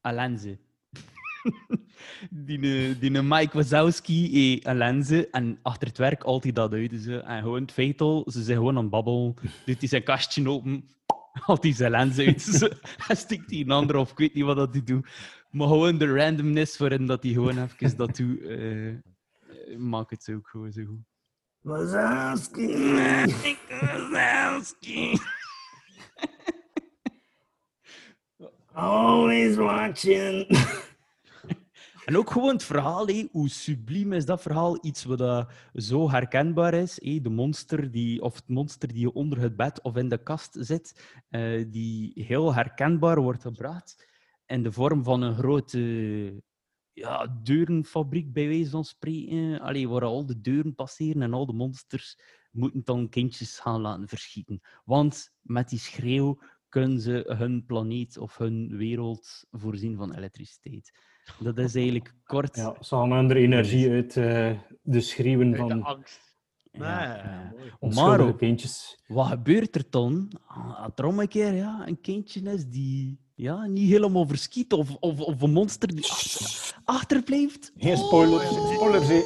Alenze. 0.00 0.58
Die, 2.30 2.58
eh, 2.58 3.00
die 3.00 3.14
een 3.14 3.28
Mike 3.28 3.56
Wazowski 3.56 4.30
heeft 4.32 4.66
een 4.66 4.76
lenze 4.76 5.28
en 5.30 5.58
achter 5.62 5.88
het 5.88 5.98
werk 5.98 6.22
altijd 6.22 6.54
dat 6.54 6.72
uit. 6.72 6.92
Zo. 7.02 7.18
En 7.18 7.42
gewoon 7.42 7.62
het 7.62 7.72
feit 7.72 8.00
al, 8.00 8.24
ze 8.30 8.42
zijn 8.42 8.56
gewoon 8.58 8.76
aan 8.76 8.82
het 8.82 8.90
babbelen. 8.90 9.34
Doet 9.64 9.78
hij 9.78 9.88
zijn 9.88 10.02
kastje 10.02 10.48
open, 10.48 10.88
haalt 11.46 11.62
hij 11.62 11.72
zijn 11.72 11.90
lens 11.90 12.18
uit. 12.18 12.42
Zo. 12.58 12.68
En 13.08 13.16
stikt 13.16 13.50
hij 13.50 13.60
een 13.60 13.70
ander 13.70 13.96
of 13.96 14.10
ik 14.10 14.18
weet 14.18 14.34
niet 14.34 14.44
wat 14.44 14.56
dat 14.56 14.72
hij 14.72 14.84
doet. 14.84 15.06
Maar 15.50 15.68
gewoon 15.68 15.98
de 15.98 16.14
randomness 16.14 16.78
waarin 16.78 17.06
dat 17.06 17.22
hij 17.22 17.32
gewoon 17.32 17.62
even 17.62 17.96
dat 17.96 18.16
doet. 18.16 18.40
eh, 18.40 18.88
Eh, 18.88 18.96
Maak 19.78 20.10
het 20.10 20.24
zo 20.24 20.34
ook 20.34 20.48
gewoon 20.48 20.72
zo 20.72 20.82
goed. 20.84 21.02
Always 28.74 29.56
watching. 29.56 30.46
En 32.04 32.16
ook 32.16 32.30
gewoon 32.30 32.52
het 32.52 32.64
verhaal, 32.64 33.06
hé, 33.06 33.28
hoe 33.30 33.48
subliem 33.48 34.12
is 34.12 34.24
dat 34.24 34.42
verhaal? 34.42 34.78
Iets 34.84 35.04
wat 35.04 35.18
dat 35.18 35.50
zo 35.74 36.10
herkenbaar 36.10 36.74
is. 36.74 36.98
hé, 37.02 37.20
de 37.20 37.28
monster 37.28 37.90
die, 37.90 38.22
of 38.22 38.34
het 38.34 38.48
monster 38.48 38.92
die 38.92 39.12
onder 39.12 39.38
het 39.38 39.56
bed 39.56 39.82
of 39.82 39.96
in 39.96 40.08
de 40.08 40.22
kast 40.22 40.56
zit, 40.60 41.18
eh, 41.28 41.64
die 41.70 42.12
heel 42.14 42.54
herkenbaar 42.54 43.20
wordt 43.20 43.42
gebracht. 43.42 44.06
In 44.46 44.62
de 44.62 44.72
vorm 44.72 45.04
van 45.04 45.22
een 45.22 45.34
grote 45.34 46.42
ja, 46.92 47.26
deurenfabriek, 47.42 48.32
bij 48.32 48.48
wijze 48.48 48.70
van 48.70 48.84
spreken. 48.84 49.88
Waar 49.88 50.04
al 50.04 50.26
de 50.26 50.40
deuren 50.40 50.74
passeren 50.74 51.22
en 51.22 51.32
al 51.32 51.46
de 51.46 51.52
monsters 51.52 52.18
moeten 52.50 52.84
dan 52.84 53.08
kindjes 53.08 53.58
gaan 53.58 53.80
laten 53.80 54.08
verschieten. 54.08 54.60
Want 54.84 55.30
met 55.40 55.68
die 55.68 55.78
schreeuw 55.78 56.40
kunnen 56.68 57.00
ze 57.00 57.24
hun 57.38 57.64
planeet 57.66 58.18
of 58.18 58.36
hun 58.36 58.76
wereld 58.76 59.44
voorzien 59.50 59.96
van 59.96 60.14
elektriciteit. 60.14 60.92
Dat 61.38 61.58
is 61.58 61.74
eigenlijk 61.74 62.14
kort. 62.24 62.56
Ja, 62.56 62.76
ze 62.80 62.94
halen 62.94 63.16
hun 63.18 63.30
energie 63.36 63.90
uit 63.90 64.16
eh, 64.16 64.58
de 64.82 65.00
schreeuwen 65.00 65.46
Uit 65.46 65.56
de 65.56 65.68
van 65.68 65.82
angst. 65.82 66.32
Ja, 66.72 66.80
Nee, 66.98 67.16
ja. 67.16 67.52
mooi. 67.56 67.72
onschuldige 67.78 68.22
Maar- 68.22 68.36
kindjes. 68.36 69.02
Wat 69.06 69.26
gebeurt 69.26 69.74
er 69.76 69.84
dan? 69.90 70.30
Als 70.76 70.92
er 70.94 71.04
om 71.04 71.18
een 71.18 71.28
keer 71.28 71.52
ja, 71.54 71.82
een 71.88 72.00
kindje 72.00 72.40
is 72.40 72.66
die 72.66 73.18
ja, 73.34 73.66
niet 73.66 73.90
helemaal 73.90 74.26
verschiet 74.26 74.72
of, 74.72 74.94
of, 74.96 75.20
of 75.20 75.42
een 75.42 75.52
monster 75.52 75.94
die 75.94 76.10
achter, 76.10 76.74
achterblijft. 76.84 77.72
Geen 77.76 77.96
spoilers. 77.96 78.48
Spoilers, 78.74 79.08
hè. 79.08 79.22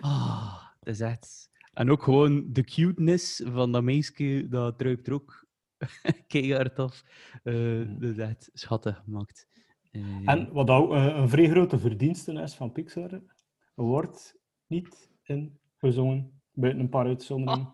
Ah, 0.00 0.54
dat 0.80 0.94
is 0.94 1.00
echt. 1.00 1.50
En 1.72 1.90
ook 1.90 2.02
gewoon 2.02 2.52
de 2.52 2.64
cuteness 2.64 3.42
van 3.44 3.72
dat 3.72 3.82
meisje, 3.82 4.46
dat 4.48 4.78
druipt 4.78 5.06
er 5.06 5.12
ook 5.12 5.46
keihard 6.26 6.78
af. 6.78 7.02
Eh, 7.42 7.82
dat 7.98 8.10
is 8.10 8.16
echt 8.18 8.50
schattig 8.52 9.00
gemaakt. 9.04 9.46
En 10.24 10.52
wat 10.52 10.70
ook 10.70 10.92
eh, 10.92 11.04
een 11.16 11.28
vrij 11.28 11.48
grote 11.48 11.78
verdienste 11.78 12.32
is 12.32 12.54
van 12.54 12.72
Pixar, 12.72 13.20
wordt 13.74 14.36
niet 14.66 15.10
in 15.22 15.58
gezongen, 15.76 16.40
buiten 16.52 16.80
een 16.82 16.88
paar 16.88 17.06
uitzonderingen. 17.06 17.72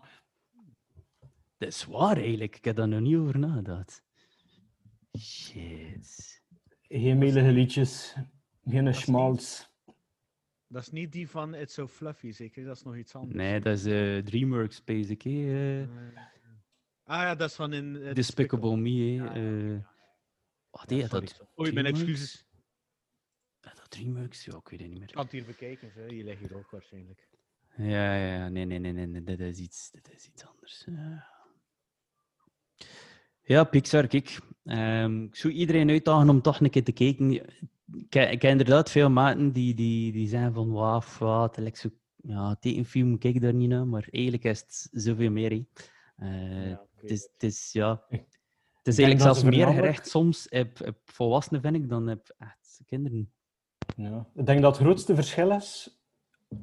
Dat 1.57 1.69
is 1.69 1.85
waar 1.85 2.17
eigenlijk. 2.17 2.55
Ik 2.55 2.65
heb 2.65 2.75
daar 2.75 2.87
nog 2.87 2.99
niet 3.01 3.15
over 3.15 3.39
nagedacht. 3.39 4.03
Shit. 5.19 6.43
Geen 6.81 7.17
melige 7.17 7.51
liedjes, 7.51 8.15
geen 8.63 8.83
niet- 8.83 8.95
schmaltz. 8.95 9.69
Dat 10.67 10.81
is 10.81 10.89
niet 10.89 11.11
die 11.11 11.29
van 11.29 11.53
It's 11.55 11.73
So 11.73 11.87
Fluffy, 11.87 12.31
zeker? 12.31 12.63
Dat 12.65 12.75
is 12.75 12.83
nog 12.83 12.95
iets 12.97 13.15
anders. 13.15 13.35
Nee, 13.37 13.59
dat 13.59 13.77
is 13.77 13.85
eh, 13.85 14.17
DreamWorks, 14.25 14.83
basic. 14.83 15.23
eh. 15.25 15.81
Ah 17.03 17.21
ja, 17.21 17.35
dat 17.35 17.49
is 17.49 17.55
van 17.55 17.73
in... 17.73 17.95
eh, 18.01 18.13
Despicable 18.13 18.77
Me. 18.77 18.89
hè. 18.89 19.23
Ja, 19.23 19.23
ja, 19.25 19.33
eh. 19.33 19.69
ja. 19.69 19.89
Wat 20.71 20.87
deed 20.89 21.09
sorry, 21.09 21.25
dat? 21.25 21.47
Oei, 21.59 21.71
mijn 21.73 21.85
excuses. 21.85 22.45
Ja, 23.59 23.73
dat 23.73 23.89
DreamWorks? 23.91 24.45
Ja, 24.45 24.55
ik 24.57 24.69
weet 24.69 24.79
het 24.79 24.89
niet 24.89 24.97
Ik 24.97 25.05
meer. 25.05 25.13
kan 25.13 25.23
het 25.23 25.31
hier 25.31 25.45
bekijken, 25.45 25.91
hè. 25.93 26.05
je 26.05 26.23
ligt 26.23 26.39
hier 26.39 26.55
ook 26.57 26.69
waarschijnlijk. 26.71 27.29
Ja, 27.77 28.15
ja, 28.15 28.33
ja. 28.35 28.49
Nee, 28.49 28.65
nee, 28.65 28.79
nee, 28.79 28.91
nee, 28.93 29.07
nee. 29.07 29.23
Dat 29.23 29.39
is 29.39 29.57
iets, 29.57 29.91
dat 29.91 30.09
is 30.15 30.27
iets 30.27 30.45
anders. 30.45 30.83
Ja. 30.85 31.29
Ja, 33.43 33.63
Pixar, 33.63 34.07
kijk. 34.07 34.39
Ehm, 34.63 35.23
ik 35.23 35.35
zou 35.35 35.53
iedereen 35.53 35.89
uitdagen 35.89 36.29
om 36.29 36.41
toch 36.41 36.59
een 36.59 36.69
keer 36.69 36.83
te 36.83 36.91
kijken. 36.91 37.31
Ik, 37.31 38.09
ken- 38.09 38.31
ik 38.31 38.41
heb 38.41 38.51
inderdaad 38.51 38.91
veel 38.91 39.09
maten 39.09 39.51
die, 39.51 39.73
die, 39.73 40.11
die 40.11 40.27
zeggen 40.27 40.53
van, 40.53 40.71
wauw, 40.71 41.01
wat, 41.19 41.59
zo... 41.77 41.89
Ja, 42.23 42.55
tekenfilm 42.55 43.17
kijk 43.17 43.35
ik 43.35 43.41
daar 43.41 43.53
niet 43.53 43.69
naar, 43.69 43.87
maar 43.87 44.07
eigenlijk 44.11 44.43
is 44.43 44.59
het 44.59 44.87
zoveel 44.91 45.31
meer. 45.31 45.51
Eh, 46.15 46.69
Ja, 46.69 46.85
het, 46.95 47.09
is, 47.11 47.29
het 47.33 47.43
is, 47.43 47.71
ja... 47.71 48.03
Ik- 48.81 48.87
Het 48.87 48.93
is 48.99 49.03
eigenlijk 49.03 49.21
zelfs 49.21 49.39
ze 49.39 49.45
meer 49.45 49.73
gericht 49.81 50.07
soms 50.07 50.49
op, 50.49 50.81
op 50.87 50.97
volwassenen, 51.05 51.61
vind 51.61 51.75
ik, 51.75 51.89
dan 51.89 52.09
op 52.09 52.35
echt 52.37 52.81
kinderen. 52.85 53.31
Ja. 53.95 54.27
Ik 54.35 54.45
denk 54.45 54.61
dat 54.61 54.77
het 54.77 54.85
grootste 54.85 55.15
verschil 55.15 55.51
is 55.51 55.99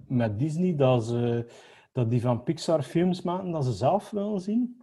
met 0.07 0.39
Disney 0.39 0.77
dat, 0.77 1.05
ze, 1.05 1.51
dat 1.93 2.11
die 2.11 2.21
van 2.21 2.43
Pixar 2.43 2.83
films 2.83 3.23
maken 3.23 3.51
dat 3.51 3.65
ze 3.65 3.73
zelf 3.73 4.11
willen 4.11 4.41
zien. 4.41 4.83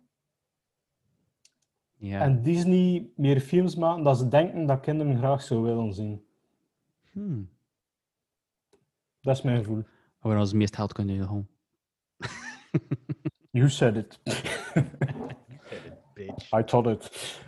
Ja. 1.95 2.21
En 2.21 2.43
Disney 2.43 3.09
meer 3.15 3.39
films 3.39 3.75
maken 3.75 4.03
dat 4.03 4.17
ze 4.17 4.27
denken 4.27 4.65
dat 4.65 4.79
kinderen 4.79 5.17
graag 5.17 5.41
zo 5.41 5.61
willen 5.61 5.93
zien. 5.93 6.25
Hmm. 7.11 7.49
Dat 9.21 9.35
is 9.37 9.41
mijn 9.41 9.57
gevoel. 9.57 9.83
Maar 10.21 10.37
als 10.37 10.49
het 10.49 10.57
meest 10.57 10.75
geld 10.75 10.93
kunnen 10.93 11.23
gewoon. 11.23 11.47
You 13.51 13.69
said 13.69 13.95
it. 13.95 14.19
Bitch. 16.15 16.51
I 16.59 16.63
thought 16.63 16.87
it. 16.87 17.39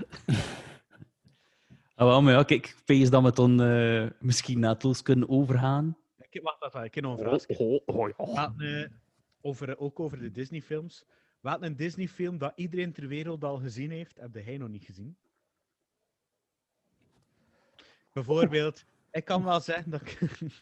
Ah, 1.96 2.08
wel, 2.08 2.22
maar 2.22 2.34
ja, 2.34 2.44
kijk, 2.44 2.68
ik 2.68 2.76
pees 2.86 3.10
dat 3.10 3.24
we 3.24 3.32
dan 3.32 3.62
eh, 3.62 4.08
misschien 4.20 4.60
naadloos 4.60 5.02
kunnen 5.02 5.30
overgaan. 5.30 5.98
Ik, 6.30 6.42
wacht, 6.42 6.60
wacht, 6.60 6.74
wacht, 6.74 6.86
ik 6.86 6.96
heb 6.96 7.04
nog 7.04 7.20
een 7.20 7.26
vraag. 7.26 8.58
Eh, 8.58 8.90
over, 9.42 9.78
ook 9.78 10.00
over 10.00 10.20
de 10.20 10.32
Disney-films. 10.32 11.06
Hadden 11.42 11.70
een 11.70 11.76
Disney-film 11.76 12.38
dat 12.38 12.52
iedereen 12.56 12.94
ter 12.94 13.08
wereld 13.08 13.44
al 13.44 13.58
gezien 13.58 13.92
heeft. 13.92 14.18
Heb 14.20 14.36
jij 14.36 14.58
nog 14.58 14.70
niet 14.70 14.84
gezien? 14.84 15.18
Bijvoorbeeld, 18.12 18.86
ik 19.12 19.26
kan 19.26 19.44
wel 19.44 19.60
zeggen 19.60 19.92
dat 19.92 20.02
ik 20.02 20.20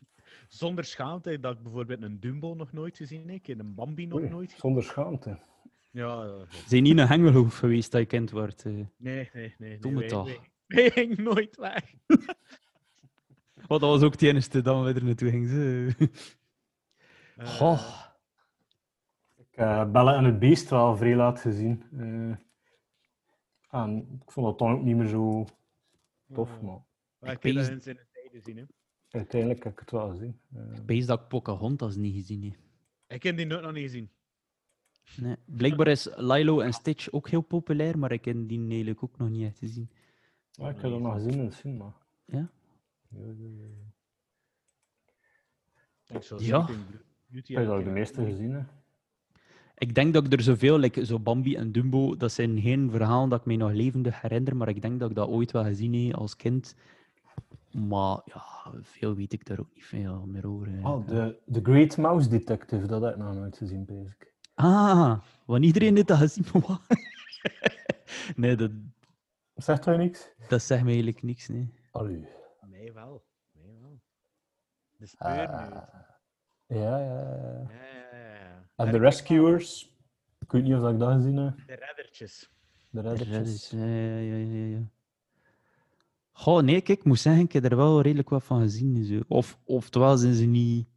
zonder 0.62 0.84
schaamte 0.84 1.40
dat 1.40 1.56
ik 1.56 1.64
bijvoorbeeld 1.64 2.02
een 2.02 2.20
Dumbo 2.20 2.54
nog 2.54 2.72
nooit 2.72 2.98
gezien 2.98 3.30
heb. 3.30 3.48
Een 3.48 3.74
Bambi 3.76 4.06
nog 4.06 4.20
Oei, 4.20 4.30
nooit 4.30 4.46
gezien. 4.46 4.60
zonder 4.60 4.84
schaamte. 4.84 5.40
Ja, 5.96 6.24
ja. 6.24 6.46
Zijn 6.68 6.84
niet 6.84 6.96
naar 6.96 7.08
Hengelo 7.08 7.44
geweest 7.44 7.92
dat 7.92 8.02
je 8.02 8.08
kind 8.08 8.32
wordt. 8.32 8.66
eh. 8.66 8.72
nee, 8.74 8.90
nee, 8.98 9.30
nee. 9.34 9.56
nee 9.58 9.80
Doe 9.80 9.92
me 9.92 10.00
wij- 10.00 10.08
toch. 10.08 10.30
Wij 10.68 10.92
gingen 10.96 11.24
nooit 11.24 11.56
weg. 11.56 11.94
Want 13.68 13.82
dat 13.82 13.90
was 13.90 14.02
ook 14.02 14.12
het 14.12 14.22
enige 14.22 14.62
dat 14.62 14.84
we 14.84 14.94
er 14.94 15.04
naartoe 15.06 15.30
gingen. 15.30 15.50
ze. 15.50 15.96
Eh, 17.36 17.48
Goh. 17.48 18.04
Ik 19.36 19.48
heb 19.52 19.92
Bella 19.92 20.16
en 20.16 20.24
het 20.24 20.40
Beest 20.40 20.70
wel 20.70 20.98
vrij 20.98 21.16
laat 21.16 21.40
gezien. 21.40 21.84
Eh, 21.98 22.36
en 23.82 24.20
ik 24.26 24.32
vond 24.32 24.46
dat 24.46 24.60
dan 24.60 24.72
ook 24.72 24.84
niet 24.84 24.96
meer 24.96 25.08
zo 25.08 25.46
tof, 26.34 26.50
eh, 26.58 26.62
maar 26.62 26.84
maar 27.20 27.32
Ik 27.32 27.38
ik 27.38 27.44
heb 27.44 27.54
dat 27.54 27.64
pees- 27.64 27.68
in 27.76 27.82
zijn 27.82 27.96
tijd 28.14 28.30
gezien. 28.32 28.58
Hè. 28.58 28.64
uiteindelijk 29.10 29.64
heb 29.64 29.74
ik 29.74 29.80
het 29.80 29.92
wel 29.92 30.10
gezien. 30.10 30.40
Eh, 30.56 30.96
Ik 30.98 31.08
dat 31.08 31.22
ik 31.22 31.28
Pocahontas 31.28 31.96
niet 31.96 32.16
gezien 32.16 32.44
heb. 32.44 32.60
Ik 33.08 33.24
heb 33.24 33.38
die 33.38 33.46
nooit 33.46 33.62
nog 33.62 33.72
niet 33.74 33.84
gezien. 33.84 34.10
Nee. 35.22 35.36
Blijkbaar 35.46 35.88
is 35.88 36.10
Lilo 36.16 36.60
en 36.60 36.74
Stitch 36.74 37.12
ook 37.12 37.30
heel 37.30 37.42
populair, 37.42 37.98
maar 37.98 38.12
ik 38.12 38.26
heb 38.26 38.48
die 38.48 38.68
eigenlijk 38.68 39.04
ook 39.04 39.18
nog 39.18 39.30
niet 39.30 39.46
echt 39.46 39.58
gezien. 39.58 39.90
ja, 40.52 40.70
ik 40.70 40.82
heb 40.82 40.92
dat 40.92 41.00
nog 41.00 41.14
gezien 41.14 41.34
in 41.34 41.46
de 41.46 41.52
cinema. 41.52 41.94
Ja? 42.26 42.50
Ja, 43.08 43.20
ja, 43.20 43.50
ja. 46.08 46.16
Ik 46.16 46.24
zou 46.24 46.44
Ja. 46.44 46.70
Beauty 47.28 47.54
heb 47.54 47.66
dat 47.66 47.76
heb 47.76 47.86
de 47.86 47.92
meeste 47.92 48.26
gezien. 48.26 48.52
Hè. 48.52 48.62
Ik 49.78 49.96
denk 49.96 50.14
dat 50.14 50.26
ik 50.26 50.34
er 50.34 50.42
zoveel, 50.42 50.78
like, 50.78 51.06
zo 51.06 51.20
Bambi 51.20 51.56
en 51.56 51.72
Dumbo, 51.72 52.16
dat 52.18 52.32
zijn 52.32 52.62
geen 52.62 52.90
verhalen 52.92 53.30
dat 53.30 53.40
ik 53.40 53.46
mij 53.46 53.56
nog 53.56 53.72
levendig 53.72 54.22
herinner, 54.22 54.56
maar 54.56 54.68
ik 54.68 54.82
denk 54.82 55.00
dat 55.00 55.10
ik 55.10 55.16
dat 55.16 55.30
ooit 55.30 55.52
wel 55.52 55.64
gezien 55.64 56.06
heb 56.06 56.16
als 56.16 56.36
kind. 56.36 56.76
Maar 57.72 58.22
ja, 58.26 58.44
veel 58.82 59.16
weet 59.16 59.34
ik 59.34 59.46
daar 59.46 59.60
ook 59.60 59.74
niet 59.74 59.86
veel 59.86 60.26
meer 60.26 60.48
over. 60.48 60.68
Oh, 60.84 61.08
de, 61.08 61.38
The 61.52 61.60
Great 61.64 61.98
Mouse 61.98 62.30
Detective, 62.30 62.88
dat 62.88 63.02
heb 63.02 63.12
ik 63.14 63.18
nog 63.18 63.36
nooit 63.36 63.58
gezien, 63.58 63.86
basic. 63.86 64.35
Ah, 64.56 65.20
want 65.46 65.64
iedereen 65.64 65.96
heeft 65.96 66.08
dat 66.08 66.18
gezien. 66.18 66.46
nee, 68.36 68.56
dat, 68.56 68.72
Zegt 69.56 69.86
hij 69.86 69.98
niks? 69.98 70.30
dat 70.48 70.62
zegt 70.62 70.82
me 70.82 70.88
eigenlijk 70.88 71.24
niks. 71.24 71.48
Nee. 71.48 71.74
Allee. 71.92 72.28
Nee, 72.68 72.94
wel. 72.94 73.26
Nee, 73.52 73.78
wel. 73.82 74.02
De 74.98 75.08
Ah, 75.18 75.36
ja, 75.36 75.44
ja, 75.44 75.70
ja. 75.70 76.06
Ja, 76.68 76.98
ja, 77.00 77.22
ja, 78.12 78.36
ja. 78.36 78.70
En 78.76 78.88
ik 78.88 79.02
Rescuers. 79.02 79.94
Ik 80.40 80.52
weet 80.52 80.64
niet 80.64 80.76
of 80.76 80.90
ik 80.90 81.00
dat 81.00 81.14
gezien 81.14 81.38
heb. 81.38 81.58
De 81.68 81.74
reddertjes. 81.74 82.52
De 82.90 83.02
Reddertjes. 83.02 83.54
is, 83.54 83.70
ja, 83.70 83.86
ja, 83.86 84.18
ja, 84.18 84.36
ja, 84.36 84.66
ja. 84.66 84.90
Goh, 86.32 86.64
nee, 86.64 86.82
kijk, 86.82 87.00
ik 87.00 87.06
moet 87.06 87.20
zeggen, 87.20 87.44
ik 87.44 87.52
heb 87.52 87.64
er 87.64 87.76
wel 87.76 88.02
redelijk 88.02 88.30
wat 88.30 88.44
van 88.44 88.62
gezien. 88.62 89.06
Zo. 89.06 89.22
Of, 89.28 89.60
oftewel 89.64 90.18
zijn 90.18 90.34
ze 90.34 90.46
niet... 90.46 90.88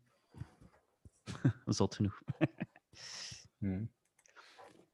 Zot 1.67 1.95
genoeg. 1.95 2.23
Hm. 3.59 3.85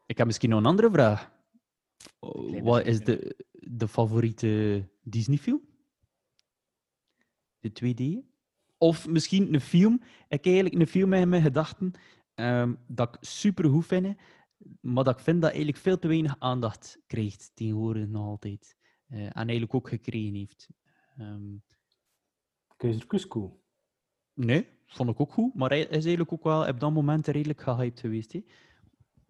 Ik 0.07 0.19
heb 0.19 0.27
misschien 0.27 0.51
nog 0.51 0.59
een 0.59 0.67
andere 0.67 0.91
vraag. 0.91 1.33
Kleine 2.19 2.63
Wat 2.63 2.87
is 2.87 3.01
de, 3.01 3.47
de 3.51 3.89
favoriete 3.89 4.85
Disney-film? 5.03 5.61
De 7.59 7.71
2D? 7.71 8.33
Of 8.79 9.09
misschien 9.09 9.55
een 9.55 9.61
film. 9.61 9.95
Ik 10.29 10.45
heb 10.45 10.45
eigenlijk 10.45 10.75
een 10.75 10.87
film 10.87 11.13
in 11.13 11.29
mijn 11.29 11.43
gedachten 11.43 11.93
ehm, 12.35 12.75
dat 12.87 13.15
ik 13.15 13.25
super 13.25 13.71
goed 13.71 13.87
vind, 13.87 14.17
maar 14.81 15.05
dat 15.05 15.19
ik 15.19 15.25
vind 15.25 15.41
dat 15.41 15.51
eigenlijk 15.51 15.79
veel 15.79 15.99
te 15.99 16.09
weinig 16.09 16.37
aandacht 16.39 16.99
krijgt 17.07 17.51
tegenwoordig 17.55 18.07
nog 18.07 18.27
altijd. 18.27 18.77
Eh, 19.07 19.25
en 19.25 19.33
eigenlijk 19.35 19.75
ook 19.75 19.89
gekregen 19.89 20.35
heeft. 20.35 20.69
Ehm, 21.17 21.57
Keizer 22.77 23.07
Cusco. 23.07 23.64
Nee, 24.35 24.67
vond 24.87 25.11
ik 25.11 25.21
ook 25.21 25.33
goed. 25.33 25.55
Maar 25.55 25.69
hij 25.69 25.81
is 25.81 25.89
eigenlijk 25.91 26.33
ook 26.33 26.45
wel 26.45 26.67
op 26.69 26.81
dat 26.81 26.93
moment 26.93 27.27
redelijk 27.27 27.61
gehyped 27.61 28.01
geweest. 28.01 28.33
Hè. 28.33 28.45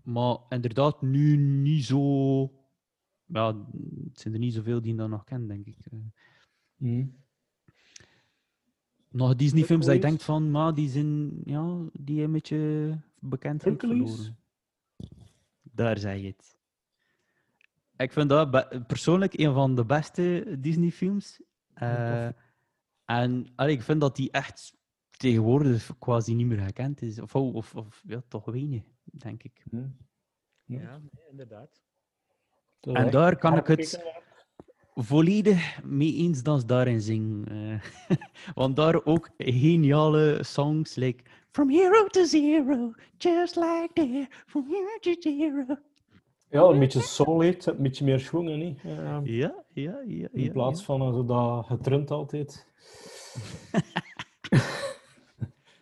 Maar 0.03 0.37
inderdaad, 0.49 1.03
nu 1.03 1.37
niet 1.37 1.85
zo... 1.85 2.43
Ja, 3.27 3.57
het 4.05 4.21
zijn 4.21 4.35
er 4.35 4.41
niet 4.41 4.55
zoveel 4.55 4.81
die 4.83 4.95
dat 4.95 5.09
nog 5.09 5.25
kennen, 5.25 5.49
denk 5.49 5.67
ik. 5.67 5.77
Eh, 5.91 5.99
Hm. 6.77 7.07
Nog 9.09 9.35
Disney-films 9.35 9.87
dat 9.87 9.95
je 9.95 10.01
denkt 10.01 10.23
van, 10.23 10.51
maar 10.51 10.75
die 10.75 10.89
zijn 10.89 11.41
ja, 11.45 11.79
die 11.93 12.23
een 12.23 12.33
beetje 12.33 12.99
bekendheid 13.19 13.81
Hercules? 13.81 14.11
verloren. 14.11 14.39
Daar 15.63 15.99
zeg 15.99 16.21
je 16.21 16.27
het. 16.27 16.59
Ik 17.97 18.13
vind 18.13 18.29
dat 18.29 18.87
persoonlijk 18.87 19.39
een 19.39 19.53
van 19.53 19.75
de 19.75 19.85
beste 19.85 20.57
Disney-films. 20.59 21.43
Eh, 21.75 22.29
en 23.05 23.47
allee, 23.55 23.75
ik 23.75 23.83
vind 23.83 24.01
dat 24.01 24.17
die 24.17 24.31
echt 24.31 24.77
tegenwoordig 25.25 25.91
quasi 25.99 26.35
niet 26.35 26.47
meer 26.47 26.59
gekend 26.59 27.03
is. 27.03 27.21
Of, 27.21 27.35
of, 27.35 27.75
of 27.75 28.03
ja, 28.07 28.23
toch 28.29 28.45
weinig, 28.45 28.83
denk 29.05 29.43
ik. 29.43 29.65
Hm. 29.71 29.77
Ja, 30.65 30.99
nee, 30.99 31.25
inderdaad. 31.31 31.83
En 32.81 33.11
daar 33.11 33.37
kan 33.37 33.57
ik 33.57 33.67
het 33.67 34.05
volledig 34.95 35.83
mee 35.85 36.15
eens 36.15 36.43
dat 36.43 36.61
ze 36.61 36.67
daarin 36.67 37.01
zingen. 37.01 37.45
eh. 38.09 38.17
want 38.61 38.77
daar 38.77 39.05
ook 39.05 39.31
geniale 39.37 40.39
songs, 40.43 40.95
like 40.95 41.23
From 41.51 41.71
Hero 41.71 42.07
to 42.07 42.25
Zero, 42.25 42.93
just 43.19 43.57
like 43.57 43.91
there, 43.93 44.27
from 44.47 44.67
hero 44.67 44.99
to 45.01 45.15
zero. 45.21 45.77
Ja, 46.49 46.63
een 46.63 46.79
beetje 46.79 47.01
soul 47.01 47.41
heet, 47.41 47.67
een 47.67 47.83
beetje 47.83 48.05
meer 48.05 48.57
niet? 48.57 48.81
Ja, 48.83 49.21
Ja, 49.25 49.65
ja, 49.73 50.01
ja. 50.07 50.29
in 50.33 50.43
ja, 50.45 50.53
plaats 50.53 50.81
ja. 50.81 50.87
van 50.87 51.13
zo 51.15 51.25
dat 51.25 51.67
getrunt 51.67 52.11
altijd. 52.11 52.67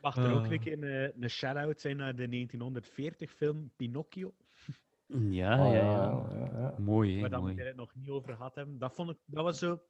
Mag 0.02 0.16
er 0.16 0.32
ook 0.34 0.44
Ah. 0.44 0.50
een 0.50 0.60
keer 0.60 0.82
een, 0.82 1.22
een 1.22 1.30
shout-out 1.30 1.80
zijn 1.80 1.96
naar 1.96 2.16
de 2.16 2.26
1940-film 2.28 3.70
Pinocchio, 3.76 4.34
Ja, 5.06 5.58
Ah, 5.58 5.72
ja, 5.72 5.80
ja. 5.80 6.26
ja, 6.34 6.58
ja. 6.58 6.74
Mooi, 6.78 7.14
hè, 7.14 7.20
waar 7.20 7.30
dat 7.30 7.42
we 7.42 7.62
het 7.62 7.76
nog 7.76 7.94
niet 7.94 8.08
over 8.08 8.34
gehad 8.36 8.54
hebben. 8.54 8.78
Dat 8.78 8.94
vond 8.94 9.10
ik, 9.10 9.16
dat 9.24 9.44
was 9.44 9.58
zo... 9.58 9.82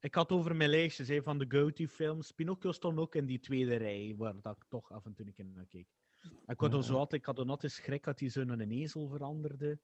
Ik 0.00 0.14
had 0.14 0.32
over 0.32 0.56
mijn 0.56 0.70
lijstjes 0.70 1.08
hè, 1.08 1.22
van 1.22 1.38
de 1.38 1.44
go-to-films. 1.48 2.30
Pinocchio 2.32 2.72
stond 2.72 2.98
ook 2.98 3.14
in 3.14 3.26
die 3.26 3.38
tweede 3.38 3.76
rij, 3.76 4.14
waar 4.16 4.34
dat 4.42 4.56
ik 4.56 4.64
toch 4.68 4.92
af 4.92 5.04
en 5.04 5.14
toe 5.14 5.26
een 5.26 5.32
keer 5.32 5.44
naar 5.44 5.66
keek. 5.66 5.86
Ik 6.46 6.60
had, 6.60 6.70
dan 6.70 6.84
zo 6.84 6.96
altijd, 6.96 7.20
ik 7.20 7.26
had 7.26 7.36
dan 7.36 7.50
altijd 7.50 7.72
schrik 7.72 8.04
dat 8.04 8.20
hij 8.20 8.28
zo 8.28 8.44
naar 8.44 8.58
een 8.58 8.70
ezel 8.70 9.08
veranderde. 9.08 9.78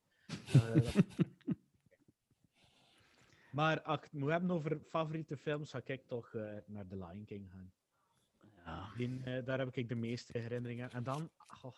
Eh, 0.53 0.75
dat- 0.75 0.95
maar 3.53 3.83
als 3.83 3.97
ik 3.97 4.03
het 4.05 4.13
moet 4.13 4.31
hebben 4.31 4.51
over 4.51 4.79
favoriete 4.89 5.37
films, 5.37 5.71
ga 5.71 5.81
ik 5.85 6.07
toch 6.07 6.35
eh, 6.35 6.57
naar 6.67 6.87
The 6.87 6.97
Lion 6.97 7.25
King 7.25 7.51
gaan. 7.51 7.73
Ja. 8.65 8.89
Die, 8.97 9.21
eh, 9.25 9.45
daar 9.45 9.59
heb 9.59 9.77
ik 9.77 9.89
de 9.89 9.95
meeste 9.95 10.39
herinneringen. 10.39 10.91
En 10.91 11.03
dan... 11.03 11.31
goh. 11.37 11.75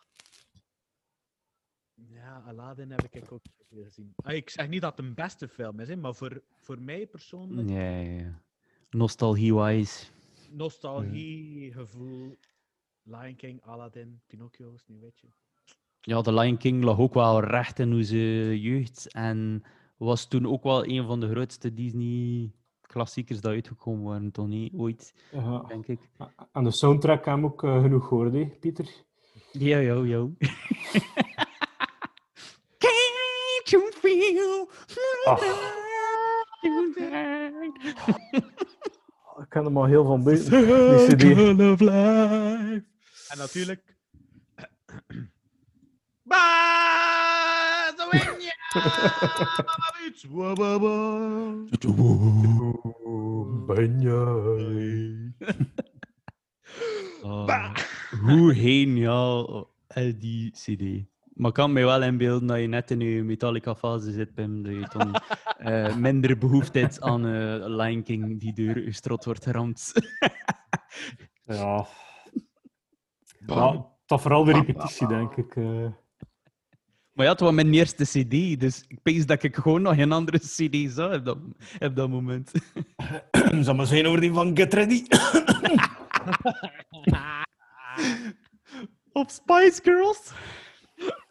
Ja, 1.94 2.42
Aladdin 2.46 2.90
heb 2.90 3.02
ik 3.02 3.32
ook 3.32 3.42
veel 3.68 3.84
gezien. 3.84 4.12
Ah, 4.16 4.34
ik 4.34 4.50
zeg 4.50 4.68
niet 4.68 4.80
dat 4.80 4.96
het 4.96 5.06
een 5.06 5.14
beste 5.14 5.48
film 5.48 5.80
is, 5.80 5.88
hè, 5.88 5.96
maar 5.96 6.14
voor, 6.14 6.42
voor 6.54 6.80
mij 6.80 7.06
persoonlijk, 7.06 7.68
Ja, 7.68 7.98
ja, 7.98 8.10
ja. 8.20 8.42
Nostalgie-wise. 8.90 10.06
nostalgie, 10.50 11.72
gevoel, 11.72 12.38
Lion 13.02 13.36
King, 13.36 13.62
Aladdin, 13.62 14.20
Pinocchio 14.26 14.72
is 14.74 14.84
niet 14.86 15.00
weet 15.00 15.20
je. 15.20 15.28
Ja, 16.00 16.20
The 16.20 16.32
Lion 16.34 16.56
King 16.56 16.84
lag 16.84 16.98
ook 16.98 17.14
wel 17.14 17.40
recht 17.44 17.78
in 17.78 17.92
onze 17.92 18.60
jeugd. 18.60 19.12
En 19.12 19.62
was 19.96 20.28
toen 20.28 20.46
ook 20.46 20.62
wel 20.62 20.86
een 20.86 21.06
van 21.06 21.20
de 21.20 21.28
grootste 21.28 21.74
Disney-klassiekers 22.86 23.40
die 23.40 23.50
uitgekomen 23.50 24.04
waren, 24.04 24.30
toch 24.30 24.46
niet? 24.46 24.72
Ooit, 24.76 25.14
Ja. 25.30 25.64
denk 25.68 25.86
ik. 25.86 26.00
En 26.52 26.64
de 26.64 26.70
soundtrack 26.70 27.24
hebben 27.24 27.44
we 27.44 27.50
ook 27.52 27.64
eh, 27.64 27.80
genoeg 27.80 28.08
gehoord, 28.08 28.32
hè, 28.32 28.44
Pieter? 28.60 28.88
Ja, 29.52 29.78
ja, 29.78 29.94
ja. 29.94 30.26
Can't 32.78 33.70
you 33.70 33.92
feel. 33.92 34.70
Ik 39.40 39.46
ken 39.48 39.64
hem 39.64 39.76
al 39.76 39.84
heel 39.84 40.04
van 40.04 40.24
buiten. 40.24 40.52
En 43.28 43.38
natuurlijk... 43.38 43.94
Je! 46.22 47.05
Ben 53.66 54.00
jij? 54.00 55.32
Hoe 58.20 58.54
geniaal 58.54 59.70
eh, 59.86 60.14
die 60.18 60.50
CD. 60.50 61.04
Maar 61.34 61.48
ik 61.48 61.54
kan 61.54 61.72
me 61.72 61.84
wel 61.84 62.02
inbeelden 62.02 62.46
dat 62.48 62.60
je 62.60 62.66
net 62.66 62.90
in 62.90 63.00
je 63.00 63.22
Metallica-fase 63.22 64.12
zit, 64.12 64.34
Pim. 64.34 64.62
Dat 64.62 64.72
je 64.72 64.88
dan 64.98 65.14
eh, 65.58 65.96
minder 65.96 66.38
behoefte 66.38 66.78
hebt 66.78 67.00
aan 67.00 67.26
eh 67.26 67.64
Lion 67.66 68.02
King 68.02 68.40
die 68.40 68.52
door 68.52 68.78
je 68.84 68.92
strot 68.92 69.24
wordt 69.24 69.44
geramd. 69.44 69.92
Ja. 71.46 71.86
ja. 73.46 73.86
Dat 74.06 74.20
vooral 74.20 74.44
de 74.44 74.52
repetitie, 74.52 75.06
denk 75.06 75.36
ik. 75.36 75.56
eh. 75.56 75.86
Maar 77.16 77.24
ja, 77.26 77.32
het 77.32 77.40
was 77.40 77.52
mijn 77.52 77.74
eerste 77.74 78.04
CD, 78.04 78.60
dus 78.60 78.84
ik 78.88 79.02
pees 79.02 79.26
dat 79.26 79.42
ik 79.42 79.56
gewoon 79.56 79.82
nog 79.82 79.96
een 79.96 80.12
andere 80.12 80.38
CD 80.38 80.92
zou 80.92 81.16
op 81.18 81.24
dat, 81.24 81.38
op 81.78 81.96
dat 81.96 82.08
moment. 82.08 82.52
Zal 83.64 83.74
maar 83.74 83.86
zijn 83.86 84.06
over 84.06 84.20
die 84.20 84.32
van 84.32 84.56
Get 84.56 84.74
Ready. 84.74 85.02
Op 89.12 89.30
Spice 89.30 89.80
Girls. 89.82 90.32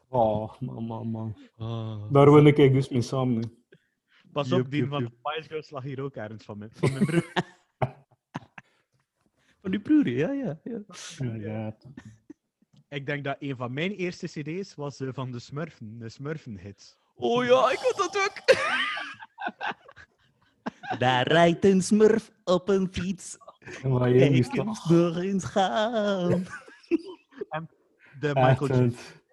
Oh, 0.10 0.60
man, 0.60 0.84
man, 0.86 1.08
man. 1.08 1.38
Ah. 1.58 2.12
Daar 2.12 2.34
win 2.34 2.46
ik 2.46 2.56
dus 2.74 2.90
mee 2.90 3.02
samen. 3.02 3.36
hè. 3.42 3.48
Pas 4.32 4.52
op, 4.52 4.72
die 4.72 4.86
van 4.88 5.04
de. 5.04 5.10
Spice 5.20 5.48
Girls 5.50 5.70
lag 5.70 5.84
hier 5.84 6.02
ook 6.02 6.16
ergens 6.16 6.44
van, 6.46 6.58
mijn- 6.58 6.72
van 6.80 6.94
mijn 6.94 7.06
broer. 7.06 7.32
Van 9.62 9.72
die 9.72 9.80
broer, 9.80 10.10
ja, 10.10 10.32
ja. 10.32 10.60
ja. 10.64 10.80
Ja. 11.34 11.76
Ik 12.90 13.06
denk 13.06 13.24
dat 13.24 13.36
een 13.40 13.56
van 13.56 13.74
mijn 13.74 13.92
eerste 13.92 14.28
cd's 14.28 14.76
was 14.76 15.00
eh, 15.00 15.10
van 15.12 15.32
de 15.32 15.40
Smurfen, 15.40 16.00
de 16.00 16.10
Smurfen-hits. 16.10 16.98
Oh 17.16 17.46
ja, 17.46 17.72
ik 17.72 17.78
had 17.78 17.98
dat 17.98 18.18
ook. 18.18 18.42
Daar 21.00 21.28
rijdt 21.28 21.66
een 21.66 21.82
smurf 21.82 22.32
op 22.44 22.70
een 22.70 22.88
fiets. 22.92 23.38
Maar 23.84 24.10
je 24.10 24.30
Ik 24.30 24.54
eens 24.54 24.88
door 24.88 25.16
eens 25.16 25.46
gaan. 25.46 26.46
De 28.20 28.28
echt 28.28 28.36
Michael 28.36 28.68
Jackson. 28.68 28.84
het. 28.86 29.24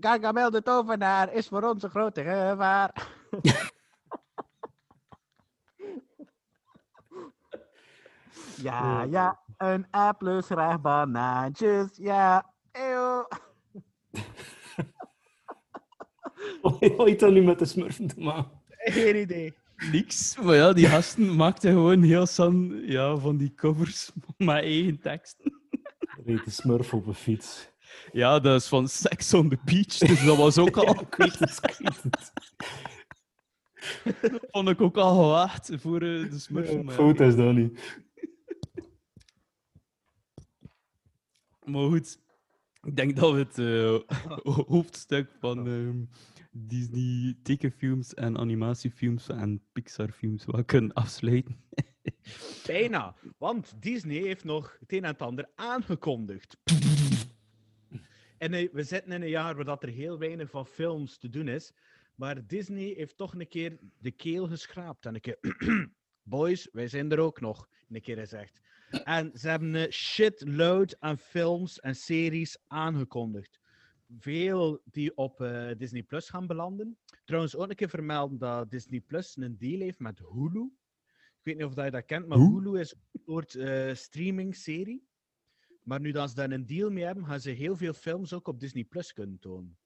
Gargamel 0.00 0.50
de 0.50 0.62
tovenaar 0.62 1.32
is 1.32 1.48
voor 1.48 1.62
ons 1.62 1.82
een 1.82 1.90
grote 1.90 2.22
gevaar. 2.22 3.08
ja, 8.66 9.02
ja, 9.02 9.41
een 9.56 9.86
A 9.96 10.12
plus 10.12 10.46
graag 10.46 10.80
banaantjes, 10.80 11.88
ja. 11.96 12.52
Eeuw. 12.72 13.28
Wat 16.62 16.80
had 16.96 17.18
dat 17.18 17.32
nu 17.32 17.42
met 17.42 17.58
de 17.58 17.64
smurfen 17.64 18.06
te 18.06 18.20
maken? 18.20 18.60
Geen 18.68 19.16
idee. 19.16 19.54
Niks. 19.90 20.36
Maar 20.36 20.54
ja, 20.54 20.72
die 20.72 20.86
gasten 20.86 21.36
maakten 21.36 21.72
gewoon 21.72 22.02
heel 22.02 22.26
san 22.26 22.82
ja, 22.84 23.16
van 23.16 23.36
die 23.36 23.54
covers 23.54 24.10
met 24.36 24.48
eigen 24.48 25.00
teksten. 25.00 25.60
Reed 26.24 26.44
de 26.44 26.50
smurf 26.50 26.94
op 26.94 27.06
een 27.06 27.14
fiets. 27.14 27.70
Ja, 28.12 28.40
dat 28.40 28.60
is 28.60 28.68
van 28.68 28.88
Sex 28.88 29.34
on 29.34 29.48
the 29.48 29.58
Beach, 29.64 29.98
dus 29.98 30.24
dat 30.24 30.36
was 30.36 30.58
ook 30.58 30.76
al... 30.86 31.06
Het. 34.06 34.42
vond 34.50 34.68
ik 34.68 34.80
ook 34.80 34.96
al 34.96 35.14
gewaagd 35.14 35.70
voor 35.74 36.02
eh, 36.02 36.30
de 36.30 36.38
smurfen. 36.38 36.84
maar 36.84 36.94
ja. 36.94 37.00
Fout 37.00 37.20
is 37.20 37.36
dat 37.36 37.54
niet. 37.54 38.00
Maar 41.64 41.88
goed, 41.88 42.18
ik 42.82 42.96
denk 42.96 43.16
dat 43.16 43.32
we 43.32 43.38
het 43.38 43.58
eh, 43.58 44.16
ho- 44.42 44.64
hoofdstuk 44.74 45.30
van 45.38 45.66
ehm, 45.66 46.04
Disney 46.50 47.36
tekenfilms 47.42 48.14
en 48.14 48.38
animatiefilms 48.38 49.28
en 49.28 49.62
Pixar-films 49.72 50.44
wel 50.44 50.64
kunnen 50.64 50.92
afsluiten. 50.92 51.56
Bijna, 52.66 53.14
want 53.38 53.82
Disney 53.82 54.16
heeft 54.16 54.44
nog 54.44 54.76
het 54.80 54.92
een 54.92 55.04
en 55.04 55.10
het 55.10 55.22
ander 55.22 55.50
aangekondigd. 55.54 56.56
En 58.38 58.52
eh, 58.54 58.68
we 58.72 58.82
zitten 58.82 59.12
in 59.12 59.22
een 59.22 59.28
jaar 59.28 59.54
waar 59.54 59.64
dat 59.64 59.82
er 59.82 59.88
heel 59.88 60.18
weinig 60.18 60.50
van 60.50 60.66
films 60.66 61.18
te 61.18 61.28
doen 61.28 61.48
is. 61.48 61.72
Maar 62.14 62.46
Disney 62.46 62.94
heeft 62.96 63.16
toch 63.16 63.34
een 63.34 63.48
keer 63.48 63.78
de 63.98 64.10
keel 64.10 64.48
geschraapt. 64.48 65.06
En 65.06 65.14
een 65.14 65.20
keer, 65.20 65.38
boys, 66.22 66.68
wij 66.72 66.88
zijn 66.88 67.12
er 67.12 67.18
ook 67.18 67.40
nog, 67.40 67.68
een 67.88 68.00
keer 68.00 68.16
gezegd. 68.16 68.60
En 69.04 69.30
ze 69.38 69.48
hebben 69.48 69.74
een 69.74 69.92
shitload 69.92 70.96
aan 71.00 71.18
films 71.18 71.80
en 71.80 71.94
series 71.96 72.58
aangekondigd. 72.66 73.60
Veel 74.18 74.82
die 74.84 75.16
op 75.16 75.40
eh, 75.40 75.70
Disney 75.76 76.02
Plus 76.02 76.28
gaan 76.28 76.46
belanden. 76.46 76.98
Trouwens, 77.24 77.56
ook 77.56 77.70
een 77.70 77.76
keer 77.76 77.88
vermelden 77.88 78.38
dat 78.38 78.70
Disney 78.70 79.00
Plus 79.00 79.36
een 79.36 79.58
deal 79.58 79.80
heeft 79.80 79.98
met 79.98 80.18
Hulu. 80.18 80.70
Ik 81.12 81.40
weet 81.42 81.56
niet 81.56 81.66
of 81.66 81.74
dat 81.74 81.84
je 81.84 81.90
dat 81.90 82.04
kent, 82.04 82.26
maar 82.26 82.38
Hoe? 82.38 82.62
Hulu 82.62 82.80
is 82.80 82.92
een 82.92 83.20
soort 83.24 83.54
eh 83.54 83.94
streaming-serie. 83.94 85.06
maar 85.82 86.00
nu 86.00 86.12
dat 86.12 86.28
ze 86.28 86.34
daar 86.34 86.50
een 86.50 86.66
deal 86.66 86.90
mee 86.90 87.04
hebben, 87.04 87.26
gaan 87.26 87.40
ze 87.40 87.50
heel 87.50 87.76
veel 87.76 87.92
films 87.92 88.32
ook 88.32 88.48
op 88.48 88.60
Disney 88.60 88.84
Plus 88.84 89.12
kunnen 89.12 89.38
tonen. 89.38 89.78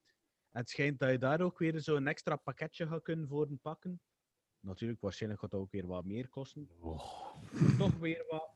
En 0.51 0.61
het 0.61 0.70
schijnt 0.70 0.99
dat 0.99 1.11
je 1.11 1.19
daar 1.19 1.41
ook 1.41 1.59
weer 1.59 1.81
zo'n 1.81 2.07
extra 2.07 2.37
pakketje 2.37 2.87
gaat 2.87 3.03
kunnen 3.03 3.28
voor 3.28 3.49
pakken. 3.62 4.01
Natuurlijk, 4.61 5.01
waarschijnlijk 5.01 5.41
gaat 5.41 5.51
dat 5.51 5.61
ook 5.61 5.70
weer 5.70 5.87
wat 5.87 6.05
meer 6.05 6.28
kosten. 6.28 6.69
Toch 7.78 7.99
weer 7.99 8.24
wat. 8.28 8.56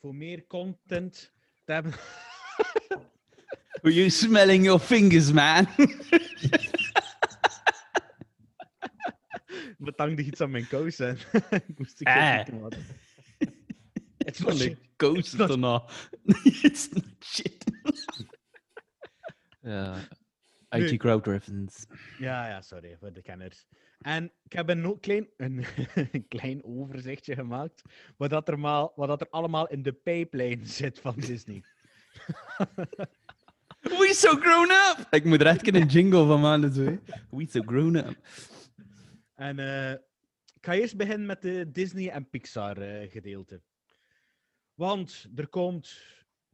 Voor 0.00 0.14
meer 0.14 0.46
content 0.46 1.32
te 1.64 1.72
hebben. 1.72 1.92
Are 3.82 3.94
you 3.94 4.10
smelling 4.10 4.64
your 4.64 4.80
fingers, 4.80 5.32
man? 5.32 5.66
Betangde 9.78 10.22
iets 10.22 10.40
aan 10.40 10.50
mijn 10.50 10.68
kous 10.68 10.96
zijn. 10.96 11.18
Ik 11.68 11.78
moest 11.78 12.00
ik 12.00 12.06
laten. 12.08 12.84
Het 14.18 14.38
was 14.38 14.56
Van 14.58 14.66
de 14.68 14.76
coast 14.96 15.36
not- 15.36 15.48
daarna. 15.48 15.84
It's 16.62 16.88
not 16.88 17.24
shit. 17.24 17.64
Ja. 19.60 20.08
IT 20.70 20.98
crowd 20.98 21.26
reference. 21.26 21.86
Ja, 22.18 22.48
ja, 22.48 22.60
sorry 22.60 22.96
voor 23.00 23.12
de 23.12 23.22
kenners. 23.22 23.66
En 23.98 24.32
ik 24.42 24.52
heb 24.52 24.68
een 24.68 25.00
klein, 25.00 25.28
een, 25.36 25.64
een 25.94 26.28
klein 26.36 26.64
overzichtje 26.64 27.34
gemaakt. 27.34 27.82
Wat, 28.16 28.30
dat 28.30 28.48
er 28.48 28.58
maar, 28.58 28.88
wat 28.94 29.08
dat 29.08 29.20
er 29.20 29.30
allemaal 29.30 29.68
in 29.68 29.82
de 29.82 29.92
pipeline 29.92 30.66
zit 30.78 31.00
van 31.00 31.14
Disney. 31.16 31.62
We 33.80 34.10
so 34.14 34.36
grown 34.36 34.70
up! 34.70 35.06
Ik 35.10 35.24
moet 35.24 35.40
er 35.40 35.46
echt 35.46 35.74
een 35.74 35.86
jingle 35.86 36.26
van 36.26 36.40
maken. 36.40 36.72
Zo. 36.72 36.98
We 37.30 37.46
so 37.48 37.62
grown 37.62 37.96
up. 37.96 38.16
En 39.34 39.58
eh, 39.58 39.90
ik 40.54 40.64
ga 40.66 40.72
eerst 40.72 40.96
beginnen 40.96 41.26
met 41.26 41.42
de 41.42 41.70
Disney 41.70 42.10
en 42.10 42.28
Pixar 42.30 42.78
eh, 42.78 43.10
gedeelte. 43.10 43.60
Want 44.74 45.26
er 45.36 45.48
komt 45.48 46.02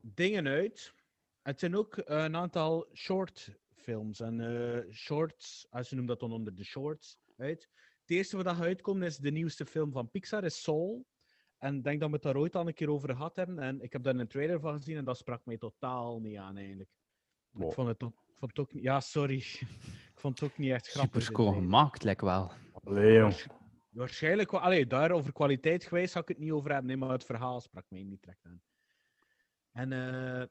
dingen 0.01 0.47
uit. 0.47 0.95
Het 1.43 1.59
zijn 1.59 1.77
ook 1.77 2.01
een 2.05 2.37
aantal 2.37 2.87
short 2.95 3.51
films 3.75 4.21
en 4.21 4.41
eh, 4.41 4.93
shorts, 4.95 5.67
als 5.71 5.89
je 5.89 5.97
noemt 5.97 6.09
dat 6.09 6.21
dan 6.21 6.33
onder 6.33 6.55
de 6.55 6.65
shorts, 6.65 7.19
uit. 7.43 7.69
Het 8.01 8.11
eerste 8.11 8.37
wat 8.43 8.61
uitkomen 8.61 9.03
is 9.07 9.17
de 9.17 9.31
nieuwste 9.31 9.67
film 9.67 9.93
van 9.93 10.11
Pixar, 10.11 10.45
is 10.45 10.63
Soul. 10.63 11.07
En 11.59 11.77
ik 11.77 11.85
denk 11.85 12.01
dat 12.01 12.09
we 12.09 12.15
het 12.15 12.25
daar 12.25 12.37
ooit 12.37 12.57
al 12.57 12.67
een 12.67 12.75
keer 12.75 12.91
over 12.91 13.09
gehad 13.09 13.37
hebben. 13.37 13.59
En 13.59 13.81
ik 13.81 13.93
heb 13.93 14.03
daar 14.03 14.15
een 14.17 14.29
trailer 14.29 14.61
van 14.61 14.77
gezien 14.77 14.97
en 14.97 15.05
dat 15.05 15.19
sprak 15.19 15.45
mij 15.45 15.59
totaal 15.59 16.21
niet 16.21 16.37
aan 16.37 16.57
eigenlijk. 16.57 16.91
Ik 17.59 17.73
vond 17.73 17.89
het, 17.89 18.03
ook- 18.03 18.23
ik 18.29 18.37
vond 18.39 18.51
het 18.51 18.59
ook 18.59 18.73
niet... 18.73 18.83
Ja, 18.83 19.01
sorry. 19.01 19.37
ik 20.13 20.19
vond 20.21 20.41
het 20.41 20.51
ook 20.51 20.59
niet 20.59 20.71
echt 20.71 20.87
grappig. 20.89 21.23
Super 21.23 21.23
schoon 21.35 21.47
trailer. 21.47 21.63
gemaakt, 21.71 22.03
lijkt 22.03 22.21
wel. 22.21 22.53
Jong. 22.85 23.35
Waarschijnlijk 23.91 24.51
wel. 24.51 24.61
Allee, 24.61 24.87
daar 24.87 25.11
over 25.11 25.33
kwaliteit 25.33 25.85
geweest 25.85 26.13
zou 26.13 26.25
ik 26.25 26.31
het 26.31 26.39
niet 26.39 26.51
over 26.53 26.69
hebben, 26.71 26.87
nee, 26.87 26.97
maar 26.97 27.11
het 27.11 27.25
verhaal 27.25 27.61
sprak 27.61 27.85
mij 27.89 28.03
niet 28.03 28.21
direct 28.23 28.45
aan. 28.47 28.63
En 29.73 29.93
eh, 29.93 30.47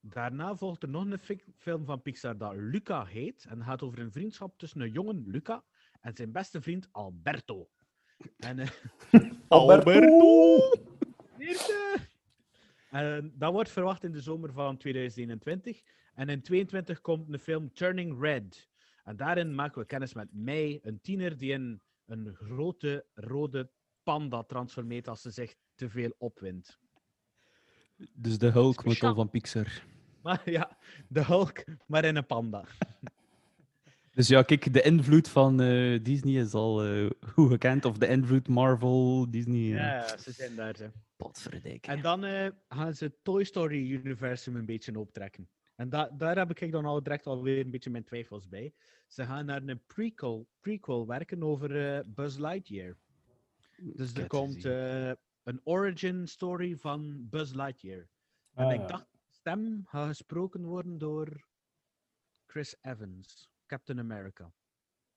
daarna 0.00 0.56
volgt 0.56 0.82
er 0.82 0.88
nog 0.88 1.04
een 1.04 1.18
fi- 1.18 1.52
film 1.56 1.84
van 1.84 2.02
Pixar 2.02 2.38
dat 2.38 2.52
Luca 2.56 3.04
heet. 3.04 3.44
En 3.48 3.64
gaat 3.64 3.82
over 3.82 3.98
een 3.98 4.12
vriendschap 4.12 4.58
tussen 4.58 4.80
een 4.80 4.92
jongen, 4.92 5.24
Luca, 5.26 5.64
en 6.00 6.16
zijn 6.16 6.32
beste 6.32 6.60
vriend 6.60 6.88
Alberto. 6.92 7.68
En, 8.36 8.58
eh, 8.58 8.70
Alberto! 9.48 10.58
En 12.90 13.32
dat 13.34 13.52
wordt 13.52 13.70
verwacht 13.70 14.04
in 14.04 14.12
de 14.12 14.20
zomer 14.20 14.52
van 14.52 14.76
2021. 14.76 15.82
En 16.14 16.28
in 16.28 16.42
2022 16.42 17.00
komt 17.00 17.32
de 17.32 17.38
film 17.38 17.72
Turning 17.72 18.20
Red. 18.20 18.68
En 19.04 19.16
daarin 19.16 19.54
maken 19.54 19.80
we 19.80 19.86
kennis 19.86 20.14
met 20.14 20.28
May, 20.32 20.78
een 20.82 21.00
tiener 21.00 21.36
die 21.36 21.52
in 21.52 21.82
een 22.06 22.34
grote 22.34 23.06
rode 23.14 23.70
panda 24.02 24.42
transformeert 24.42 25.08
als 25.08 25.22
ze 25.22 25.30
zich 25.30 25.54
te 25.74 25.90
veel 25.90 26.14
opwindt. 26.18 26.78
Dus 28.12 28.38
de 28.38 28.50
Hulk 28.50 28.84
moet 28.84 29.02
al 29.02 29.14
van 29.14 29.30
Pixar. 29.30 29.82
Maar 30.22 30.50
ja, 30.50 30.78
de 31.08 31.24
Hulk, 31.24 31.64
maar 31.86 32.04
in 32.04 32.16
een 32.16 32.26
panda. 32.26 32.64
Dus 34.18 34.28
ja, 34.28 34.42
kijk, 34.42 34.72
de 34.72 34.82
invloed 34.82 35.28
van 35.28 35.60
eh, 35.60 36.02
Disney 36.02 36.34
is 36.42 36.52
al 36.54 36.84
eh, 36.84 37.10
goed 37.20 37.50
gekend. 37.50 37.84
Of 37.84 37.98
de 37.98 38.08
invloed 38.08 38.48
Marvel, 38.48 39.30
Disney. 39.30 39.60
Ja, 39.60 39.76
Ja. 39.96 40.18
ze 40.18 40.32
zijn 40.32 40.54
daar. 40.54 40.76
Ze. 40.76 40.90
Potverdikke. 41.16 41.90
En 41.90 42.02
dan 42.02 42.24
eh, 42.24 42.50
gaan 42.68 42.94
ze 42.94 43.04
het 43.04 43.14
Toy 43.22 43.44
Story-universum 43.44 44.56
een 44.56 44.64
beetje 44.66 44.98
optrekken. 44.98 45.48
En 45.76 45.88
da 45.88 46.10
daar 46.10 46.36
heb 46.36 46.58
ik 46.60 46.72
dan 46.72 46.84
al 46.84 47.02
direct 47.02 47.26
alweer 47.26 47.64
een 47.64 47.70
beetje 47.70 47.90
mijn 47.90 48.04
twijfels 48.04 48.48
bij. 48.48 48.72
Ze 49.06 49.24
gaan 49.24 49.46
naar 49.46 49.62
een 49.62 49.82
prequel, 49.86 50.48
prequel 50.60 51.06
werken 51.06 51.42
over 51.42 51.96
eh, 51.96 52.04
Buzz 52.06 52.36
Lightyear. 52.38 52.96
Dus 53.76 54.14
er 54.14 54.26
komt 54.26 54.64
eh, 54.64 55.10
een 55.42 55.60
origin 55.64 56.26
story 56.28 56.76
van 56.76 57.28
Buzz 57.28 57.52
Lightyear. 57.52 58.08
En 58.54 58.64
Ah, 58.66 58.74
ik 58.74 58.88
dacht, 58.88 59.06
de 59.12 59.18
stem 59.32 59.82
gaat 59.84 60.06
gesproken 60.08 60.64
worden 60.64 60.98
door 60.98 61.46
Chris 62.46 62.76
Evans, 62.82 63.50
Captain 63.68 63.98
America. 63.98 64.52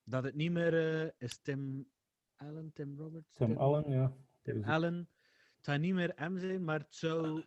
Dat 0.04 0.24
het 0.24 0.34
niet 0.34 0.52
meer 0.52 1.02
eh, 1.02 1.10
is 1.18 1.38
Tim 1.38 1.90
Allen, 2.36 2.72
Tim 2.72 2.98
Roberts? 2.98 3.34
Tim 3.34 3.56
Allen, 3.56 3.90
ja. 3.90 4.12
Tim 4.42 4.64
Allen. 4.64 5.08
Het 5.56 5.64
zou 5.64 5.78
niet 5.78 5.94
meer 5.94 6.14
M 6.30 6.38
zijn, 6.38 6.64
maar 6.64 6.78
het 6.78 6.94
zou. 6.94 7.44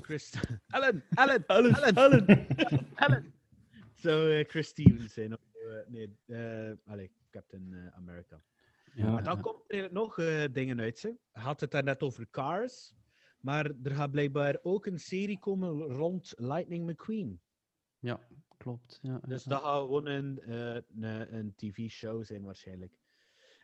Chris. 0.00 0.34
Allen! 0.76 1.04
Allen! 1.14 1.46
Allen! 1.46 1.94
Allen! 1.94 2.26
Allen! 3.04 3.34
Het 3.70 4.00
zou 4.00 4.38
eh, 4.38 4.48
Chris 4.48 4.68
Stevens 4.68 5.12
zijn. 5.12 5.32
Of, 5.32 5.40
eh, 5.54 5.88
nee, 5.88 6.18
allee, 6.84 7.10
Captain 7.30 7.92
America. 7.94 8.42
Ja, 8.94 9.10
Maar 9.10 9.24
dan 9.24 9.40
komt 9.40 9.62
er 9.66 9.92
nog 9.92 10.18
eh, 10.18 10.44
dingen 10.52 10.80
uit. 10.80 10.98
Ze 10.98 11.18
had 11.30 11.60
het 11.60 11.70
daar 11.70 11.84
net 11.84 12.02
over 12.02 12.30
Cars. 12.30 12.94
Maar 13.40 13.70
er 13.82 13.94
gaat 13.94 14.10
blijkbaar 14.10 14.58
ook 14.62 14.86
een 14.86 14.98
serie 14.98 15.38
komen 15.38 15.70
rond 15.70 16.32
Lightning 16.36 16.90
McQueen. 16.90 17.40
ja, 17.98 18.20
klopt. 18.64 18.98
Ja, 19.02 19.20
Dus 19.26 19.44
dat 19.44 19.62
gaat 19.62 19.80
gewoon 19.80 20.06
een, 20.06 20.40
eh, 20.40 20.74
een, 20.74 21.34
een 21.34 21.54
tv-show 21.54 22.24
zijn 22.24 22.42
waarschijnlijk. 22.42 22.98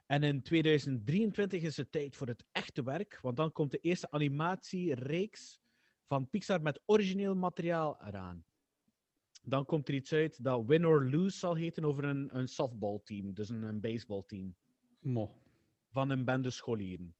En 0.06 0.22
in 0.22 0.42
2023 0.42 1.62
is 1.62 1.76
het 1.76 1.92
tijd 1.92 2.16
voor 2.16 2.26
het 2.26 2.44
echte 2.52 2.82
werk, 2.82 3.18
want 3.22 3.36
dan 3.36 3.52
komt 3.52 3.70
de 3.70 3.78
eerste 3.78 4.10
animatiereeks 4.10 5.60
van 6.06 6.28
Pixar 6.28 6.62
met 6.62 6.80
origineel 6.86 7.34
materiaal 7.34 8.02
eraan. 8.02 8.44
Dan 9.42 9.64
komt 9.64 9.88
er 9.88 9.94
iets 9.94 10.12
uit 10.12 10.44
dat 10.44 10.64
Win 10.66 10.86
or 10.86 11.10
Lose 11.10 11.38
zal 11.38 11.54
heten 11.54 11.84
over 11.84 12.04
een, 12.04 12.36
een 12.36 12.48
softballteam, 12.48 13.34
dus 13.34 13.48
een, 13.48 13.62
een 13.62 13.80
baseballteam 13.80 14.54
Mo. 15.00 15.34
van 15.88 16.10
een 16.10 16.24
bende 16.24 16.50
scholieren. 16.50 17.14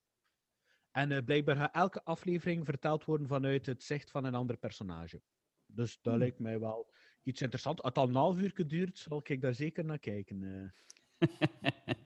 En 0.91 1.13
eh, 1.13 1.25
blijkbaar 1.25 1.57
gaat 1.57 1.75
elke 1.75 2.05
aflevering 2.05 2.65
verteld 2.65 3.05
worden 3.05 3.27
vanuit 3.27 3.67
het 3.67 3.83
zicht 3.83 4.11
van 4.11 4.25
een 4.25 4.35
ander 4.35 4.57
personage. 4.57 5.23
Dus 5.67 5.99
dat 6.03 6.17
lijkt 6.17 6.39
mij 6.39 6.61
wel 6.61 6.91
iets 7.23 7.41
interessants. 7.43 7.83
Als 7.83 7.89
het 7.95 7.99
al 8.03 8.09
een 8.09 8.15
half 8.15 8.39
uur 8.41 8.67
duurt, 8.67 8.99
zal 8.99 9.21
ik 9.25 9.41
daar 9.41 9.55
zeker 9.55 9.85
naar 9.85 9.99
kijken. 9.99 10.43
eh. 11.19 11.29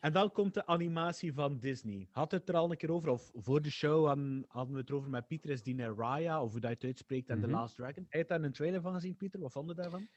en 0.00 0.12
dan 0.12 0.32
komt 0.32 0.54
de 0.54 0.66
animatie 0.66 1.32
van 1.32 1.58
Disney. 1.58 2.08
Had 2.10 2.30
het 2.30 2.48
er 2.48 2.54
al 2.54 2.70
een 2.70 2.76
keer 2.76 2.92
over, 2.92 3.08
of 3.10 3.30
voor 3.34 3.62
de 3.62 3.70
show 3.70 4.06
hadden, 4.06 4.44
hadden 4.48 4.74
we 4.74 4.80
het 4.80 4.88
erover 4.90 5.10
met 5.10 5.26
Pieter, 5.26 5.50
is 5.50 5.62
die 5.62 5.74
naar 5.74 5.94
Raya, 5.94 6.42
of 6.42 6.50
hoe 6.50 6.60
dat 6.60 6.70
je 6.70 6.76
het 6.76 6.84
uitspreekt, 6.84 7.28
en 7.28 7.38
Mhm. 7.38 7.46
The 7.46 7.52
Last 7.52 7.76
Dragon. 7.76 8.06
Heb 8.08 8.20
je 8.28 8.34
daar 8.34 8.42
een 8.42 8.52
trailer 8.52 8.80
van 8.80 8.94
gezien, 8.94 9.16
Pieter? 9.16 9.40
Wat 9.40 9.52
vond 9.52 9.68
je 9.68 9.74
daarvan? 9.74 10.08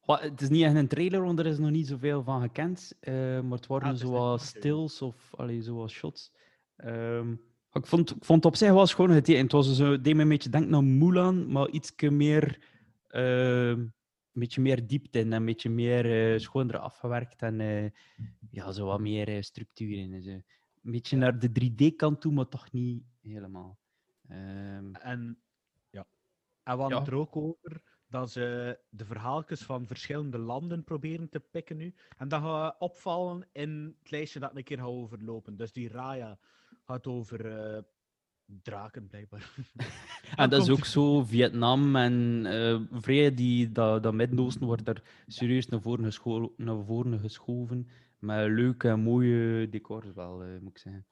Het 0.00 0.40
is 0.40 0.48
niet 0.48 0.62
echt 0.62 0.74
een 0.74 0.88
trailer, 0.88 1.22
want 1.22 1.38
er 1.38 1.46
is 1.46 1.58
nog 1.58 1.70
niet 1.70 1.86
zoveel 1.86 2.22
van 2.22 2.40
gekend. 2.40 2.96
eh, 3.00 3.14
maar 3.40 3.58
het 3.58 3.66
waren 3.66 3.88
Ah, 3.88 3.94
zoals 3.96 4.46
stills 4.46 5.02
of 5.02 5.34
allee, 5.34 5.62
zoals 5.62 5.92
shots. 5.92 6.32
Ehm, 6.76 7.34
ik, 7.72 7.86
vond, 7.86 8.10
ik 8.10 8.24
vond 8.24 8.44
het 8.44 8.52
op 8.52 8.58
zich 8.58 8.72
wel 8.72 8.86
schoon 8.86 9.12
getekend. 9.12 9.42
Het 9.42 9.66
was 9.66 9.76
zo, 9.76 9.92
het 9.92 10.04
deed 10.04 10.14
me 10.14 10.22
een 10.22 10.28
beetje 10.28 10.50
denken 10.50 10.74
aan 10.74 10.98
Mulan, 10.98 11.52
maar 11.52 11.68
iets 11.68 11.92
meer, 11.98 12.58
ehm, 13.08 13.78
een 14.32 14.40
beetje 14.40 14.60
meer 14.60 14.86
diepte 14.86 15.18
in 15.18 15.26
en 15.26 15.32
een 15.32 15.44
beetje 15.44 15.70
meer 15.70 16.32
eh 16.32 16.38
schoner 16.38 16.78
afgewerkt 16.78 17.42
en 17.42 17.60
eh, 17.60 17.90
ja, 18.50 18.72
zo 18.72 18.86
wat 18.86 19.00
meer 19.00 19.28
eh, 19.28 19.42
structuur 19.42 19.98
in. 19.98 20.12
Een 20.12 20.44
beetje 20.92 21.16
naar 21.16 21.38
de 21.38 21.48
3D-kant 21.52 22.20
toe, 22.20 22.32
maar 22.32 22.48
toch 22.48 22.72
niet 22.72 23.02
helemaal. 23.22 23.78
Ehm, 24.28 24.94
En 24.94 25.38
ja, 25.90 26.06
en 26.62 26.74
we 26.76 26.80
hadden 26.80 26.88
Ja. 26.90 26.98
het 26.98 27.06
er 27.06 27.14
ook 27.18 27.36
over 27.36 27.82
dat 28.06 28.30
ze 28.30 28.78
de 28.88 29.04
verhaaltjes 29.04 29.62
van 29.62 29.86
verschillende 29.86 30.38
landen 30.38 30.84
proberen 30.84 31.28
te 31.28 31.40
pikken 31.40 31.76
nu. 31.76 31.94
En 32.18 32.28
dat 32.28 32.42
gaat 32.42 32.76
opvallen 32.78 33.48
in 33.52 33.96
het 33.98 34.10
lijstje 34.10 34.40
dat 34.40 34.50
ik 34.50 34.56
een 34.56 34.64
keer 34.64 34.78
ga 34.78 34.84
overlopen. 34.84 35.56
Dus 35.56 35.72
die 35.72 35.88
Raya 35.88 36.38
gaat 36.90 37.06
over 37.06 37.58
eh, 37.58 37.82
draken, 38.44 39.06
blijkbaar. 39.06 39.54
En 40.36 40.50
dat 40.50 40.60
is 40.60 40.66
komt 40.66 40.78
ook 40.78 40.84
zo, 40.84 41.24
Vietnam 41.24 41.96
en 41.96 42.46
eh 42.46 42.80
vrij 42.90 43.34
die, 43.34 43.72
dat, 43.72 44.02
dat 44.02 44.14
Midden-Oosten 44.14 44.66
wordt 44.66 44.88
er 44.88 45.02
serieus 45.26 45.68
naar 45.68 45.80
voren, 45.80 46.04
gescho 46.04 46.54
naar 46.56 46.84
voren 46.84 47.20
geschoven. 47.20 47.88
Met 48.18 48.50
leuke 48.50 48.88
en 48.88 49.00
mooie 49.00 49.68
decors 49.68 50.12
wel, 50.12 50.42
eh, 50.42 50.58
moet 50.60 50.70
ik 50.70 50.78
zeggen. 50.78 51.06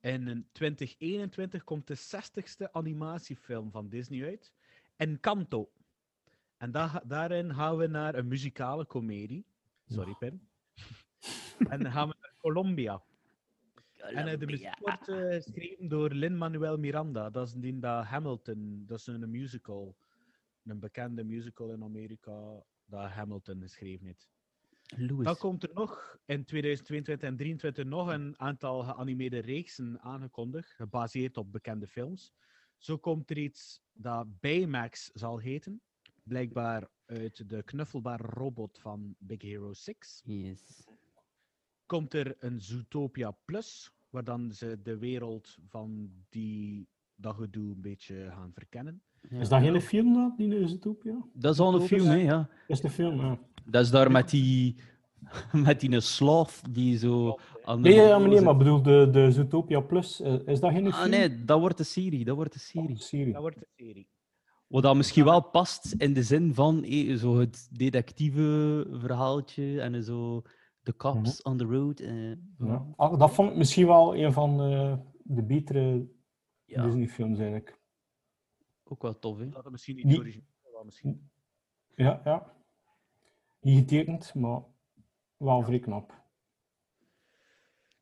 En 0.00 0.28
in 0.28 0.46
2021 0.52 1.64
komt 1.64 1.86
de 1.86 1.96
60ste 1.96 2.70
animatiefilm 2.72 3.70
van 3.70 3.88
Disney 3.88 4.24
uit. 4.24 4.52
Encanto. 4.96 5.70
En 6.56 6.70
da 6.70 7.02
daarin 7.06 7.54
gaan 7.54 7.76
we 7.76 7.86
naar 7.86 8.14
een 8.14 8.28
muzikale 8.28 8.84
komedie. 8.84 9.46
Sorry, 9.86 10.14
Pim. 10.18 10.48
en 11.72 11.82
dan 11.82 11.92
gaan 11.92 12.08
we 12.08 12.14
naar 12.20 12.34
Colombia. 12.40 13.02
En 14.12 14.26
eh, 14.28 14.38
de 14.38 14.46
muziek 14.46 14.78
wordt 14.78 15.08
eh, 15.08 15.16
geschreven 15.16 15.88
door 15.88 16.10
Lin-Manuel 16.10 16.78
Miranda. 16.78 17.30
Dat 17.30 17.46
is 17.46 17.52
die 17.52 17.78
dat 17.78 18.04
Hamilton, 18.04 18.82
dat 18.86 18.98
is 18.98 19.06
een 19.06 19.30
musical. 19.30 19.96
Een 20.64 20.78
bekende 20.78 21.24
musical 21.24 21.72
in 21.72 21.82
Amerika 21.82 22.64
dat 22.84 23.10
Hamilton 23.10 23.60
geschreven 23.60 24.06
heeft. 24.06 24.28
Louis. 24.96 25.24
Dan 25.24 25.36
komt 25.36 25.62
er 25.62 25.70
nog 25.74 26.18
in 26.24 26.44
2022 26.44 27.28
en 27.28 27.36
2023 27.36 27.84
nog 27.84 28.08
een 28.08 28.34
aantal 28.38 28.82
geanimeerde 28.82 29.38
reeksen 29.38 30.00
aangekondigd, 30.00 30.70
gebaseerd 30.70 31.36
op 31.36 31.52
bekende 31.52 31.86
films. 31.86 32.32
Zo 32.78 32.98
komt 32.98 33.30
er 33.30 33.38
iets 33.38 33.80
dat 33.92 34.40
Baymax 34.40 35.10
zal 35.12 35.38
heten, 35.38 35.82
blijkbaar 36.22 36.88
uit 37.06 37.48
de 37.48 37.62
knuffelbare 37.62 38.22
robot 38.22 38.78
van 38.78 39.14
Big 39.18 39.42
Hero 39.42 39.72
6. 39.72 40.22
Yes. 40.24 40.86
Komt 41.86 42.14
er 42.14 42.36
een 42.38 42.60
Zootopia 42.60 43.30
Plus, 43.44 43.93
waar 44.14 44.24
dan 44.24 44.52
ze 44.52 44.78
de 44.82 44.98
wereld 44.98 45.56
van 45.68 46.10
die 46.28 46.88
dat 47.16 47.34
gedoe 47.34 47.74
een 47.74 47.80
beetje 47.80 48.30
gaan 48.30 48.52
verkennen. 48.52 49.02
Is 49.28 49.48
dat 49.48 49.62
geen 49.62 49.80
film, 49.80 50.14
dat, 50.14 50.36
die 50.36 50.68
Zootopia? 50.68 51.26
Dat 51.32 51.54
is 51.54 51.60
al 51.60 51.74
een 51.74 51.80
film, 51.80 52.06
hè, 52.06 52.16
ja. 52.16 52.48
Is 52.66 52.80
de 52.80 52.90
film, 52.90 53.20
ja. 53.20 53.38
Dat 53.64 53.84
is 53.84 53.90
daar 53.90 54.10
met 54.10 54.30
die, 54.30 54.76
met 55.66 55.80
die 55.80 56.00
slaaf 56.00 56.62
die 56.70 56.98
zo 56.98 57.38
aan 57.64 57.82
de 57.82 57.88
Nee, 57.88 57.98
ja, 57.98 58.18
maar 58.18 58.28
nee, 58.28 58.40
maar 58.40 58.56
bedoel, 58.56 58.82
de, 58.82 59.08
de 59.12 59.32
Zootopia 59.32 59.80
Plus, 59.80 60.20
eh, 60.20 60.34
is 60.46 60.60
dat 60.60 60.72
geen 60.72 60.86
Ah, 60.92 60.98
film? 60.98 61.10
nee, 61.10 61.44
dat 61.44 61.60
wordt 61.60 61.76
de 61.78 61.84
serie. 61.84 62.24
Dat 62.24 62.36
wordt 62.36 62.52
de 62.52 62.58
serie. 62.58 62.96
Serie. 62.96 63.32
Dat 63.32 63.40
wordt 63.42 63.58
de 63.58 63.68
serie. 63.76 64.08
Wat 64.66 64.82
dat 64.82 64.96
misschien 64.96 65.24
wel 65.24 65.42
past 65.42 65.94
in 65.98 66.12
de 66.12 66.22
zin 66.22 66.54
van 66.54 66.84
eh, 66.84 67.16
zo 67.16 67.38
het 67.38 67.68
detectieve 67.70 68.86
verhaaltje 68.92 69.80
en 69.80 70.04
zo 70.04 70.42
de 70.84 70.96
cops 70.96 71.42
on 71.42 71.56
the 71.56 71.64
road. 71.64 72.00
eh, 72.00 72.30
Ja. 72.58 72.86
Ah, 72.96 73.18
dat 73.18 73.34
vond 73.34 73.50
ik 73.50 73.56
misschien 73.56 73.86
wel 73.86 74.16
een 74.16 74.32
van 74.32 74.56
de, 74.58 74.98
de 75.22 75.42
betere 75.42 76.08
Ja. 76.64 76.84
Disney-films, 76.84 77.38
eigenlijk. 77.38 77.80
Ook 78.84 79.02
wel 79.02 79.18
tof, 79.18 79.38
hè? 79.38 79.48
Dat 79.48 79.62
het 79.62 79.72
misschien 79.72 79.96
niet 79.96 80.04
Niet- 80.04 80.18
origineel 80.18 80.84
misschien. 80.84 81.30
Ja, 81.94 82.20
ja. 82.24 82.52
Niet 83.60 83.78
getekend, 83.78 84.34
maar 84.34 84.62
wel 85.36 85.62
vrij 85.62 85.78
knap. 85.78 86.22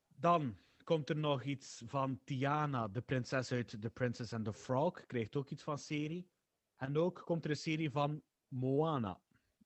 Dan 0.09 0.57
komt 0.85 1.09
er 1.09 1.17
nog 1.17 1.43
iets 1.45 1.83
van 1.87 2.21
Tiana, 2.25 2.89
de 2.89 3.01
prinses 3.01 3.53
uit 3.53 3.81
The 3.81 3.91
Princess 3.91 4.33
and 4.33 4.45
the 4.45 4.53
Frog. 4.53 5.07
Krijgt 5.07 5.37
ook 5.37 5.51
iets 5.51 5.63
van 5.63 5.79
serie. 5.79 6.31
En 6.77 6.97
ook 6.99 7.23
komt 7.25 7.45
er 7.45 7.51
een 7.51 7.57
serie 7.57 7.91
van 7.91 8.23
Moana, 8.49 9.21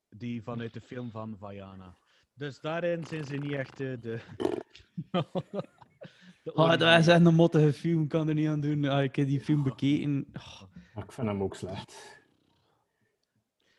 die 0.09 0.43
vanuit 0.43 0.73
de 0.73 0.81
film 0.81 1.11
van 1.11 1.37
Vaiana. 1.39 1.97
Dus 2.37 2.61
daarin 2.61 3.07
zijn 3.07 3.25
ze 3.25 3.37
niet 3.37 3.53
echt 3.53 3.81
eh, 3.81 4.01
de. 4.01 4.21
de 6.43 6.53
Ah, 6.53 6.79
dat 6.79 6.99
is 6.99 7.07
echt 7.07 7.27
een 7.27 7.35
mottige 7.35 7.73
film, 7.73 8.03
ik 8.03 8.09
kan 8.09 8.29
er 8.29 8.35
niet 8.35 8.49
aan 8.49 8.61
doen. 8.61 8.85
Ah, 8.85 9.03
ik 9.03 9.17
heb 9.17 9.27
die 9.27 9.41
film 9.41 9.63
bekeken. 9.63 10.33
Maar 10.95 11.05
ik 11.05 11.13
vind 11.13 11.27
hem 11.27 11.43
ook 11.43 11.55
slecht. 11.55 12.21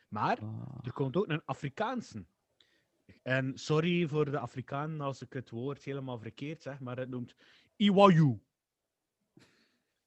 Maar 0.08 0.40
ah. 0.40 0.78
er 0.82 0.94
komt 0.94 1.16
ook 1.16 1.28
een 1.28 1.46
Afrikaanse. 1.46 2.26
En 3.24 3.58
sorry 3.58 4.08
voor 4.08 4.32
de 4.32 4.40
Afrikanen 4.40 5.02
als 5.02 5.22
ik 5.22 5.34
het 5.34 5.50
woord 5.50 5.84
helemaal 5.84 6.20
verkeerd 6.20 6.62
zeg, 6.62 6.80
maar 6.80 6.98
het 6.98 7.10
noemt 7.10 7.36
Iwayu. 7.76 8.40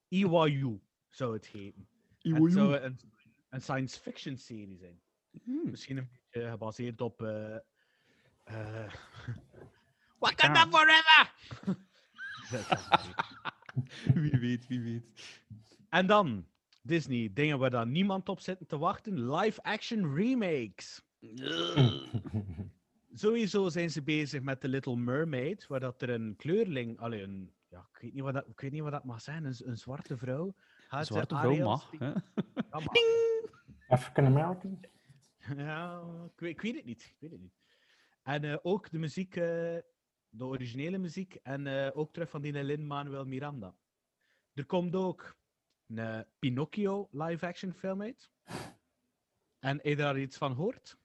Iwayu 0.08 0.80
zou 1.08 1.32
het 1.32 1.46
heten. 1.46 1.88
Het 2.18 2.52
zou 2.52 2.76
een, 2.76 3.00
een 3.48 3.62
science 3.62 4.00
fiction 4.00 4.36
serie 4.36 4.76
zijn. 4.76 5.00
Hmm. 5.44 5.70
Misschien 5.70 5.96
een 5.96 6.08
beetje 6.30 6.50
gebaseerd 6.50 7.00
op. 7.00 7.22
eh 7.22 7.56
eh, 8.50 8.92
Wakanda 10.18 10.66
Forever! 10.66 11.34
Wie 14.14 14.38
weet, 14.40 14.66
wie 14.66 14.80
weet. 14.80 15.04
en 15.88 16.06
dan 16.06 16.46
Disney, 16.82 17.30
dingen 17.32 17.58
waar 17.58 17.70
dan 17.70 17.90
niemand 17.90 18.28
op 18.28 18.40
zit 18.40 18.68
te 18.68 18.78
wachten: 18.78 19.30
live 19.30 19.62
action 19.62 20.14
remakes. 20.14 21.02
Sowieso 23.12 23.68
zijn 23.68 23.90
ze 23.90 24.02
bezig 24.02 24.42
met 24.42 24.60
The 24.60 24.68
Little 24.68 24.96
Mermaid, 24.96 25.66
waar 25.66 25.80
dat 25.80 26.02
er 26.02 26.10
een 26.10 26.34
kleurling, 26.36 26.98
allee, 26.98 27.22
een, 27.22 27.52
ja, 27.68 27.88
ik, 27.92 28.00
weet 28.00 28.14
niet 28.14 28.22
wat 28.22 28.34
dat, 28.34 28.46
ik 28.48 28.60
weet 28.60 28.72
niet 28.72 28.82
wat 28.82 28.92
dat 28.92 29.04
mag 29.04 29.20
zijn, 29.20 29.44
een, 29.44 29.54
een 29.64 29.76
zwarte 29.76 30.16
vrouw. 30.16 30.54
Een 30.90 31.04
zwarte 31.04 31.36
vrouw 31.36 31.56
mag. 31.56 31.90
Hè? 31.98 32.06
Ja, 32.06 32.14
mag. 32.70 32.84
African 33.88 34.26
American? 34.26 34.80
Ja, 35.56 36.02
ik 36.34 36.40
weet, 36.40 36.50
ik 36.50 36.60
weet 36.60 36.74
het 36.74 36.84
niet. 36.84 37.02
Ik 37.02 37.16
weet 37.18 37.30
het 37.30 37.40
niet. 37.40 37.59
En 38.22 38.44
eh, 38.44 38.56
ook 38.62 38.90
de 38.90 38.98
muziek, 38.98 39.36
eh, 39.36 39.42
de 40.28 40.44
originele 40.44 40.98
muziek, 40.98 41.34
en 41.34 41.66
eh, 41.66 41.96
ook 41.98 42.12
terug 42.12 42.30
van 42.30 42.40
die 42.42 42.64
Lin-Manuel 42.64 43.24
Miranda. 43.24 43.74
Er 44.54 44.66
komt 44.66 44.94
ook 44.94 45.36
een 45.86 46.24
Pinocchio 46.38 47.08
live-action 47.10 47.72
film 47.72 48.02
uit. 48.02 48.30
En 49.58 49.76
heb 49.76 49.84
je 49.84 49.96
daar 49.96 50.18
iets 50.18 50.36
van 50.36 50.54
gehoord? 50.54 50.98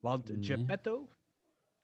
Want 0.00 0.28
Nee. 0.28 0.42
Geppetto 0.44 1.08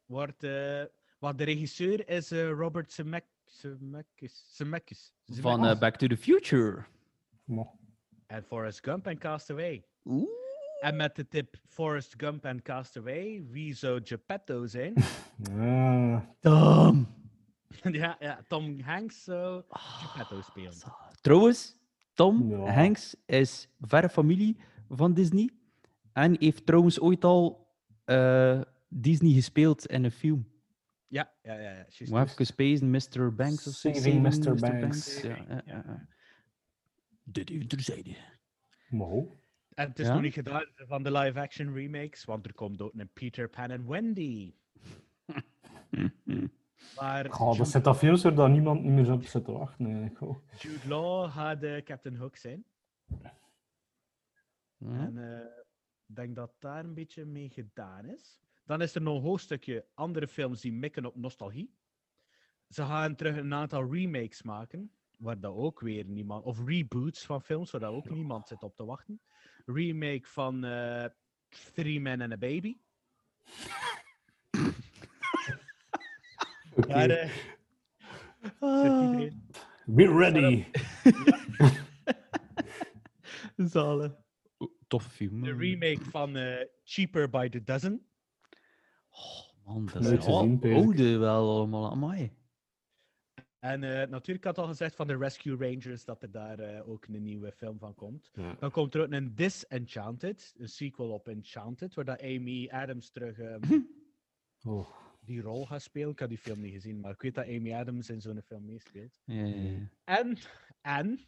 wordt... 0.06 0.44
eh 0.44 0.84
want 1.18 1.38
de 1.38 1.44
regisseur 1.44 2.08
is 2.08 2.30
eh, 2.30 2.48
Robert 2.50 2.92
Zemeckis. 2.92 3.30
Zemeckis. 3.60 4.44
Zemeckis. 4.48 5.14
Van 5.24 5.66
eh, 5.66 5.78
Back 5.78 5.96
to 5.96 6.06
the 6.06 6.16
Future. 6.16 6.84
En 8.26 8.44
Forrest 8.44 8.84
Gump 8.84 9.06
en 9.06 9.18
Castaway. 9.18 9.84
Oeh. 10.04 10.28
En 10.86 10.96
met 10.96 11.16
de 11.16 11.28
tip 11.28 11.56
Forrest 11.68 12.14
Gump 12.16 12.44
en 12.44 12.62
Castaway, 12.62 13.44
wie 13.50 13.74
zou 13.74 14.00
Geppetto 14.04 14.66
zijn? 14.66 14.94
ah, 15.58 16.20
Tom. 16.40 17.06
ja, 18.00 18.16
ja, 18.18 18.40
Tom 18.48 18.80
Hanks 18.80 19.24
zou 19.24 19.62
Geppetto 19.68 20.40
spelen. 20.40 20.72
Trouwens, 21.20 21.76
Tom 22.14 22.50
Ja. 22.50 22.72
Hanks 22.72 23.16
is 23.24 23.68
verre 23.80 24.08
familie 24.08 24.56
van 24.88 25.14
Disney. 25.14 25.50
En 26.12 26.36
heeft 26.38 26.66
trouwens 26.66 27.00
ooit 27.00 27.24
al 27.24 27.70
eh, 28.04 28.60
Disney 28.88 29.32
gespeeld 29.32 29.86
in 29.86 30.04
een 30.04 30.10
film. 30.10 30.48
Ja, 31.08 31.32
ja, 31.42 31.54
ja. 31.54 31.70
ja. 31.70 31.84
Moet 32.08 32.30
even 32.30 32.46
spacen, 32.46 32.90
Mr. 32.90 33.34
Banks 33.34 33.66
of 33.66 33.74
zo. 33.74 33.92
Saving 33.92 34.22
Mr. 34.22 34.54
Banks. 34.54 35.20
Ja, 35.20 35.28
ja, 35.28 35.62
ja. 35.66 35.82
ja. 35.86 36.08
Dit 37.24 37.50
even 37.50 37.68
terzijde. 37.68 38.16
hoe? 38.88 39.44
En 39.76 39.88
het 39.88 39.98
is 39.98 40.06
Ja? 40.06 40.12
nog 40.12 40.22
niet 40.22 40.32
gedaan 40.32 40.64
van 40.76 41.02
de 41.02 41.12
live-action 41.12 41.74
remakes, 41.74 42.24
want 42.24 42.46
er 42.46 42.54
komt 42.54 42.82
ook 42.82 42.92
een 42.94 43.10
Peter 43.12 43.48
Pan 43.48 43.70
en 43.70 43.88
Wendy. 43.88 44.54
Maar 46.96 47.30
Goh, 47.30 47.58
dat 47.58 47.68
zit 47.68 47.84
dat 47.84 47.96
films 47.96 48.22
waar 48.22 48.34
dat 48.34 48.50
niemand 48.50 48.82
niet 48.82 48.92
meer 48.92 49.12
op 49.12 49.22
zit 49.22 49.44
te 49.44 49.52
wachten. 49.52 50.16
Oh. 50.20 50.36
Jude 50.58 50.88
Law 50.88 51.30
gaat 51.30 51.62
eh, 51.62 51.82
Captain 51.82 52.16
Hook 52.16 52.36
zijn. 52.36 52.64
En 54.78 55.18
eh, 55.18 55.46
ik 56.06 56.16
denk 56.16 56.36
dat 56.36 56.52
daar 56.58 56.84
een 56.84 56.94
beetje 56.94 57.24
mee 57.24 57.48
gedaan 57.48 58.04
is. 58.04 58.40
Dan 58.64 58.82
is 58.82 58.94
er 58.94 59.02
nog 59.02 59.16
een 59.16 59.22
hoofdstukje 59.22 59.86
andere 59.94 60.28
films 60.28 60.60
die 60.60 60.72
mikken 60.72 61.04
op 61.06 61.16
nostalgie. 61.16 61.74
Ze 62.68 62.82
gaan 62.82 63.14
terug 63.14 63.36
een 63.36 63.54
aantal 63.54 63.92
remakes 63.92 64.42
maken, 64.42 64.90
waar 65.18 65.40
dat 65.40 65.54
ook 65.54 65.80
weer 65.80 66.04
niemand... 66.04 66.44
Of 66.44 66.64
reboots 66.64 67.26
van 67.26 67.42
films, 67.42 67.70
waar 67.70 67.80
dat 67.80 67.92
ook 67.92 68.10
niemand 68.10 68.48
zit 68.48 68.62
op 68.62 68.76
te 68.76 68.84
wachten. 68.84 69.20
Remake 69.66 70.26
van 70.26 70.64
eh, 70.64 71.04
Three 71.74 72.00
Men 72.00 72.20
and 72.22 72.32
a 72.32 72.36
Baby. 72.36 72.78
Eh, 76.86 77.30
zit 78.60 78.92
iedereen... 78.92 79.44
Be 79.86 80.06
ready! 80.06 80.64
Zalen. 83.72 84.16
Toffe 84.86 85.10
film. 85.10 85.42
De 85.42 85.54
remake 85.54 86.04
van 86.10 86.36
eh, 86.36 86.66
Cheaper 86.84 87.30
by 87.30 87.48
the 87.48 87.64
Dozen. 87.64 88.06
Man, 89.64 89.86
dat 89.92 90.04
is 90.04 90.24
Peter. 90.24 90.74
oude 90.74 91.16
wel 91.16 91.50
allemaal. 91.50 91.90
Amai. 91.90 92.32
En 93.70 93.82
eh, 94.02 94.08
natuurlijk 94.08 94.44
had 94.46 94.58
al 94.58 94.66
gezegd 94.66 94.94
van 94.96 95.06
de 95.06 95.16
Rescue 95.16 95.56
Rangers 95.56 96.04
dat 96.04 96.22
er 96.22 96.30
daar 96.30 96.58
eh, 96.58 96.88
ook 96.88 97.06
een 97.06 97.22
nieuwe 97.22 97.52
film 97.52 97.78
van 97.78 97.94
komt. 97.94 98.30
Ja. 98.34 98.54
Dan 98.58 98.70
komt 98.70 98.94
er 98.94 99.00
ook 99.02 99.12
een 99.12 99.34
Disenchanted, 99.34 100.54
een 100.58 100.68
sequel 100.68 101.10
op 101.10 101.28
Enchanted, 101.28 101.94
waar 101.94 102.04
dat 102.04 102.22
Amy 102.22 102.68
Adams 102.70 103.10
terug 103.10 103.38
ehm, 103.38 103.80
Oh. 104.66 104.88
die 105.20 105.40
rol 105.40 105.66
gaat 105.66 105.82
spelen. 105.82 106.10
Ik 106.10 106.18
heb 106.18 106.28
die 106.28 106.38
film 106.38 106.60
niet 106.60 106.72
gezien, 106.72 107.00
maar 107.00 107.12
ik 107.12 107.20
weet 107.22 107.34
dat 107.34 107.44
Amy 107.46 107.72
Adams 107.74 108.10
in 108.10 108.20
zo'n 108.20 108.42
film 108.42 108.64
meespeelt. 108.64 109.20
Ja, 109.24 109.44
ja, 109.44 109.54
ja. 109.56 109.90
En, 110.04 110.36
en, 110.80 111.20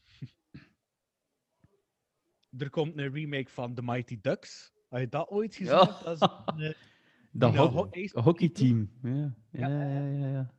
er 2.59 2.71
komt 2.71 2.99
een 2.99 3.13
remake 3.13 3.51
van 3.51 3.75
The 3.75 3.83
Mighty 3.83 4.19
Ducks. 4.21 4.73
Had 4.89 5.01
je 5.01 5.09
dat 5.09 5.29
ooit 5.29 5.55
gezien? 5.55 5.75
Dat 5.77 6.07
is 6.07 6.21
een, 6.21 6.61
eh, 6.61 6.75
Dat 7.33 7.55
ho- 7.55 7.89
hockeyteam. 8.15 8.91
Ja, 9.03 9.11
ja, 9.51 9.69
Ja. 9.69 9.69
ja. 9.69 10.09
ja, 10.09 10.29
ja. 10.31 10.57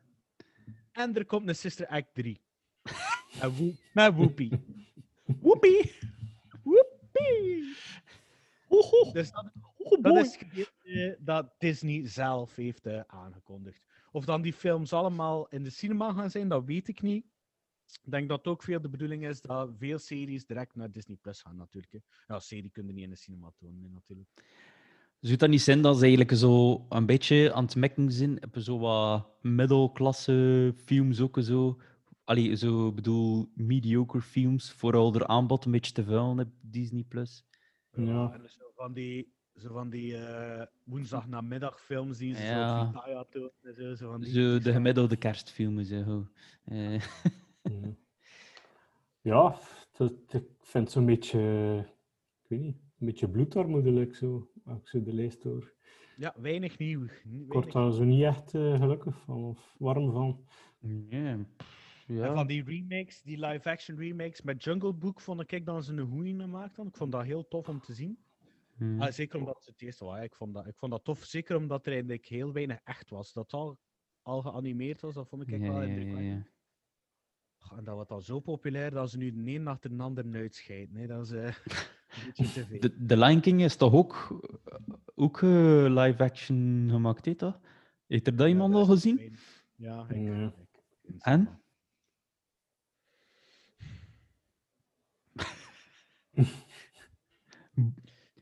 En 1.00 1.16
er 1.16 1.26
komt 1.26 1.48
een 1.48 1.56
Sister 1.56 1.88
Act 1.88 2.14
3. 2.14 2.42
En 3.42 3.56
Wo- 3.56 3.74
Met 3.94 4.14
Whoopi. 4.14 4.50
Whoopi! 5.26 5.92
Whoopi! 6.64 7.74
Dus 9.14 9.32
dat, 9.32 9.52
dat 10.02 10.18
is 10.26 10.36
het 10.36 10.38
gedeelte 10.38 11.18
dat 11.20 11.54
Disney 11.58 12.08
zelf 12.08 12.56
heeft 12.56 12.86
eh, 12.86 13.02
aangekondigd. 13.08 13.84
Of 14.12 14.26
dan 14.26 14.42
die 14.42 14.54
films 14.54 14.94
allemaal 14.94 15.48
in 15.48 15.64
de 15.64 15.70
cinema 15.70 16.14
gaan 16.14 16.30
zijn, 16.32 16.48
dat 16.50 16.64
weet 16.66 16.88
ik 16.88 17.02
niet. 17.02 17.26
Ik 18.04 18.12
denk 18.12 18.30
dat 18.30 18.48
ook 18.48 18.64
veel 18.64 18.82
de 18.82 18.90
bedoeling 18.90 19.28
is 19.28 19.42
dat 19.42 19.70
veel 19.78 19.98
series 20.00 20.46
direct 20.46 20.76
naar 20.76 20.92
Disney 20.92 21.18
Plus 21.22 21.42
gaan, 21.42 21.56
natuurlijk. 21.56 21.94
hè. 21.94 22.00
Ja, 22.34 22.40
serie 22.40 22.70
kun 22.70 22.88
je 22.88 22.94
niet 22.94 23.04
in 23.04 23.10
de 23.10 23.16
cinema 23.16 23.52
tonen, 23.58 23.94
natuurlijk. 23.94 24.30
Zou 25.20 25.32
het 25.32 25.40
dat 25.40 25.50
niet 25.50 25.62
zijn 25.62 25.82
dat 25.82 25.96
ze 25.96 26.02
eigenlijk 26.02 26.32
zo 26.32 26.86
een 26.90 27.06
beetje 27.06 27.54
aan 27.54 27.64
het 27.64 27.76
mekken 27.76 28.12
zijn? 28.12 28.38
Hebben 28.40 28.62
zo 28.62 28.80
wat 28.80 29.28
middelklasse 29.42 30.74
films 30.86 31.22
ook 31.22 31.38
zo? 31.42 31.78
Allee, 32.24 32.56
zo 32.56 32.88
ik 32.88 32.96
bedoel, 32.96 33.50
mediocre 33.54 34.22
films, 34.22 34.72
vooral 34.72 35.14
er 35.16 35.28
aanbod 35.28 35.66
een 35.66 35.72
beetje 35.72 35.92
te 35.94 36.04
vuilen 36.04 36.40
op 36.40 36.48
Disney+. 36.62 37.04
Plus. 37.04 37.46
Ja. 37.92 38.34
En 38.34 38.50
zo 38.50 38.72
van 38.76 38.94
die, 38.94 39.34
zo 39.56 39.74
van 39.74 39.90
die 39.90 40.18
eh 40.18 40.66
woensdagnamiddagfilms 40.84 42.18
die 42.18 42.36
ze 42.36 42.44
Ja. 42.44 42.80
zo 42.80 42.86
Vitaya 42.86 43.24
tonen 43.30 43.76
zo. 43.76 43.96
Zo, 43.96 44.12
van 44.12 44.22
die, 44.22 44.32
Zo 44.32 44.60
de 44.60 44.72
gemiddelde 44.72 45.16
kerstfilms. 45.16 45.88
Zo. 45.88 46.28
Eh. 46.66 47.04
Ja, 49.22 49.60
dat, 49.98 50.12
ik 50.30 50.44
vind 50.60 50.84
het 50.84 50.92
zo'n 50.92 51.06
beetje, 51.06 51.40
ik 52.44 52.50
weet 52.50 52.60
niet, 52.60 52.76
een 53.00 53.06
beetje 53.06 53.30
bloedarmoedelijk 53.30 54.16
zo, 54.16 54.49
ik 54.78 54.88
zo 54.88 55.02
de 55.02 55.14
lijst 55.14 55.44
hoor. 55.44 55.74
Ja, 56.16 56.36
weinig 56.38 56.78
nieuw. 56.78 57.04
Ik 57.04 57.12
Weinig 57.24 57.54
word 57.54 57.72
daar 57.72 57.92
zo 57.92 58.04
niet 58.04 58.24
echt 58.24 58.54
eh, 58.54 58.80
gelukkig 58.80 59.18
van 59.24 59.44
of 59.44 59.76
warm 59.78 60.12
van. 60.12 60.46
ja, 61.10 61.18
En 61.20 61.48
ja. 62.08 62.34
van 62.34 62.48
die 62.48 62.64
remakes, 62.64 63.22
die 63.22 63.46
live-action 63.46 63.98
remakes 63.98 64.42
met 64.42 64.64
Jungle 64.64 64.94
Book, 64.94 65.22
vond 65.22 65.52
ik 65.52 65.66
dan 65.66 65.84
ze 65.84 65.94
een 65.94 66.08
goeie 66.10 66.40
gemaakt 66.40 66.76
dan. 66.76 66.88
Ik 66.88 66.96
vond 66.96 67.12
dat 67.12 67.24
heel 67.24 67.48
tof 67.48 67.70
om 67.70 67.80
te 67.82 67.94
zien. 67.94 68.24
Hm. 68.78 69.02
Ah, 69.02 69.12
zeker 69.12 69.40
omdat 69.40 69.66
het 69.66 69.82
eerste 69.82 70.06
was. 70.06 70.20
Ik 70.22 70.36
vond, 70.36 70.54
dat, 70.54 70.68
ik 70.68 70.78
vond 70.78 70.92
dat 70.92 71.04
tof, 71.04 71.24
zeker 71.24 71.56
omdat 71.56 71.86
er 71.86 71.92
eigenlijk 71.92 72.26
heel 72.26 72.54
weinig 72.54 72.80
echt 72.84 73.10
was. 73.10 73.34
Dat 73.34 73.54
al, 73.54 73.80
al 74.22 74.42
geanimeerd 74.42 75.02
was, 75.02 75.14
dat 75.14 75.28
vond 75.30 75.42
ik 75.42 75.52
echt 75.52 75.62
Ja, 75.62 75.68
wel 75.72 75.82
ja, 75.82 75.88
ja, 75.88 75.94
indrukwekkend. 75.94 76.46
ja. 76.46 76.52
Goh, 77.58 77.78
En 77.78 77.84
dat 77.84 77.96
wordt 77.96 78.12
al 78.12 78.22
zo 78.22 78.40
populair 78.40 78.92
dat 78.92 79.10
ze 79.10 79.18
nu 79.18 79.32
de 79.44 79.52
een 79.52 79.68
achter 79.68 79.98
de 79.98 80.04
ander 80.04 80.26
uitscheiden. 80.34 80.96
hè. 80.96 81.08
Dat 81.08 81.26
is 81.26 81.32
eh, 81.32 81.56
De, 82.80 82.96
de 83.06 83.18
Lion 83.18 83.42
King 83.42 83.62
is 83.64 83.76
toch 83.76 83.94
ook, 83.94 84.42
ook 85.16 85.42
eh, 85.42 85.86
live-action 85.88 86.88
gemaakt, 86.92 87.26
hè, 87.26 87.36
toch? 87.36 87.60
Heeft 88.08 88.28
er 88.28 88.36
dat 88.36 88.46
Ja, 88.48 88.52
iemand 88.54 88.74
dat 88.74 88.82
al 88.82 88.88
gezien? 88.94 89.38
Ja, 89.76 90.06
ik, 90.10 90.16
Ja. 90.18 90.46
ik- 90.46 90.56
ik- 91.02 91.16
En? 91.20 91.62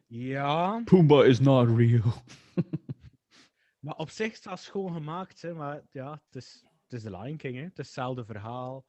Ja, 0.08 0.82
Pumbaa 0.86 1.24
is 1.26 1.40
not 1.40 1.70
real. 1.78 2.14
maar 3.84 3.96
op 3.96 4.10
zich 4.10 4.32
is 4.32 4.42
dat 4.42 4.60
schoon 4.60 4.94
gemaakt. 4.94 5.42
Hè, 5.42 5.54
maar 5.54 5.82
ja, 5.92 6.12
het 6.12 6.36
is, 6.36 6.66
het 6.84 6.94
is 6.94 7.04
de 7.04 7.10
Lion 7.18 7.38
King. 7.38 7.56
Hè. 7.56 7.62
Het 7.62 7.80
is 7.80 7.86
hetzelfde 7.86 8.26
verhaal. 8.26 8.86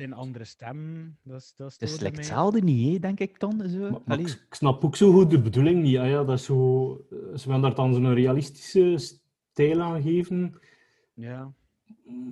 Zijn 0.00 0.12
andere 0.12 0.44
stemmen. 0.44 1.18
Dat, 1.22 1.40
is- 1.40 1.54
dat 1.56 1.72
Het 1.72 1.82
is 1.82 2.00
mij. 2.00 2.10
hetzelfde 2.10 2.60
niet, 2.60 2.92
hè, 2.92 2.98
denk 2.98 3.20
ik 3.20 3.40
dan. 3.40 3.68
Zo. 3.68 3.78
Maar, 3.78 3.90
maar 3.90 4.00
Allee. 4.06 4.24
ik, 4.24 4.30
ik 4.48 4.54
snap 4.54 4.84
ook 4.84 4.96
zo 4.96 5.12
goed 5.12 5.30
de 5.30 5.40
bedoeling 5.42 5.82
niet. 5.82 5.96
Ah 5.96 6.08
ja, 6.08 6.24
dat 6.24 6.38
is 6.38 6.44
zo, 6.44 6.92
eh, 7.10 7.36
ze 7.36 7.46
willen 7.46 7.62
daar 7.62 7.74
dan 7.74 7.94
zo'n 7.94 8.14
realistische 8.14 8.94
stijl 9.52 9.80
aan 9.80 10.02
geven, 10.02 10.54
Ja, 11.14 11.52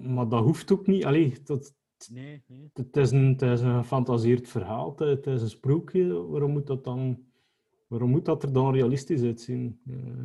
maar 0.03 0.29
dat 0.29 0.43
hoeft 0.45 0.73
ook 0.73 0.87
niet. 0.87 1.05
Allee, 1.05 1.35
dat, 1.45 1.75
nee, 2.11 2.43
nee. 2.47 2.71
het, 2.73 2.97
is 2.97 3.11
een, 3.11 3.27
het 3.29 3.43
is 3.43 3.61
een 3.61 3.79
gefantaseerd 3.79 4.49
verhaal, 4.49 4.95
het, 4.97 5.27
is 5.27 5.43
een 5.43 5.49
sprookje. 5.49 6.27
Waarom 6.27 6.51
moet 6.51 6.67
dat 6.67 6.85
dan... 6.85 7.27
Waarom 7.87 8.11
moet 8.11 8.25
dat 8.25 8.43
er 8.43 8.53
dan 8.53 8.73
realistisch 8.75 9.23
uitzien? 9.23 9.81
Eh, 9.87 10.25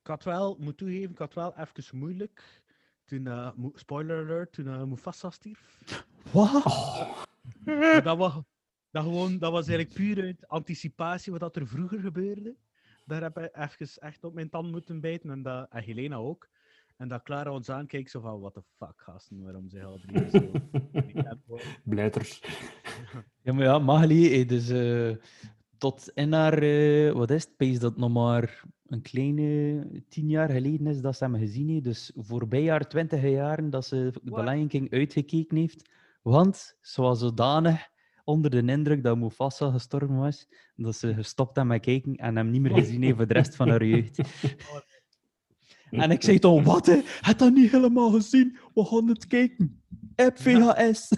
Ik 0.00 0.06
had 0.06 0.24
wel, 0.24 0.56
moet 0.60 0.76
toegeven, 0.76 1.10
ik 1.10 1.18
had 1.18 1.34
wel 1.34 1.54
even 1.56 1.98
moeilijk. 1.98 2.62
Toen, 3.06 3.22
Mo- 3.56 3.72
spoiler 3.74 4.24
alert, 4.24 4.52
toen 4.52 4.66
uh, 4.66 4.82
Mufasa 4.82 5.30
stierf. 5.30 5.82
Wat? 6.32 6.62
Dat, 8.04 8.16
was, 8.16 8.34
dat, 8.90 9.02
gewoon, 9.02 9.38
dat 9.38 9.52
was 9.52 9.68
eigenlijk 9.68 9.94
puur 9.94 10.24
uit 10.24 10.48
anticipatie 10.48 11.32
wat 11.32 11.40
dat 11.40 11.56
er 11.56 11.66
vroeger 11.66 12.00
gebeurde. 12.00 12.56
Daar 13.04 13.22
heb 13.22 13.38
ik 13.38 13.56
even 13.56 13.88
echt 14.00 14.24
op 14.24 14.34
mijn 14.34 14.48
tand 14.48 14.70
moeten 14.70 15.00
bijten. 15.00 15.30
En, 15.30 15.42
dat, 15.42 15.66
en 15.70 15.82
Helena 15.82 16.16
ook. 16.16 16.48
En 16.96 17.08
dat 17.08 17.22
Clara 17.22 17.50
ons 17.50 17.70
aankeek, 17.70 18.08
zo 18.08 18.20
van, 18.20 18.40
what 18.40 18.54
the 18.54 18.62
fuck, 18.76 18.92
gasten, 18.96 19.42
waarom 19.42 19.68
zijn 19.68 19.84
al 19.84 19.98
drie 19.98 20.30
zo... 20.30 20.50
Blijters. 21.84 22.42
Ja, 23.42 23.52
maar 23.52 23.64
ja, 23.64 23.78
Magali, 23.78 24.40
eh, 24.40 24.48
dus 24.48 24.68
eh, 24.68 25.16
tot 25.78 26.10
in 26.14 26.32
haar, 26.32 26.58
eh, 26.58 27.12
wat 27.12 27.30
is 27.30 27.44
het, 27.44 27.56
pees 27.56 27.78
dat 27.78 27.96
nog 27.96 28.12
maar 28.12 28.62
een 28.88 29.02
kleine 29.02 29.86
tien 30.08 30.28
jaar 30.28 30.50
geleden 30.50 30.86
is 30.86 31.00
dat 31.00 31.16
ze 31.16 31.24
hem 31.24 31.34
gezien 31.34 31.68
heeft. 31.68 31.84
Dus 31.84 32.12
voorbij 32.16 32.66
haar 32.66 32.88
twintig 32.88 33.22
jaren 33.22 33.70
dat 33.70 33.86
ze 33.86 34.12
de? 34.22 34.42
Lion 34.42 34.68
King 34.68 34.92
uitgekeken 34.92 35.56
heeft. 35.56 35.90
Want 36.22 36.76
ze 36.80 37.02
was 37.02 37.18
zodanig 37.18 37.88
onder 38.24 38.50
de 38.50 38.72
indruk 38.72 39.02
dat 39.02 39.18
Mufasa 39.18 39.70
gestorven 39.70 40.16
was, 40.16 40.48
dat 40.76 40.96
ze 40.96 41.14
gestopt 41.14 41.56
heeft 41.56 41.68
met 41.68 41.80
kijken 41.80 42.16
en 42.16 42.36
hem 42.36 42.50
niet 42.50 42.60
meer 42.60 42.74
gezien 42.74 43.02
heeft 43.02 43.16
voor 43.16 43.26
de 43.26 43.34
rest 43.34 43.56
van 43.56 43.68
haar 43.68 43.84
jeugd. 43.84 44.20
En 45.90 46.10
ik 46.10 46.22
zei 46.22 46.38
toch, 46.38 46.62
wat 46.64 46.86
hè? 46.86 47.00
Heb 47.20 47.38
dat 47.38 47.52
niet 47.52 47.70
helemaal 47.70 48.10
gezien? 48.10 48.58
We 48.74 48.84
gaan 48.84 49.08
het 49.08 49.26
kijken. 49.26 49.82
Op 50.16 50.38
VHS. 50.38 51.08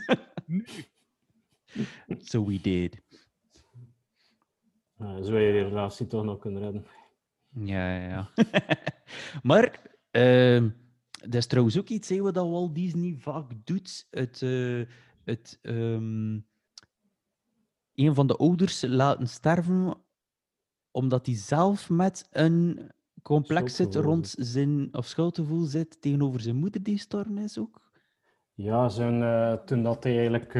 so 2.31 2.47
we 2.47 2.61
did. 2.61 3.01
Uh, 4.99 5.17
zou 5.21 5.39
je 5.39 5.63
relatie 5.63 6.07
toch 6.07 6.25
nog 6.25 6.39
kunnen 6.39 6.63
redden? 6.63 6.87
Ja, 7.61 7.97
ja, 7.97 8.09
ja. 8.09 8.31
maar 9.43 9.81
ehm 10.11 10.69
dat 11.21 11.35
is 11.35 11.47
trouwens 11.47 11.79
ook 11.79 11.89
iets 11.89 12.09
hè, 12.09 12.21
wat 12.21 12.35
dat 12.35 12.49
Walt 12.49 12.75
Disney 12.75 13.15
vaak 13.19 13.51
doet. 13.65 14.07
Het, 14.11 14.43
eh, 14.43 14.83
het, 15.25 15.59
ehm, 15.63 16.39
een 17.95 18.15
van 18.15 18.27
de 18.27 18.37
ouders 18.37 18.83
laten 18.83 19.29
sterven 19.29 19.97
omdat 20.91 21.27
hij 21.27 21.35
zelf 21.35 21.91
met 21.91 22.29
een 22.31 22.91
complex 23.23 23.77
zit 23.77 23.95
rond 23.95 24.35
zijn, 24.39 24.89
of 24.95 25.07
schuldgevoel 25.07 25.65
zit 25.65 26.01
tegenover 26.01 26.41
zijn 26.41 26.57
moeder 26.57 26.83
die 26.83 26.97
gestorven 26.97 27.39
is 27.39 27.59
ook. 27.59 27.91
Ja, 28.55 28.89
zijn, 28.89 29.23
eh, 29.23 29.53
toen 29.53 29.83
dat 29.83 30.05
hij 30.05 30.13
eigenlijk... 30.13 30.55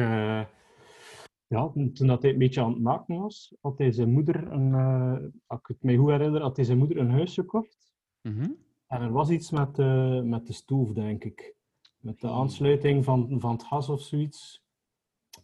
ja, 1.49 1.69
toen 1.93 2.07
dat 2.07 2.21
hij 2.21 2.31
een 2.31 2.37
beetje 2.37 2.61
aan 2.61 2.71
het 2.73 2.81
maken 2.81 3.17
was, 3.19 3.55
had 3.61 3.77
hij 3.77 3.91
zijn 3.91 4.11
moeder 4.11 4.51
een... 4.51 4.73
eh, 4.73 5.17
als 5.45 5.59
ik 5.59 5.67
het 5.67 5.83
mij 5.83 5.95
goed 5.95 6.09
herinner, 6.09 6.41
had 6.41 6.55
hij 6.55 6.65
zijn 6.65 6.77
moeder 6.77 6.97
een 6.97 7.11
huis 7.11 7.33
gekocht. 7.33 7.93
Mhm. 8.21 8.49
En 8.87 9.01
er 9.01 9.11
was 9.11 9.29
iets 9.29 9.51
met 9.51 9.75
de, 9.75 10.21
met 10.25 10.47
de 10.47 10.53
stoof, 10.53 10.91
denk 10.93 11.23
ik. 11.23 11.55
Met 11.99 12.19
de 12.21 12.27
aansluiting 12.29 13.03
van, 13.03 13.39
van 13.39 13.51
het 13.51 13.63
gas 13.63 13.89
of 13.89 14.01
zoiets. 14.01 14.63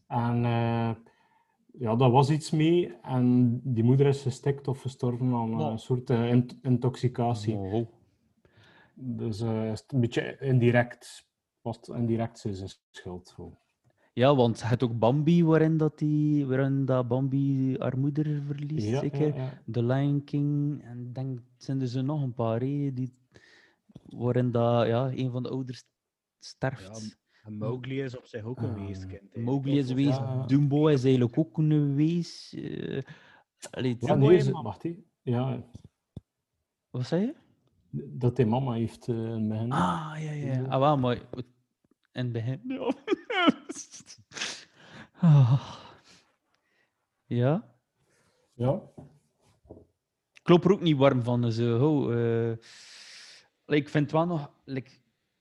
En 0.08 0.46
eh, 0.46 0.92
ja, 1.80 1.96
dat 1.96 2.12
was 2.12 2.30
iets 2.30 2.52
mee. 2.52 2.94
En 3.02 3.60
die 3.64 3.84
moeder 3.84 4.08
is 4.08 4.22
gestikt 4.22 4.68
of 4.68 4.82
gestorven 4.82 5.34
aan 5.34 5.62
Oh. 5.62 5.72
een 5.72 5.80
soort 5.80 6.10
int- 6.10 6.58
intoxicatie. 6.62 7.88
Dus 8.94 9.40
een 9.40 9.76
beetje 9.88 10.38
indirect. 10.40 11.30
Was 11.62 11.76
het 11.78 11.88
indirect 11.88 12.40
zijn 12.40 12.70
schuld. 12.92 13.36
Ja, 14.16 14.36
want 14.36 14.70
het 14.70 14.84
ook 14.84 15.00
Bambi, 15.00 15.44
waarin, 15.44 15.78
dat 15.78 15.98
die, 16.00 16.46
waarin 16.46 16.86
dat 16.86 17.08
Bambi 17.08 17.76
haar 17.78 17.98
moeder 17.98 18.42
verliest, 18.46 18.88
Ja, 18.88 19.00
zeker. 19.00 19.28
ja, 19.28 19.36
ja. 19.36 19.62
The 19.72 19.84
Lion 19.84 20.24
King, 20.24 20.82
en 20.84 21.00
ik 21.02 21.16
denk, 21.16 21.40
zijn 21.58 21.82
er 21.82 21.88
zo 21.88 22.02
nog 22.02 22.22
een 22.22 22.34
paar, 22.34 22.60
hè, 22.60 22.94
die, 22.94 23.14
waarin 24.04 24.52
dat, 24.52 24.88
ja, 24.88 25.12
een 25.12 25.32
van 25.32 25.44
de 25.44 25.50
ouders 25.50 25.84
sterft. 26.40 27.18
En 27.44 27.58
Mowgli 27.58 28.02
is 28.02 28.18
op 28.18 28.26
zich 28.26 28.44
ook 28.44 28.58
een 28.62 28.70
Ah, 28.70 28.76
weeskind. 28.88 29.34
hè. 29.34 29.42
Mowgli 29.42 29.78
is 29.78 29.90
een 29.90 29.96
wees, 29.96 30.16
Ja. 30.16 30.46
Dumbo 30.46 30.88
is 30.88 31.04
eigenlijk 31.04 31.38
ook 31.38 31.58
een 31.58 31.96
wees. 31.96 32.54
eh, 32.54 33.02
allee, 33.72 33.98
Ja, 34.00 34.16
nee, 34.16 34.52
wacht 34.52 34.84
hè. 34.84 34.96
Ja, 35.22 35.64
Wat 36.90 37.06
zei 37.06 37.22
je? 37.22 37.34
dat 38.08 38.38
hij 38.38 38.46
mama 38.46 38.74
heeft 38.74 39.08
eh, 39.08 39.16
in 39.16 39.24
het 39.32 39.48
begin. 39.48 39.72
Ah, 39.72 40.14
ja, 40.20 40.32
ja. 40.32 40.64
Ah, 40.64 40.80
wel, 40.80 40.98
maar 40.98 41.16
in 42.12 42.24
het 42.24 42.32
begin. 42.32 42.62
Ja. 42.68 42.94
Ja. 47.28 47.64
Ja. 48.56 48.82
Ik 50.34 50.50
loop 50.50 50.66
er 50.66 50.72
ook 50.72 50.82
niet 50.82 50.98
warm 50.98 51.24
van. 51.24 51.42
Dus, 51.42 51.58
eh, 51.58 52.52
eh, 52.52 52.58
ik 53.66 53.90
vind 53.90 54.04
het 54.04 54.12
wel 54.12 54.26
nog. 54.26 54.52
like, 54.64 54.92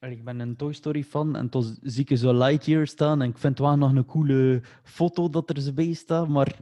ik 0.00 0.24
ben 0.24 0.40
een 0.40 0.56
Toy 0.56 0.72
Story 0.72 1.04
fan 1.04 1.36
en 1.36 1.48
toen 1.48 1.76
zie 1.82 2.04
ik 2.08 2.18
zo 2.18 2.32
Lightyear 2.38 2.86
staan 2.86 3.22
en 3.22 3.28
ik 3.28 3.38
vind 3.38 3.58
het 3.58 3.66
wel 3.66 3.76
nog 3.76 3.94
een 3.94 4.04
coole 4.06 4.62
foto 4.82 5.28
dat 5.30 5.50
er 5.50 5.60
zo 5.60 5.72
bij 5.72 5.92
staat. 5.92 6.28
Maar 6.28 6.56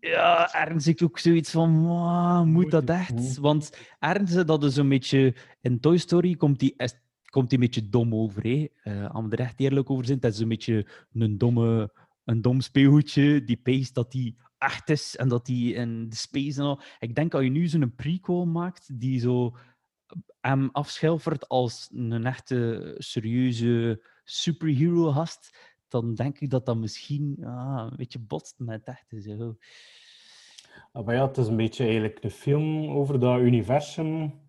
ja, 0.00 0.54
ergens 0.54 0.86
ik 0.86 1.02
ook 1.02 1.18
zoiets 1.18 1.50
van, 1.50 1.70
"Mwah, 1.70 2.42
moet 2.44 2.70
dat 2.70 2.88
echt? 2.88 3.36
Want 3.38 3.70
ergens 3.98 4.34
is 4.34 4.44
dat 4.44 4.60
dus 4.60 4.76
een 4.76 4.88
beetje. 4.88 5.34
In 5.60 5.80
Toy 5.80 5.96
Story 5.96 6.34
komt 6.36 6.58
die, 6.58 6.74
est- 6.76 7.00
komt 7.30 7.50
die 7.50 7.58
een 7.58 7.64
beetje 7.64 7.88
dom 7.88 8.14
over. 8.14 8.42
Hè? 8.42 8.66
We 8.82 9.28
er 9.30 9.40
echt 9.40 9.60
eerlijk 9.60 9.90
over 9.90 10.04
zijn, 10.04 10.20
dat 10.20 10.32
is 10.32 10.38
een 10.38 10.48
beetje 10.48 10.86
een 11.12 11.38
domme. 11.38 11.92
Een 12.24 12.42
dom 12.42 12.60
speelgoedje 12.60 13.44
die 13.44 13.56
peest 13.56 13.94
dat 13.94 14.12
die 14.12 14.36
echt 14.58 14.90
is 14.90 15.16
en 15.16 15.28
dat 15.28 15.46
die 15.46 15.74
in 15.74 16.08
de 16.08 16.16
space 16.16 16.60
en 16.60 16.66
al. 16.66 16.80
Ik 16.98 17.14
denk 17.14 17.34
als 17.34 17.44
je 17.44 17.50
nu 17.50 17.66
zo'n 17.66 17.94
prequel 17.94 18.46
maakt 18.46 19.00
die 19.00 19.20
zo 19.20 19.56
hem 20.40 20.68
afschilfert 20.72 21.48
als 21.48 21.88
een 21.92 22.26
echte 22.26 22.94
serieuze 22.98 24.04
superhero-gast, 24.24 25.56
dan 25.88 26.14
denk 26.14 26.38
ik 26.38 26.50
dat 26.50 26.66
dat 26.66 26.76
misschien 26.76 27.44
ah, 27.44 27.86
een 27.90 27.96
beetje 27.96 28.18
botst 28.18 28.58
met 28.58 28.86
het 28.86 28.96
echte. 28.96 29.20
Zo. 29.20 29.56
Ah, 30.92 31.06
maar 31.06 31.14
ja, 31.14 31.26
het 31.26 31.36
is 31.36 31.46
een 31.46 31.56
beetje 31.56 31.84
eigenlijk 31.84 32.24
een 32.24 32.30
film 32.30 32.90
over 32.90 33.20
dat 33.20 33.40
universum. 33.40 34.40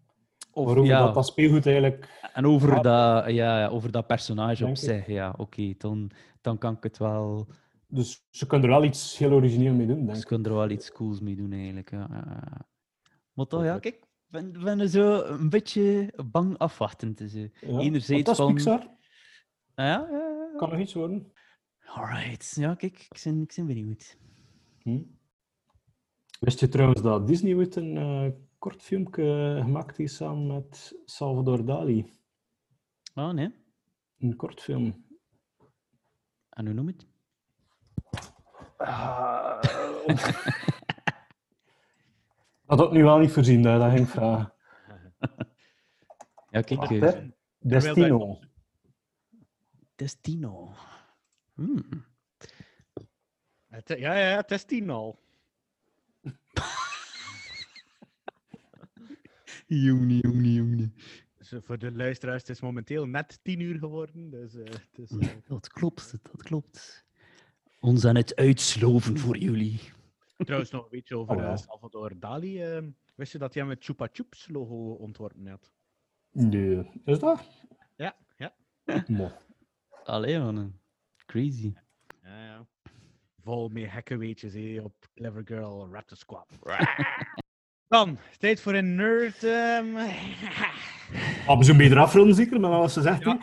Of, 0.54 0.66
waarover 0.66 0.90
ja, 0.92 1.06
dat, 1.06 1.14
dat 1.14 1.26
speelgoed 1.26 1.66
eigenlijk... 1.66 2.20
En 2.34 2.46
over, 2.46 2.70
Ja. 2.76 2.82
dat, 2.82 3.32
ja, 3.34 3.68
over 3.68 3.92
dat 3.92 4.08
personage 4.08 4.66
op 4.66 4.76
Denk 4.76 4.78
ik. 4.78 4.84
zich, 4.84 5.08
ja, 5.08 5.34
oké, 5.38 5.74
dan, 5.78 6.12
dan 6.42 6.58
kan 6.58 6.76
ik 6.76 6.84
het 6.84 6.98
wel... 6.98 7.48
Dus 7.88 8.26
ze 8.30 8.48
kunnen 8.48 8.70
er 8.70 8.76
wel 8.76 8.84
iets 8.84 9.18
heel 9.18 9.32
origineel 9.32 9.74
mee 9.74 9.88
doen, 9.88 10.06
denk 10.06 10.18
Ze 10.18 10.26
kunnen 10.26 10.52
er 10.52 10.58
wel 10.58 10.70
iets 10.70 10.92
cools 10.92 11.20
mee 11.20 11.36
doen, 11.36 11.52
eigenlijk. 11.52 11.92
Ja. 11.92 12.08
Maar 13.34 13.46
toch, 13.48 13.64
ja, 13.64 13.80
kijk, 13.80 13.96
ik 13.96 14.06
ben, 14.28 14.52
ben 14.64 14.90
zo 14.90 15.22
een 15.24 15.50
beetje 15.50 16.14
bang 16.26 16.58
afwachtend. 16.58 17.18
Dus, 17.18 17.34
eh, 17.34 17.50
Ja, 17.62 17.80
enerzijds 17.80 18.24
dat 18.24 18.34
is 18.34 18.38
van- 18.46 18.54
Pixar. 18.54 18.80
ja, 19.76 19.84
ja, 19.86 20.08
ja. 20.12 20.52
Kan 20.58 20.70
nog 20.70 20.80
iets 20.80 20.94
worden. 20.94 21.32
Alright, 21.86 22.54
ja, 22.56 22.76
kijk, 22.76 23.00
ik 23.10 23.20
ben, 23.24 23.42
ik 23.42 23.54
ben 23.56 23.66
benieuwd. 23.66 24.18
Hm. 24.82 25.02
Wist 26.40 26.60
je 26.60 26.68
trouwens 26.68 27.02
dat 27.02 27.28
Disney 27.28 27.56
ooit 27.56 27.76
een 27.76 27.98
eh 27.98 28.26
kort 28.62 28.82
filmpje 28.82 29.60
gemaakt 29.62 29.98
heeft 29.98 30.14
samen 30.14 30.48
met 30.48 30.96
Salvador 31.06 31.66
Dali? 31.66 32.14
Oh, 33.16 33.30
nee? 33.30 33.56
Een 34.18 34.36
kort 34.36 34.62
film. 34.62 35.06
En 36.50 36.66
hoe 36.66 36.74
noem 36.74 36.88
je 36.88 36.94
het? 36.94 37.08
Dat 42.66 42.80
had 42.80 42.88
ik 42.88 42.94
nu 42.94 43.04
wel 43.04 43.18
niet 43.18 43.32
voorzien, 43.32 43.62
dat 43.62 43.80
dat 43.80 43.92
ging 43.92 44.04
ik 44.06 44.08
vragen. 44.08 44.54
Ja, 46.50 46.62
kijk, 46.62 46.80
Wacht, 46.80 46.92
eh. 46.92 47.28
Destino. 47.60 48.40
Destino. 49.96 50.74
Hmm. 51.54 52.06
Ja, 53.68 53.82
ja, 53.96 54.16
ja, 54.16 54.48
is 54.48 54.88
al. 54.90 55.20
Jongen, 59.76 60.18
jongen, 60.18 60.52
jongen. 60.54 60.94
Dus, 61.38 61.52
eh, 61.52 61.62
voor 61.62 61.78
de 61.78 61.92
luisteraars, 61.92 62.42
het 62.42 62.50
is 62.50 62.62
momenteel 62.62 63.06
net 63.06 63.40
tien 63.44 63.60
uur 63.60 63.78
geworden. 63.80 64.30
Dus, 64.30 64.56
eh, 64.56 64.64
het 64.64 64.98
is, 64.98 65.12
eh, 65.18 65.28
Dat 65.48 65.68
klopt, 65.68 66.12
dat 66.32 66.44
klopt. 66.44 67.06
Ons 67.80 68.06
aan 68.06 68.16
het 68.16 68.36
uitsloven 68.36 69.18
voor 69.18 69.38
jullie. 69.38 69.80
Trouwens, 70.38 70.72
nog 70.72 70.84
een 70.84 70.90
beetje 70.90 71.18
over 71.18 71.36
Oh, 71.36 71.42
ja. 71.42 71.56
Salvador 71.58 72.20
Dali. 72.20 72.82
wist 73.16 73.32
je 73.32 73.38
dat 73.38 73.54
hij 73.54 73.64
hem 73.64 73.72
het 73.72 73.84
Chupa 73.84 74.08
Chups 74.12 74.48
logo 74.48 74.92
ontworpen 74.94 75.48
had? 75.48 75.72
Nee, 76.32 76.90
is 77.06 77.20
dat? 77.20 77.50
Ja, 77.96 78.16
ja. 78.38 78.54
Mo. 79.08 79.32
Allee, 80.04 80.40
man. 80.40 80.80
Crazy. 81.26 81.74
ja, 82.24 82.44
ja. 82.46 82.68
Vol 83.40 83.70
met 83.70 83.92
hekkenweetjes 83.92 84.54
hè, 84.54 84.82
op 84.82 85.10
Clever 85.14 85.42
Girl 85.46 85.90
Raptor 85.92 86.18
Squad. 86.18 86.48
Dan, 87.92 88.18
tijd 88.38 88.62
voor 88.62 88.74
een 88.74 88.96
nerd. 88.96 89.44
Ah, 91.48 91.58
we 91.58 91.64
zo'n 91.64 91.78
beetje 91.78 91.94
eraf 91.94 92.14
ronden, 92.14 92.36
zeker, 92.36 92.60
maar 92.60 92.70
wat 92.70 92.92
ze 92.92 93.02
zegt. 93.02 93.24
Ja. 93.24 93.38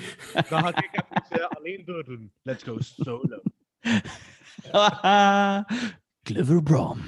Dan 0.49 0.63
ga 0.63 0.69
ik 0.69 0.89
even 0.93 1.43
eh, 1.43 1.49
alleen 1.49 1.83
door 1.85 2.05
doen. 2.05 2.33
Let's 2.43 2.63
go 2.63 2.77
solo. 2.79 3.43
Clever 6.23 6.63
Brom. 6.63 7.01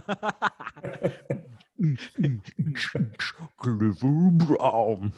Clever 3.56 4.32
Brom. 4.36 5.12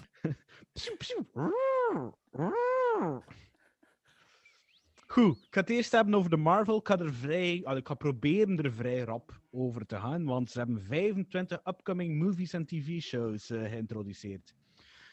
Goed, 5.12 5.36
ik 5.36 5.54
ga 5.54 5.60
het 5.60 5.70
eerst 5.70 5.92
hebben 5.92 6.14
over 6.14 6.30
de 6.30 6.36
Marvel. 6.36 6.78
Ik 6.78 6.86
ga, 6.86 6.98
er 6.98 7.14
vrij, 7.14 7.54
ik 7.54 7.86
ga 7.86 7.94
proberen 7.94 8.62
er 8.62 8.72
vrij 8.72 8.98
rap 8.98 9.40
over 9.50 9.86
te 9.86 9.96
gaan, 9.96 10.24
want 10.24 10.50
ze 10.50 10.58
hebben 10.58 10.82
25 10.82 11.60
upcoming 11.64 12.22
movies 12.22 12.52
en 12.52 12.66
tv-shows 12.66 13.50
eh, 13.50 13.60
geïntroduceerd. 13.60 14.54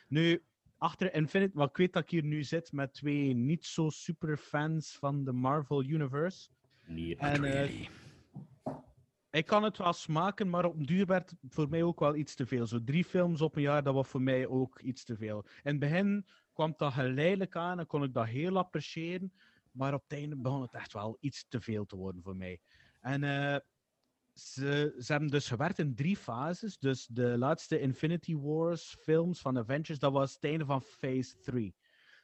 Nu, 0.08 0.44
achter 0.78 1.14
Infinite, 1.14 1.58
maar 1.58 1.68
ik 1.68 1.78
weet 1.78 1.94
dat 1.94 2.04
ik 2.04 2.10
hier 2.10 2.24
nu 2.24 2.44
zit 2.44 2.72
met 2.72 2.94
twee 2.94 3.34
niet 3.34 3.66
zo 3.66 3.90
super 3.90 4.38
fans 4.38 4.98
van 5.00 5.24
de 5.24 5.32
Marvel 5.32 5.84
Universe. 5.84 6.50
En, 7.18 7.44
eh, 7.44 7.88
ik 9.32 9.46
kan 9.46 9.64
het 9.64 9.78
wel 9.78 9.94
smaken, 9.94 10.50
maar 10.50 10.66
op 10.66 10.76
een 10.76 10.86
duur 10.86 11.06
werd 11.06 11.30
het 11.30 11.54
voor 11.54 11.70
mij 11.70 11.84
ook 11.84 12.00
wel 12.00 12.16
iets 12.16 12.36
te 12.36 12.46
veel. 12.46 12.68
Zo 12.68 12.84
drie 12.84 13.04
films 13.06 13.42
op 13.42 13.56
een 13.56 13.62
jaar, 13.62 13.84
dat 13.84 13.94
was 13.94 14.08
voor 14.08 14.22
mij 14.22 14.48
ook 14.48 14.80
iets 14.80 15.04
te 15.04 15.16
veel. 15.16 15.46
In 15.64 15.72
het 15.72 15.80
begin 15.80 16.26
kwam 16.54 16.74
dat 16.78 16.94
geleidelijk 16.94 17.56
aan 17.56 17.80
en 17.80 17.88
kon 17.88 18.04
ik 18.04 18.14
dat 18.14 18.26
heel 18.26 18.58
appreciëren. 18.58 19.32
Maar 19.80 19.94
op 19.94 20.04
het 20.08 20.18
einde 20.20 20.36
begon 20.36 20.62
het 20.62 20.74
echt 20.74 20.94
wel 20.94 21.18
iets 21.20 21.46
te 21.48 21.62
veel 21.62 21.86
te 21.86 21.96
worden 21.96 22.22
voor 22.22 22.36
mij. 22.36 22.60
En 23.02 23.24
eh, 23.24 23.60
ze, 24.34 24.96
ze 25.00 25.12
hebben 25.12 25.30
dus 25.30 25.48
gewerkt 25.48 25.80
in 25.80 25.96
drie 25.96 26.18
fases. 26.18 26.78
Dus 26.78 27.06
de 27.06 27.38
laatste 27.38 27.80
Infinity 27.80 28.36
Wars 28.36 28.98
films 29.00 29.42
van 29.42 29.58
Avengers, 29.58 30.00
dat 30.00 30.12
was 30.12 30.34
het 30.34 30.44
einde 30.44 30.66
van 30.66 30.82
Phase 30.82 31.40
3. 31.40 31.76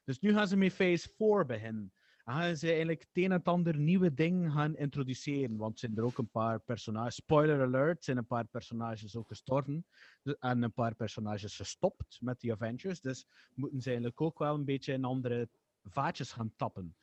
Dus 0.04 0.20
nu 0.20 0.34
gaan 0.34 0.48
ze 0.48 0.58
met 0.58 0.74
Phase 0.74 1.10
4 1.18 1.46
beginnen. 1.46 1.94
En 2.24 2.34
gaan 2.34 2.58
ze 2.58 2.68
eigenlijk 2.68 3.00
het 3.00 3.24
een 3.24 3.32
en 3.32 3.44
ander 3.44 3.78
nieuwe 3.78 4.14
dingen 4.14 4.52
gaan 4.52 4.76
introduceren. 4.76 5.58
Want 5.58 5.80
zijn 5.80 5.98
er 5.98 6.04
ook 6.04 6.18
een 6.18 6.30
paar 6.30 6.60
personages, 6.60 7.16
spoiler 7.16 7.62
alert, 7.62 8.04
zijn 8.04 8.18
een 8.18 8.26
paar 8.26 8.46
personages 8.46 9.16
ook 9.16 9.28
gestorven. 9.28 9.86
Dus- 10.24 10.36
En 10.40 10.64
een 10.64 10.74
paar 10.74 10.96
personages 10.96 11.56
gestopt 11.56 12.18
met 12.22 12.40
die 12.40 12.52
Avengers. 12.52 13.02
Dus 13.02 13.28
moeten 13.54 13.82
ze 13.82 13.88
eigenlijk 13.88 14.22
ook 14.22 14.40
wel 14.40 14.56
een 14.56 14.66
beetje 14.66 14.94
in 14.94 15.04
andere 15.04 15.50
vaatjes 15.84 16.32
gaan 16.32 16.54
tappen. 16.56 16.96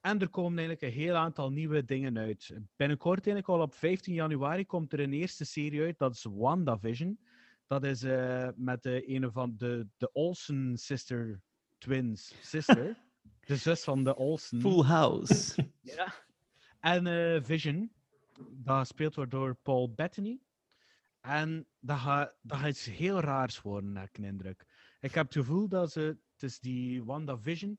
En 0.00 0.18
er 0.20 0.28
komen 0.28 0.58
eigenlijk 0.58 0.82
een 0.82 1.00
heel 1.00 1.14
aantal 1.14 1.50
nieuwe 1.50 1.84
dingen 1.84 2.18
uit. 2.18 2.54
Binnenkort, 2.76 3.26
eigenlijk 3.26 3.48
al 3.48 3.60
op 3.60 3.74
15 3.74 4.14
januari, 4.14 4.66
komt 4.66 4.92
er 4.92 5.00
een 5.00 5.12
eerste 5.12 5.44
serie 5.44 5.82
uit. 5.82 5.98
Dat 5.98 6.14
is 6.14 6.26
WandaVision. 6.30 7.18
Dat 7.66 7.84
is 7.84 8.02
eh, 8.02 8.48
met 8.56 8.82
de 8.82 9.14
een 9.14 9.32
van 9.32 9.54
de, 9.56 9.86
de 9.96 10.12
Olsen 10.12 10.76
sister 10.76 11.42
twins. 11.78 12.34
Sister. 12.40 12.96
de 13.46 13.56
zus 13.56 13.84
van 13.84 14.04
de 14.04 14.16
Olsen. 14.16 14.60
Full 14.60 14.82
House. 14.82 15.54
Ja. 15.80 16.14
En 16.80 17.06
eh, 17.06 17.42
Vision, 17.42 17.92
dat 18.50 18.78
gespeeld 18.78 19.14
wordt 19.14 19.30
door 19.30 19.54
Paul 19.54 19.92
Bettany. 19.94 20.40
En 21.20 21.66
dat 21.80 21.98
gaat, 21.98 22.36
dat 22.42 22.58
gaat 22.58 22.68
iets 22.68 22.84
heel 22.84 23.20
raars 23.20 23.60
worden, 23.60 23.96
heb 23.96 24.08
ik 24.08 24.18
een 24.18 24.24
indruk. 24.24 24.66
Ik 25.00 25.14
heb 25.14 25.24
het 25.24 25.34
gevoel 25.34 25.68
dat 25.68 25.92
ze, 25.92 26.00
het 26.32 26.42
is 26.42 26.58
die 26.60 27.04
Wanda 27.04 27.38
Vision, 27.38 27.78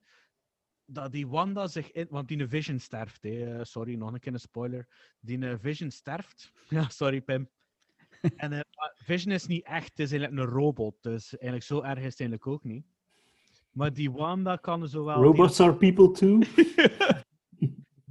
dat 0.90 1.11
die 1.11 1.28
Wanda 1.28 1.68
zich 1.68 1.91
in, 1.91 2.07
want 2.10 2.28
die 2.28 2.48
Vision 2.48 2.80
sterft, 2.80 3.24
hè. 3.24 3.57
Eh, 3.57 3.64
sorry, 3.64 3.95
nog 3.95 4.14
een 4.14 4.20
keer 4.20 4.34
een 4.34 4.40
spoiler. 4.40 4.88
Die 5.20 5.57
Vision 5.57 5.91
sterft. 5.91 6.52
Ja, 6.70 6.90
sorry 6.90 7.22
Pim. 7.22 7.49
En 8.36 8.53
eh, 8.53 8.60
Vision 8.95 9.34
is 9.34 9.45
niet 9.45 9.66
echt, 9.66 9.90
het 9.90 9.99
is 9.99 10.11
eigenlijk 10.11 10.41
een 10.41 10.56
robot, 10.56 10.95
dus 11.02 11.38
eigenlijk 11.38 11.64
zo 11.64 11.82
erg 11.82 11.98
is 11.98 12.11
het 12.11 12.20
eigenlijk 12.20 12.48
ook 12.48 12.64
niet. 12.64 12.86
Maar 13.72 13.94
die 13.94 14.11
Wanda 14.11 14.56
kan 14.56 14.88
zo 14.88 15.03
wel... 15.03 15.24
Robots 15.24 15.60
are 15.60 15.76
people 15.76 16.11
too. 16.11 16.40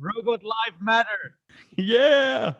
Robot 0.00 0.42
Life 0.42 0.76
Matter! 0.78 1.38
yeah! 1.74 2.54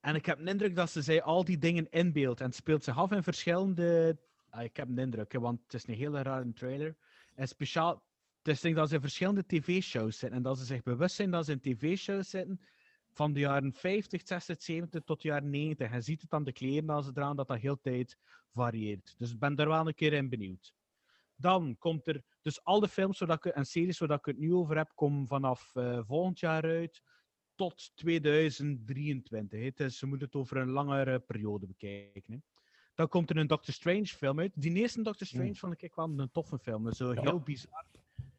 En 0.00 0.14
ik 0.14 0.26
heb 0.26 0.38
de 0.38 0.50
indruk 0.50 0.76
dat 0.76 0.90
ze 0.90 1.02
zij 1.02 1.22
al 1.22 1.44
die 1.44 1.58
dingen 1.58 1.90
inbeeldt 1.90 2.40
en 2.40 2.46
het 2.46 2.54
speelt 2.54 2.84
zich 2.84 2.96
af 2.96 3.12
in 3.12 3.22
verschillende. 3.22 4.18
Ah, 4.50 4.62
ik 4.62 4.76
heb 4.76 4.88
een 4.88 4.98
indruk, 4.98 5.32
hè, 5.32 5.40
want 5.40 5.60
het 5.62 5.74
is 5.74 5.86
een 5.86 5.94
hele 5.94 6.22
rare 6.22 6.52
trailer. 6.52 6.96
En 7.34 7.48
speciaal, 7.48 8.02
het 8.42 8.54
is 8.54 8.60
denk 8.60 8.76
dat 8.76 8.88
ze 8.88 8.94
in 8.94 9.00
verschillende 9.00 9.46
tv-shows 9.46 10.18
zitten 10.18 10.38
en 10.38 10.42
dat 10.42 10.58
ze 10.58 10.64
zich 10.64 10.82
bewust 10.82 11.14
zijn 11.14 11.30
dat 11.30 11.44
ze 11.44 11.52
in 11.52 11.60
tv-shows 11.60 12.30
zitten 12.30 12.60
van 13.12 13.32
de 13.32 13.40
jaren 13.40 13.72
50, 13.72 14.20
60, 14.24 14.62
70 14.62 15.02
tot 15.04 15.22
de 15.22 15.28
jaren 15.28 15.50
90. 15.50 15.90
En 15.90 16.02
ziet 16.02 16.22
het 16.22 16.32
aan 16.32 16.44
de 16.44 16.52
kleren 16.52 16.90
als 16.90 17.06
ze 17.06 17.12
eraan 17.14 17.36
dat 17.36 17.48
dat 17.48 17.58
heel 17.60 17.80
tijd 17.80 18.16
varieert. 18.52 19.14
Dus 19.18 19.32
ik 19.32 19.38
ben 19.38 19.54
daar 19.54 19.68
wel 19.68 19.86
een 19.86 19.94
keer 19.94 20.12
in 20.12 20.28
benieuwd. 20.28 20.74
Dan 21.36 21.76
komt 21.78 22.06
er, 22.06 22.22
dus 22.42 22.64
al 22.64 22.80
de 22.80 22.88
films 22.88 23.18
zodat 23.18 23.44
ik, 23.44 23.52
en 23.52 23.64
series 23.64 23.98
waar 23.98 24.10
ik 24.10 24.24
het 24.24 24.38
nu 24.38 24.54
over 24.54 24.76
heb, 24.76 24.92
komen 24.94 25.26
vanaf 25.26 25.70
eh, 25.74 26.00
volgend 26.06 26.38
jaar 26.38 26.62
uit 26.62 27.02
tot 27.54 27.92
2023. 27.94 29.58
hè. 29.58 29.64
Het 29.64 29.80
is, 29.80 29.98
ze 29.98 30.06
moeten 30.06 30.26
het 30.26 30.36
over 30.36 30.56
een 30.56 30.70
langere 30.70 31.20
periode 31.20 31.66
bekijken. 31.66 32.44
Dan 33.02 33.10
komt 33.10 33.30
er 33.30 33.36
een 33.36 33.46
Doctor 33.46 33.74
Strange 33.74 34.06
film 34.06 34.40
uit. 34.40 34.52
Die 34.54 34.72
eerste 34.74 35.02
Doctor 35.02 35.26
Strange 35.26 35.54
vond 35.54 35.82
ik 35.82 35.94
wel 35.94 36.12
een 36.16 36.30
toffe 36.32 36.58
film. 36.58 36.82
Dat 36.84 36.92
is 36.92 36.98
Zo 36.98 37.10
heel 37.10 37.40
bizar. 37.40 37.84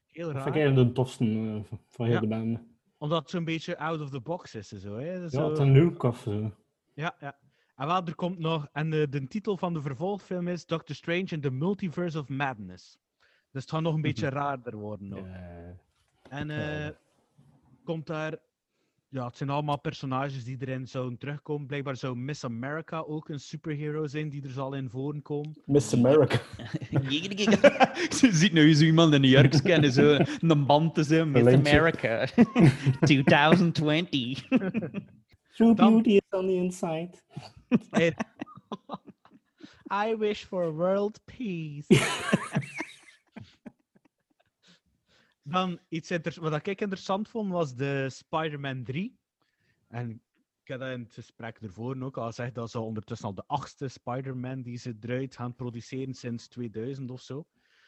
Heel 0.08 0.26
Dat 0.26 0.36
raar. 0.36 0.54
vind 0.54 0.70
ik 0.70 0.76
de 0.86 0.92
tofste 0.92 1.24
eh, 1.26 1.78
van 1.90 2.06
heel 2.06 2.14
Ja. 2.16 2.20
de 2.20 2.28
band. 2.28 2.60
Omdat 2.98 3.22
het 3.22 3.30
zo'n 3.30 3.44
beetje 3.44 3.78
out 3.78 4.02
of 4.02 4.10
the 4.10 4.20
box 4.20 4.56
is. 4.56 4.72
en 4.72 4.80
Zo, 4.80 4.96
hè. 4.98 5.14
Ja, 5.14 5.28
Zo- 5.30 5.56
een 5.56 5.78
look 5.82 6.04
of 6.04 6.20
zo. 6.20 6.52
ja, 6.94 7.16
ja. 7.20 7.38
En 7.76 7.88
wel, 7.88 8.06
er 8.06 8.16
komt 8.16 8.40
nog... 8.40 8.68
En 8.72 8.90
de, 8.90 9.10
de 9.10 9.28
titel 9.28 9.58
van 9.58 9.74
de 9.74 9.82
vervolgfilm 9.82 10.48
is 10.48 10.66
Doctor 10.66 10.96
Strange 10.96 11.26
in 11.30 11.42
the 11.42 11.52
Multiverse 11.52 12.20
of 12.20 12.30
Madness. 12.30 12.98
Dus 13.52 13.62
het 13.62 13.72
gaat 13.72 13.82
nog 13.82 13.96
een 13.96 14.02
beetje 14.02 14.30
raarder 14.30 14.76
worden. 14.76 15.08
Nog. 15.08 15.26
Eh, 15.26 16.40
En 16.40 16.50
eh, 16.50 16.90
komt 17.84 18.08
daar 18.08 18.38
ja, 19.14 19.26
het 19.26 19.38
zijn 19.38 19.50
allemaal 19.50 19.80
personages 19.80 20.44
die 20.44 20.58
erin 20.60 20.88
zouden 20.88 21.18
terugkomen. 21.18 21.68
Blijkbaar 21.68 21.96
zou 21.98 22.16
Miss 22.16 22.44
America 22.44 23.00
ook 23.00 23.30
een 23.30 23.40
superhero 23.40 24.08
zijn 24.08 24.30
die 24.30 24.44
er 24.44 24.50
zal 24.50 24.74
in 24.74 24.90
voorkomen. 24.90 25.56
Miss 25.66 25.94
America. 25.94 26.40
Ze 28.18 28.30
ziet 28.32 28.54
nu 28.54 28.74
zo 28.74 28.84
iemand 28.84 29.14
in 29.14 29.22
New 29.22 29.32
York 29.32 29.54
scannen, 29.54 29.92
zo 29.92 30.18
een 30.40 30.66
band 30.66 30.96
te 30.96 31.04
zijn 31.04 31.32
lijntje. 31.32 31.72
America 31.80 32.28
2020. 33.00 34.48
True 35.54 35.74
Dan- 35.76 35.92
beauty 35.92 36.10
is 36.10 36.22
on 36.40 36.46
the 36.48 36.54
inside. 36.54 37.10
I 39.94 40.16
wish 40.18 40.44
for 40.44 40.74
world 40.76 41.20
peace. 41.26 41.86
Dan 45.44 45.80
iets 45.90 46.10
wat 46.36 46.68
ik 46.68 46.82
interessant 46.82 47.30
vond 47.30 47.52
was 47.52 47.76
de 47.76 48.10
Spider-Man 48.10 48.84
3. 48.84 49.20
En 49.88 50.22
ik 50.64 50.70
had 50.70 50.80
dat 50.80 50.92
in 50.92 51.02
het 51.02 51.14
gesprek 51.14 51.58
ervoor 51.58 52.02
ook 52.02 52.18
al 52.18 52.26
gezegd 52.26 52.56
dat 52.56 52.72
ze 52.72 52.80
ondertussen 52.80 53.28
al 53.28 53.34
de 53.34 53.44
achtste 53.48 53.88
Spider-Man 53.88 54.62
die 54.62 54.78
ze 54.78 54.98
eruit 55.00 55.36
gaan 55.36 55.56
produceren 55.56 56.14
sinds 56.14 56.48
2000 56.48 57.12
of 57.12 57.22
zo. 57.22 57.48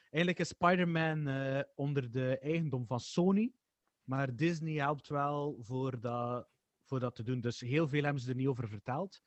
Eigenlijk 0.10 0.40
is 0.40 0.48
Spider-Man 0.48 1.28
eh, 1.28 1.62
onder 1.76 2.12
de 2.12 2.40
eigendom 2.40 2.86
van 2.88 3.00
Sony, 3.00 3.52
maar 4.04 4.36
Disney 4.36 4.74
helpt 4.74 5.08
wel 5.08 5.58
voor 5.62 6.00
dat, 6.00 6.48
voor 6.84 7.00
dat 7.00 7.16
te 7.16 7.24
doen. 7.24 7.42
Dus 7.42 7.60
heel 7.60 7.88
veel 7.88 8.04
hebben 8.04 8.22
ze 8.22 8.30
er 8.30 8.36
niet 8.36 8.48
over 8.48 8.68
verteld. 8.68 9.22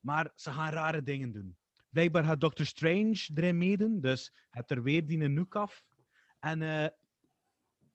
Maar 0.00 0.32
ze 0.34 0.50
gaan 0.50 0.72
rare 0.72 1.02
dingen 1.02 1.32
doen. 1.32 1.56
Blijkbaar 1.88 2.24
gaat 2.24 2.40
Doctor 2.40 2.66
Strange 2.66 3.28
erin 3.34 3.58
meedoen, 3.58 4.00
dus 4.00 4.32
het 4.50 4.70
er 4.70 4.82
weer 4.82 5.06
die 5.06 5.28
noek 5.28 5.56
af. 5.56 5.84
En 6.40 6.62
eh, 6.62 6.88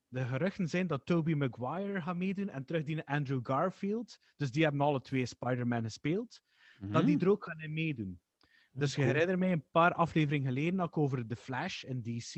de 0.09 0.25
geruchten 0.25 0.67
zijn 0.67 0.87
dat 0.87 1.05
Tobey 1.05 1.35
Maguire 1.35 2.01
gaat 2.01 2.15
meedoen 2.15 2.49
en 2.49 2.65
terug 2.65 2.83
die 2.83 3.03
Andrew 3.03 3.39
Garfield. 3.43 4.19
Dus 4.37 4.51
die 4.51 4.63
hebben 4.63 4.81
alle 4.81 5.01
twee 5.01 5.25
Spider-Man 5.25 5.83
gespeeld. 5.83 6.41
Dat 6.79 7.05
die 7.05 7.19
er 7.19 7.29
ook 7.29 7.43
gaan 7.43 7.59
in 7.59 7.73
meedoen. 7.73 8.19
Dus 8.71 8.95
je 8.95 9.01
herinnert 9.03 9.39
mij 9.39 9.51
een 9.51 9.63
paar 9.71 9.93
afleveringen 9.93 10.47
geleden 10.47 10.79
ook 10.79 10.97
over 10.97 11.27
The 11.27 11.35
Flash 11.35 11.83
in 11.83 12.01
DC. 12.01 12.31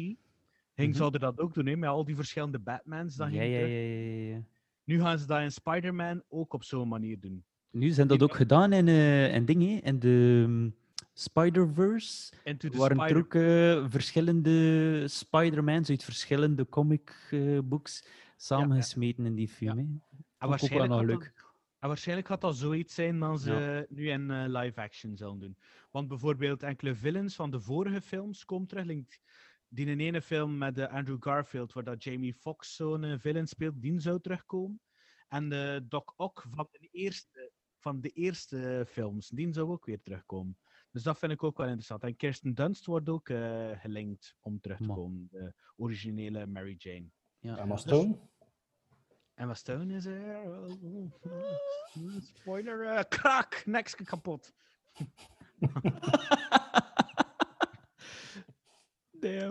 Ging 0.76 0.90
Mhm. 0.90 0.94
zouden 0.94 1.20
dat 1.20 1.40
ook 1.40 1.54
doen, 1.54 1.66
hè, 1.66 1.76
met 1.76 1.90
al 1.90 2.06
die 2.06 2.16
verschillende 2.16 2.60
Batmans. 2.60 3.16
Dan 3.16 3.32
Ja, 3.34 3.42
ja, 3.42 3.60
ja, 3.60 3.66
ja, 3.66 4.34
ja. 4.36 4.44
Nu 4.84 5.00
gaan 5.00 5.20
ze 5.20 5.26
dat 5.26 5.42
in 5.42 5.52
Spider-Man 5.52 6.24
ook 6.30 6.54
op 6.54 6.64
zo'n 6.64 6.88
manier 6.88 7.20
doen. 7.20 7.44
Nu 7.72 7.90
zijn 7.90 8.08
dat 8.08 8.22
ook 8.22 8.36
gedaan 8.36 8.74
in, 8.74 8.88
in 9.34 9.46
dingen, 9.46 9.82
in 9.84 10.00
de 10.00 10.46
mm, 10.48 10.76
Spider-Verse. 11.20 12.32
The 12.58 12.70
waren 12.70 13.00
er 13.00 13.04
Spider- 13.10 13.24
ook 13.24 13.34
eh, 13.34 13.92
verschillende 13.92 15.08
Spider-Mans 15.08 15.90
uit 15.90 16.04
verschillende 16.04 16.70
comic-books 16.70 18.06
samengesmeten 18.38 19.26
in 19.26 19.36
die 19.36 19.50
film. 19.50 19.78
En 19.78 20.04
ook 20.16 20.40
wel 20.40 20.50
waarschijnlijk, 20.50 20.92
gaat 20.94 21.06
leuk. 21.06 21.20
dat, 21.20 21.46
en 21.80 21.88
waarschijnlijk 21.88 22.28
gaat 22.28 22.42
dat 22.42 22.56
zoiets 22.56 22.94
zijn 22.94 23.20
dan 23.20 23.40
ze 23.40 23.86
nu 23.90 24.10
in 24.10 24.32
eh, 24.32 24.44
live 24.48 24.82
action 24.82 25.18
zullen 25.18 25.40
doen. 25.40 25.58
Want 25.92 26.08
bijvoorbeeld 26.08 26.64
enkele 26.64 26.96
villains 26.96 27.36
van 27.36 27.52
de 27.52 27.60
vorige 27.60 28.02
films 28.02 28.46
komen 28.46 28.68
terug. 28.68 28.86
Like 28.86 29.18
die 29.68 29.86
in 29.86 30.00
ene 30.00 30.22
film 30.22 30.58
met 30.58 30.78
eh, 30.78 30.94
Andrew 30.94 31.18
Garfield, 31.20 31.74
waar 31.74 31.84
dat 31.84 32.04
Jamie 32.04 32.34
Foxx 32.34 32.76
zo'n 32.76 33.04
eh, 33.04 33.20
villain 33.20 33.48
speelt, 33.48 33.82
die 33.82 34.00
zou 34.00 34.22
terugkomen. 34.22 34.82
En 35.28 35.50
de 35.50 35.86
Doc 35.88 36.14
Ock 36.16 36.46
van 36.52 36.68
de 36.72 36.88
eerste, 36.92 37.52
van 37.78 38.02
de 38.02 38.10
eerste 38.10 38.86
films, 38.88 39.30
die 39.30 39.54
zou 39.54 39.70
ook 39.70 39.86
weer 39.86 40.02
terugkomen. 40.02 40.58
Dus 40.92 41.04
dat 41.04 41.20
vind 41.20 41.32
ik 41.32 41.44
ook 41.44 41.58
wel 41.58 41.66
interessant. 41.66 42.04
En 42.04 42.16
Kirsten 42.16 42.54
Dunst 42.54 42.86
wordt 42.86 43.10
ook 43.10 43.30
eh, 43.30 43.80
gelinkt 43.80 44.36
om 44.42 44.60
terug 44.60 44.78
te 44.78 44.88
komen. 44.88 45.28
De 45.32 45.54
originele 45.76 46.48
Mary 46.48 46.76
Jane. 46.78 47.10
Ja. 47.40 47.58
Emma 47.58 47.76
Stone. 47.76 48.20
Emma 49.34 49.54
Stone 49.54 49.96
is 49.96 50.06
er. 50.06 50.46
Spoiler, 52.34 52.86
eh, 52.86 53.04
krak, 53.10 53.64
niks 53.66 53.96
kapot. 53.96 54.54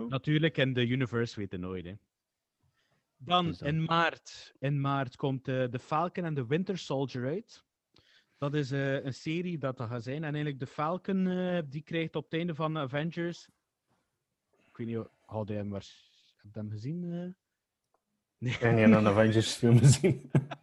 Natuurlijk, 0.07 0.57
in 0.57 0.73
de 0.73 0.87
universe 0.87 1.39
weten 1.39 1.59
nooit. 1.59 1.85
Hè. 1.85 1.93
Dan 3.17 3.45
Dus 3.45 3.61
in 3.61 3.83
maart, 3.83 4.55
in 4.59 4.81
maart 4.81 5.15
komt 5.15 5.47
eh 5.47 5.63
The 5.63 5.79
Falcon 5.79 6.23
en 6.23 6.33
The 6.33 6.47
Winter 6.47 6.77
Soldier 6.77 7.25
uit. 7.25 7.65
Dat 8.39 8.53
is 8.53 8.71
eh, 8.71 9.03
een 9.05 9.13
serie 9.13 9.57
dat 9.57 9.77
dat 9.77 9.87
gaat 9.87 10.03
zijn. 10.03 10.15
En 10.15 10.23
eigenlijk 10.23 10.59
de 10.59 10.67
Falcon 10.67 11.27
eh, 11.27 11.61
die 11.69 11.81
krijgt 11.81 12.15
op 12.15 12.23
het 12.23 12.33
einde 12.33 12.55
van 12.55 12.77
Avengers. 12.77 13.49
Ik 14.69 14.77
weet 14.77 14.87
niet, 14.87 15.07
had 15.25 15.47
je 15.47 15.53
hem, 15.53 15.69
waars- 15.69 16.33
heb 16.41 16.53
je 16.53 16.59
hem 16.59 16.69
gezien? 16.69 17.03
eh? 17.03 17.09
Nee. 18.37 18.53
Ik 18.53 18.59
heb 18.59 18.75
niet 18.75 18.83
een 18.95 19.07
Avengers 19.13 19.53
film 19.53 19.77
gezien. 19.77 20.21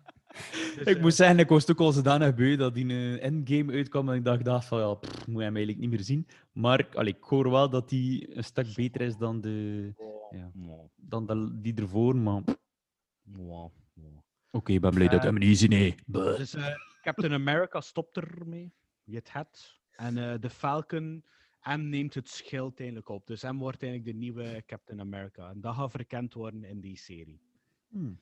Dus, 0.77 0.87
Ik 0.87 0.97
eh, 0.97 1.03
moet 1.03 1.15
zeggen, 1.15 1.39
ik 1.39 1.49
was 1.49 1.71
ook 1.71 1.81
al 1.81 1.93
zodanig 1.93 2.35
beu 2.35 2.57
dat 2.57 2.75
die 2.75 2.85
een 2.93 3.19
endgame 3.21 3.73
uitkwam 3.73 4.09
en 4.09 4.15
ik 4.15 4.25
dacht, 4.25 4.45
dacht 4.45 4.67
van 4.67 4.79
ja, 4.79 4.95
pff, 4.95 5.27
moet 5.27 5.37
je 5.39 5.43
hem 5.45 5.57
eigenlijk 5.57 5.79
niet 5.79 5.91
meer 5.91 6.01
zien. 6.05 6.27
Maar 6.53 6.89
allee, 6.95 7.15
ik 7.17 7.23
hoor 7.23 7.51
wel 7.51 7.71
dat 7.71 7.89
die 7.89 8.37
een 8.37 8.45
stuk 8.45 8.75
beter 8.75 9.01
is 9.01 9.17
dan, 9.17 9.41
de, 9.41 9.93
ja, 10.31 10.51
dan 10.97 11.27
de, 11.27 11.61
die 11.61 11.75
ervoor, 11.75 12.17
maar 12.17 12.43
oké, 14.51 14.73
ik 14.73 14.81
ben 14.81 14.95
blij 14.95 15.09
dat 15.09 15.23
hem 15.23 15.39
niet 15.39 15.59
zien. 15.59 15.71
Nee. 15.71 15.95
Dus 16.07 16.57
Captain 17.07 17.33
America 17.33 17.81
stopt 17.81 18.17
ermee. 18.17 18.73
Je 19.05 19.15
het 19.15 19.33
het. 19.33 19.81
En 19.91 20.19
eh, 20.19 20.41
de 20.41 20.51
Falcon, 20.51 21.25
hem 21.61 21.89
neemt 21.89 22.15
het 22.15 22.29
schild 22.29 22.79
eigenlijk 22.79 23.09
op. 23.09 23.27
Dus 23.27 23.43
hem 23.43 23.59
wordt 23.59 23.83
eigenlijk 23.83 24.13
de 24.13 24.19
nieuwe 24.25 24.63
Captain 24.67 25.01
America. 25.01 25.51
En 25.51 25.61
dat 25.61 25.75
gaat 25.75 25.91
verkend 25.91 26.35
worden 26.35 26.65
in 26.65 26.81
die 26.81 26.97
serie. 26.97 27.41
Hmm. 27.89 28.21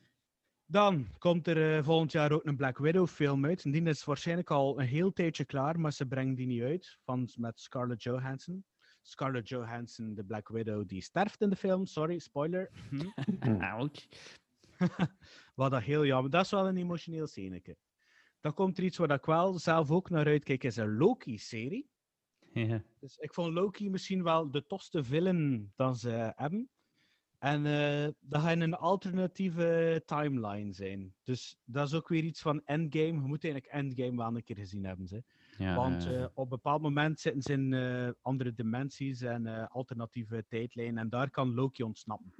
Dan 0.65 1.07
komt 1.17 1.47
er 1.47 1.77
eh, 1.77 1.83
volgend 1.83 2.11
jaar 2.11 2.31
ook 2.31 2.45
een 2.45 2.55
Black 2.55 2.77
Widow 2.77 3.07
film 3.07 3.45
uit. 3.45 3.63
En 3.63 3.71
die 3.71 3.83
is 3.83 4.03
waarschijnlijk 4.03 4.51
al 4.51 4.79
een 4.79 4.87
heel 4.87 5.13
tijdje 5.13 5.45
klaar, 5.45 5.79
maar 5.79 5.93
ze 5.93 6.05
brengen 6.05 6.35
die 6.35 6.47
niet 6.47 6.63
uit. 6.63 6.97
Van, 7.03 7.29
met 7.35 7.59
Scarlett 7.59 8.03
Johansson. 8.03 8.65
Scarlett 9.01 9.49
Johansson, 9.49 10.13
de 10.13 10.23
Black 10.23 10.47
Widow, 10.47 10.87
die 10.87 11.01
sterft 11.01 11.41
in 11.41 11.49
de 11.49 11.55
film. 11.55 11.85
Sorry, 11.85 12.19
spoiler. 12.19 12.71
Hm. 13.39 13.61
Ouch. 13.61 14.07
Wat 15.55 15.71
dat 15.71 15.81
heel 15.81 16.05
jammer. 16.05 16.31
Dat 16.31 16.45
is 16.45 16.51
wel 16.51 16.67
een 16.67 16.77
emotioneel 16.77 17.27
sceneke. 17.27 17.77
Dan 18.45 18.53
komt 18.53 18.77
er 18.77 18.83
iets 18.83 18.97
waar 18.97 19.11
ik 19.11 19.25
wel 19.25 19.59
zelf 19.59 19.91
ook 19.91 20.09
naar 20.09 20.25
uitkijk, 20.25 20.63
is 20.63 20.75
een 20.75 20.97
Loki-serie. 20.97 21.89
Ja. 22.53 22.81
Dus 22.99 23.17
ik 23.17 23.33
vond 23.33 23.53
Loki 23.53 23.89
misschien 23.89 24.23
wel 24.23 24.51
de 24.51 24.65
tofste 24.65 25.03
villain 25.03 25.71
dan 25.75 25.95
ze 25.95 26.33
hebben. 26.35 26.69
En 27.39 27.65
eh, 27.65 28.11
dat 28.19 28.41
gaat 28.41 28.59
een 28.59 28.73
alternatieve 28.73 30.01
timeline 30.05 30.73
zijn. 30.73 31.13
Dus 31.23 31.57
dat 31.63 31.87
is 31.87 31.93
ook 31.93 32.07
weer 32.07 32.23
iets 32.23 32.41
van 32.41 32.61
Endgame. 32.65 33.05
Je 33.05 33.27
moet 33.27 33.43
eigenlijk 33.43 33.73
Endgame 33.73 34.17
wel 34.17 34.35
een 34.35 34.43
keer 34.43 34.55
gezien 34.55 34.85
hebben. 34.85 35.07
Ze. 35.07 35.23
Ja, 35.57 35.75
Want 35.75 36.05
eh, 36.05 36.23
op 36.33 36.43
een 36.43 36.49
bepaald 36.49 36.81
moment 36.81 37.19
zitten 37.19 37.41
ze 37.41 37.53
in 37.53 37.73
eh, 37.73 38.09
andere 38.21 38.53
dimensies 38.53 39.21
en 39.21 39.69
alternatieve 39.69 40.45
tijdlijnen. 40.47 40.97
En 40.97 41.09
daar 41.09 41.29
kan 41.29 41.53
Loki 41.53 41.83
ontsnappen. 41.83 42.33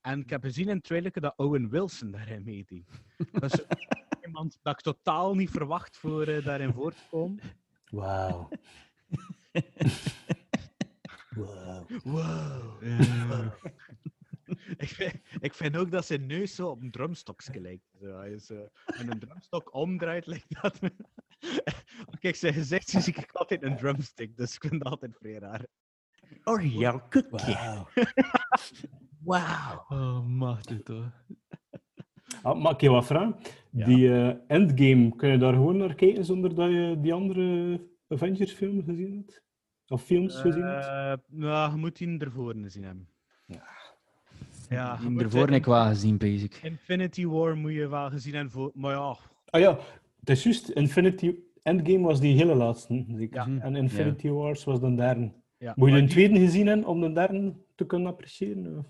En 0.00 0.20
ik 0.20 0.30
heb 0.30 0.42
gezien 0.42 0.68
in 0.68 0.76
het 0.76 0.84
trailer 0.84 1.20
dat 1.20 1.36
Owen 1.36 1.68
Wilson 1.68 2.10
daarin 2.10 2.44
meedeed. 2.44 2.84
Is 3.32 3.64
iemand 4.26 4.58
dat 4.62 4.72
ik 4.74 4.80
totaal 4.80 5.34
niet 5.34 5.50
verwacht 5.50 5.96
voor 5.96 6.26
eh, 6.26 6.44
daarin 6.44 6.72
voor 6.72 6.92
te 6.92 7.02
komen. 7.10 7.40
Wauw. 7.90 8.48
Wauw. 11.30 11.86
Wow. 12.02 12.82
ik, 14.76 14.88
vind, 14.88 15.14
ik 15.40 15.54
vind 15.54 15.76
ook 15.76 15.90
dat 15.90 16.06
zijn 16.06 16.26
neus 16.26 16.54
zo 16.54 16.68
op 16.68 16.82
een 16.82 16.90
drumstokje 16.90 17.60
lijkt. 17.60 17.84
Zo, 18.00 18.16
hij 18.16 18.30
is, 18.30 18.50
en 18.50 19.10
een 19.10 19.18
drumstok 19.18 19.74
omdraait, 19.74 20.26
lijkt 20.26 20.62
dat. 20.62 20.78
Kijk, 22.20 22.36
zijn 22.36 22.54
gezicht 22.54 22.88
zie 22.88 23.14
ik 23.16 23.32
altijd 23.32 23.62
een 23.62 23.76
drumstick, 23.76 24.36
dus 24.36 24.54
ik 24.54 24.60
vind 24.68 24.82
dat 24.82 24.92
altijd 24.92 25.16
vrij 25.16 25.38
raar. 25.38 25.66
Oh, 26.44 26.72
jouw 26.72 27.08
koekje. 27.08 27.52
Wauw. 27.52 27.88
Wauw. 29.18 29.84
Oh, 29.88 30.26
mag 30.26 30.60
dit 30.60 30.84
toch? 30.84 31.10
Ah, 32.42 32.62
mag 32.62 32.72
ik 32.72 32.80
je 32.80 32.90
wat 32.90 33.06
vragen? 33.06 33.34
Ja. 33.70 33.86
Die 33.86 34.12
eh, 34.14 34.34
Endgame, 34.46 35.16
kun 35.16 35.28
je 35.28 35.38
daar 35.38 35.52
gewoon 35.52 35.76
naar 35.76 35.94
kijken 35.94 36.24
zonder 36.24 36.54
dat 36.54 36.70
je 36.70 36.96
die 37.00 37.12
andere 37.12 37.80
Avengers-films 38.08 38.84
gezien 38.84 39.12
hebt? 39.16 39.42
Of 39.88 40.02
films 40.02 40.36
gezien 40.40 40.62
hebt? 40.62 40.86
Eh, 40.86 41.12
nou, 41.38 41.70
je 41.72 41.76
moet 41.78 41.96
die 41.96 42.18
ervoor 42.18 42.54
gezien 42.54 42.84
hebben. 42.84 43.08
Ja, 44.68 44.92
je 44.94 45.00
Die 45.00 45.10
moet, 45.10 45.22
ervoor 45.22 45.40
eh, 45.40 45.46
heb 45.46 45.54
ik 45.54 45.64
wel 45.64 45.84
gezien, 45.86 46.16
basic. 46.18 46.60
Infinity 46.62 47.26
War 47.26 47.56
moet 47.56 47.72
je 47.72 47.88
wel 47.88 48.10
gezien 48.10 48.34
hebben 48.34 48.52
voor... 48.52 48.70
Maar 48.74 48.92
ja, 48.92 49.16
Ah 49.50 49.60
ja, 49.60 49.78
het 50.20 50.30
is 50.30 50.42
juist. 50.42 50.68
Infinity 50.68 51.34
Endgame 51.62 52.00
was 52.00 52.20
die 52.20 52.36
hele 52.36 52.54
laatste. 52.54 53.04
zeker. 53.16 53.48
Ja. 53.50 53.60
En 53.60 53.76
Infinity 53.76 54.28
Wars 54.28 54.64
was 54.64 54.80
de 54.80 54.94
derde. 54.94 55.32
ja. 55.58 55.72
Moet 55.76 55.88
je 55.88 55.92
maar 55.92 56.00
de 56.00 56.06
die- 56.06 56.14
tweede 56.14 56.38
gezien 56.38 56.66
hebben 56.66 56.86
om 56.86 57.00
de 57.00 57.12
derde 57.12 57.54
te 57.74 57.86
kunnen 57.86 58.08
appreciëren? 58.08 58.78
Of? 58.78 58.86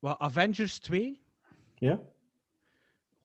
Wat, 0.00 0.18
Avengers 0.18 0.78
2? 0.78 1.22
Ja? 1.74 2.00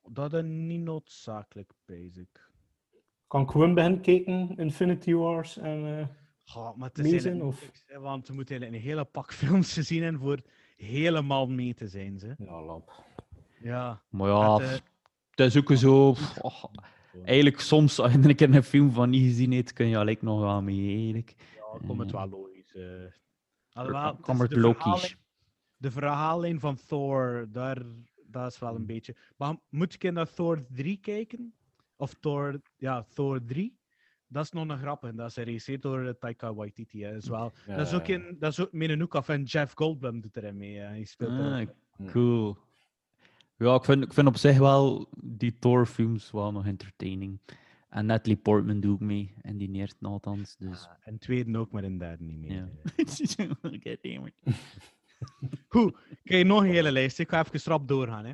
Dat 0.08 0.32
is 0.34 0.42
niet 0.44 0.80
noodzakelijk, 0.80 1.70
basic. 1.86 2.50
Kan 3.26 3.42
ik 3.42 3.50
gewoon 3.50 3.74
beginnen 3.74 4.00
kijken, 4.00 4.56
Infinity 4.56 5.12
Wars 5.14 5.56
en... 5.56 5.98
eh, 5.98 6.06
Ja, 6.44 6.72
maar 6.76 6.88
het 6.94 6.98
is 7.06 7.22
zijn, 7.22 7.42
of? 7.42 7.70
want 8.00 8.28
we 8.28 8.34
moeten 8.34 8.62
een 8.62 8.74
hele 8.74 9.04
pak 9.04 9.32
films 9.42 9.72
gezien 9.72 10.02
hebben 10.02 10.20
voor 10.20 10.40
helemaal 10.76 11.46
mee 11.46 11.74
te 11.74 11.88
zijn. 11.88 12.18
Ze. 12.18 12.34
Ja, 12.38 12.62
lap. 12.62 13.04
Ja. 13.60 14.02
Maar 14.08 14.28
ja, 14.28 14.52
Het, 14.56 14.62
eh, 14.62 14.78
Het 15.30 15.40
is 15.40 15.56
ook 15.56 15.72
zo... 15.72 16.08
oh, 16.40 16.64
eigenlijk 17.24 17.60
soms, 17.60 17.98
als 17.98 18.12
je 18.12 18.18
een 18.28 18.36
keer 18.36 18.54
een 18.54 18.62
film 18.62 18.90
van 18.92 19.10
niet 19.10 19.22
gezien 19.22 19.52
hebt, 19.52 19.72
kun 19.72 19.86
je 19.86 19.94
eigenlijk 19.96 20.22
nog 20.22 20.40
wel 20.40 20.62
mee, 20.62 20.94
eigenlijk. 20.96 21.34
Ja, 21.56 21.86
komt 21.86 22.00
het 22.00 22.10
wel 22.10 22.28
logisch. 22.28 22.74
eh. 22.74 22.82
Alhoewel, 23.72 24.16
het 24.26 24.38
het 24.38 24.56
logisch. 24.56 25.16
De 25.76 25.90
verhaallijn 25.90 26.60
van 26.60 26.76
Thor, 26.86 27.46
daar, 27.52 27.82
dat 28.26 28.52
is 28.52 28.58
wel 28.58 28.68
Hmm. 28.70 28.78
een 28.80 28.86
beetje... 28.86 29.16
Maar 29.36 29.56
moet 29.68 29.94
ik 29.94 30.12
naar 30.12 30.32
Thor 30.32 30.64
3 30.70 30.96
kijken? 30.96 31.54
Of 31.96 32.14
Thor... 32.14 32.60
Ja, 32.76 33.02
Thor 33.14 33.44
3? 33.44 33.78
Dat 34.28 34.44
is 34.44 34.50
nog 34.50 34.68
een 34.68 34.78
grappig. 34.78 35.14
Dat 35.14 35.28
is 35.28 35.34
geregisseerd 35.34 35.82
door 35.82 36.06
eh, 36.06 36.12
Taika 36.14 36.54
Waititi. 36.54 37.02
Hè. 37.02 37.16
Is 37.16 37.28
wel, 37.28 37.52
dat 37.66 37.86
is 37.86 37.92
ook 37.94 38.08
in... 38.08 38.36
Dat 38.38 38.52
is 38.52 38.60
ook 38.60 38.72
met 38.72 38.90
een 38.90 39.00
hoek 39.00 39.14
af. 39.14 39.28
En 39.28 39.42
Jeff 39.42 39.72
Goldblum 39.74 40.20
doet 40.20 40.36
erin 40.36 40.56
mee. 40.56 40.76
hè. 40.76 40.86
Hij 40.86 41.04
speelt 41.04 41.30
er. 41.38 41.68
Ah, 41.98 42.06
cool. 42.10 42.56
Ja, 43.58 43.74
ik 43.74 43.84
vind, 43.84 44.04
ik 44.04 44.12
vind 44.12 44.26
op 44.26 44.36
zich 44.36 44.58
wel 44.58 45.08
die 45.22 45.58
Thor-films 45.58 46.30
wel 46.30 46.52
nog 46.52 46.66
entertaining. 46.66 47.38
En 47.88 48.06
Natalie 48.06 48.36
Portman 48.36 48.80
doe 48.80 48.94
ik 48.94 49.00
mee. 49.00 49.34
En 49.42 49.56
die 49.56 49.68
neert 49.68 49.96
althans, 50.00 50.56
dus... 50.56 50.86
Ah, 50.86 50.92
en 51.00 51.18
tweede 51.18 51.58
ook, 51.58 51.70
maar 51.70 51.84
in 51.84 51.98
derde 51.98 52.24
niet 52.24 52.38
meer. 52.38 52.52
Ja. 52.52 52.68
Goed, 55.68 55.96
kijk, 56.24 56.46
nog 56.46 56.60
een 56.60 56.70
hele 56.70 56.92
lijst. 56.92 57.18
Ik 57.18 57.28
ga 57.28 57.44
even 57.44 57.70
rap 57.70 57.88
doorgaan. 57.88 58.24
Hè. 58.24 58.32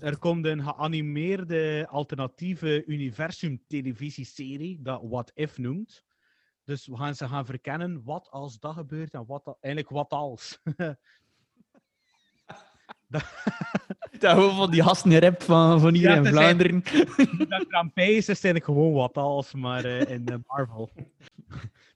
Er 0.00 0.18
komt 0.18 0.44
een 0.44 0.62
geanimeerde 0.62 1.86
alternatieve 1.90 2.84
universum-televisieserie 2.86 4.78
dat 4.82 5.00
What 5.02 5.30
If 5.34 5.58
noemt. 5.58 6.04
Dus 6.64 6.86
we 6.86 6.96
gaan 6.96 7.14
ze 7.14 7.28
gaan 7.28 7.46
verkennen 7.46 8.02
wat 8.04 8.30
als 8.30 8.58
dat 8.58 8.74
gebeurt 8.74 9.14
en 9.14 9.26
wat, 9.26 9.56
eigenlijk 9.60 9.94
wat 9.94 10.10
als. 10.10 10.58
Dat 14.18 14.32
gewoon 14.32 14.56
van 14.56 14.70
die 14.70 14.82
gasten 14.82 15.18
rap 15.18 15.42
van, 15.42 15.80
van 15.80 15.94
hier 15.94 16.08
Ja, 16.08 16.16
in 16.16 16.26
Vlaanderen. 16.26 16.82
dat 17.48 17.64
Rampage 17.68 18.16
is 18.16 18.26
eigenlijk 18.26 18.64
gewoon 18.64 18.92
wat 18.92 19.16
als, 19.16 19.54
maar 19.54 19.84
eh, 19.84 20.14
in 20.14 20.26
eh, 20.26 20.36
Marvel. 20.46 20.92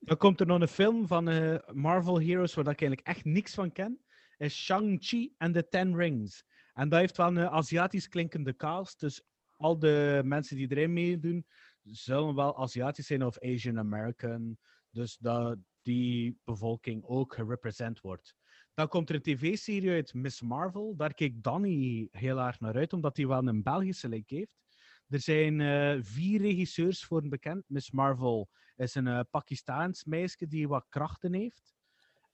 Dan 0.01 0.17
komt 0.17 0.41
er 0.41 0.47
nog 0.47 0.61
een 0.61 0.69
film 0.69 1.07
van 1.07 1.29
eh, 1.29 1.55
Marvel 1.73 2.21
Heroes 2.21 2.55
waar 2.55 2.69
ik 2.69 2.81
eigenlijk 2.81 3.09
echt 3.09 3.25
niks 3.25 3.55
van 3.55 3.73
ken. 3.73 3.99
Is 4.37 4.55
Shang-Chi 4.55 5.35
and 5.37 5.55
the 5.55 5.69
Ten 5.69 5.97
Rings. 5.97 6.45
En 6.73 6.89
dat 6.89 7.01
heeft 7.01 7.17
wel 7.17 7.27
een 7.27 7.49
Aziatisch 7.49 8.09
klinkende 8.09 8.57
cast. 8.57 9.01
Dus 9.01 9.23
al 9.57 9.79
de 9.79 10.21
mensen 10.25 10.57
die 10.57 10.71
erin 10.71 10.93
meedoen, 10.93 11.47
zullen 11.83 12.35
wel 12.35 12.59
Aziatisch 12.59 13.07
zijn 13.07 13.25
of 13.25 13.41
Asian 13.41 13.79
American. 13.79 14.59
Dus 14.91 15.17
dat 15.17 15.59
die 15.83 16.39
bevolking 16.45 17.05
ook 17.05 17.35
gerepresent 17.35 18.01
wordt. 18.01 18.35
Dan 18.75 18.89
komt 18.89 19.09
er 19.09 19.15
een 19.15 19.23
tv-serie 19.23 19.91
uit 19.91 20.15
Miss 20.15 20.41
Marvel. 20.41 20.97
Daar 20.97 21.15
keek 21.15 21.43
Danny 21.43 22.09
heel 22.11 22.39
erg 22.39 22.61
naar 22.61 22.75
uit, 22.75 22.93
omdat 22.93 23.17
hij 23.17 23.27
wel 23.27 23.47
een 23.47 23.63
Belgische 23.63 24.09
link 24.09 24.31
heeft. 24.31 24.63
Er 25.09 25.21
zijn 25.21 25.61
eh, 25.61 25.97
vier 26.01 26.41
regisseurs 26.41 27.05
voor 27.05 27.29
bekend. 27.29 27.65
Miss 27.69 27.91
Marvel 27.91 28.49
is 28.77 28.95
een 28.95 29.07
eh, 29.07 29.21
Pakistaans 29.31 30.05
meisje 30.05 30.47
die 30.47 30.69
wat 30.69 30.87
krachten 30.89 31.33
heeft. 31.33 31.75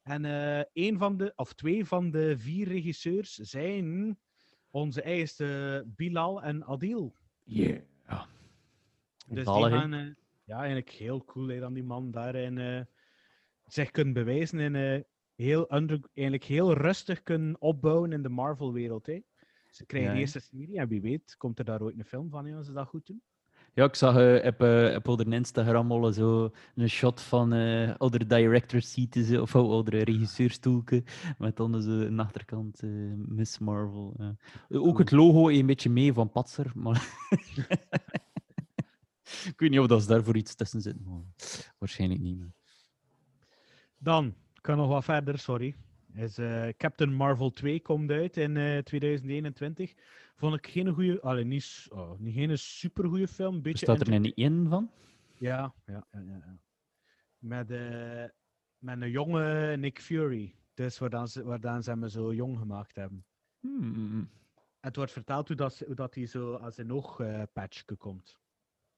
En 0.02 0.24
eh 0.24 0.64
een 0.72 0.98
van 0.98 1.16
de, 1.16 1.32
of 1.36 1.52
twee 1.52 1.84
van 1.84 2.10
de 2.10 2.38
vier 2.38 2.68
regisseurs 2.68 3.34
zijn 3.34 4.18
onze 4.70 5.02
eigen 5.02 5.92
Bilal 5.96 6.42
en 6.42 6.64
Adil. 6.64 7.14
Yeah. 7.44 7.80
Dus 9.30 9.44
die 9.44 9.68
gaan 9.68 9.92
eh, 9.92 10.06
ja, 10.44 10.58
eigenlijk 10.58 10.90
heel 10.90 11.24
cool 11.24 11.48
hè, 11.48 11.58
dat 11.58 11.74
die 11.74 11.84
man 11.84 12.10
daarin 12.10 12.58
eh, 12.58 12.80
zich 13.64 13.90
kunnen 13.90 14.14
bewijzen 14.14 14.58
en 14.58 14.74
eh, 14.74 15.02
heel, 15.34 15.74
under, 15.74 16.00
eigenlijk 16.14 16.46
heel 16.46 16.72
rustig 16.72 17.22
kunnen 17.22 17.60
opbouwen 17.60 18.12
in 18.12 18.22
de 18.22 18.28
Marvel-wereld. 18.28 19.06
hè. 19.06 19.20
Ze 19.68 19.86
krijgen 19.86 20.08
Ja, 20.10 20.14
de 20.14 20.20
eerste 20.20 20.40
serie 20.40 20.78
en 20.78 20.88
wie 20.88 21.00
weet 21.00 21.36
komt 21.36 21.58
er 21.58 21.64
daar 21.64 21.82
ooit 21.82 21.98
een 21.98 22.04
film 22.04 22.30
van 22.30 22.46
hè, 22.46 22.56
als 22.56 22.66
ze 22.66 22.72
dat 22.72 22.86
goed 22.86 23.06
doen. 23.06 23.22
Ja, 23.74 23.84
ik 23.84 23.94
zag 23.94 24.16
eh, 24.16 24.46
op, 24.46 24.60
eh, 24.62 24.94
op 24.96 25.08
onder 25.08 25.32
Instagram 25.32 25.92
al 25.92 26.12
zo 26.12 26.50
een 26.74 26.88
shot 26.88 27.20
van 27.20 27.52
eh 27.52 27.94
andere 27.96 28.26
directors 28.26 28.92
zitten 28.92 29.24
ze, 29.24 29.40
of 29.42 29.54
oh, 29.54 29.72
andere 29.72 30.02
regisseurstoelke, 30.04 31.04
met 31.38 31.56
dan 31.56 31.82
zo 31.82 32.06
aan 32.06 32.16
de 32.16 32.22
achterkant 32.22 32.82
eh, 32.82 32.90
Miss 33.16 33.58
Marvel. 33.58 34.14
Eh, 34.68 34.82
Ook 34.82 34.98
het 34.98 35.10
logo 35.10 35.48
een 35.48 35.66
beetje 35.66 35.90
mee 35.90 36.12
van 36.12 36.30
Patser, 36.30 36.72
maar 36.74 37.02
ik 39.46 39.54
weet 39.56 39.70
niet 39.70 39.78
of 39.80 39.86
dat 39.86 40.02
ze 40.02 40.08
daarvoor 40.08 40.36
iets 40.36 40.54
tussen 40.54 40.80
zit, 40.80 41.04
maar 41.04 41.22
waarschijnlijk 41.78 42.20
niet. 42.20 42.38
maar- 42.38 42.52
Dan, 43.98 44.26
ik 44.26 44.62
kan 44.62 44.76
nog 44.76 44.88
wat 44.88 45.04
verder, 45.04 45.38
sorry. 45.38 45.74
Is, 46.14 46.38
eh, 46.38 46.68
Captain 46.76 47.14
Marvel 47.14 47.50
2 47.50 47.80
komt 47.80 48.10
uit 48.10 48.36
in 48.36 48.56
eh, 48.56 48.78
2021. 48.78 49.94
Vond 50.40 50.54
ik 50.54 50.66
geen 50.66 50.92
goede, 50.92 51.20
allee, 51.20 51.44
niet, 51.44 51.86
oh, 51.90 52.18
niet 52.18 52.34
geen 52.34 52.58
super 52.58 53.08
goede 53.08 53.28
film. 53.28 53.62
Beetje 53.62 53.86
Staat 53.86 54.00
er 54.08 54.20
niet 54.20 54.36
één 54.36 54.68
van? 54.68 54.90
Ja, 55.38 55.74
ja, 55.86 56.06
ja, 56.12 56.20
ja. 56.20 56.58
Met, 57.38 57.70
eh, 57.70 58.24
met 58.78 59.00
een 59.00 59.10
jonge 59.10 59.76
Nick 59.76 60.00
Fury. 60.00 60.54
Dus 60.74 60.98
waar, 60.98 61.10
dan 61.10 61.28
ze, 61.28 61.44
waar 61.44 61.60
dan 61.60 61.82
ze 61.82 61.90
hem 61.90 62.08
zo 62.08 62.34
jong 62.34 62.58
gemaakt 62.58 62.96
hebben. 62.96 63.24
Hmm. 63.60 64.30
Het 64.80 64.96
wordt 64.96 65.12
verteld 65.12 65.48
hoe, 65.48 65.56
dat, 65.56 65.82
hoe 65.86 65.94
dat 65.94 66.14
hij 66.14 66.26
zo 66.26 66.54
als 66.54 66.78
een 66.78 66.92
oogpatchje 66.92 67.96
komt. 67.96 68.38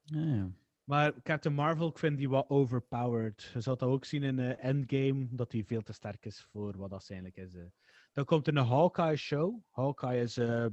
Ja, 0.03 0.21
ja. 0.21 0.51
Maar 0.85 1.23
Captain 1.23 1.55
Marvel, 1.55 1.89
ik 1.89 1.99
vind 1.99 2.19
die 2.19 2.29
wat 2.29 2.49
overpowered. 2.49 3.51
Je 3.55 3.61
zult 3.61 3.79
dat 3.79 3.89
ook 3.89 4.05
zien 4.05 4.23
in 4.23 4.39
eh, 4.39 4.65
Endgame, 4.65 5.27
dat 5.31 5.53
hij 5.53 5.65
veel 5.65 5.83
te 5.83 5.93
sterk 5.93 6.25
is 6.27 6.43
voor 6.51 6.77
wat 6.77 6.91
dat 6.91 7.07
eigenlijk 7.11 7.37
is. 7.37 7.55
eh. 7.55 7.65
Dan 8.13 8.25
komt 8.25 8.47
er 8.47 8.57
een 8.57 8.67
Hawkeye-show. 8.67 9.61
Hawkeye 9.71 10.21
is 10.21 10.37
eh, 10.37 10.67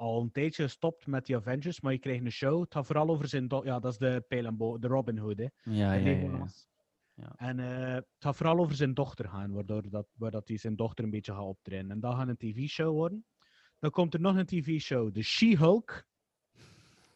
al 0.00 0.20
een 0.20 0.30
tijdje 0.30 0.62
gestopt 0.62 1.06
met 1.06 1.26
die 1.26 1.36
Avengers, 1.36 1.80
maar 1.80 1.92
je 1.92 1.98
krijgt 1.98 2.24
een 2.24 2.30
show. 2.30 2.60
Het 2.60 2.72
gaat 2.72 2.86
vooral 2.86 3.08
over 3.08 3.28
zijn... 3.28 3.46
Ja, 3.64 3.78
dat 3.78 3.92
is 3.92 3.98
de 3.98 4.24
Pale 4.28 4.48
and 4.48 4.56
Bo- 4.56 4.78
de 4.78 4.86
Robin 4.86 5.18
Hood, 5.18 5.38
hè. 5.38 5.46
Ja, 5.62 5.92
ja, 5.92 6.46
ja. 7.14 7.32
En 7.36 7.60
eh, 7.60 7.94
het 7.94 8.06
gaat 8.18 8.36
vooral 8.36 8.58
over 8.58 8.74
zijn 8.74 8.94
dochter 8.94 9.28
gaan, 9.28 9.52
waardoor 9.52 9.90
dat, 9.90 10.06
waar 10.12 10.30
dat 10.30 10.48
hij 10.48 10.56
zijn 10.56 10.76
dochter 10.76 11.04
een 11.04 11.10
beetje 11.10 11.32
gaat 11.32 11.42
optrainen. 11.42 11.90
En 11.90 12.00
dat 12.00 12.14
gaat 12.14 12.28
een 12.28 12.36
tv-show 12.36 12.92
worden. 12.92 13.24
Dan 13.78 13.90
komt 13.90 14.14
er 14.14 14.20
nog 14.20 14.36
een 14.36 14.46
tv-show, 14.46 15.14
de 15.14 15.22
She-Hulk. 15.22 16.04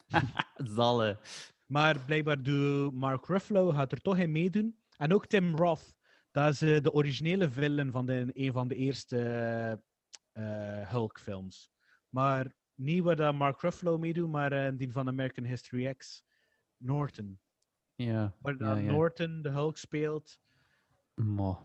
Zalle. 0.77 1.19
Maar 1.67 2.05
blijkbaar 2.05 2.43
doet 2.43 2.95
Mark 2.95 3.27
Ruffalo 3.27 3.71
gaat 3.71 3.93
er 3.93 4.01
toch 4.01 4.19
in 4.19 4.33
meedoen. 4.33 4.79
En 4.97 5.15
ook 5.15 5.27
Tim 5.27 5.57
Roth. 5.57 5.95
Dat 6.31 6.53
is 6.53 6.63
eh, 6.63 6.81
de 6.81 6.93
originele 6.93 7.51
villain 7.51 7.91
van 7.91 8.07
de, 8.07 8.31
een 8.33 8.53
van 8.53 8.69
de 8.69 8.75
eerste 8.75 9.19
eh, 9.19 9.73
eh, 10.81 10.91
Hulk-films. 10.91 11.71
Maar 12.09 12.55
niet 12.75 13.03
waar 13.03 13.17
dat 13.17 13.35
Mark 13.35 13.61
Ruffalo 13.61 13.99
meedoet, 13.99 14.31
maar 14.31 14.53
eh, 14.53 14.73
die 14.77 14.93
van 14.93 15.09
American 15.09 15.45
History 15.45 15.95
X. 15.95 16.25
Norton. 16.77 17.39
Ja, 17.95 18.35
Waar 18.41 18.53
ja, 18.59 18.75
dat 18.75 18.85
ja. 18.85 18.91
Norton 18.91 19.43
de 19.43 19.49
Hulk 19.49 19.77
speelt. 19.77 20.39
Maar, 21.15 21.57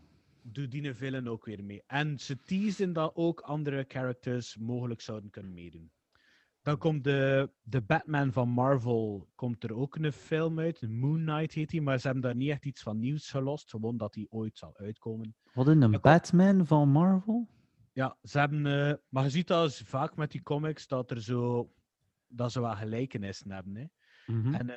doet 0.42 0.72
die 0.72 0.94
villain 0.94 1.30
ook 1.30 1.46
weer 1.46 1.64
mee. 1.64 1.84
En 1.88 2.20
ze 2.20 2.40
teasen 2.40 2.94
dat 2.94 3.16
ook 3.16 3.40
andere 3.40 3.86
characters 3.88 4.58
mogelijk 4.58 5.02
zouden 5.02 5.30
kunnen 5.30 5.54
meedoen. 5.54 5.92
Dan 6.62 6.78
komt 6.78 7.04
de, 7.04 7.50
de 7.62 7.82
Batman 7.82 8.32
van 8.32 8.50
Marvel, 8.50 9.30
komt 9.36 9.64
er 9.64 9.76
ook 9.76 9.96
een 9.96 10.12
film 10.12 10.60
uit. 10.60 10.90
Moon 10.90 11.26
Knight 11.26 11.54
heet 11.54 11.70
die, 11.70 11.82
maar 11.82 12.00
ze 12.00 12.06
hebben 12.06 12.24
daar 12.24 12.36
niet 12.36 12.50
echt 12.50 12.66
iets 12.66 12.82
van 12.82 13.00
nieuws 13.00 13.30
gelost. 13.30 13.70
Gewoon 13.70 13.98
dat 13.98 14.14
die 14.14 14.32
ooit 14.32 14.58
zal 14.58 14.78
uitkomen. 14.78 15.36
wat 15.54 15.68
een 15.68 16.00
Batman 16.02 16.66
van 16.66 16.90
Marvel? 16.90 17.48
Ja, 18.00 18.18
ze 18.24 18.40
hebben... 18.40 18.66
eh, 18.66 18.94
maar 19.10 19.24
je 19.24 19.30
ziet 19.30 19.48
dat 19.48 19.62
als 19.62 19.82
vaak 19.86 20.16
met 20.16 20.32
die 20.32 20.44
comics, 20.44 20.88
dat 20.88 21.12
er 21.12 21.22
zo... 21.22 21.72
Dat 22.28 22.52
ze 22.52 22.62
wel 22.62 22.76
gelijkenissen 22.76 23.52
hebben, 23.52 23.76
hè. 23.76 23.86
Mhm. 24.34 24.54
En 24.54 24.70
eh, 24.70 24.76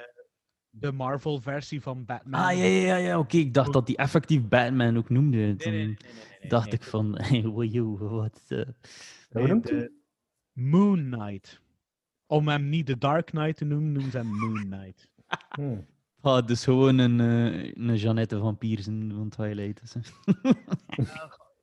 de 0.71 0.93
Marvel-versie 0.93 1.81
van 1.81 2.05
Batman... 2.05 2.41
Ah, 2.41 2.57
ja, 2.59 2.65
ja, 2.65 2.87
ja, 2.87 2.97
ja. 2.97 3.19
oké. 3.19 3.37
Ik 3.37 3.55
dacht 3.55 3.73
dat 3.73 3.87
die 3.87 3.97
effectief 3.97 4.49
Batman 4.49 4.97
ook 4.97 5.09
noemde. 5.09 5.37
Nee, 5.37 5.57
Toen 5.57 5.73
nee, 5.73 5.87
nee, 5.87 5.97
nee, 6.03 6.13
nee, 6.13 6.39
nee, 6.41 6.51
dacht 6.51 6.65
nee. 6.65 6.75
ik 6.75 6.83
van, 6.83 7.19
hey, 7.23 7.47
wojo, 7.47 7.99
wat... 7.99 8.45
eh, 8.49 8.67
de 9.29 9.93
Moon 10.53 11.11
Knight. 11.11 11.61
Om 12.27 12.49
hem 12.49 12.69
niet 12.69 12.87
de 12.87 12.99
Dark 12.99 13.27
Knight 13.27 13.57
te 13.57 13.65
noemen, 13.65 13.93
noemen 13.93 14.11
ze 14.11 14.17
hem 14.17 14.39
Moon 14.39 14.63
Knight. 14.71 15.11
Hmm. 15.49 15.87
Ah, 16.21 16.47
dus 16.47 16.65
gewoon 16.65 16.99
een, 16.99 17.21
eh, 17.21 17.75
een 17.75 17.97
Jeannette 17.97 18.39
van 18.39 18.59
Piersen 18.59 19.13
van 19.15 19.29
Twilight. 19.29 19.81
Dus, 19.81 20.13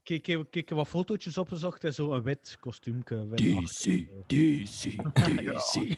Kijk, 0.10 0.28
ik 0.28 0.38
heb- 0.38 0.56
ik 0.56 0.70
heb 0.70 0.78
wat 0.78 0.88
fotootjes 0.88 1.38
opgezocht 1.38 1.84
en 1.84 1.94
zo 1.94 2.14
een 2.14 2.22
wit 2.22 2.58
kostuumke. 2.60 3.28
wit 3.28 3.38
DC. 3.38 4.08
DC, 4.28 4.96
DC. 5.14 5.98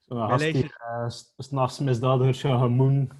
Zo'n 0.00 0.36
die 0.38 0.64
uh, 0.64 1.08
s'nachts 1.36 1.78
gemoen. 2.40 3.10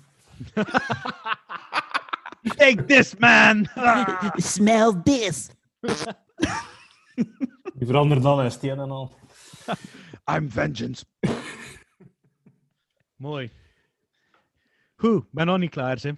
Take 2.42 2.84
this, 2.86 3.16
man! 3.16 3.68
Smell 4.36 5.00
this! 5.02 5.50
Die 7.74 7.86
verandert 7.86 8.24
al 8.24 8.42
in 8.42 8.50
steen 8.50 8.78
en 8.78 8.90
al. 8.90 9.14
I'm 10.36 10.50
vengeance. 10.50 11.04
Mooi. 13.16 13.50
Goed, 14.96 15.24
ben 15.30 15.46
nog 15.46 15.58
niet 15.58 15.70
klaar, 15.70 15.98
hè. 16.00 16.12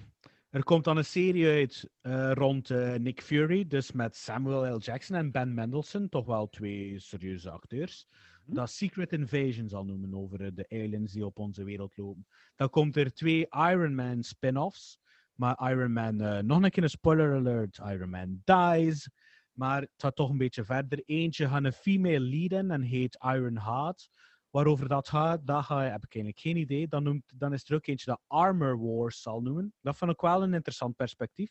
Er 0.54 0.64
komt 0.64 0.84
dan 0.84 0.96
een 0.96 1.04
serie 1.04 1.46
uit 1.46 1.90
eh, 2.00 2.30
rond 2.32 2.70
eh, 2.70 2.94
Nick 2.94 3.22
Fury, 3.22 3.66
dus 3.66 3.92
met 3.92 4.16
Samuel 4.16 4.76
L. 4.76 4.78
Jackson 4.78 5.16
en 5.16 5.30
Ben 5.30 5.54
Mendelsohn, 5.54 6.08
toch 6.08 6.26
wel 6.26 6.48
twee 6.48 6.98
serieuze 6.98 7.50
acteurs. 7.50 8.06
Dat 8.44 8.70
Secret 8.70 9.12
Invasion 9.12 9.68
zal 9.68 9.84
noemen 9.84 10.14
over 10.14 10.40
eh, 10.40 10.50
de 10.54 10.66
aliens 10.68 11.12
die 11.12 11.26
op 11.26 11.38
onze 11.38 11.64
wereld 11.64 11.96
lopen. 11.96 12.26
Dan 12.56 12.70
komt 12.70 12.96
er 12.96 13.12
twee 13.12 13.46
Iron 13.50 13.94
Man 13.94 14.22
spin-offs. 14.22 14.98
Maar 15.34 15.70
Iron 15.70 15.92
Man, 15.92 16.46
nog 16.46 16.62
een 16.62 16.70
keer 16.70 16.82
een 16.82 16.90
spoiler 16.90 17.34
alert, 17.34 17.78
Iron 17.78 18.10
Man 18.10 18.42
dies. 18.44 19.10
Maar 19.52 19.80
het 19.80 19.90
gaat 19.96 20.16
toch 20.16 20.30
een 20.30 20.38
beetje 20.38 20.64
verder. 20.64 21.02
Eentje 21.06 21.48
gaat 21.48 21.64
een 21.64 21.72
female 21.72 22.20
lead 22.20 22.52
in 22.52 22.70
en 22.70 22.82
heet 22.82 23.18
Iron 23.20 23.58
Heart. 23.58 24.10
Waarover 24.54 24.88
dat 24.88 25.08
gaat, 25.08 25.46
dat 25.46 25.64
ga, 25.64 25.82
heb 25.82 26.04
ik 26.04 26.14
eigenlijk 26.14 26.38
geen 26.38 26.56
idee. 26.56 26.88
Dan, 26.88 27.02
noemt, 27.02 27.32
dan 27.34 27.52
is 27.52 27.68
er 27.68 27.74
ook 27.74 27.86
eentje 27.86 28.10
dat 28.10 28.20
Armor 28.26 28.78
Wars 28.78 29.22
zal 29.22 29.40
noemen. 29.40 29.74
Dat 29.80 29.96
vond 29.96 30.10
ik 30.10 30.20
wel 30.20 30.42
een 30.42 30.54
interessant 30.54 30.96
perspectief. 30.96 31.50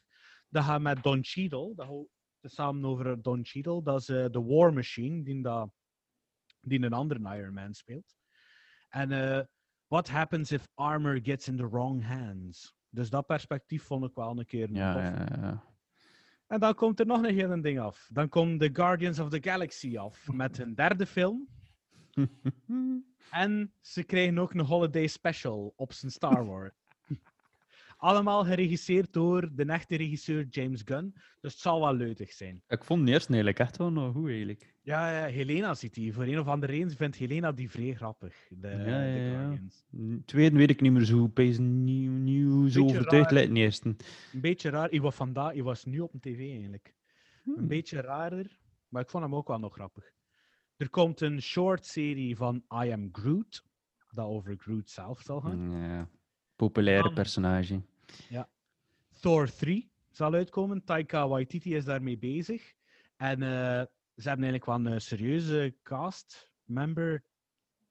Dat 0.50 0.64
gaat 0.64 0.82
met 0.82 1.04
Don 1.04 1.20
Cheadle. 1.24 1.76
Dat 1.76 1.86
gaat 1.86 2.52
samen 2.52 2.86
over 2.86 3.22
Don 3.22 3.40
Cheadle. 3.46 3.84
Dat 3.84 4.02
is 4.02 4.10
eh, 4.10 4.26
de 4.32 4.44
War 4.44 4.74
Machine, 4.74 5.24
die, 5.24 5.42
dat, 5.42 5.70
die 6.62 6.82
een 6.84 6.94
andere 6.94 7.36
Iron 7.38 7.54
Man 7.54 7.74
speelt. 7.74 8.16
En 8.90 9.12
eh, 9.12 9.46
what 9.88 10.10
happens 10.10 10.52
if 10.52 10.68
armor 10.74 11.20
gets 11.24 11.48
in 11.48 11.58
the 11.58 11.70
wrong 11.70 12.06
hands? 12.06 12.76
Dus 12.90 13.10
dat 13.10 13.26
perspectief 13.26 13.84
vond 13.84 14.06
ik 14.06 14.16
wel 14.16 14.40
een 14.40 14.46
keer 14.46 14.72
Ja, 14.72 14.94
tof. 14.94 15.02
ja, 15.02 15.42
ja. 15.42 15.64
En 16.48 16.60
dan 16.60 16.76
komt 16.76 17.00
er 17.00 17.06
nog 17.06 17.24
een 17.24 17.36
heel 17.36 17.62
ding 17.62 17.80
af. 17.80 18.10
Dan 18.12 18.30
komt 18.30 18.60
The 18.60 18.70
Guardians 18.74 19.20
of 19.20 19.30
the 19.30 19.42
Galaxy 19.42 19.98
af 19.98 20.28
met 20.32 20.58
een 20.58 20.76
derde 20.76 21.06
film. 21.06 21.48
En 23.32 23.74
ze 23.82 24.04
krijgen 24.04 24.38
ook 24.38 24.54
een 24.54 24.60
holiday 24.60 25.08
special 25.08 25.74
op 25.76 25.94
zijn 25.94 26.12
Star 26.12 26.46
Wars. 26.46 26.74
Allemaal 27.98 28.46
geregisseerd 28.46 29.14
door 29.14 29.50
de 29.56 29.66
echte 29.66 29.96
regisseur 29.96 30.48
James 30.50 30.82
Gunn. 30.86 31.12
Dus 31.42 31.52
het 31.52 31.62
zal 31.62 31.80
wel 31.80 31.96
leutig 31.96 32.32
zijn. 32.32 32.64
Ik 32.68 32.84
vond 32.84 33.06
de 33.06 33.12
eerste 33.12 33.28
eigenlijk 33.28 33.60
echt 33.60 33.78
wel 33.78 33.92
nog 33.92 34.14
goed, 34.14 34.30
eigenlijk. 34.30 34.76
Ja, 34.82 35.20
ja 35.20 35.26
Helena 35.26 35.74
ziet 35.74 35.94
die. 35.94 36.14
Voor 36.14 36.24
een 36.24 36.40
of 36.40 36.48
andere 36.48 36.72
reden 36.72 36.96
vindt 36.96 37.16
Helena 37.16 37.52
die 37.52 37.70
vrij 37.70 37.94
grappig. 37.94 38.36
De, 38.50 38.68
Ja, 38.68 39.04
ja. 39.04 39.58
De 39.90 40.22
Tweede 40.26 40.58
weet 40.58 40.70
ik 40.70 40.82
niet 40.82 40.92
meer 40.92 41.06
zo. 41.06 41.28
Pees 41.28 41.58
nieuw, 41.58 42.12
nieuw 42.12 42.68
zo 42.68 42.84
overtuigd 42.84 43.32
lijkt 43.32 43.54
de 43.54 43.60
eerste. 43.60 43.96
Een 44.34 44.42
beetje 44.42 44.70
raar. 44.70 44.92
Ik 44.92 45.02
was 45.02 45.16
vandaag, 45.16 45.54
ik 45.54 45.64
was 45.64 45.86
nu 45.86 46.00
op 46.00 46.14
een 46.14 46.20
tv 46.20 46.40
eigenlijk. 46.40 46.94
Hmm. 47.44 47.58
Een 47.58 47.68
beetje 47.68 48.02
raarder, 48.02 48.60
maar 48.88 49.02
ik 49.02 49.10
vond 49.10 49.24
hem 49.24 49.36
ook 49.36 49.48
wel 49.48 49.60
nog 49.60 49.74
grappig. 49.74 50.14
Er 50.78 50.90
komt 50.90 51.22
een 51.22 51.42
short 51.42 51.86
serie 51.86 52.36
van 52.38 52.56
I 52.84 52.92
Am 52.92 53.10
Groot, 53.12 53.64
dat 54.12 54.26
over 54.28 54.56
Groot 54.58 54.90
zelf 54.90 55.22
zal 55.22 55.42
gaan. 55.42 55.72
Ja. 55.72 56.10
Populaire 56.56 57.14
personage. 57.14 57.82
Thor 59.20 59.52
3 59.52 59.92
zal 60.12 60.34
uitkomen. 60.34 60.84
Taika 60.84 61.28
Waititi 61.28 61.76
is 61.76 61.86
daarmee 61.86 62.18
bezig. 62.18 62.74
En 63.18 63.42
eh, 63.42 63.82
ze 64.16 64.28
hebben 64.30 64.46
eigenlijk 64.46 64.66
wel 64.66 64.86
een 64.94 65.02
serieuze 65.02 65.76
cast 65.84 66.50
member 66.64 67.24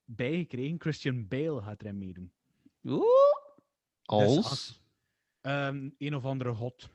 bijgekregen. 0.04 0.80
Christian 0.80 1.28
Bale 1.28 1.62
gaat 1.62 1.80
erin 1.82 1.98
meedoen. 1.98 2.32
Oeh. 2.84 3.02
Dus 4.02 4.36
Als? 4.36 4.82
Ehm, 5.40 5.90
een 5.98 6.14
of 6.14 6.24
andere 6.24 6.54
echt- 6.54 6.90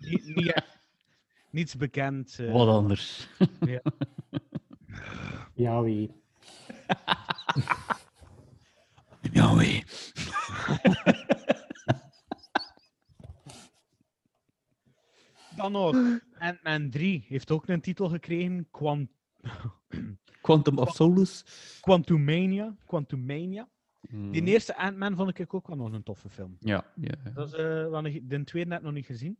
niets 1.50 1.76
bekend. 1.76 2.38
eh, 2.38 2.52
Wat 2.52 2.68
anders. 2.68 3.28
Ja, 3.60 3.80
wie. 5.82 6.10
Ja, 9.32 9.54
wee. 9.56 9.84
Dan 15.56 15.72
nog. 15.72 15.96
Ant-Man 16.38 16.90
3 16.90 17.24
heeft 17.28 17.50
ook 17.50 17.68
een 17.68 17.80
titel 17.80 18.08
gekregen. 18.08 18.68
Quant 18.70 19.10
Quantum 20.40 20.78
of 20.78 20.90
Solace. 20.94 21.44
Quantumania. 21.80 22.76
Quantumania. 22.86 23.68
Mm. 24.10 24.30
Die 24.32 24.44
eerste 24.44 24.76
Ant-Man 24.76 25.16
vond 25.16 25.38
ik 25.38 25.54
ook 25.54 25.66
wel 25.66 25.76
nog 25.76 25.92
een 25.92 26.02
toffe 26.02 26.28
film. 26.28 26.56
Ja, 26.60 26.84
ja. 27.00 27.12
ja. 27.24 27.30
Dat 27.30 27.46
is, 27.46 27.52
eh, 27.54 27.64
een- 27.90 28.28
de 28.28 28.44
tweede 28.44 28.68
net 28.70 28.82
nog 28.82 28.92
niet 28.92 29.06
gezien. 29.06 29.38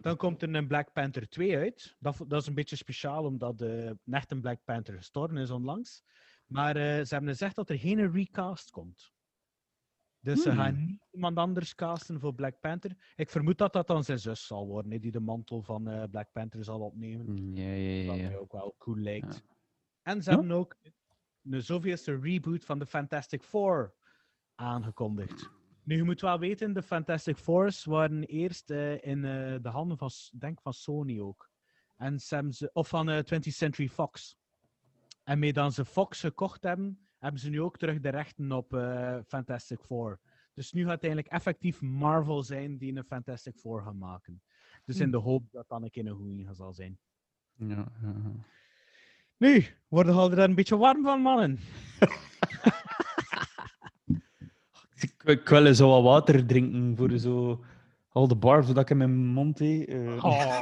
Dan 0.00 0.16
komt 0.16 0.42
er 0.42 0.54
een 0.54 0.66
Black 0.66 0.92
Panther 0.92 1.28
2 1.28 1.56
uit. 1.56 1.96
Dat, 1.98 2.24
dat 2.26 2.40
is 2.40 2.46
een 2.46 2.54
beetje 2.54 2.76
speciaal, 2.76 3.24
omdat 3.24 3.58
de 3.58 3.98
echt 4.10 4.30
een 4.30 4.40
Black 4.40 4.64
Panther 4.64 4.96
gestorven 4.96 5.36
is 5.36 5.50
onlangs. 5.50 6.02
Maar 6.46 6.76
eh, 6.76 6.82
ze 7.04 7.14
hebben 7.14 7.28
gezegd 7.30 7.54
dat 7.56 7.70
er 7.70 7.78
geen 7.78 8.12
recast 8.12 8.70
komt. 8.70 9.12
Dus 10.20 10.42
ze 10.42 10.48
Hmm. 10.50 10.58
gaan 10.58 10.86
niet 10.86 11.06
iemand 11.10 11.36
anders 11.38 11.74
casten 11.74 12.20
voor 12.20 12.34
Black 12.34 12.60
Panther. 12.60 13.12
Ik 13.16 13.30
vermoed 13.30 13.58
dat 13.58 13.72
dat 13.72 13.86
dan 13.86 14.04
zijn 14.04 14.18
zus 14.18 14.46
zal 14.46 14.66
worden, 14.66 15.00
die 15.00 15.10
de 15.10 15.20
mantel 15.20 15.62
van 15.62 15.88
eh, 15.88 16.02
Black 16.10 16.32
Panther 16.32 16.64
zal 16.64 16.80
opnemen. 16.80 17.26
Mm, 17.30 17.56
Ja, 17.56 17.72
ja, 17.72 18.06
Wat 18.06 18.16
ja. 18.16 18.22
mij 18.28 18.38
ook 18.38 18.52
wel 18.52 18.74
cool 18.78 18.96
lijkt. 18.96 19.34
Ja. 19.34 19.54
En 20.02 20.22
ze 20.22 20.30
Ja? 20.30 20.36
hebben 20.38 20.56
ook 20.56 20.76
een 21.42 21.62
zoveelste 21.62 22.18
reboot 22.18 22.64
van 22.64 22.78
de 22.78 22.86
Fantastic 22.86 23.42
Four 23.42 23.94
aangekondigd. 24.54 25.50
Nu, 25.88 25.96
je 25.96 26.02
moet 26.02 26.20
wel 26.20 26.38
weten, 26.38 26.72
de 26.72 26.82
Fantastic 26.82 27.36
Fours 27.36 27.84
waren 27.84 28.24
eerst 28.24 28.70
eh, 28.70 28.92
in 28.92 29.24
eh, 29.24 29.56
de 29.62 29.68
handen 29.68 29.98
van, 29.98 30.10
denk 30.38 30.60
van 30.60 30.72
Sony 30.72 31.20
ook. 31.20 31.50
En 31.96 32.20
ze, 32.20 32.70
of 32.72 32.88
van 32.88 33.08
eh 33.10 33.18
20th 33.18 33.40
Century 33.40 33.88
Fox. 33.88 34.36
En 35.24 35.38
mee 35.38 35.52
dan 35.52 35.72
ze 35.72 35.84
Fox 35.84 36.20
gekocht 36.20 36.62
hebben, 36.62 36.98
hebben 37.18 37.40
ze 37.40 37.50
nu 37.50 37.60
ook 37.60 37.78
terug 37.78 38.00
de 38.00 38.08
rechten 38.08 38.52
op 38.52 38.74
eh, 38.74 39.18
Fantastic 39.26 39.80
Four. 39.80 40.20
Dus 40.54 40.72
nu 40.72 40.82
gaat 40.82 40.92
het 40.92 41.04
eigenlijk 41.04 41.32
effectief 41.32 41.80
Marvel 41.80 42.42
zijn 42.42 42.78
die 42.78 42.96
een 42.96 43.04
Fantastic 43.04 43.56
Four 43.56 43.82
gaan 43.82 43.98
maken. 43.98 44.42
Dus 44.84 45.00
in 45.00 45.10
de 45.10 45.16
hoop 45.16 45.50
dat 45.50 45.68
dan 45.68 45.82
een 45.82 45.90
keer 45.90 46.06
een 46.06 46.16
goeie 46.16 46.48
zal 46.52 46.72
zijn. 46.72 46.98
Ja, 47.54 47.66
ja, 47.76 47.86
ja. 48.02 48.32
Nu, 49.36 49.64
worden 49.88 50.14
we 50.14 50.36
er 50.36 50.38
een 50.38 50.54
beetje 50.54 50.76
warm 50.76 51.02
van, 51.02 51.20
mannen? 51.20 51.58
Ik, 55.28 55.48
wil 55.48 55.74
zo 55.74 55.88
wat 55.88 56.02
water 56.02 56.46
drinken 56.46 56.96
voor 56.96 57.18
zo 57.18 57.60
al 58.08 58.28
de 58.28 58.36
barf 58.36 58.66
zodat 58.66 58.82
ik 58.82 58.90
in 58.90 58.96
mijn 58.96 59.26
mond 59.26 59.58
heb. 59.58 59.88
eh. 59.88 60.24
Oh. 60.24 60.60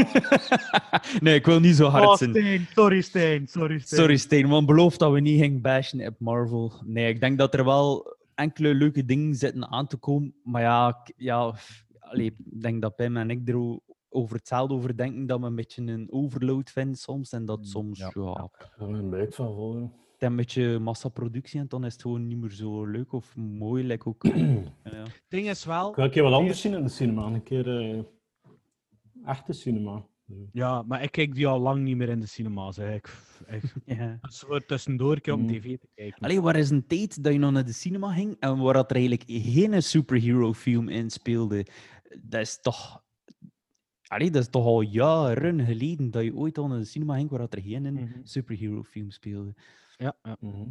nee, 1.20 1.34
ik 1.34 1.47
wil 1.47 1.60
niet 1.60 1.76
zo 1.76 1.86
hard 1.88 2.06
Oh, 2.06 2.16
zijn. 2.16 2.66
Sorry 2.74 3.01
Stijn, 3.01 3.47
sorry 3.48 3.78
Stijn. 3.78 4.01
Sorry, 4.01 4.16
Steen, 4.16 4.48
want 4.48 4.66
beloof 4.66 4.97
dat 4.97 5.12
we 5.12 5.20
niet 5.20 5.40
gingen 5.40 5.60
bashen 5.60 6.06
op 6.06 6.14
Marvel. 6.18 6.72
Nee, 6.84 7.09
ik 7.09 7.20
denk 7.20 7.38
dat 7.38 7.55
er 7.55 7.64
wel 7.64 8.16
enkele 8.34 8.74
leuke 8.74 9.05
dingen 9.05 9.34
zitten 9.34 9.68
aan 9.70 9.86
te 9.86 9.97
komen. 9.97 10.34
Maar 10.43 10.62
ja, 10.62 10.88
ik- 11.05 11.14
ja 11.16 11.55
allee, 11.98 12.26
ik 12.26 12.60
denk 12.62 12.82
dat 12.82 12.97
Pim 12.97 13.16
en 13.16 13.30
ik 13.30 13.48
er 13.48 13.78
over 14.09 14.36
hetzelfde 14.36 14.74
over 14.74 14.97
denken. 14.97 15.26
Dat 15.26 15.40
we 15.40 15.47
een 15.47 15.55
beetje 15.55 15.82
een 15.82 16.06
overload 16.10 16.70
vinden 16.70 16.97
soms. 16.97 17.32
En 17.32 17.44
dat 17.44 17.66
soms, 17.66 17.98
ja, 17.98 18.10
ja. 18.14 18.51
Ik 18.55 18.68
heb 18.76 18.88
er 18.88 18.94
een 18.94 19.10
buik 19.10 19.34
van 19.34 19.55
vol. 19.55 19.90
het 20.18 20.30
een 20.30 20.36
beetje 20.36 20.78
massaproductie 20.78 21.60
en 21.60 21.68
dan 21.68 21.84
is 21.84 21.93
het 21.93 22.02
gewoon 22.02 22.26
niet 22.26 22.38
meer 22.38 22.51
zo 22.51 22.84
leuk 22.84 23.12
of 23.12 23.36
mooi. 23.36 23.84
Like 23.84 24.09
ook, 24.09 24.24
ja. 24.26 24.32
Het 24.84 25.22
ding 25.28 25.48
is 25.48 25.64
wel... 25.64 25.88
Ik 25.90 25.94
wil 25.97 26.05
een 26.05 26.10
keer 26.10 26.22
wat 26.22 26.32
anders 26.32 26.60
zien 26.60 26.74
in 26.74 26.82
de 26.82 26.88
cinema. 26.88 27.26
Een 27.26 27.43
keer 27.43 27.78
eh, 27.80 28.02
echte 29.24 29.52
cinema. 29.52 30.06
Ja, 30.52 30.82
maar 30.82 31.02
ik 31.02 31.10
kijk 31.12 31.34
die 31.34 31.47
al 31.47 31.60
lang 31.60 31.82
niet 31.82 31.97
meer 31.97 32.09
in 32.09 32.20
de 32.20 32.26
cinema's. 32.26 32.78
Ik, 32.78 33.16
Ja. 33.84 34.18
het 34.20 34.32
is 34.32 34.38
voor 34.38 34.64
tussendoor 34.64 35.18
een 35.22 35.32
op 35.32 35.40
Mm. 35.40 35.47
tv 35.47 35.78
te 35.78 35.88
kijken. 35.94 36.20
Allee, 36.20 36.40
waar 36.40 36.56
is 36.56 36.70
een 36.70 36.86
tijd 36.86 37.24
dat 37.24 37.32
je 37.32 37.38
nog 37.38 37.52
naar 37.52 37.64
de 37.64 37.72
cinema 37.72 38.12
ging 38.12 38.36
en 38.40 38.59
waar 38.59 38.74
dat 38.74 38.90
er 38.90 38.97
eigenlijk 38.97 39.24
geen 39.26 39.82
superhero 39.82 40.52
film 40.52 40.88
in 40.88 41.10
speelde? 41.10 41.66
Dat 42.20 42.40
is 42.40 42.60
toch... 42.60 43.05
Allee, 44.06 44.30
dat 44.30 44.43
is 44.43 44.48
toch 44.51 44.64
al 44.64 44.80
jaren 44.80 45.64
geleden 45.66 46.10
dat 46.10 46.24
je 46.24 46.34
ooit 46.34 46.59
al 46.59 46.66
naar 46.68 46.78
de 46.78 46.84
cinema 46.84 47.14
ging 47.14 47.30
waar 47.30 47.38
dat 47.38 47.55
er 47.55 47.62
geen 47.62 47.93
Mhm. 47.93 48.06
superhero 48.22 48.82
film 48.82 49.10
speelde. 49.10 49.55
Ja, 49.97 50.16
ja. 50.23 50.36
Mhm. 50.40 50.68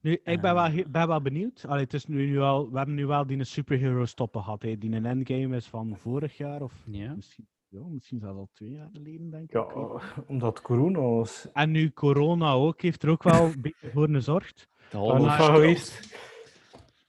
Nu, 0.00 0.12
ik 0.12 0.40
ben 0.40 0.54
wel, 0.54 0.64
Eh. 0.64 0.86
ben 0.86 1.08
wel 1.08 1.22
benieuwd. 1.22 1.64
Allee, 1.68 1.82
het 1.84 1.94
is 1.94 2.06
nu, 2.06 2.26
nu 2.26 2.40
al, 2.40 2.70
we 2.70 2.76
hebben 2.76 2.94
nu 2.94 3.06
wel 3.06 3.26
die 3.26 3.44
superhero 3.44 4.04
stoppen 4.04 4.42
gehad. 4.42 4.62
Hè. 4.62 4.78
Die 4.78 4.92
een 4.92 5.06
endgame 5.06 5.56
is 5.56 5.66
van 5.66 5.96
vorig 5.96 6.36
jaar 6.36 6.62
of 6.62 6.84
Ja. 6.90 7.14
misschien, 7.14 7.48
ja, 7.68 7.80
misschien 7.88 8.18
zelfs 8.18 8.38
al 8.38 8.48
twee 8.52 8.70
jaar 8.70 8.88
geleden, 8.92 9.30
denk 9.30 9.42
ik. 9.44 9.50
Ja, 9.52 9.66
omdat 10.26 10.60
corona 10.60 10.98
was. 11.00 11.48
En 11.52 11.70
nu 11.70 11.90
corona 11.92 12.52
ook 12.52 12.82
heeft 12.82 13.02
er 13.02 13.10
ook 13.10 13.22
wel 13.22 13.44
een 13.44 13.60
beetje 13.66 13.90
voor 13.90 14.08
gezorgd. 14.08 14.68
Geweest. 14.90 16.16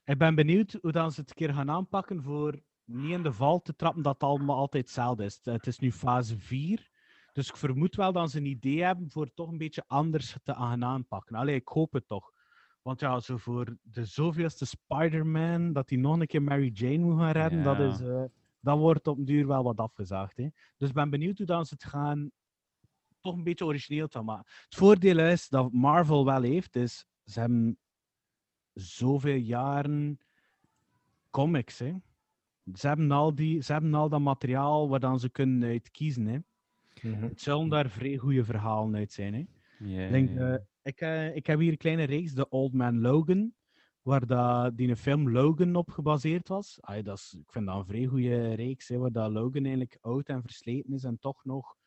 Ik 0.06 0.18
ben 0.18 0.36
benieuwd 0.36 0.78
hoe 0.82 0.92
dan 0.92 1.12
ze 1.12 1.20
het 1.22 1.30
een 1.30 1.36
keer 1.36 1.54
gaan 1.54 1.70
aanpakken 1.70 2.24
voor 2.24 2.60
niet 2.86 3.12
in 3.12 3.24
de 3.24 3.32
val 3.32 3.62
te 3.62 3.76
trappen 3.76 4.02
dat 4.04 4.14
het 4.14 4.24
allemaal 4.24 4.58
altijd 4.58 4.84
hetzelfde 4.84 5.24
is. 5.24 5.40
Het 5.44 5.68
is 5.68 5.80
nu 5.80 5.92
fase 5.92 6.40
4. 6.40 6.89
Dus 7.40 7.50
ik 7.50 7.58
vermoed 7.58 7.96
wel 7.96 8.12
dat 8.12 8.32
ze 8.32 8.38
een 8.38 8.46
idee 8.46 8.84
hebben 8.84 9.10
voor 9.10 9.26
het 9.26 9.36
toch 9.36 9.50
een 9.50 9.58
beetje 9.58 9.84
anders 9.88 10.38
te 10.44 10.54
gaan 10.54 10.84
aanpakken. 10.84 11.36
Allee, 11.36 11.56
ik 11.56 11.68
hoop 11.68 11.94
het 11.94 12.08
toch. 12.08 12.32
Want 12.82 13.00
ja, 13.00 13.20
zo 13.20 13.38
voor 13.38 13.78
de 13.82 14.06
zoveelste 14.06 14.66
Spider-Man, 14.66 15.74
dat 15.74 15.90
hij 15.90 15.98
nog 15.98 16.20
een 16.20 16.28
keer 16.28 16.42
Mary 16.42 16.70
Jane 16.74 16.98
moet 16.98 17.20
gaan 17.20 17.32
redden, 17.32 17.64
dat, 17.64 17.80
is, 17.80 18.00
eh, 18.00 18.24
dat 18.60 18.78
wordt 18.78 19.08
op 19.08 19.16
den 19.16 19.26
duur 19.26 19.48
wel 19.48 19.64
wat 19.64 19.78
afgezaagd. 19.78 20.38
Hè. 20.38 20.48
Dus 20.78 20.90
ik 20.90 20.94
ben 20.94 21.10
benieuwd 21.10 21.38
hoe 21.38 21.48
dan 21.48 21.66
ze 21.66 21.74
het 21.74 21.84
gaan 21.84 22.32
toch 23.22 23.36
een 23.36 23.44
beetje 23.44 23.66
origineel 23.66 24.08
van 24.10 24.26
maken. 24.26 24.52
Het 24.64 24.76
voordeel 24.76 25.20
is 25.20 25.50
dat 25.50 25.72
Marvel 25.72 26.26
wel 26.26 26.42
heeft, 26.42 26.76
is 26.76 27.06
ze 27.26 27.40
hebben 27.40 27.80
zoveel 28.74 29.36
jaren 29.36 30.20
comics. 31.30 31.80
Hè. 31.80 31.94
Ze 32.74 32.88
hebben 32.88 33.12
al, 33.12 33.36
die, 33.36 33.62
ze 33.62 33.72
hebben 33.72 33.94
al 33.94 34.10
dat 34.10 34.22
materiaal 34.22 34.90
waar 34.90 35.00
dan 35.00 35.20
ze 35.20 35.30
kunnen 35.30 35.70
uit 35.70 35.92
kiezen. 35.92 36.46
Mhm. 37.02 37.24
Het 37.24 37.42
zullen 37.42 37.70
daar 37.70 37.90
vrij 37.90 38.18
goede 38.18 38.44
verhalen 38.44 38.96
uit 38.96 39.12
zijn. 39.12 39.34
Hè. 39.34 39.46
Denk, 40.10 40.38
eh, 40.38 40.56
ik, 40.82 41.02
eh, 41.02 41.36
ik 41.36 41.46
heb 41.46 41.60
hier 41.60 41.72
een 41.72 41.78
kleine 41.78 42.04
reeks, 42.04 42.34
The 42.34 42.50
Old 42.50 42.74
Man 42.74 43.02
Logan, 43.02 43.54
waar 44.02 44.26
dat, 44.26 44.78
die 44.78 44.90
een 44.90 44.98
film 44.98 45.32
Logan 45.32 45.76
op 45.76 45.90
gebaseerd 45.90 46.48
was. 46.48 46.78
Ai, 46.82 47.02
dat 47.02 47.18
is, 47.18 47.36
ik 47.40 47.52
vind 47.52 47.66
dat 47.66 47.76
een 47.76 47.86
vrij 47.86 48.06
goede 48.06 48.54
reeks, 48.54 48.88
hè, 48.88 48.98
waar 48.98 49.12
dat 49.12 49.32
Logan 49.32 49.64
eigenlijk 49.64 49.98
oud 50.02 50.28
en 50.28 50.42
versleten 50.42 50.94
is 50.94 51.04
en 51.04 51.20
toch 51.20 51.46
nog 51.46 51.78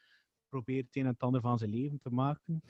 probeert 0.48 0.86
het 0.86 0.96
een 0.96 1.02
en 1.02 1.08
het 1.08 1.22
ander 1.22 1.40
van 1.40 1.58
zijn 1.58 1.70
leven 1.70 1.98
te 1.98 2.10
maken. 2.10 2.62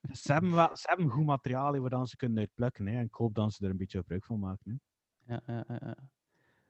Dus 0.00 0.22
ze, 0.22 0.32
hebben 0.32 0.54
wel, 0.54 0.76
ze 0.76 0.88
hebben 0.88 1.10
goed 1.10 1.24
materiaal 1.24 1.72
hè, 1.72 1.80
waar 1.80 1.90
dan 1.90 2.06
ze 2.06 2.16
kunnen 2.16 2.38
uitplukken. 2.38 2.86
Hè, 2.86 2.98
en 2.98 3.04
ik 3.04 3.14
hoop 3.14 3.34
dat 3.34 3.52
ze 3.52 3.64
er 3.64 3.70
een 3.70 3.76
beetje 3.76 3.98
gebruik 3.98 4.24
van 4.24 4.38
maken. 4.38 4.80
Hè. 5.24 5.34
Ja, 5.34 5.42
ja, 5.46 5.64
ja, 5.68 5.78
ja. 5.80 5.96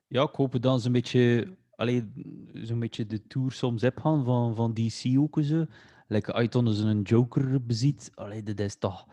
ja, 0.06 0.22
ik 0.22 0.34
hoop 0.34 0.62
dat 0.62 0.80
ze 0.80 0.86
een 0.86 0.92
beetje, 0.92 1.56
allee, 1.82 2.12
zo'n 2.52 2.78
beetje 2.78 3.06
de 3.06 3.26
tour 3.26 3.52
soms 3.52 3.82
heb 3.82 4.00
gaan 4.00 4.24
van, 4.24 4.54
van 4.56 4.74
DC 4.74 5.18
ook 5.18 5.38
zo. 5.42 5.66
Als 6.08 6.42
je 6.42 6.48
dan 6.48 6.66
eens 6.66 6.78
een 6.78 7.02
Joker 7.02 7.64
beziet, 7.64 8.10
allee, 8.14 8.42
dat 8.42 8.58
is 8.58 8.76
toch, 8.76 9.06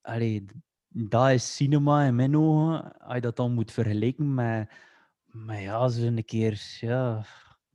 allee, 0.00 0.44
dat 0.88 1.30
is 1.30 1.56
cinema 1.56 2.04
in 2.04 2.14
mijn 2.14 2.36
ogen. 2.36 2.98
Als 2.98 3.14
je 3.14 3.20
dat 3.20 3.36
dan 3.36 3.52
moet 3.54 3.72
vergelijken 3.72 4.34
met, 4.34 4.70
met 5.24 5.60
ja, 5.60 5.88
zo'n 5.88 6.24
keer, 6.24 6.62
ja, 6.80 7.24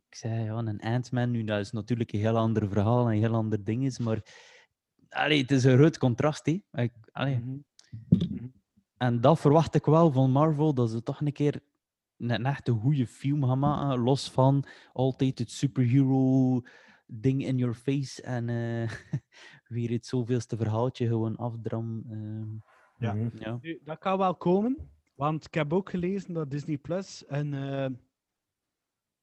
ik 0.09 0.15
zei 0.15 0.43
ja, 0.43 0.57
een 0.57 0.81
Ant-Man 0.81 1.31
nu, 1.31 1.43
dat 1.43 1.59
is 1.59 1.71
natuurlijk 1.71 2.11
een 2.11 2.19
heel 2.19 2.37
ander 2.37 2.69
verhaal 2.69 3.05
en 3.07 3.13
een 3.13 3.21
heel 3.21 3.35
ander 3.35 3.63
ding 3.63 3.85
is, 3.85 3.99
maar 3.99 4.21
allee, 5.09 5.41
het 5.41 5.51
is 5.51 5.63
een 5.63 5.77
groot 5.77 5.97
contrast. 5.97 6.47
Ik, 6.47 6.93
allee, 7.11 7.63
Mhm. 8.09 8.45
en 8.97 9.21
dat 9.21 9.39
verwacht 9.39 9.75
ik 9.75 9.85
wel 9.85 10.11
van 10.11 10.31
Marvel, 10.31 10.73
dat 10.73 10.89
ze 10.89 11.03
toch 11.03 11.21
een 11.21 11.31
keer 11.31 11.61
een, 12.17 12.29
een 12.29 12.45
echt 12.45 12.67
een 12.67 12.79
goede 12.79 13.07
film 13.07 13.43
gaan 13.43 13.59
maken. 13.59 13.99
Los 13.99 14.31
van 14.31 14.63
altijd 14.93 15.39
het 15.39 15.51
superhero 15.51 16.61
ding 17.05 17.45
in 17.45 17.57
your 17.57 17.73
face 17.75 18.21
en 18.21 18.49
eh, 18.49 18.91
weer 19.75 19.89
het 19.89 20.05
zoveelste 20.05 20.57
verhaaltje 20.57 21.07
gewoon 21.07 21.35
afdram. 21.35 22.03
ehm, 22.09 22.55
Ja. 23.05 23.13
Mhm. 23.13 23.37
ja. 23.39 23.57
Nu, 23.61 23.79
dat 23.83 23.97
kan 23.97 24.17
wel 24.17 24.35
komen, 24.35 24.89
want 25.15 25.45
ik 25.45 25.53
heb 25.53 25.73
ook 25.73 25.89
gelezen 25.89 26.33
dat 26.33 26.51
Disney 26.51 26.77
Plus 26.77 27.23
een 27.27 27.53
eh, 27.53 27.85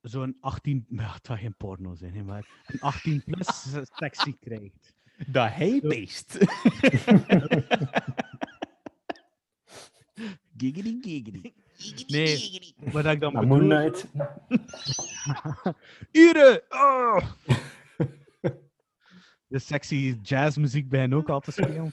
zo'n 0.01 0.37
18, 0.41 0.85
nou, 0.89 1.13
het 1.15 1.27
gaat 1.27 1.39
geen 1.39 1.57
porno 1.57 1.95
zijn, 1.95 2.15
hè, 2.15 2.23
maar 2.23 2.63
een 2.67 2.81
18 2.81 3.23
plus 3.25 3.73
sectie 4.01 4.37
krijgt. 4.41 4.95
Dat 5.27 5.53
hij 5.53 5.81
beest. 5.81 6.39
giggity, 10.57 11.01
giggity. 11.01 11.53
Nee, 12.07 12.75
wat 12.93 13.05
ik 13.05 13.21
dan 13.21 13.33
Moon 13.33 13.49
bedoel... 13.49 13.69
Knight. 13.69 14.07
Ure! 16.13 16.65
Oh! 16.69 17.21
De 19.47 19.59
sexy 19.59 20.19
jazzmuziek 20.23 20.89
bij 20.89 21.01
hen 21.01 21.13
ook 21.13 21.29
altijd 21.29 21.57
spelen. 21.57 21.93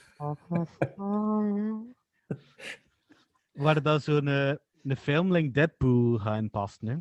Waar 3.52 3.82
dat 3.82 4.02
zo'n 4.02 4.28
eh, 4.28 4.54
een 4.82 4.96
film 4.96 5.32
like 5.32 5.50
Deadpool 5.50 6.18
gaan 6.18 6.50
passen, 6.50 6.88
hè? 6.88 6.96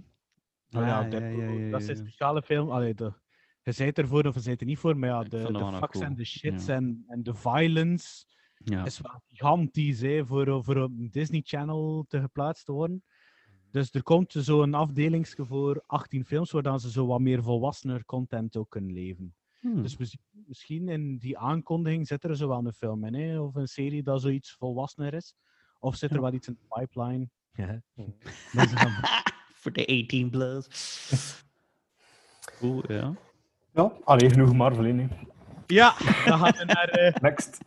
Nou 0.70 0.86
ja, 0.86 0.98
Ah, 0.98 1.04
ja, 1.04 1.10
Deadpool, 1.10 1.42
ja, 1.42 1.66
ja, 1.66 1.72
dat 1.72 1.82
is 1.82 1.88
een 1.88 1.96
speciale 1.96 2.42
film. 2.42 2.70
Allee, 2.70 2.94
de, 2.94 3.14
je 3.64 3.72
zijt 3.72 3.98
ervoor 3.98 4.26
of 4.26 4.34
je 4.34 4.40
zijt 4.40 4.60
er 4.60 4.68
niet 4.68 4.80
voor, 4.80 4.98
maar 4.98 5.10
ja, 5.10 5.24
de, 5.24 5.30
de 5.30 5.78
fucks 5.80 5.98
cool, 5.98 6.04
en 6.04 6.16
de 6.16 6.26
shits 6.26 6.66
ja. 6.66 6.76
en, 6.76 7.04
en 7.08 7.24
de 7.24 7.34
violence 7.34 8.26
Ja. 8.64 8.86
is 8.86 9.00
wel 9.00 9.22
gigantisch 9.30 10.02
hè, 10.02 10.26
voor, 10.26 10.64
voor 10.64 10.78
op 10.78 10.92
Disney 11.12 11.42
Channel 11.46 12.06
te 12.08 12.20
geplaatst 12.22 12.66
te 12.66 12.72
worden. 12.72 13.04
Dus 13.72 13.94
er 13.94 14.04
komt 14.04 14.34
zo'n 14.38 14.74
afdelingsje 14.74 15.46
voor 15.46 15.84
18 15.88 16.26
films, 16.26 16.52
waar 16.52 16.62
dan 16.62 16.80
ze 16.80 16.92
zo 16.92 17.06
wat 17.06 17.20
meer 17.20 17.44
volwassener 17.44 18.06
content 18.06 18.56
ook 18.58 18.70
kunnen 18.70 18.94
leven. 18.94 19.36
Hmm. 19.60 19.82
Dus 19.82 19.98
mis- 19.98 20.18
misschien 20.32 20.90
in 20.90 21.18
die 21.18 21.38
aankondiging 21.38 22.08
zit 22.08 22.24
er 22.24 22.36
zo 22.36 22.48
wel 22.48 22.66
een 22.66 22.74
film 22.74 23.06
in, 23.06 23.14
hè? 23.14 23.40
of 23.40 23.56
een 23.56 23.68
serie 23.68 24.04
dat 24.04 24.22
zoiets 24.22 24.52
volwassener 24.52 25.14
is. 25.14 25.34
Of 25.80 25.96
zit 25.96 26.10
er 26.10 26.16
Ja. 26.16 26.22
wel 26.22 26.34
iets 26.34 26.48
in 26.48 26.58
de 26.60 26.76
pipeline. 26.80 27.30
Ja. 27.54 27.82
Is 28.64 28.74
dan- 28.74 28.92
Voor 29.62 29.72
de 29.72 29.88
18 30.04 30.30
plus. 30.30 30.68
Cool, 32.60 32.92
ja. 32.92 33.14
Ja, 33.74 33.94
allee, 34.04 34.30
genoeg 34.30 34.54
Marvel 34.54 34.86
in. 34.86 35.12
ja, 35.68 35.96
dan 36.26 36.40
gaan 36.40 36.52
we 36.58 36.64
naar 36.66 36.90
eh, 36.90 37.16
Next. 37.22 37.58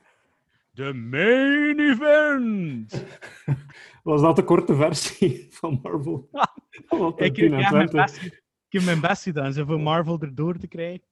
De 0.75 0.93
main 0.93 1.81
event. 1.81 3.05
Was 4.03 4.21
dat 4.21 4.37
de 4.37 4.45
korte 4.45 4.75
versie 4.75 5.47
van 5.51 5.81
Marvel? 5.83 6.29
Wat 6.89 7.21
Ik, 7.21 7.21
een 7.21 7.27
ik, 7.27 7.35
10 7.35 7.53
en 7.53 7.63
heb 7.63 7.73
mijn 7.73 7.89
20. 7.89 7.93
best, 7.93 8.25
ik 8.25 8.43
heb 8.69 8.85
mijn 8.85 9.01
best 9.01 9.23
gedaan 9.23 9.53
ze 9.53 9.67
voor 9.67 9.81
Marvel 9.81 10.21
erdoor 10.21 10.59
te 10.59 10.67
krijgen. 10.67 11.03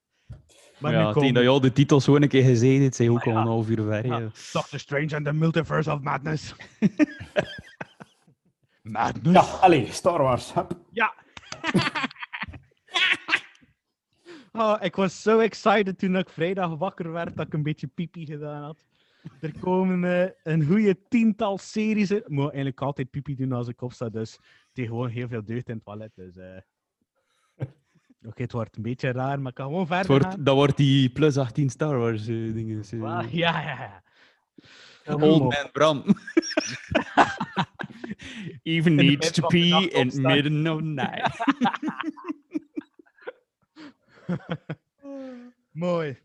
Maar 0.78 0.92
ja, 0.92 1.12
tegen 1.12 1.34
dat 1.34 1.42
je 1.42 1.48
al 1.48 1.60
de 1.60 1.72
titels 1.72 2.04
zo 2.04 2.16
een 2.16 2.28
keer 2.28 2.44
gezegd 2.44 2.82
hebt, 2.82 2.94
zijn 2.94 3.10
ook 3.10 3.26
al 3.26 3.32
ja. 3.32 3.40
een 3.40 3.46
half 3.46 3.68
uur 3.68 3.82
ver. 3.82 4.06
Ja. 4.06 4.18
ja. 4.18 4.30
Doctor 4.52 4.78
Strange 4.78 5.16
and 5.16 5.24
the 5.24 5.32
Multiverse 5.32 5.92
of 5.92 6.00
Madness. 6.00 6.54
Madness? 8.82 9.50
Ja, 9.50 9.58
allee, 9.58 9.92
Star 9.92 10.22
Wars. 10.22 10.54
Hup. 10.54 10.78
Ja. 10.90 11.14
oh, 14.52 14.76
ik 14.80 14.96
was 14.96 15.22
zo 15.22 15.38
excited 15.38 15.98
toen 15.98 16.16
ik 16.16 16.28
vrijdag 16.28 16.76
wakker 16.76 17.12
werd 17.12 17.36
dat 17.36 17.46
ik 17.46 17.52
een 17.52 17.62
beetje 17.62 17.86
pipi 17.86 18.26
gedaan 18.26 18.62
had. 18.62 18.84
Er 19.40 19.58
komen 19.60 20.04
eh, 20.04 20.30
een 20.42 20.64
goede 20.64 20.98
tiental 21.08 21.58
series. 21.58 22.10
Ik 22.10 22.28
moet 22.28 22.44
eigenlijk 22.44 22.80
altijd 22.80 23.10
pipi 23.10 23.34
doen 23.34 23.52
als 23.52 23.68
ik 23.68 23.82
opsta, 23.82 24.08
dus 24.08 24.38
gewoon 24.72 25.08
heel 25.08 25.28
veel 25.28 25.44
deugd 25.44 25.68
in 25.68 25.74
het 25.74 25.84
toilet. 25.84 26.12
Dus, 26.14 26.36
eh. 26.36 26.60
Oké, 28.28 28.42
het 28.42 28.52
wordt 28.52 28.76
een 28.76 28.82
beetje 28.82 29.12
raar, 29.12 29.40
maar 29.40 29.50
ik 29.50 29.56
kan 29.56 29.66
gewoon 29.66 29.86
verder 29.86 30.06
wordt, 30.06 30.24
gaan. 30.24 30.44
dat 30.44 30.54
wordt 30.54 30.76
die 30.76 31.10
plus 31.10 31.36
18 31.36 31.70
Star 31.70 31.98
Wars 31.98 32.20
eh, 32.20 32.54
dingen. 32.54 32.84
ja, 32.90 33.20
ja, 33.30 33.60
ja. 33.60 34.02
Old 35.04 35.42
Man 35.42 35.70
Bram. 35.72 36.04
Even 38.62 38.94
needs 38.94 39.30
to 39.30 39.46
pee 39.46 39.90
in 39.90 40.06
opstaan. 40.06 40.32
midden 40.32 40.68
of 40.68 40.80
night. 40.80 41.38
Mooi. 45.72 46.18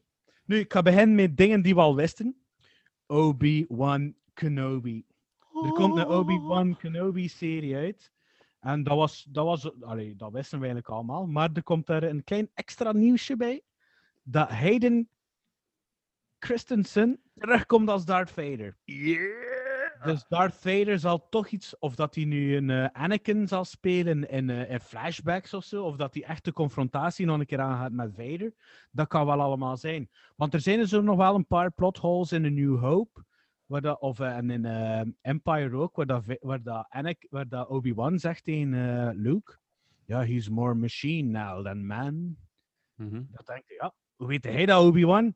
Nu, 0.45 0.59
ik 0.59 0.73
ga 0.73 0.81
beginnen 0.81 1.15
met 1.15 1.37
dingen 1.37 1.61
die 1.61 1.75
we 1.75 1.81
al 1.81 1.95
wisten. 1.95 2.46
Obi-Wan 3.07 4.15
Kenobi. 4.33 5.05
Er 5.63 5.71
komt 5.71 5.97
een 5.97 6.07
Obi-Wan 6.07 6.77
Kenobi-serie 6.77 7.75
uit. 7.75 8.11
En 8.59 8.83
dat 8.83 8.97
was, 8.97 9.27
dat 9.29 9.45
was, 9.45 9.81
allee, 9.81 10.15
dat 10.15 10.31
wisten 10.31 10.59
we 10.59 10.65
eigenlijk 10.65 10.95
allemaal. 10.95 11.27
Maar 11.27 11.49
er 11.53 11.63
komt 11.63 11.85
daar 11.85 12.03
een 12.03 12.23
klein 12.23 12.49
extra 12.53 12.91
nieuwsje 12.91 13.35
bij. 13.35 13.63
Dat 14.23 14.49
Hayden 14.49 15.09
Christensen 16.39 17.21
terugkomt 17.33 17.89
als 17.89 18.05
Darth 18.05 18.31
Vader. 18.31 18.77
Dus 20.03 20.25
Darth 20.27 20.55
Vader 20.55 20.99
zal 20.99 21.29
toch 21.29 21.47
iets, 21.47 21.77
of 21.79 21.95
dat 21.95 22.15
hij 22.15 22.25
nu 22.25 22.55
een 22.55 22.69
eh, 22.69 22.85
Anakin 22.91 23.47
zal 23.47 23.65
spelen 23.65 24.29
in, 24.29 24.49
eh, 24.49 24.71
in 24.71 24.79
flashbacks 24.79 25.53
of 25.53 25.63
zo, 25.63 25.83
of 25.83 25.95
dat 25.95 26.13
hij 26.13 26.23
echt 26.23 26.45
de 26.45 26.53
confrontatie 26.53 27.25
nog 27.25 27.39
een 27.39 27.45
keer 27.45 27.59
aangaat 27.59 27.91
met 27.91 28.13
Vader, 28.15 28.53
dat 28.91 29.07
kan 29.07 29.25
wel 29.25 29.41
allemaal 29.41 29.77
zijn. 29.77 30.09
Want 30.35 30.53
er 30.53 30.59
zijn 30.59 30.79
er 30.79 30.87
zo 30.87 31.01
nog 31.01 31.17
wel 31.17 31.35
een 31.35 31.47
paar 31.47 31.71
plot 31.71 31.97
holes 31.97 32.31
in 32.31 32.45
A 32.45 32.49
New 32.49 32.79
Hope, 32.79 33.23
waar 33.65 33.81
dat, 33.81 33.99
of 33.99 34.19
eh, 34.19 34.37
en 34.37 34.49
in 34.49 34.65
eh, 34.65 35.01
Empire 35.21 35.75
ook, 35.75 35.95
waar 35.95 36.05
dat, 36.05 36.23
waar 36.39 36.63
dat, 36.63 36.85
Anakin- 36.89 37.29
waar 37.31 37.47
dat 37.47 37.67
Obi-Wan 37.67 38.19
zegt 38.19 38.43
tegen 38.43 38.73
eh, 38.73 39.09
Luke, 39.15 39.57
ja, 40.05 40.23
he's 40.23 40.49
more 40.49 40.73
machine 40.73 41.29
now 41.39 41.65
than 41.65 41.85
man. 41.85 42.37
Mhm. 42.95 43.23
Dat 43.31 43.45
denk 43.45 43.63
ik, 43.67 43.81
ja, 43.81 43.93
hoe 44.15 44.27
weet 44.27 44.43
hij 44.43 44.65
dat, 44.65 44.83
Obi-Wan? 44.83 45.35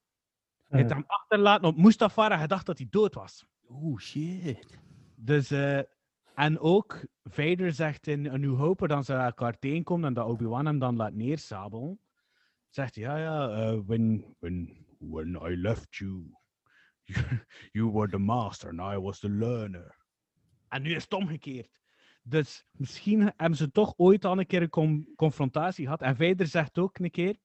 Hij 0.67 0.79
heeft 0.79 0.91
hem 0.93 1.03
achterlaten 1.07 1.67
op 1.67 1.77
Mustafar 1.77 2.31
en 2.31 2.37
hij 2.37 2.47
dacht 2.47 2.65
dat 2.65 2.77
hij 2.77 2.87
dood 2.89 3.13
was. 3.13 3.45
Oh 3.73 3.99
shit. 3.99 4.79
Dus, 5.15 5.51
eh, 5.51 5.81
en 6.35 6.59
ook, 6.59 7.05
Vader 7.23 7.73
zegt 7.73 8.07
in 8.07 8.27
A 8.27 8.37
New 8.37 8.57
Hope, 8.57 8.87
dan 8.87 9.03
ze 9.03 9.13
elkaar 9.13 9.59
tegenkomen 9.59 10.07
en 10.07 10.13
dat 10.13 10.27
Obi-Wan 10.27 10.65
hem 10.65 10.79
dan 10.79 10.95
laat 10.95 11.13
neersabelen, 11.13 11.99
zegt 12.69 12.95
hij, 12.95 13.03
ja, 13.03 13.17
ja, 13.17 13.49
eh, 13.49 13.79
when, 13.85 14.35
when, 14.39 14.85
when 14.99 15.35
I 15.35 15.55
left 15.55 15.95
you, 15.99 16.31
you 17.71 17.91
were 17.91 18.09
the 18.09 18.17
master 18.17 18.69
and 18.69 18.93
I 18.93 18.99
was 18.99 19.19
the 19.19 19.29
learner. 19.29 19.95
En 20.67 20.81
nu 20.81 20.95
is 20.95 21.03
het 21.03 21.13
omgekeerd. 21.13 21.79
Dus 22.23 22.65
misschien 22.71 23.33
hebben 23.37 23.57
ze 23.57 23.71
toch 23.71 23.93
ooit 23.97 24.25
al 24.25 24.39
een 24.39 24.45
keer 24.45 24.61
een 24.61 24.69
con- 24.69 25.07
confrontatie 25.15 25.83
gehad. 25.83 26.01
En 26.01 26.15
Vader 26.15 26.47
zegt 26.47 26.77
ook 26.77 26.99
een 26.99 27.11
keer, 27.11 27.37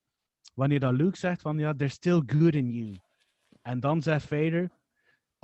wanneer 0.54 0.80
dat 0.80 0.92
Luke 0.92 1.18
zegt 1.18 1.42
van, 1.42 1.58
ja, 1.58 1.74
there's 1.74 1.94
still 1.94 2.22
good 2.26 2.54
in 2.54 2.70
you. 2.72 3.00
En 3.62 3.80
dan 3.80 4.02
zegt 4.02 4.26
Vader, 4.26 4.70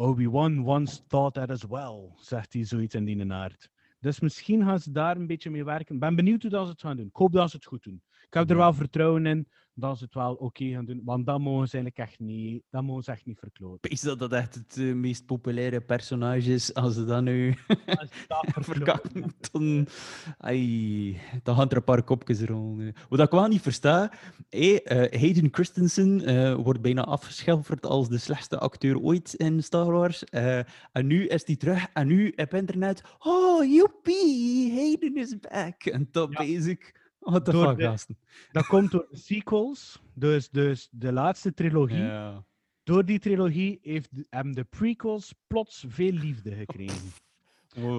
Obi-Wan 0.02 0.64
once 0.64 1.00
thought 1.06 1.34
that 1.34 1.50
as 1.50 1.64
well, 1.64 2.12
zegt 2.16 2.52
hij 2.52 2.64
zoiets 2.64 2.94
in 2.94 3.04
die 3.04 3.32
aard. 3.32 3.70
Dus 4.00 4.20
misschien 4.20 4.64
gaan 4.64 4.80
ze 4.80 4.90
daar 4.90 5.16
een 5.16 5.26
beetje 5.26 5.50
mee 5.50 5.64
werken. 5.64 5.94
Ik 5.94 6.00
ben 6.00 6.16
benieuwd 6.16 6.42
hoe 6.42 6.50
dat 6.50 6.64
ze 6.64 6.72
het 6.72 6.80
gaan 6.80 6.96
doen. 6.96 7.06
Ik 7.06 7.16
hoop 7.16 7.32
dat 7.32 7.50
ze 7.50 7.56
het 7.56 7.64
goed 7.64 7.82
doen. 7.82 8.02
Ik 8.26 8.34
heb 8.34 8.50
er 8.50 8.56
wel 8.56 8.72
vertrouwen 8.74 9.26
in 9.26 9.46
dat 9.74 9.98
ze 9.98 10.04
het 10.04 10.14
wel 10.14 10.34
oké 10.34 10.64
gaan 10.64 10.84
doen. 10.84 11.00
Want 11.04 11.26
dat 11.26 11.40
mogen 11.40 11.68
ze 11.68 11.76
eigenlijk 11.76 12.10
echt 12.10 12.20
niet, 12.20 12.62
dat 12.70 12.82
mogen 12.82 13.02
ze 13.02 13.10
echt 13.10 13.26
niet 13.26 13.38
verkloten. 13.38 13.90
Is 13.90 14.00
dat 14.00 14.18
dat 14.18 14.32
echt 14.32 14.54
het 14.54 14.76
eh, 14.76 14.92
meest 14.94 15.26
populaire 15.26 15.80
personage 15.80 16.52
is? 16.52 16.74
Als 16.74 16.94
ze 16.94 17.04
dat 17.04 17.22
nu 17.22 17.54
dat 18.26 18.64
verkakken, 18.64 19.24
dan, 19.52 19.86
ai, 20.38 21.20
dan 21.42 21.56
gaan 21.56 21.70
er 21.70 21.76
een 21.76 21.84
paar 21.84 22.02
kopjes 22.02 22.40
rollen. 22.40 22.94
Wat 23.08 23.20
ik 23.20 23.30
wel 23.30 23.48
niet 23.48 23.60
versta, 23.62 24.12
hé, 24.48 24.74
eh, 24.74 25.20
Hayden 25.20 25.48
Christensen 25.50 26.24
eh, 26.24 26.54
wordt 26.54 26.80
bijna 26.80 27.04
afgeschilderd 27.04 27.86
als 27.86 28.08
de 28.08 28.18
slechtste 28.18 28.58
acteur 28.58 29.00
ooit 29.00 29.34
in 29.34 29.62
Star 29.62 29.90
Wars. 29.90 30.24
En 30.24 31.06
nu 31.06 31.26
is 31.26 31.46
hij 31.46 31.56
terug 31.56 31.86
en 31.92 32.06
nu 32.06 32.32
op 32.36 32.54
internet, 32.54 33.02
oh, 33.18 33.64
joepie, 33.72 34.72
Hayden 34.72 35.16
is 35.16 35.38
back. 35.38 35.84
En 35.84 36.08
dan 36.10 36.30
Ja. 36.30 36.38
basic, 36.38 37.00
what 37.24 37.44
the 37.44 37.50
Door 37.52 37.66
fuck, 37.66 37.76
de- 37.76 37.82
gasten. 37.84 38.16
Dat 38.52 38.66
komt 38.66 38.90
door 38.90 39.06
de 39.10 39.16
sequels, 39.16 40.02
dus, 40.14 40.50
dus 40.50 40.88
de 40.90 41.12
laatste 41.12 41.54
trilogie. 41.54 41.96
Ja. 42.02 42.44
Door 42.82 43.04
die 43.04 43.18
trilogie 43.18 43.78
heeft 43.82 44.08
hebben 44.30 44.52
de 44.52 44.64
prequels 44.64 45.34
plots 45.46 45.84
veel 45.88 46.12
liefde 46.12 46.54
gekregen. 46.54 47.10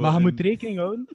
Maar 0.02 0.14
je 0.14 0.20
moet 0.20 0.40
rekening 0.40 0.78
houden, 0.78 1.08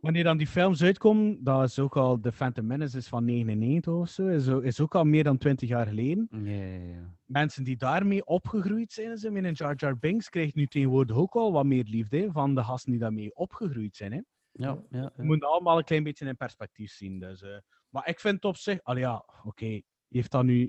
wanneer 0.00 0.24
dan 0.24 0.36
die 0.36 0.46
films 0.46 0.82
uitkomen, 0.82 1.44
dat 1.44 1.62
is 1.68 1.78
ook 1.78 1.96
al, 1.96 2.20
de 2.20 2.32
Phantom 2.32 2.66
Menace 2.66 2.96
is 2.96 3.08
van 3.08 3.24
99 3.24 3.92
of 3.92 4.08
zo, 4.08 4.26
is, 4.28 4.48
ook- 4.48 4.62
is 4.62 4.80
ook 4.80 4.94
al 4.94 5.04
meer 5.04 5.24
dan 5.24 5.38
20 5.38 5.68
jaar 5.68 5.86
geleden. 5.86 6.28
Ja, 6.30 6.50
ja, 6.52 6.74
ja. 6.84 7.14
Mensen 7.24 7.64
die 7.64 7.76
daarmee 7.76 8.24
opgegroeid 8.26 8.92
zijn, 8.92 9.32
met 9.32 9.44
een 9.44 9.52
Jar 9.52 9.74
Jar 9.76 9.98
Binks, 9.98 10.28
krijgen 10.28 10.52
nu 10.58 10.66
tegenwoordig 10.66 11.16
ook 11.16 11.34
al 11.34 11.52
wat 11.52 11.64
meer 11.64 11.84
liefde 11.84 12.28
van 12.32 12.54
de 12.54 12.62
gasten 12.64 12.90
die 12.90 13.00
daarmee 13.00 13.34
opgegroeid 13.34 13.96
zijn. 13.96 14.12
Hè. 14.12 14.20
Ja, 14.58 14.78
ja, 14.90 15.12
Je 15.16 15.22
moet 15.22 15.44
allemaal 15.44 15.78
een 15.78 15.84
klein 15.84 16.02
beetje 16.02 16.26
in 16.26 16.36
perspectief 16.36 16.92
zien. 16.92 17.18
Dus, 17.18 17.42
eh, 17.42 17.56
maar 17.88 18.08
ik 18.08 18.20
vind 18.20 18.34
het 18.34 18.44
op 18.44 18.56
zich, 18.56 18.82
al 18.82 18.96
ja, 18.96 19.24
oké, 19.44 19.66
je 19.66 19.82
heeft 20.08 20.30
dat 20.30 20.44
nu, 20.44 20.62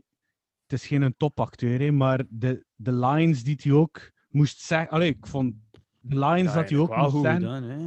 het 0.64 0.80
is 0.80 0.88
geen 0.88 1.02
een 1.02 1.18
topacteur, 1.18 1.80
hè, 1.80 1.92
maar 1.92 2.24
de, 2.30 2.66
de 2.76 2.92
lines 2.94 3.44
die 3.44 3.60
hij 3.64 3.72
ook 3.72 4.12
moest 4.30 4.60
zeggen, 4.60 4.90
allee, 4.90 5.10
ik 5.10 5.26
vond 5.28 5.56
de 6.00 6.20
lines 6.20 6.54
dat 6.54 6.70
hij 6.70 6.78
ook 6.80 6.96
moest 6.98 7.12
zeggen, 7.22 7.42
gedaan, 7.42 7.64
hè. 7.64 7.86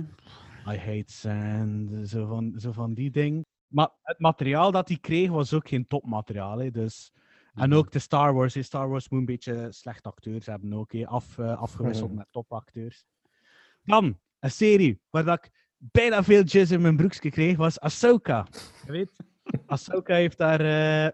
I 0.75 0.77
hate 0.79 1.13
sand, 1.13 2.09
zo 2.09 2.27
van, 2.27 2.55
zo 2.57 2.73
van 2.73 2.95
die 2.95 3.11
dingen. 3.11 3.47
Maar 3.67 3.91
het 4.03 4.19
materiaal 4.19 4.71
dat 4.71 4.89
hij 4.89 4.99
kreeg 4.99 5.31
was 5.31 5.53
ook 5.53 5.69
geen 5.69 5.87
topmateriaal. 5.87 6.59
Hè, 6.59 6.71
dus. 6.71 7.13
En 7.55 7.73
ook 7.73 7.93
de 7.93 7.99
Star 7.99 8.35
Wars. 8.35 8.55
hè. 8.55 8.63
Star 8.63 8.89
Wars 8.89 9.09
moet 9.09 9.19
een 9.21 9.25
beetje 9.25 9.67
slechte 9.73 10.09
acteurs 10.09 10.47
hebben 10.47 10.73
ook. 10.73 10.93
hè, 10.93 11.07
Af, 11.07 11.39
eh, 11.39 11.59
afgewisseld 11.61 12.13
met 12.15 12.27
topacteurs. 12.31 13.05
Dan, 13.83 14.19
een 14.39 14.51
serie 14.51 15.01
waar 15.11 15.25
dat 15.25 15.45
ik 15.45 15.60
bijna 15.81 16.23
veel 16.23 16.43
jizz 16.43 16.71
in 16.71 16.81
mijn 16.81 16.97
broekje 16.97 17.31
kreeg, 17.31 17.57
was 17.57 17.81
Ahsoka. 17.81 18.47
Je 18.87 18.93
weet, 18.93 19.11
Ahsoka 19.67 20.15
heeft 20.15 20.39
haar, 20.39 20.61
eh, 20.61 21.13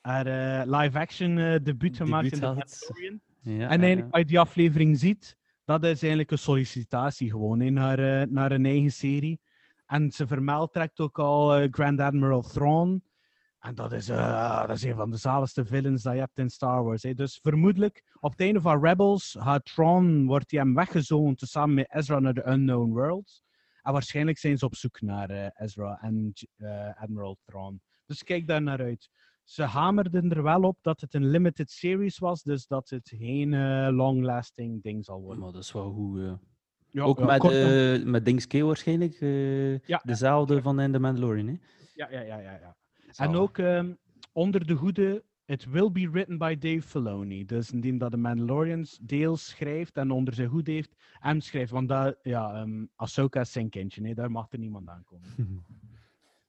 haar 0.00 0.26
eh, 0.26 0.80
live-action 0.80 1.38
eh, 1.38 1.56
debuut 1.62 1.96
gemaakt 1.96 2.24
in 2.24 2.30
The 2.30 2.36
gehad. 2.36 2.56
Mandalorian. 2.56 3.20
Ja, 3.40 3.68
En 3.68 3.80
eigenlijk, 3.80 4.12
als 4.12 4.20
je 4.20 4.26
die 4.26 4.40
aflevering 4.40 4.98
ziet, 4.98 5.36
dat 5.64 5.82
is 5.82 6.00
eigenlijk 6.00 6.30
een 6.30 6.38
sollicitatie 6.38 7.30
gewoon 7.30 7.60
in 7.60 7.72
naar, 7.72 7.98
eh, 7.98 8.26
naar 8.28 8.52
een 8.52 8.66
eigen 8.66 8.92
serie. 8.92 9.40
En 9.86 10.10
ze 10.10 10.26
vermeldt 10.26 10.72
trekt 10.72 11.00
ook 11.00 11.18
al 11.18 11.54
eh, 11.54 11.68
Grand 11.70 12.00
Admiral 12.00 12.42
Thrawn. 12.42 13.02
En 13.58 13.74
dat 13.74 13.92
is, 13.92 14.08
eh, 14.08 14.66
dat 14.66 14.76
is 14.76 14.82
een 14.82 14.94
van 14.94 15.10
de 15.10 15.16
zaligste 15.16 15.64
villains 15.64 16.02
dat 16.02 16.12
je 16.14 16.18
hebt 16.18 16.38
in 16.38 16.50
Star 16.50 16.84
Wars. 16.84 17.02
Hè. 17.02 17.14
Dus 17.14 17.38
vermoedelijk, 17.42 18.02
op 18.20 18.30
het 18.30 18.40
einde 18.40 18.60
van 18.60 18.84
Rebels, 18.84 19.36
gaat 19.38 19.64
Thrawn, 19.64 20.24
wordt 20.24 20.50
hij 20.50 20.60
hem 20.60 20.74
weggezoond 20.74 21.40
samen 21.44 21.74
met 21.74 21.94
Ezra 21.94 22.18
naar 22.18 22.34
de 22.34 22.48
Unknown 22.48 22.92
Worlds. 22.92 23.43
En 23.84 23.92
waarschijnlijk 23.92 24.38
zijn 24.38 24.58
ze 24.58 24.64
op 24.64 24.74
zoek 24.74 25.00
naar 25.00 25.30
eh, 25.30 25.46
Ezra 25.64 25.98
en 26.02 26.32
eh, 26.56 27.02
Admiral 27.02 27.38
Thrawn. 27.44 27.80
Dus 28.06 28.22
kijk 28.22 28.46
daar 28.46 28.62
naar 28.62 28.80
uit. 28.80 29.10
Ze 29.44 29.62
hamerden 29.62 30.30
er 30.30 30.42
wel 30.42 30.62
op 30.62 30.78
dat 30.80 31.00
het 31.00 31.14
een 31.14 31.26
limited 31.30 31.70
series 31.70 32.18
was, 32.18 32.42
dus 32.42 32.66
dat 32.66 32.88
het 32.88 33.12
geen 33.18 33.54
eh, 33.54 33.88
long-lasting 33.90 34.82
ding 34.82 35.04
zal 35.04 35.20
worden. 35.20 35.42
Maar 35.42 35.52
dat 35.52 35.62
is 35.62 35.72
wel 35.72 35.92
goed. 35.92 36.18
eh. 36.20 36.32
Ja, 36.88 37.02
Ook 37.02 37.18
ja, 37.18 37.24
met, 37.24 37.38
kort- 37.38 37.52
eh 37.54 38.02
met 38.04 38.24
Dings 38.24 38.46
K 38.46 38.52
waarschijnlijk. 38.52 39.20
eh, 39.20 39.78
Ja. 39.78 40.00
Dezelfde 40.04 40.62
van 40.62 40.80
in 40.80 40.92
The 40.92 40.98
Mandalorian. 40.98 41.46
Hè? 41.46 41.56
ja, 41.94 42.10
ja, 42.10 42.20
ja, 42.20 42.38
ja, 42.38 42.52
ja. 42.58 42.76
En 43.16 43.34
ook 43.34 43.58
ehm, 43.58 43.94
onder 44.32 44.66
de 44.66 44.74
goede, 44.74 45.24
it 45.46 45.66
will 45.70 45.90
be 45.90 46.08
written 46.08 46.38
by 46.38 46.54
Dave 46.58 46.82
Filoni. 46.82 47.44
Dus 47.44 47.70
indien 47.70 47.98
dat 47.98 48.10
de 48.10 48.16
Mandalorians 48.16 48.98
deels 49.02 49.48
schrijft 49.48 49.96
en 49.96 50.10
onder 50.10 50.34
zijn 50.34 50.48
hoed 50.48 50.66
heeft, 50.66 50.94
en 51.20 51.40
schrijft. 51.40 51.70
Want 51.70 51.88
dat, 51.88 52.16
ja, 52.22 52.54
ehm 52.54 52.84
Ahsoka 52.96 53.40
is 53.40 53.52
zijn 53.52 53.68
kindje, 53.68 54.00
nee, 54.00 54.14
daar 54.14 54.30
mag 54.30 54.46
er 54.50 54.58
niemand 54.58 54.88
aankomen. 54.88 55.28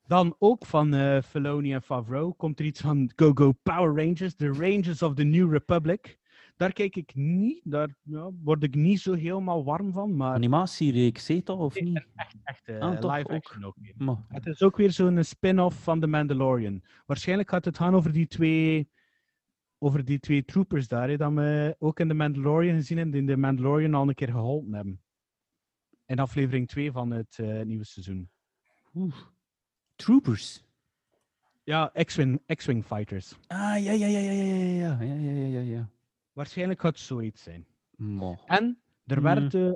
Dan 0.07 0.35
ook 0.39 0.65
van 0.65 0.93
eh 0.93 1.21
Filoni 1.21 1.73
en 1.73 1.81
Favreau 1.81 2.33
komt 2.33 2.59
er 2.59 2.65
iets 2.65 2.81
van 2.81 3.11
Go 3.15 3.31
Go 3.33 3.51
Power 3.51 3.95
Rangers, 3.95 4.35
The 4.35 4.51
Rangers 4.51 5.01
of 5.01 5.13
the 5.13 5.23
New 5.23 5.51
Republic. 5.51 6.19
Daar 6.55 6.73
kijk 6.73 6.95
ik 6.95 7.15
niet, 7.15 7.61
daar 7.63 7.95
ja, 8.01 8.31
word 8.43 8.63
ik 8.63 8.75
niet 8.75 8.99
zo 8.99 9.13
helemaal 9.13 9.63
warm 9.63 9.91
van, 9.91 10.15
maar 10.15 10.33
Animatiereeks, 10.33 11.27
heet 11.27 11.45
dat 11.45 11.57
of 11.57 11.79
niet? 11.79 12.05
echt 12.43 12.67
eh, 12.67 12.79
Ah, 12.79 12.99
toch 12.99 13.15
live 13.15 13.29
ook. 13.29 13.35
action 13.35 14.25
Het 14.27 14.45
is 14.45 14.61
ook 14.61 14.77
weer 14.77 14.91
zo'n 14.91 15.23
spin-off 15.23 15.83
van 15.83 15.99
The 15.99 16.07
Mandalorian. 16.07 16.83
Waarschijnlijk 17.05 17.49
gaat 17.49 17.65
het 17.65 17.77
gaan 17.77 17.95
over 17.95 18.11
die 18.11 18.27
twee, 18.27 18.89
over 19.77 20.05
die 20.05 20.19
twee 20.19 20.45
troopers 20.45 20.87
daar, 20.87 21.09
hè, 21.09 21.17
dat 21.17 21.33
we 21.33 21.75
ook 21.79 21.99
in 21.99 22.07
The 22.07 22.13
Mandalorian 22.13 22.75
gezien 22.75 22.97
hebben, 22.97 23.13
die 23.15 23.21
in 23.29 23.35
The 23.35 23.41
Mandalorian 23.41 23.93
al 23.93 24.07
een 24.07 24.15
keer 24.15 24.31
geholpen 24.31 24.73
hebben. 24.73 25.01
In 26.05 26.19
aflevering 26.19 26.67
2 26.67 26.91
van 26.91 27.11
het 27.11 27.39
eh, 27.39 27.61
nieuwe 27.61 27.85
seizoen. 27.85 28.29
oeh. 28.93 29.15
Troopers. 29.95 30.63
Ja, 31.63 31.91
X-Wing 32.03 32.41
X-Wing 32.55 32.85
Fighters. 32.85 33.37
Ah, 33.47 33.57
ja, 33.83 33.91
ja, 33.91 34.07
ja, 34.07 34.19
ja, 34.19 34.31
ja, 34.31 34.43
ja, 34.43 35.01
ja, 35.01 35.31
ja, 35.31 35.47
ja, 35.47 35.59
ja. 35.59 35.89
Waarschijnlijk 36.35 36.79
gaat 36.81 36.91
het 36.95 37.01
zoiets 37.05 37.43
zijn. 37.43 37.65
En 38.45 38.79
er, 39.05 39.15
Hmm. 39.15 39.23
werd, 39.23 39.53
eh, 39.53 39.67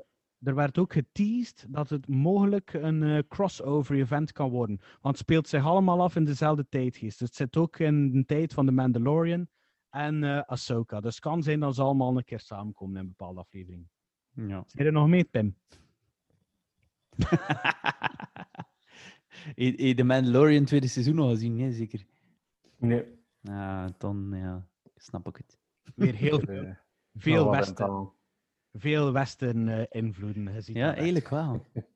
er 0.44 0.56
werd 0.56 0.78
ook 0.78 0.94
geteased 0.94 1.66
dat 1.70 1.90
het 1.90 2.08
mogelijk 2.08 2.74
een 2.74 3.04
eh, 3.04 3.20
crossover 3.28 3.96
event 3.96 4.32
kan 4.32 4.50
worden. 4.50 4.78
Want 4.80 5.18
het 5.18 5.18
speelt 5.18 5.48
zich 5.48 5.66
allemaal 5.66 6.02
af 6.02 6.16
in 6.16 6.26
dezelfde 6.26 6.66
tijdgeest. 6.70 7.20
Het 7.20 7.36
zit 7.36 7.58
ook 7.58 7.80
in 7.80 8.12
de 8.12 8.26
tijd 8.26 8.54
van 8.54 8.66
The 8.66 8.72
Mandalorian 8.72 9.48
en 9.90 10.24
eh 10.24 10.42
Ahsoka. 10.42 11.00
Dus 11.00 11.14
het 11.16 11.24
kan 11.24 11.44
zijn 11.44 11.60
dat 11.60 11.76
ze 11.76 11.82
allemaal 11.82 12.18
een 12.18 12.24
keer 12.24 12.40
samenkomen 12.40 12.96
in 12.96 13.02
een 13.02 13.08
bepaalde 13.08 13.40
aflevering. 13.40 13.88
ja. 14.34 14.64
Zijn 14.68 14.88
er 14.88 14.92
nog 14.94 15.08
mee, 15.08 15.24
Pim? 15.24 15.56
Heb 19.56 19.78
je 19.80 19.96
de 19.96 20.04
Mandalorian 20.04 20.66
tweede 20.66 20.88
seizoen 20.88 21.20
al 21.20 21.30
gezien? 21.30 21.56
Nee, 21.56 21.72
zeker. 21.72 22.06
Nee. 22.78 23.04
Ja, 23.42 23.90
dan 23.98 24.30
ja, 24.34 24.68
snap 24.96 25.28
ik 25.28 25.36
het. 25.38 25.59
Weer 25.96 26.16
heel 26.16 26.40
veel, 26.40 26.76
veel 27.14 27.52
Westen, 27.52 28.12
veel 28.74 29.12
Westen 29.12 29.68
eh, 29.68 29.86
invloeden 30.02 30.48
gezien. 30.50 30.76
Ja, 30.76 30.96
eigenlijk 30.96 31.30
wel. 31.30 31.66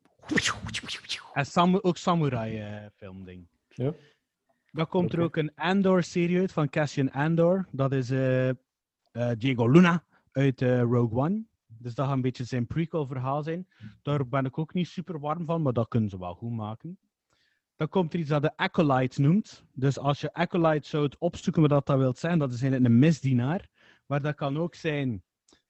En 1.34 1.46
samu- 1.46 1.82
ook 1.82 1.98
samurai 1.98 2.60
eh 2.60 2.86
filmding. 2.96 3.48
Ja. 3.68 3.94
Dan 4.72 4.88
komt 4.88 5.14
er 5.14 5.20
ook 5.20 5.36
een 5.36 5.56
Andor-serie 5.56 6.40
uit 6.40 6.52
van 6.52 6.70
Cassian 6.70 7.12
Andor. 7.12 7.68
Dat 7.72 7.92
is 7.92 8.10
eh, 8.10 8.50
eh, 8.50 8.56
Diego 9.38 9.68
Luna 9.70 10.04
uit 10.32 10.62
eh, 10.62 10.82
Rogue 10.82 11.20
One. 11.20 11.44
Dus 11.68 11.96
dat 11.96 12.06
gaat 12.06 12.16
een 12.16 12.22
beetje 12.22 12.44
zijn 12.44 12.68
prequel-verhaal 12.68 13.44
zijn. 13.44 13.68
Daar 14.02 14.28
ben 14.28 14.46
ik 14.46 14.58
ook 14.58 14.74
niet 14.74 14.88
super 14.88 15.20
warm 15.20 15.46
van, 15.46 15.62
maar 15.62 15.74
dat 15.74 15.88
kunnen 15.88 16.10
ze 16.10 16.20
wel 16.20 16.34
goed 16.36 16.52
maken. 16.52 16.98
Dan 17.76 17.90
komt 17.90 18.14
er 18.14 18.20
iets 18.20 18.30
dat 18.30 18.42
de 18.42 18.58
Acolyte 18.58 19.22
noemt. 19.22 19.64
Dus 19.74 19.98
als 20.00 20.22
je 20.22 20.34
Acolyte 20.34 20.88
zou 20.88 21.04
het 21.04 21.18
opzoeken 21.18 21.62
wat 21.62 21.72
dat, 21.72 21.86
dat 21.86 21.98
wil 21.98 22.14
zijn, 22.16 22.40
dat 22.40 22.54
is 22.54 22.62
eigenlijk 22.62 22.92
een 22.94 23.00
misdienaar. 23.00 23.70
Maar 24.06 24.22
dat 24.22 24.36
kan 24.36 24.58
ook 24.58 24.76
zijn... 24.76 25.24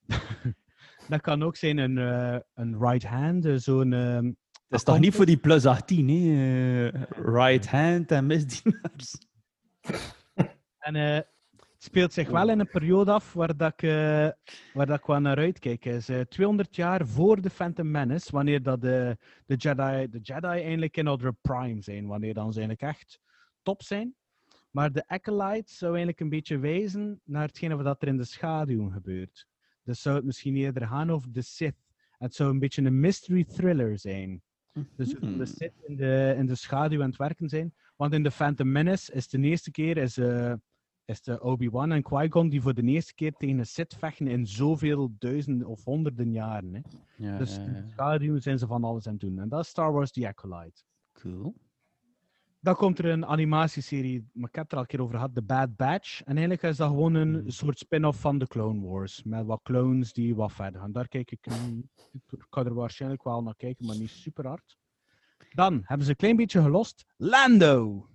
dat 1.10 1.22
kan 1.22 1.44
ook 1.44 1.56
zijn 1.56 1.78
een, 1.78 1.98
eh, 1.98 2.40
een 2.54 2.80
right 2.80 3.06
hand, 3.06 3.46
eh, 3.46 3.56
zo'n... 3.56 3.94
ehm, 3.94 4.24
Dat 4.68 4.80
is 4.80 4.84
toch 4.84 5.00
niet 5.00 5.16
voor 5.16 5.26
die 5.26 5.38
plus 5.38 5.66
18, 5.66 6.10
hè? 6.10 6.88
eh, 6.88 7.02
right 7.36 7.68
hand 7.68 8.12
en 8.12 8.26
misdienaars. 8.26 9.18
En 10.84 10.96
het 10.96 11.28
speelt 11.78 12.14
zich 12.14 12.30
wel 12.30 12.50
in 12.50 12.60
een 12.60 12.70
periode 12.70 13.12
af 13.12 13.34
waar, 13.34 13.58
dat 13.58 13.74
ik, 13.82 13.90
waar 14.74 14.86
dat 14.86 15.00
ik 15.00 15.06
wel 15.06 15.20
naar 15.20 15.38
uitkijk. 15.38 15.86
is 15.86 16.10
eh, 16.10 16.20
200 16.20 16.76
jaar 16.76 17.08
voor 17.08 17.42
de 17.42 17.50
Phantom 17.50 17.92
Menace, 17.92 18.32
wanneer 18.32 18.64
dat 18.64 18.82
de, 18.82 19.18
de, 19.46 19.56
Jedi, 19.56 20.10
de 20.10 20.20
Jedi 20.22 20.48
eigenlijk 20.48 20.98
in 20.98 21.08
Outer 21.08 21.34
Prime 21.34 21.82
zijn. 21.82 22.08
Wanneer 22.08 22.34
dan 22.34 22.54
ze 22.54 22.60
eigenlijk 22.60 22.96
echt 22.96 23.20
top 23.62 23.84
zijn. 23.84 24.16
Maar 24.74 24.92
de 24.92 25.08
Acolyte 25.08 25.74
zou 25.74 25.90
eigenlijk 25.92 26.20
een 26.20 26.30
beetje 26.30 26.58
wijzen 26.58 27.22
naar 27.24 27.48
hetgene 27.48 27.76
wat 27.76 28.02
er 28.02 28.08
in 28.08 28.18
de 28.18 28.24
schaduw 28.24 28.90
gebeurt. 28.90 29.48
Dus 29.84 30.02
zou 30.02 30.16
het 30.16 30.26
misschien 30.26 30.56
eerder 30.56 30.88
gaan 30.88 31.12
over 31.12 31.32
de 31.32 31.42
Sith. 31.42 31.76
Het 32.18 32.36
zou 32.36 32.50
een 32.50 32.60
beetje 32.60 32.82
een 32.82 33.00
mystery 33.00 33.44
thriller 33.44 34.00
zijn. 34.00 34.42
Dus 34.96 35.14
hoe 35.14 35.30
Mhm. 35.30 35.38
de 35.38 35.46
Sith 35.46 35.74
in 35.88 35.96
de, 35.96 36.34
in 36.38 36.46
de 36.46 36.56
schaduw 36.56 37.02
aan 37.02 37.08
het 37.10 37.18
werken 37.18 37.50
zijn. 37.50 37.74
Want 37.96 38.14
in 38.14 38.24
de 38.24 38.32
Phantom 38.32 38.72
Menace 38.72 39.14
is 39.14 39.28
de 39.28 39.40
eerste 39.40 39.72
keer 39.72 39.98
is, 39.98 40.18
eh, 40.18 40.54
is 41.06 41.22
de 41.22 41.42
Obi-Wan 41.42 41.92
en 41.92 42.02
Qui-Gon 42.04 42.50
die 42.50 42.62
voor 42.62 42.74
de 42.74 42.82
eerste 42.84 43.14
keer 43.14 43.32
tegen 43.34 43.58
een 43.60 43.66
Sith 43.66 43.96
vechten 44.00 44.28
in 44.28 44.48
zoveel 44.48 45.16
duizenden 45.20 45.68
of 45.68 45.84
honderden 45.84 46.32
jaren. 46.32 46.74
Hè. 46.74 46.82
Ja, 47.18 47.38
Dus 47.38 47.56
ja, 47.56 47.62
in 47.62 47.74
de 47.74 47.84
schaduw 47.92 48.40
zijn 48.40 48.60
ze 48.60 48.68
van 48.68 48.84
alles 48.84 49.06
aan 49.08 49.12
het 49.14 49.22
doen. 49.22 49.40
En 49.40 49.50
dat 49.50 49.60
is 49.64 49.68
Star 49.70 49.92
Wars 49.92 50.12
The 50.12 50.28
Acolyte. 50.28 50.84
Cool. 51.14 51.56
Dan 52.64 52.76
komt 52.76 53.00
er 53.00 53.06
een 53.06 53.26
animatieserie, 53.26 54.30
maar 54.34 54.50
ik 54.50 54.56
heb 54.56 54.64
het 54.64 54.72
er 54.72 54.78
al 54.78 54.84
een 54.84 54.90
keer 54.90 55.02
over 55.02 55.16
gehad, 55.16 55.36
The 55.36 55.42
Bad 55.42 55.76
Batch. 55.76 56.20
En 56.22 56.32
eigenlijk 56.32 56.62
is 56.64 56.78
dat 56.78 56.90
gewoon 56.90 57.14
een 57.14 57.34
Hmm. 57.34 57.50
soort 57.50 57.78
spin-off 57.80 58.20
van 58.20 58.40
The 58.40 58.48
Clone 58.48 58.82
Wars. 58.88 59.24
Met 59.24 59.46
wat 59.46 59.60
clones 59.64 60.14
die 60.14 60.36
wat 60.36 60.52
verder 60.54 60.82
gaan. 60.82 60.92
Daar 60.92 61.08
kijk 61.08 61.32
ik, 61.32 61.46
niet- 61.46 62.10
ik 62.12 62.46
kan 62.50 62.66
er 62.66 62.74
waarschijnlijk 62.74 63.24
wel 63.24 63.44
naar 63.44 63.56
kijken, 63.56 63.86
maar 63.86 63.98
niet 63.98 64.10
super 64.10 64.48
hard. 64.48 64.78
Dan 65.50 65.82
hebben 65.84 66.06
ze 66.06 66.10
een 66.12 66.18
klein 66.18 66.36
beetje 66.36 66.62
gelost. 66.62 67.06
Lando! 67.18 68.08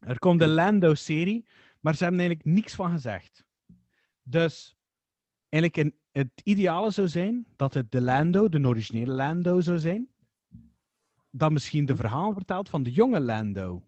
Er 0.00 0.18
komt 0.18 0.40
een 0.42 0.48
Lando-serie, 0.54 1.46
maar 1.80 1.94
ze 1.94 2.02
hebben 2.02 2.20
eigenlijk 2.20 2.56
niks 2.56 2.74
van 2.74 2.90
gezegd. 2.90 3.44
Dus 4.22 4.76
eigenlijk 5.48 5.84
een, 5.84 5.98
het 6.22 6.40
ideale 6.44 6.90
zou 6.90 7.08
zijn 7.08 7.46
dat 7.56 7.74
het 7.74 7.90
de 7.92 8.00
Lando, 8.00 8.48
de 8.48 8.66
originele 8.66 9.12
Lando 9.12 9.60
zou 9.60 9.78
zijn. 9.78 10.08
Dat 11.30 11.50
misschien 11.52 11.84
de 11.86 11.96
verhaal 11.96 12.32
vertelt 12.32 12.68
van 12.68 12.82
de 12.82 12.90
jonge 12.92 13.20
Lando. 13.20 13.82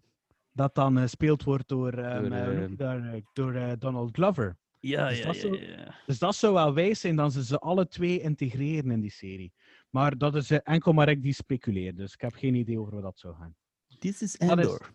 Dat 0.52 0.74
dan 0.74 0.98
gespeeld 0.98 1.43
wordt 1.43 1.69
door, 1.69 1.93
ehm, 1.93 2.23
Door, 2.23 2.32
eh, 2.32 2.44
hoe 2.44 2.55
noem 2.59 2.70
je 2.70 2.77
dat? 2.77 2.97
Eh, 2.97 3.20
door 3.32 3.55
eh, 3.55 3.73
Donald 3.78 4.14
Glover. 4.14 4.56
Ja, 4.81 5.09
Dus 5.09 5.19
ja, 5.19 5.24
dat 5.27 5.36
ja. 5.40 5.94
Dus 6.06 6.19
dat 6.19 6.35
zou 6.35 6.55
wel 6.55 6.74
wijs 6.74 7.01
zijn 7.01 7.16
dan 7.16 7.31
ze 7.32 7.44
ze 7.44 7.59
alle 7.59 7.89
twee 7.89 8.20
integreren 8.20 8.90
in 8.90 9.01
die 9.01 9.10
serie. 9.10 9.52
Maar 9.90 10.19
dat 10.19 10.35
is 10.35 10.51
eh, 10.51 10.59
enkel 10.62 10.93
maar 10.93 11.09
ik 11.09 11.23
die 11.23 11.32
speculeer. 11.35 11.94
Dus 11.94 12.12
ik 12.14 12.20
heb 12.20 12.35
geen 12.35 12.55
idee 12.55 12.78
over 12.81 12.93
wat 12.94 13.02
dat 13.02 13.19
zou 13.19 13.35
gaan. 13.35 13.55
This 13.98 14.23
is 14.23 14.32
Dat 14.39 14.59
is- 14.59 14.66
Andor. 14.66 14.93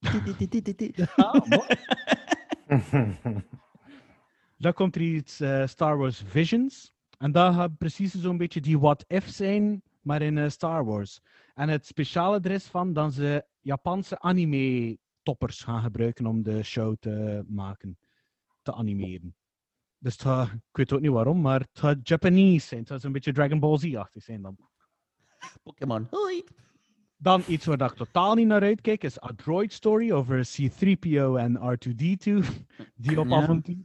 Dan 4.58 4.72
komt 4.72 4.94
er 4.96 5.02
iets 5.02 5.40
eh, 5.40 5.66
Star 5.66 5.98
Wars 5.98 6.22
Visions. 6.26 6.92
En 7.18 7.32
dat 7.32 7.54
gaat 7.54 7.76
precies 7.78 8.14
zo'n 8.14 8.36
beetje 8.36 8.60
die 8.60 8.78
what-if 8.78 9.28
zijn, 9.28 9.82
maar 10.04 10.22
in 10.22 10.38
eh, 10.38 10.48
Star 10.48 10.84
Wars. 10.84 11.20
En 11.54 11.68
het 11.68 11.86
speciale 11.86 12.40
er 12.40 12.50
is 12.50 12.64
van 12.66 12.92
dat 12.92 13.12
ze 13.12 13.44
Japanse 13.60 14.18
anime-toppers 14.20 15.62
gaan 15.62 15.82
gebruiken 15.82 16.26
om 16.26 16.42
de 16.42 16.62
show 16.62 16.94
te 17.00 17.44
maken, 17.48 17.98
te 18.62 18.74
animeren. 18.74 19.34
Dus 19.98 20.12
het 20.12 20.22
gaat- 20.22 20.48
ik 20.52 20.60
weet 20.76 20.92
ook 20.92 21.00
niet 21.00 21.10
waarom, 21.10 21.40
maar 21.40 21.60
het 21.60 21.78
gaat 21.78 22.08
Japanese 22.08 22.66
zijn. 22.66 22.80
Het 22.80 22.88
gaat 22.90 23.00
zo'n 23.00 23.12
beetje 23.12 23.32
Dragon 23.32 23.60
Ball 23.60 23.78
Z-achtig 23.78 24.22
zijn 24.22 24.42
dan. 24.42 24.56
Pokémon. 25.62 26.06
Hoi. 26.10 26.44
Dan 27.16 27.42
iets 27.48 27.66
waar 27.66 27.76
dat 27.76 27.90
ik 27.90 27.96
totaal 27.96 28.34
niet 28.34 28.46
naar 28.46 28.62
uitkijk, 28.62 29.04
is 29.04 29.22
A 29.22 29.30
Droid 29.36 29.72
Story 29.72 30.12
over 30.12 30.40
C-3PO 30.40 31.34
en 31.38 31.58
R2-D2. 31.58 32.32
Die 32.94 33.20
op 33.20 33.32
avontuur. 33.32 33.84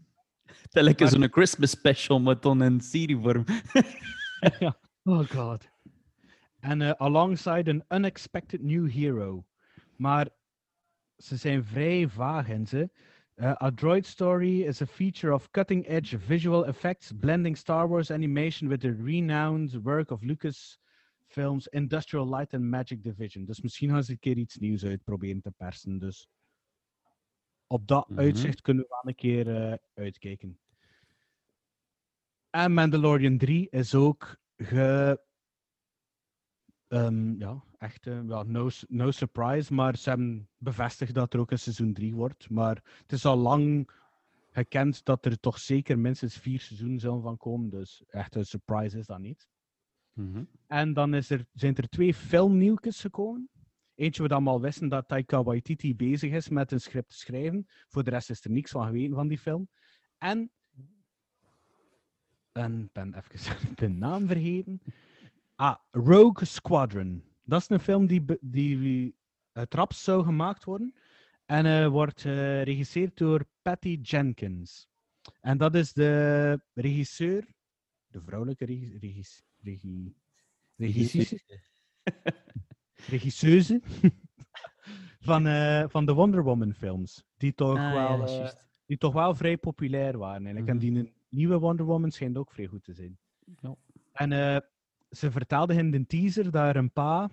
Dat 0.70 0.84
lijkt 0.84 1.00
Maar- 1.00 1.10
zo'n 1.10 1.28
Christmas 1.32 1.70
special, 1.70 2.20
maar 2.20 2.40
dan 2.40 2.64
in 2.64 2.82
serievorm. 2.82 3.44
Oh 5.04 5.20
god. 5.30 5.70
En 6.60 6.81
eh, 6.81 6.91
alongside 6.91 7.69
an 7.72 7.84
unexpected 7.98 8.61
new 8.61 8.90
hero. 8.90 9.45
Maar 9.95 10.30
ze 11.18 11.36
zijn 11.36 11.64
vrij 11.64 12.07
vaag 12.07 12.49
in 12.49 12.68
ze. 12.68 12.90
Eh, 13.36 13.61
a 13.61 13.72
Droid 13.72 14.06
Story 14.06 14.61
is 14.64 14.81
a 14.81 14.86
feature 14.86 15.34
of 15.34 15.49
cutting-edge 15.52 16.19
visual 16.19 16.65
effects, 16.65 17.11
blending 17.19 17.57
Star 17.57 17.88
Wars 17.88 18.11
animation 18.11 18.69
with 18.69 18.80
the 18.80 18.98
renowned 19.03 19.81
work 19.84 20.11
of 20.11 20.22
Lucasfilms 20.22 21.68
Industrial 21.69 22.30
Light 22.30 22.53
and 22.53 22.64
Magic 22.64 23.03
Division. 23.03 23.45
Dus 23.45 23.61
misschien 23.61 23.90
gaan 23.90 24.03
ze 24.03 24.11
een 24.11 24.19
keer 24.19 24.38
iets 24.38 24.57
nieuws 24.57 24.86
uitproberen 24.86 25.41
te 25.41 25.52
persen. 25.52 25.99
Dus 25.99 26.30
op 27.68 27.88
dat 27.88 28.10
Mhm. 28.10 28.19
uitzicht 28.19 28.61
kunnen 28.61 28.84
we 28.84 28.90
wel 28.90 29.02
een 29.03 29.15
keer 29.15 29.56
eh, 29.56 29.77
uitkijken. 29.94 30.60
En 32.49 32.73
Mandalorian 32.73 33.38
3 33.38 33.68
is 33.69 33.95
ook 33.95 34.38
ge... 34.57 35.19
ehm, 36.90 37.40
ja, 37.40 37.64
echt 37.78 38.07
eh, 38.07 38.20
ja, 38.28 38.44
no, 38.44 38.70
no 38.88 39.11
surprise, 39.11 39.74
maar 39.74 39.98
ze 39.98 40.10
hebben 40.10 40.49
bevestigd 40.57 41.14
dat 41.14 41.34
er 41.34 41.40
ook 41.40 41.52
een 41.52 41.60
seizoen 41.60 41.94
3 41.94 42.16
wordt. 42.16 42.49
Maar 42.49 42.84
het 43.02 43.11
is 43.11 43.26
al 43.26 43.38
lang 43.38 43.91
gekend 44.52 45.06
dat 45.06 45.26
er 45.26 45.40
toch 45.40 45.60
zeker 45.60 45.99
minstens 45.99 46.38
vier 46.38 46.60
seizoenen 46.60 46.99
zullen 46.99 47.22
van 47.22 47.38
komen, 47.38 47.70
dus 47.70 48.03
echt 48.07 48.36
een 48.36 48.45
surprise 48.45 48.98
is 48.98 49.06
dat 49.06 49.20
niet. 49.20 49.48
Mhm. 50.14 50.44
En 50.68 50.94
dan 50.94 51.14
is 51.14 51.30
er, 51.30 51.45
zijn 51.53 51.76
er 51.76 51.90
twee 51.90 52.14
filmnieuwtjes 52.14 53.02
gekomen. 53.02 53.49
Eentje 53.95 54.22
we 54.22 54.28
dan 54.28 54.48
al 54.48 54.61
wisten 54.61 54.90
dat 54.90 55.07
Taika 55.07 55.44
Waititi 55.44 55.95
bezig 55.95 56.32
is 56.32 56.49
met 56.49 56.72
een 56.72 56.82
script 56.82 57.10
te 57.10 57.18
schrijven. 57.18 57.68
Voor 57.88 58.03
de 58.03 58.10
rest 58.10 58.30
is 58.30 58.44
er 58.44 58.52
niks 58.52 58.72
van 58.72 58.86
geweten 58.86 59.16
van 59.16 59.28
die 59.28 59.38
film. 59.38 59.70
En... 60.18 60.52
En 62.52 62.82
ik 62.84 62.91
ben 62.91 63.14
even 63.14 63.76
de 63.76 63.88
naam 63.88 64.28
vergeten. 64.28 64.82
Ah, 65.60 65.76
Rogue 65.91 66.45
Squadron. 66.45 67.23
Dat 67.44 67.61
is 67.61 67.69
een 67.69 67.80
film 67.80 68.06
die, 68.07 68.26
die 68.41 69.15
het 69.52 69.73
raps 69.73 70.03
zou 70.03 70.23
gemaakt 70.23 70.64
worden. 70.64 70.94
En 71.45 71.65
eh, 71.65 71.88
wordt 71.88 72.18
eh, 72.26 72.34
geregisseerd 72.34 73.18
door 73.18 73.45
Patty 73.61 73.99
Jenkins. 74.02 74.88
En 75.41 75.57
dat 75.57 75.76
is 75.76 75.94
de 75.94 76.61
regisseur, 76.73 77.48
de 78.07 78.22
vrouwelijke 78.22 78.65
regi- 78.65 78.98
regis- 78.99 79.44
regie, 79.61 80.15
regisseuse, 80.76 81.41
regisseuse 83.10 83.81
van, 85.30 85.44
van 85.90 86.06
de 86.06 86.14
Wonder 86.14 86.44
Woman 86.44 86.73
films. 86.73 87.23
Die 87.38 87.53
toch, 87.53 87.77
Ah, 87.77 87.94
wel, 87.94 88.27
ja, 88.30 88.53
die 88.86 88.98
toch 88.98 89.14
wel 89.14 89.36
vrij 89.36 89.57
populair 89.57 90.18
waren. 90.18 90.45
Eigenlijk. 90.45 90.80
Mhm. 90.80 90.88
En 90.88 90.94
die 91.03 91.14
nieuwe 91.30 91.60
Wonder 91.60 91.86
Woman 91.86 92.11
schijnt 92.11 92.38
ook 92.38 92.52
vrij 92.52 92.68
goed 92.68 92.84
te 92.84 92.94
zijn. 92.94 93.18
Ja. 93.61 93.76
En 94.14 94.31
eh, 94.31 94.57
ze 95.10 95.31
vertelde 95.31 95.73
in 95.73 95.91
de 95.91 96.06
teaser 96.06 96.52
dat 96.52 96.64
er 96.64 96.76
een 96.76 96.91
pa, 96.91 97.30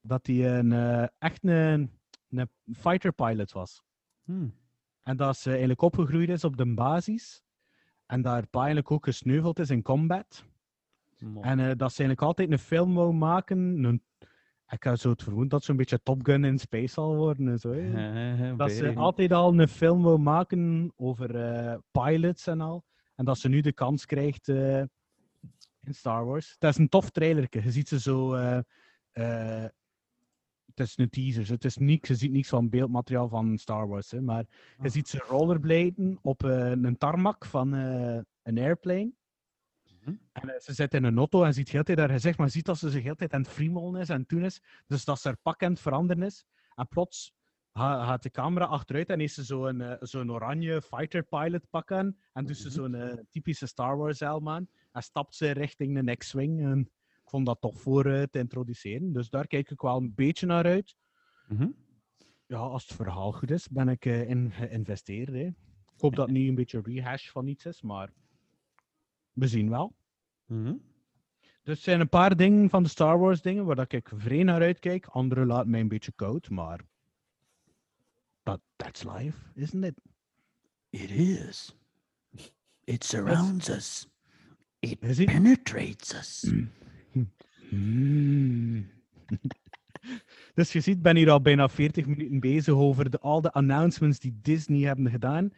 dat 0.00 0.26
hij 0.26 0.58
een, 0.58 0.72
eh, 0.72 1.06
echt 1.18 1.44
een, 1.44 1.90
een 2.28 2.48
fighter 2.72 3.12
pilot 3.12 3.52
was. 3.52 3.82
Hmm. 4.24 4.54
En 5.02 5.16
dat 5.16 5.36
ze 5.36 5.48
eigenlijk 5.50 5.82
opgegroeid 5.82 6.28
is 6.28 6.44
op 6.44 6.56
de 6.56 6.74
basis. 6.74 7.42
En 8.06 8.22
dat 8.22 8.32
haar 8.32 8.46
pa 8.46 8.58
eigenlijk 8.58 8.90
ook 8.90 9.04
gesneuveld 9.04 9.58
is 9.58 9.70
in 9.70 9.82
combat. 9.82 10.44
En 11.40 11.58
eh, 11.58 11.66
dat 11.76 11.92
ze 11.92 11.98
eigenlijk 12.02 12.20
altijd 12.20 12.50
een 12.50 12.58
film 12.58 12.94
wou 12.94 13.12
maken. 13.12 13.84
Een, 13.84 14.02
ik 14.68 14.84
had 14.84 14.98
zo 14.98 15.10
het 15.10 15.22
vermoeden 15.22 15.50
dat 15.50 15.64
zo'n 15.64 15.76
beetje 15.76 16.02
Top 16.02 16.26
Gun 16.26 16.44
in 16.44 16.58
space 16.58 16.92
zal 16.92 17.16
worden. 17.16 17.48
En 17.48 17.58
zo. 17.58 17.70
Eh, 17.72 18.56
Dat 18.56 18.72
ze 18.72 18.94
altijd 18.94 19.32
al 19.32 19.58
een 19.58 19.68
film 19.68 20.02
wou 20.02 20.18
maken 20.18 20.92
over 20.96 21.36
eh, 21.36 21.76
pilots 21.90 22.46
en 22.46 22.60
al. 22.60 22.84
En 23.14 23.24
dat 23.24 23.38
ze 23.38 23.48
nu 23.48 23.60
de 23.60 23.72
kans 23.72 24.06
krijgt 24.06 24.46
in 25.86 25.94
Star 25.94 26.24
Wars. 26.24 26.56
Dat 26.58 26.70
is 26.70 26.78
een 26.78 26.88
tof 26.88 27.10
trailerke. 27.10 27.62
Je 27.62 27.70
ziet 27.70 27.88
ze 27.88 28.00
zo... 28.00 28.34
eh, 28.34 29.64
het 30.74 30.86
is 30.86 30.98
een 30.98 31.10
teaser. 31.10 31.44
zo. 31.46 31.52
Het 31.52 31.64
is 31.64 31.76
niks, 31.76 32.08
je 32.08 32.14
ziet 32.14 32.32
niks 32.32 32.48
van 32.48 32.68
beeldmateriaal 32.68 33.28
van 33.28 33.58
Star 33.58 33.88
Wars. 33.88 34.10
Hè, 34.10 34.20
maar 34.20 34.44
je 34.82 34.88
ziet 34.88 35.08
ze 35.08 35.18
rollerbladen 35.28 36.18
op 36.22 36.44
eh, 36.44 36.70
een 36.70 36.98
tarmac 36.98 37.44
van 37.44 37.72
een 37.72 38.58
airplane. 38.58 39.12
Mhm. 40.00 40.14
En 40.32 40.60
ze 40.62 40.72
zit 40.72 40.94
in 40.94 41.04
een 41.04 41.18
auto 41.18 41.42
en 41.44 41.54
ziet 41.54 41.68
heel 41.68 41.82
tijd 41.82 41.98
haar 41.98 42.08
gezicht, 42.10 42.38
maar 42.38 42.50
ziet 42.50 42.64
dat 42.66 42.78
ze 42.78 42.90
zich 42.90 43.02
heel 43.02 43.14
tijd 43.14 43.32
aan 43.32 43.40
het 43.40 43.50
friemelen 43.50 44.00
is 44.00 44.08
en 44.08 44.20
het 44.20 44.28
doen 44.28 44.44
is. 44.44 44.60
Dus 44.86 45.04
dat 45.04 45.20
ze 45.20 45.28
haar 45.28 45.36
pak 45.42 45.62
aan 45.62 45.70
het 45.70 45.80
veranderen 45.80 46.22
is. 46.22 46.44
En 46.74 46.88
plots 46.88 47.32
ga- 47.72 48.04
gaat 48.04 48.22
de 48.22 48.30
camera 48.30 48.64
achteruit 48.64 49.08
en 49.10 49.18
heeft 49.18 49.34
ze 49.34 49.44
zo'n 49.44 49.96
zo'n 50.00 50.30
oranje 50.32 50.82
fighter 50.82 51.22
pilot 51.22 51.70
pak 51.70 51.92
aan. 51.92 52.16
En 52.32 52.46
doet 52.46 52.56
ze 52.56 52.70
zo'n 52.70 52.94
eh, 52.94 53.14
typische 53.30 53.66
Star 53.66 53.96
Wars 53.96 54.20
helm 54.20 54.48
aan. 54.48 54.68
En 54.96 55.02
stapt 55.02 55.34
ze 55.34 55.50
richting 55.50 55.96
een 55.96 56.16
X-Wing. 56.16 56.60
En 56.60 56.80
ik 57.22 57.30
vond 57.30 57.46
dat 57.46 57.60
tof 57.60 57.80
voor 57.80 58.06
eh, 58.06 58.22
te 58.22 58.38
introduceren. 58.38 59.12
Dus 59.12 59.30
daar 59.30 59.46
kijk 59.46 59.70
ik 59.70 59.80
wel 59.80 59.96
een 59.96 60.14
beetje 60.14 60.46
naar 60.46 60.64
uit. 60.64 60.96
Mhm. 61.48 61.68
Ja, 62.46 62.58
als 62.58 62.86
het 62.86 62.96
verhaal 62.96 63.32
goed 63.32 63.50
is, 63.50 63.68
ben 63.68 63.88
ik 63.88 64.04
eh, 64.04 64.28
in 64.28 64.50
geïnvesteerd. 64.52 65.28
Hè. 65.28 65.46
Ik 65.46 66.00
hoop 66.02 66.16
dat 66.16 66.26
het 66.26 66.36
niet 66.36 66.48
een 66.48 66.54
beetje 66.54 66.80
rehash 66.82 67.30
van 67.30 67.46
iets 67.46 67.64
is, 67.64 67.82
maar 67.82 68.12
we 69.32 69.48
zien 69.48 69.70
wel. 69.70 69.96
Mhm. 70.44 70.74
Dus 71.62 71.76
er 71.76 71.82
zijn 71.82 72.00
een 72.00 72.08
paar 72.08 72.36
dingen 72.36 72.70
van 72.70 72.82
de 72.82 72.88
Star 72.88 73.18
Wars 73.18 73.42
dingen 73.42 73.64
waar 73.64 73.76
dat 73.76 73.92
ik 73.92 74.10
vrij 74.14 74.42
naar 74.42 74.60
uitkijk. 74.60 75.06
Andere 75.06 75.46
laat 75.46 75.66
mij 75.66 75.80
een 75.80 75.88
beetje 75.88 76.12
koud, 76.12 76.50
maar... 76.50 76.80
But 78.42 78.60
that's 78.76 79.02
life, 79.02 79.38
isn't 79.54 79.84
it? 79.84 80.00
It 80.90 81.10
is. 81.10 81.76
It 82.84 83.04
surrounds 83.04 83.68
us. 83.68 84.08
It 84.90 85.02
Is 85.02 85.18
it? 85.18 85.26
penetrates 85.26 86.14
us. 86.14 86.52
Hmm. 87.68 88.86
dus 90.54 90.72
je 90.72 90.80
ziet, 90.80 90.96
ik 90.96 91.02
ben 91.02 91.16
hier 91.16 91.30
al 91.30 91.40
bijna 91.40 91.68
40 91.68 92.06
minuten 92.06 92.40
bezig 92.40 92.74
over 92.74 93.10
de, 93.10 93.18
al 93.20 93.40
de 93.40 93.52
announcements 93.52 94.18
die 94.18 94.38
Disney 94.42 94.80
hebben 94.86 95.10
gedaan. 95.10 95.50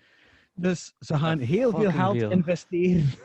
Dus 0.55 0.95
ze 1.01 1.19
gaan 1.19 1.39
heel 1.39 1.71
veel 1.71 1.91
geld 1.91 2.17
investeren. 2.31 3.05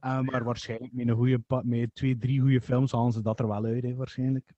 Eh, 0.00 0.20
maar 0.20 0.44
waarschijnlijk 0.44 0.92
met, 0.92 1.08
een 1.08 1.14
goede, 1.14 1.42
met 1.62 1.94
twee, 1.94 2.18
drie 2.18 2.40
goede 2.40 2.60
films 2.60 2.92
halen 2.92 3.12
ze 3.12 3.22
dat 3.22 3.40
er 3.40 3.48
wel 3.48 3.64
uit, 3.64 3.82
hè, 3.82 3.94
waarschijnlijk. 3.94 4.52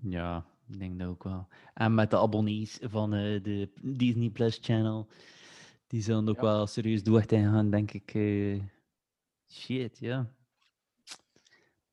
Ja, 0.00 0.44
ik 0.68 0.78
denk 0.78 0.98
dat 0.98 1.08
ook 1.08 1.24
wel. 1.24 1.48
En 1.74 1.94
met 1.94 2.10
de 2.10 2.18
abonnees 2.18 2.78
van 2.82 3.14
eh, 3.14 3.42
de 3.42 3.68
Disney 3.82 4.30
Plus 4.30 4.58
Channel, 4.62 5.08
die 5.86 6.02
zullen 6.02 6.28
ook 6.28 6.34
Ja. 6.36 6.42
wel 6.42 6.66
serieus 6.66 7.02
door 7.02 7.24
gaan, 7.28 7.70
denk 7.70 7.90
ik. 7.92 8.14
eh. 8.14 8.60
Shit, 9.52 9.98
ja. 9.98 10.34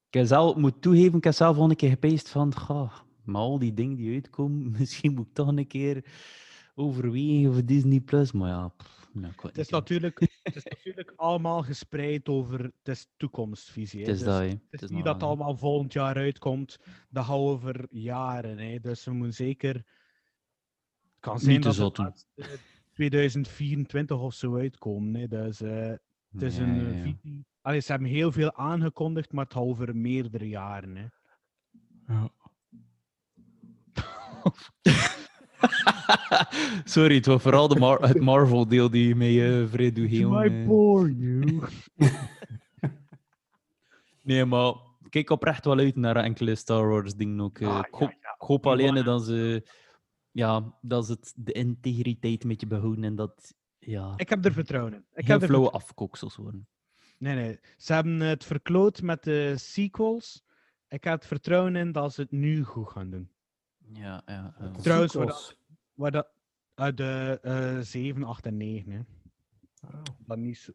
Ik 0.10 0.27
zelf, 0.27 0.56
moet 0.56 0.81
toegeven, 0.81 1.18
ik 1.18 1.23
heb 1.23 1.34
zelf 1.34 1.57
al 1.57 1.69
een 1.69 1.76
keer 1.76 1.90
gepeest 1.90 2.30
van, 2.30 2.56
goh, 2.56 2.94
Maar 3.23 3.41
al 3.41 3.60
die 3.60 3.73
dingen 3.73 3.95
die 3.95 4.14
uitkomen, 4.14 4.72
misschien 4.80 5.14
moet 5.14 5.27
ik 5.27 5.34
toch 5.34 5.48
een 5.48 5.68
keer 5.68 6.06
overwegen 6.76 7.53
voor 7.53 7.65
Disney 7.65 7.99
Plus. 7.99 8.31
Maar 8.31 8.49
ja, 8.49 8.68
pff, 8.68 8.99
nou, 9.14 9.34
Het 9.41 9.57
is, 9.57 9.69
natuurlijk, 9.69 10.19
het 10.44 10.56
is 10.56 10.64
natuurlijk 10.64 11.14
allemaal 11.15 11.64
gespreid 11.64 12.30
over 12.30 12.64
het 12.64 12.73
is 12.84 13.07
toekomstvisie. 13.18 13.99
Het 13.99 14.10
is 14.10 14.18
Dus 14.18 14.27
dat. 14.27 14.41
Het 14.41 14.60
Het 14.69 14.81
is 14.81 14.90
niet 14.90 15.03
dat 15.03 15.14
het 15.14 15.23
allemaal 15.23 15.57
volgend 15.57 15.94
jaar 15.94 16.15
uitkomt. 16.15 16.80
Dat 17.10 17.26
gaat 17.26 17.36
over 17.36 17.88
jaren. 17.90 18.57
Hè. 18.57 18.80
Dus 18.80 19.06
we 19.06 19.11
moeten 19.11 19.34
zeker. 19.34 19.73
Het 19.73 19.86
kan 21.19 21.40
zijn 21.40 21.61
dat 21.61 21.76
het 21.76 21.95
doen. 21.95 22.06
laatste 22.06 22.60
2024 22.94 24.19
of 24.19 24.34
zo 24.34 24.57
uitkomen. 24.57 25.15
Hè. 25.15 25.27
Dus 25.27 25.61
eh, 25.61 25.94
het 26.31 26.41
is 26.41 26.57
een 26.57 26.80
eh, 26.80 26.98
ja. 26.98 27.03
visie. 27.03 27.45
Allee, 27.61 27.80
ze 27.80 27.91
hebben 27.91 28.10
heel 28.10 28.31
veel 28.31 28.53
aangekondigd, 28.56 29.31
maar 29.31 29.44
het 29.44 29.53
gaat 29.53 29.64
over 29.64 29.95
meerdere 29.95 30.48
jaren. 30.48 30.95
Hè. 30.95 31.06
Sorry, 36.84 37.15
het 37.15 37.26
was 37.26 37.41
vooral 37.41 37.68
de 37.68 37.80
Mar- 37.80 38.02
het 38.02 38.19
Marvel-deel 38.19 38.90
die 38.90 39.15
mij 39.15 39.31
uh, 39.61 39.68
vrij 39.68 39.91
doet 39.91 40.10
heel. 40.10 40.41
eh. 40.41 40.65
for 40.65 41.10
you. 41.10 41.61
Nee, 44.22 44.45
maar 44.45 44.73
ik 45.03 45.10
kijk 45.10 45.30
oprecht 45.30 45.65
wel 45.65 45.77
uit 45.77 45.95
naar 45.95 46.15
enkele 46.15 46.56
Star 46.56 46.88
Wars 46.90 47.14
dingen 47.15 47.41
ook. 47.41 47.60
eh. 47.60 47.68
Ah, 47.77 47.86
ik, 47.88 47.94
hoop, 47.94 48.10
ja, 48.10 48.18
ja. 48.22 48.34
ik 48.40 48.41
hoop 48.48 48.68
alleen 48.68 49.03
dat 49.03 49.26
ze, 49.26 49.68
ja, 50.31 50.77
dat 50.81 51.06
ze 51.06 51.11
het, 51.11 51.34
de 51.36 51.52
integriteit 51.52 52.44
een 52.44 52.49
beetje 52.49 52.68
behouden 52.68 53.03
en 53.03 53.15
dat 53.15 53.53
ja, 53.80 54.14
Ik 54.18 54.30
heb 54.30 54.45
er 54.45 54.53
vertrouwen 54.53 54.94
in. 54.94 55.06
Ik 55.14 55.27
heb 55.27 55.41
er 55.41 55.48
flauwe 55.48 55.69
afkoksels 55.72 56.36
worden. 56.36 56.68
Nee, 57.19 57.35
nee. 57.35 57.59
Ze 57.77 57.93
hebben 57.93 58.19
het 58.19 58.43
verkloot 58.45 59.01
met 59.01 59.23
de 59.23 59.57
sequels. 59.57 60.43
Ik 60.87 61.03
heb 61.03 61.13
het 61.13 61.25
vertrouwen 61.27 61.75
in 61.75 61.91
dat 61.91 62.13
ze 62.13 62.21
het 62.21 62.31
nu 62.31 62.63
goed 62.63 62.89
gaan 62.89 63.09
doen. 63.09 63.31
Ja, 63.93 64.21
ja. 64.25 64.53
ja. 64.59 64.71
Trouwens, 64.71 65.13
waar 65.13 65.27
Sequels. 65.27 65.57
Waar 65.93 66.11
dat, 66.11 66.27
uit 66.73 66.97
de 66.97 67.39
eh 67.41 67.79
7, 67.79 68.23
8 68.23 68.45
en 68.45 68.57
9. 68.57 68.91
Hè. 68.91 68.99
Ah. 69.87 70.03
Dat 70.25 70.37
niet 70.37 70.57
zo. 70.57 70.71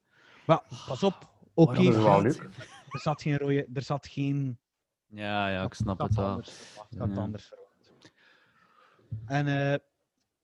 Maar 0.47 0.63
pas 0.87 1.03
op. 1.03 1.33
Oké, 1.55 1.83
dat 1.83 1.95
wel 1.95 2.03
veld. 2.05 2.23
leuk. 2.23 2.43
er 2.89 3.01
zat 3.01 3.23
geen 3.23 3.37
rode. 3.39 3.69
Er 3.75 3.83
zat 3.83 4.07
geen. 4.07 4.59
Ja, 5.07 5.49
ja, 5.49 5.63
ik 5.65 5.75
snap 5.75 5.99
het 5.99 6.15
wel. 6.15 6.25
anders, 6.27 6.73
ik 6.91 6.99
had 6.99 7.09
Ja. 7.11 7.17
anders 7.17 7.45
verwacht. 7.47 8.13
En 9.27 9.47
eh, 9.47 9.79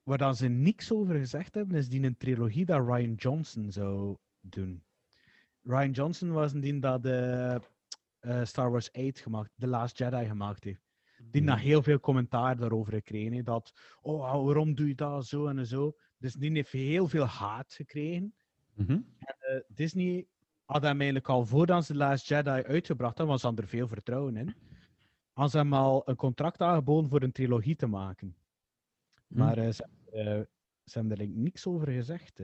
waar 0.02 0.18
dan 0.18 0.36
ze 0.36 0.48
niks 0.48 0.92
over 0.92 1.14
gezegd 1.14 1.54
hebben, 1.54 1.76
is 1.76 1.88
die 1.88 2.02
een 2.02 2.16
trilogie 2.16 2.64
dat 2.64 2.86
Ryan 2.86 3.14
Johnson 3.14 3.70
zou 3.72 4.16
doen. 4.40 4.84
Ryan 5.62 5.90
Johnson 5.90 6.32
was 6.32 6.52
een 6.52 6.60
die 6.60 6.78
dat 6.78 7.04
eh, 7.04 7.54
eh, 7.54 8.44
Star 8.44 8.70
Wars 8.70 8.92
8 8.92 9.20
gemaakt, 9.20 9.50
The 9.58 9.66
Last 9.66 9.98
Jedi 9.98 10.26
gemaakt 10.26 10.64
heeft. 10.64 10.88
Die 11.22 11.42
na 11.42 11.56
heel 11.56 11.82
veel 11.82 12.00
commentaar 12.00 12.56
daarover 12.56 12.92
gekregen. 12.92 13.44
Dat, 13.44 13.72
oh, 14.00 14.44
waarom 14.44 14.74
doe 14.74 14.88
je 14.88 14.94
dat 14.94 15.26
zo 15.26 15.46
en 15.46 15.66
zo. 15.66 15.96
Dus 16.18 16.34
die 16.34 16.52
heeft 16.52 16.72
heel 16.72 17.08
veel 17.08 17.24
haat 17.24 17.74
gekregen. 17.74 18.34
Mhm. 18.74 19.00
Eh, 19.18 19.60
Disney 19.68 20.26
had 20.64 20.82
hem 20.82 20.96
eigenlijk 20.96 21.28
al 21.28 21.46
voordat 21.46 21.84
ze 21.84 21.92
The 21.92 21.98
Last 21.98 22.28
Jedi 22.28 22.50
uitgebracht 22.50 23.18
hadden, 23.18 23.40
was 23.40 23.56
er 23.58 23.68
veel 23.68 23.88
vertrouwen 23.88 24.36
in. 24.36 24.54
Hadden 25.32 25.50
ze 25.50 25.58
hem 25.58 25.74
al 25.74 26.02
een 26.08 26.16
contract 26.16 26.60
aangeboden 26.60 27.10
voor 27.10 27.22
een 27.22 27.32
trilogie 27.32 27.76
te 27.76 27.86
maken. 27.86 28.36
Hm. 29.26 29.38
Maar 29.38 29.72
ze, 29.72 29.88
hebben 29.88 30.26
er, 30.26 30.38
eh, 30.38 30.46
ze 30.84 30.98
hebben 30.98 31.18
er 31.18 31.28
niks 31.28 31.66
over 31.66 31.90
gezegd. 31.90 32.40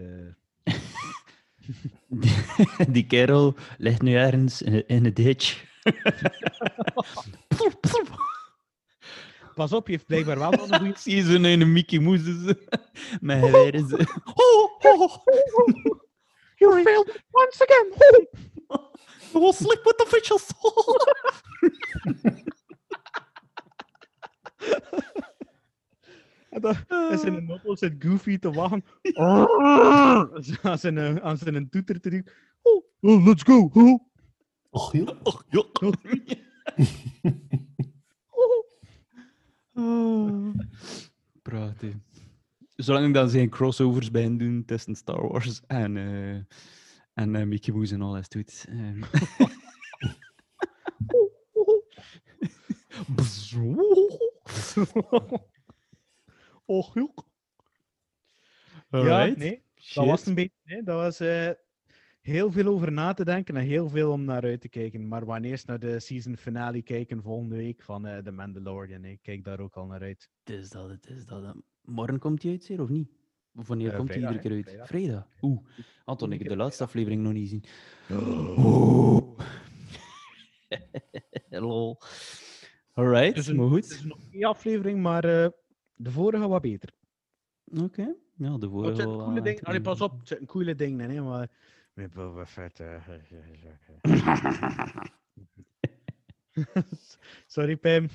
Eh. 2.21 2.87
Die 2.95 3.07
kerel 3.07 3.55
ligt 3.79 4.03
nu 4.03 4.15
ergens 4.15 4.63
in, 4.63 4.87
in 4.87 5.05
een 5.05 5.15
ditch. 5.15 5.65
Pas 9.55 9.73
op, 9.73 9.87
je 9.87 9.93
heeft 9.93 10.07
blijkbaar 10.07 10.39
wel 10.39 10.51
nog 10.51 10.71
een 10.71 10.79
goede... 10.79 10.95
Zie 10.99 11.17
je 11.17 11.23
zo 11.23 11.33
in 11.33 11.45
een 11.45 11.73
Mickey 11.73 11.99
Mouse 11.99 12.59
met 13.21 13.45
geweren. 13.45 13.89
zo. 13.89 13.97
Oh, 14.35 14.71
oh, 14.81 15.27
You 16.59 16.83
failed 16.83 17.23
once 17.31 17.63
again! 17.63 17.93
you 19.33 19.41
will 19.41 19.53
sleep 19.53 19.85
with 19.85 19.97
the 19.97 20.07
fishes. 20.07 20.53
En 26.57 26.63
dan 26.63 26.75
is 27.13 27.25
in 27.25 27.35
een 27.35 27.51
auto 27.51 27.77
zit 27.77 27.95
Goofy 27.99 28.39
te 28.39 28.51
wachten. 28.51 28.85
Aan 30.63 30.79
zijn, 30.79 30.99
eh, 30.99 31.17
aan 31.17 31.39
zijn 31.39 31.69
toeter 31.69 32.01
te 32.01 32.11
doen. 32.11 32.27
Oh, 32.63 32.85
oh, 33.01 33.27
let's 33.27 33.43
go! 33.43 33.71
Oh. 33.73 34.01
Och, 34.71 34.93
ja. 34.93 35.15
Oh, 35.23 35.41
ja. 35.49 35.65
Oh. 39.79 40.55
Prachtig. 41.43 41.95
Zolang 42.77 43.07
ik 43.07 43.15
dan 43.15 43.29
zijn 43.29 43.49
crossovers 43.49 44.11
bij 44.11 44.23
hen 44.23 44.39
doen 44.39 44.65
tussen 44.65 44.95
Star 44.95 45.29
Wars 45.29 45.61
en, 45.67 45.97
eh 45.97 46.35
en 47.15 47.35
eh, 47.35 47.47
Mickey 47.47 47.75
Mouse 47.75 47.95
en 47.95 48.03
alles 48.03 48.29
doet. 48.29 48.67
ehm. 48.69 49.03
Och, 56.67 56.95
joh. 56.95 57.17
Ja, 58.91 58.99
Alright. 58.99 59.37
nee. 59.39 59.63
Shit. 59.77 59.95
Dat 59.95 60.07
was 60.07 60.27
een 60.27 60.35
beetje, 60.35 60.57
nee, 60.65 60.83
dat 60.83 60.97
was 60.97 61.21
eh, 61.21 61.51
heel 62.21 62.53
veel 62.53 62.67
over 62.67 62.93
na 62.93 63.13
te 63.13 63.25
denken 63.25 63.57
en 63.57 63.63
heel 63.65 63.89
veel 63.89 64.13
om 64.13 64.25
naar 64.25 64.43
uit 64.43 64.61
te 64.61 64.69
kijken. 64.69 65.09
Maar 65.09 65.25
wanneer 65.25 65.63
naar 65.67 65.79
de 65.79 66.01
season 66.01 66.37
finale 66.37 66.83
kijken 66.83 67.23
volgende 67.23 67.57
week 67.57 67.83
van 67.83 68.07
eh 68.07 68.19
The 68.19 68.31
Mandalorian, 68.31 69.05
ik 69.05 69.23
kijk 69.23 69.45
daar 69.45 69.61
ook 69.61 69.75
al 69.77 69.87
naar 69.87 70.01
uit. 70.01 70.31
Het 70.45 70.55
is 70.57 70.69
dat, 70.71 70.89
het 70.91 71.09
is 71.11 71.27
dat. 71.27 71.43
hè. 71.43 71.51
Morgen 71.83 72.19
komt 72.19 72.43
hij 72.43 72.53
uit, 72.53 72.65
zeer, 72.65 72.81
of 72.83 72.89
niet? 72.89 73.09
Of 73.55 73.67
wanneer 73.69 73.91
Eh, 73.91 73.97
komt 73.97 74.09
hij 74.09 74.19
iedere 74.19 74.39
keer 74.39 74.51
uit? 74.53 74.65
vrijdag. 74.65 74.87
Vrijdag. 74.89 75.29
Oeh, 75.41 75.61
Anton, 76.05 76.33
ik 76.33 76.39
heb 76.39 76.49
de 76.49 76.57
laatste 76.57 76.85
aflevering 76.85 77.23
nog 77.23 77.33
niet 77.33 77.43
gezien. 77.49 77.65
Lol. 81.51 81.99
Alright, 82.93 83.47
een- 83.49 83.57
maar 83.57 83.65
Het 83.65 83.73
goed. 83.75 83.85
is 83.91 84.05
nog 84.05 84.19
één 84.31 84.45
aflevering, 84.45 85.03
maar 85.03 85.25
eh, 85.25 85.49
de 85.97 86.11
vorige 86.11 86.49
wat 86.49 86.63
beter. 86.63 86.91
Oké. 87.83 88.15
Ja, 88.37 88.59
de 88.59 88.69
vorige 88.69 89.03
het 89.03 89.11
coole 89.11 89.43
ding. 89.43 89.65
Allee, 89.65 89.81
pas 89.81 90.01
op, 90.01 90.19
het 90.19 90.29
zit 90.29 90.41
een 90.41 90.47
coole 90.47 90.75
ding 90.75 91.01
in, 91.01 91.11
hè, 91.11 91.23
maar... 91.23 91.49
Met 91.93 92.13
Boba 92.13 92.47
Fett, 92.47 92.81
eh, 92.81 93.09
Sorry, 97.47 97.77
Pim. 97.77 98.09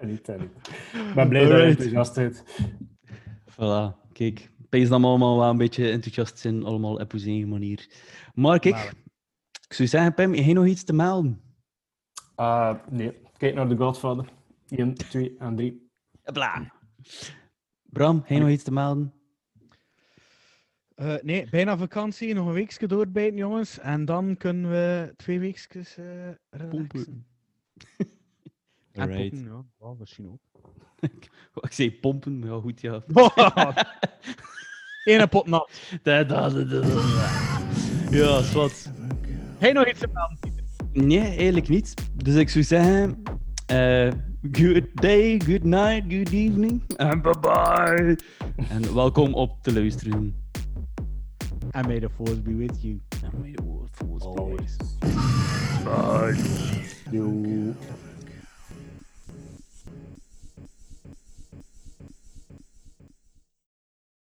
Niet, 0.00 0.26
niet. 0.28 0.50
Ik 0.92 1.14
ben 1.14 1.28
blij 1.28 1.44
dat 1.44 1.58
je 1.58 1.64
enthousiast 1.64 2.14
bent. 2.14 2.44
Voilà, 3.50 4.12
kijk. 4.12 4.50
Pees 4.68 4.88
we 4.88 4.94
allemaal 4.94 5.38
wel 5.38 5.50
een 5.50 5.56
beetje 5.56 5.90
enthousiast 5.90 6.38
zijn, 6.38 6.64
allemaal 6.64 7.00
op 7.00 7.12
onze 7.12 7.28
eigen 7.28 7.48
manier. 7.48 7.88
Maar 8.34 8.58
kijk, 8.58 8.74
Maar- 8.74 8.94
ik 9.68 9.72
zou 9.74 9.88
zeggen, 9.88 10.14
Pim, 10.14 10.34
je 10.34 10.42
hebt 10.42 10.54
nog 10.54 10.66
iets 10.66 10.84
te 10.84 10.92
melden. 10.92 11.40
Ah, 12.34 12.76
nee, 12.90 13.12
kijk 13.36 13.54
naar 13.54 13.68
The 13.68 13.76
Godfather. 13.76 14.32
1, 14.68 14.94
2 14.94 15.36
en 15.38 15.56
3. 15.56 15.87
Bla. 16.32 16.72
Bram, 17.82 18.16
heb 18.16 18.28
je 18.28 18.38
nog 18.38 18.48
iets 18.48 18.62
te 18.64 18.72
melden? 18.72 19.12
Eh, 20.94 21.14
nee, 21.22 21.48
bijna 21.50 21.76
vakantie. 21.78 22.34
Nog 22.34 22.46
een 22.46 22.52
weekje 22.52 22.86
doorbijten, 22.86 23.36
jongens. 23.36 23.78
En 23.78 24.04
dan 24.04 24.36
kunnen 24.36 24.70
we 24.70 25.12
twee 25.16 25.38
weekjes 25.38 25.96
eh 25.96 26.04
relaxen. 26.50 27.26
En 28.92 29.08
Alright. 29.10 29.30
poepen, 29.30 29.70
ja. 29.80 29.94
Misschien 29.98 30.28
ook. 30.28 30.40
Ik 31.64 31.72
zei 31.72 31.92
pompen, 31.92 32.38
maar 32.38 32.48
ja, 32.48 32.60
goed, 32.60 32.80
ja. 32.80 33.02
Eén 35.04 35.28
pot 35.28 35.46
nat. 35.46 35.80
Dat, 36.02 36.28
dat, 36.28 36.52
dat, 36.52 36.70
dat, 36.70 36.82
dat. 36.82 37.02
Ja, 38.10 38.38
is 38.38 38.52
wat. 38.52 38.92
Hey, 39.58 39.72
nog 39.72 39.88
iets 39.88 39.98
te 40.00 40.08
melden? 40.12 40.38
Nee, 41.06 41.20
eigenlijk 41.20 41.68
niet. 41.68 41.94
Dus 42.24 42.34
ik 42.34 42.48
zou 42.48 42.64
zeggen... 42.64 43.22
eh, 43.66 44.12
good 44.42 44.86
day, 44.94 45.38
good 45.38 45.64
night, 45.64 46.08
good 46.08 46.32
evening. 46.32 46.82
En 46.96 47.20
bye 47.22 47.34
bye. 47.40 48.16
En 48.68 48.94
welkom 48.94 49.34
op 49.34 49.62
te 49.62 49.72
luisteren. 49.72 50.34
And 51.70 51.86
may 51.86 51.98
the 52.00 52.08
force 52.08 52.40
be 52.42 52.54
with 52.54 52.82
you. 52.82 53.00
May 53.42 53.52
the 53.52 53.62
Lord 53.62 53.88
force 53.92 54.24
be 54.24 54.30
with 54.30 54.38
Always. 54.38 54.76
you. 57.10 57.74
Bye. 57.92 57.98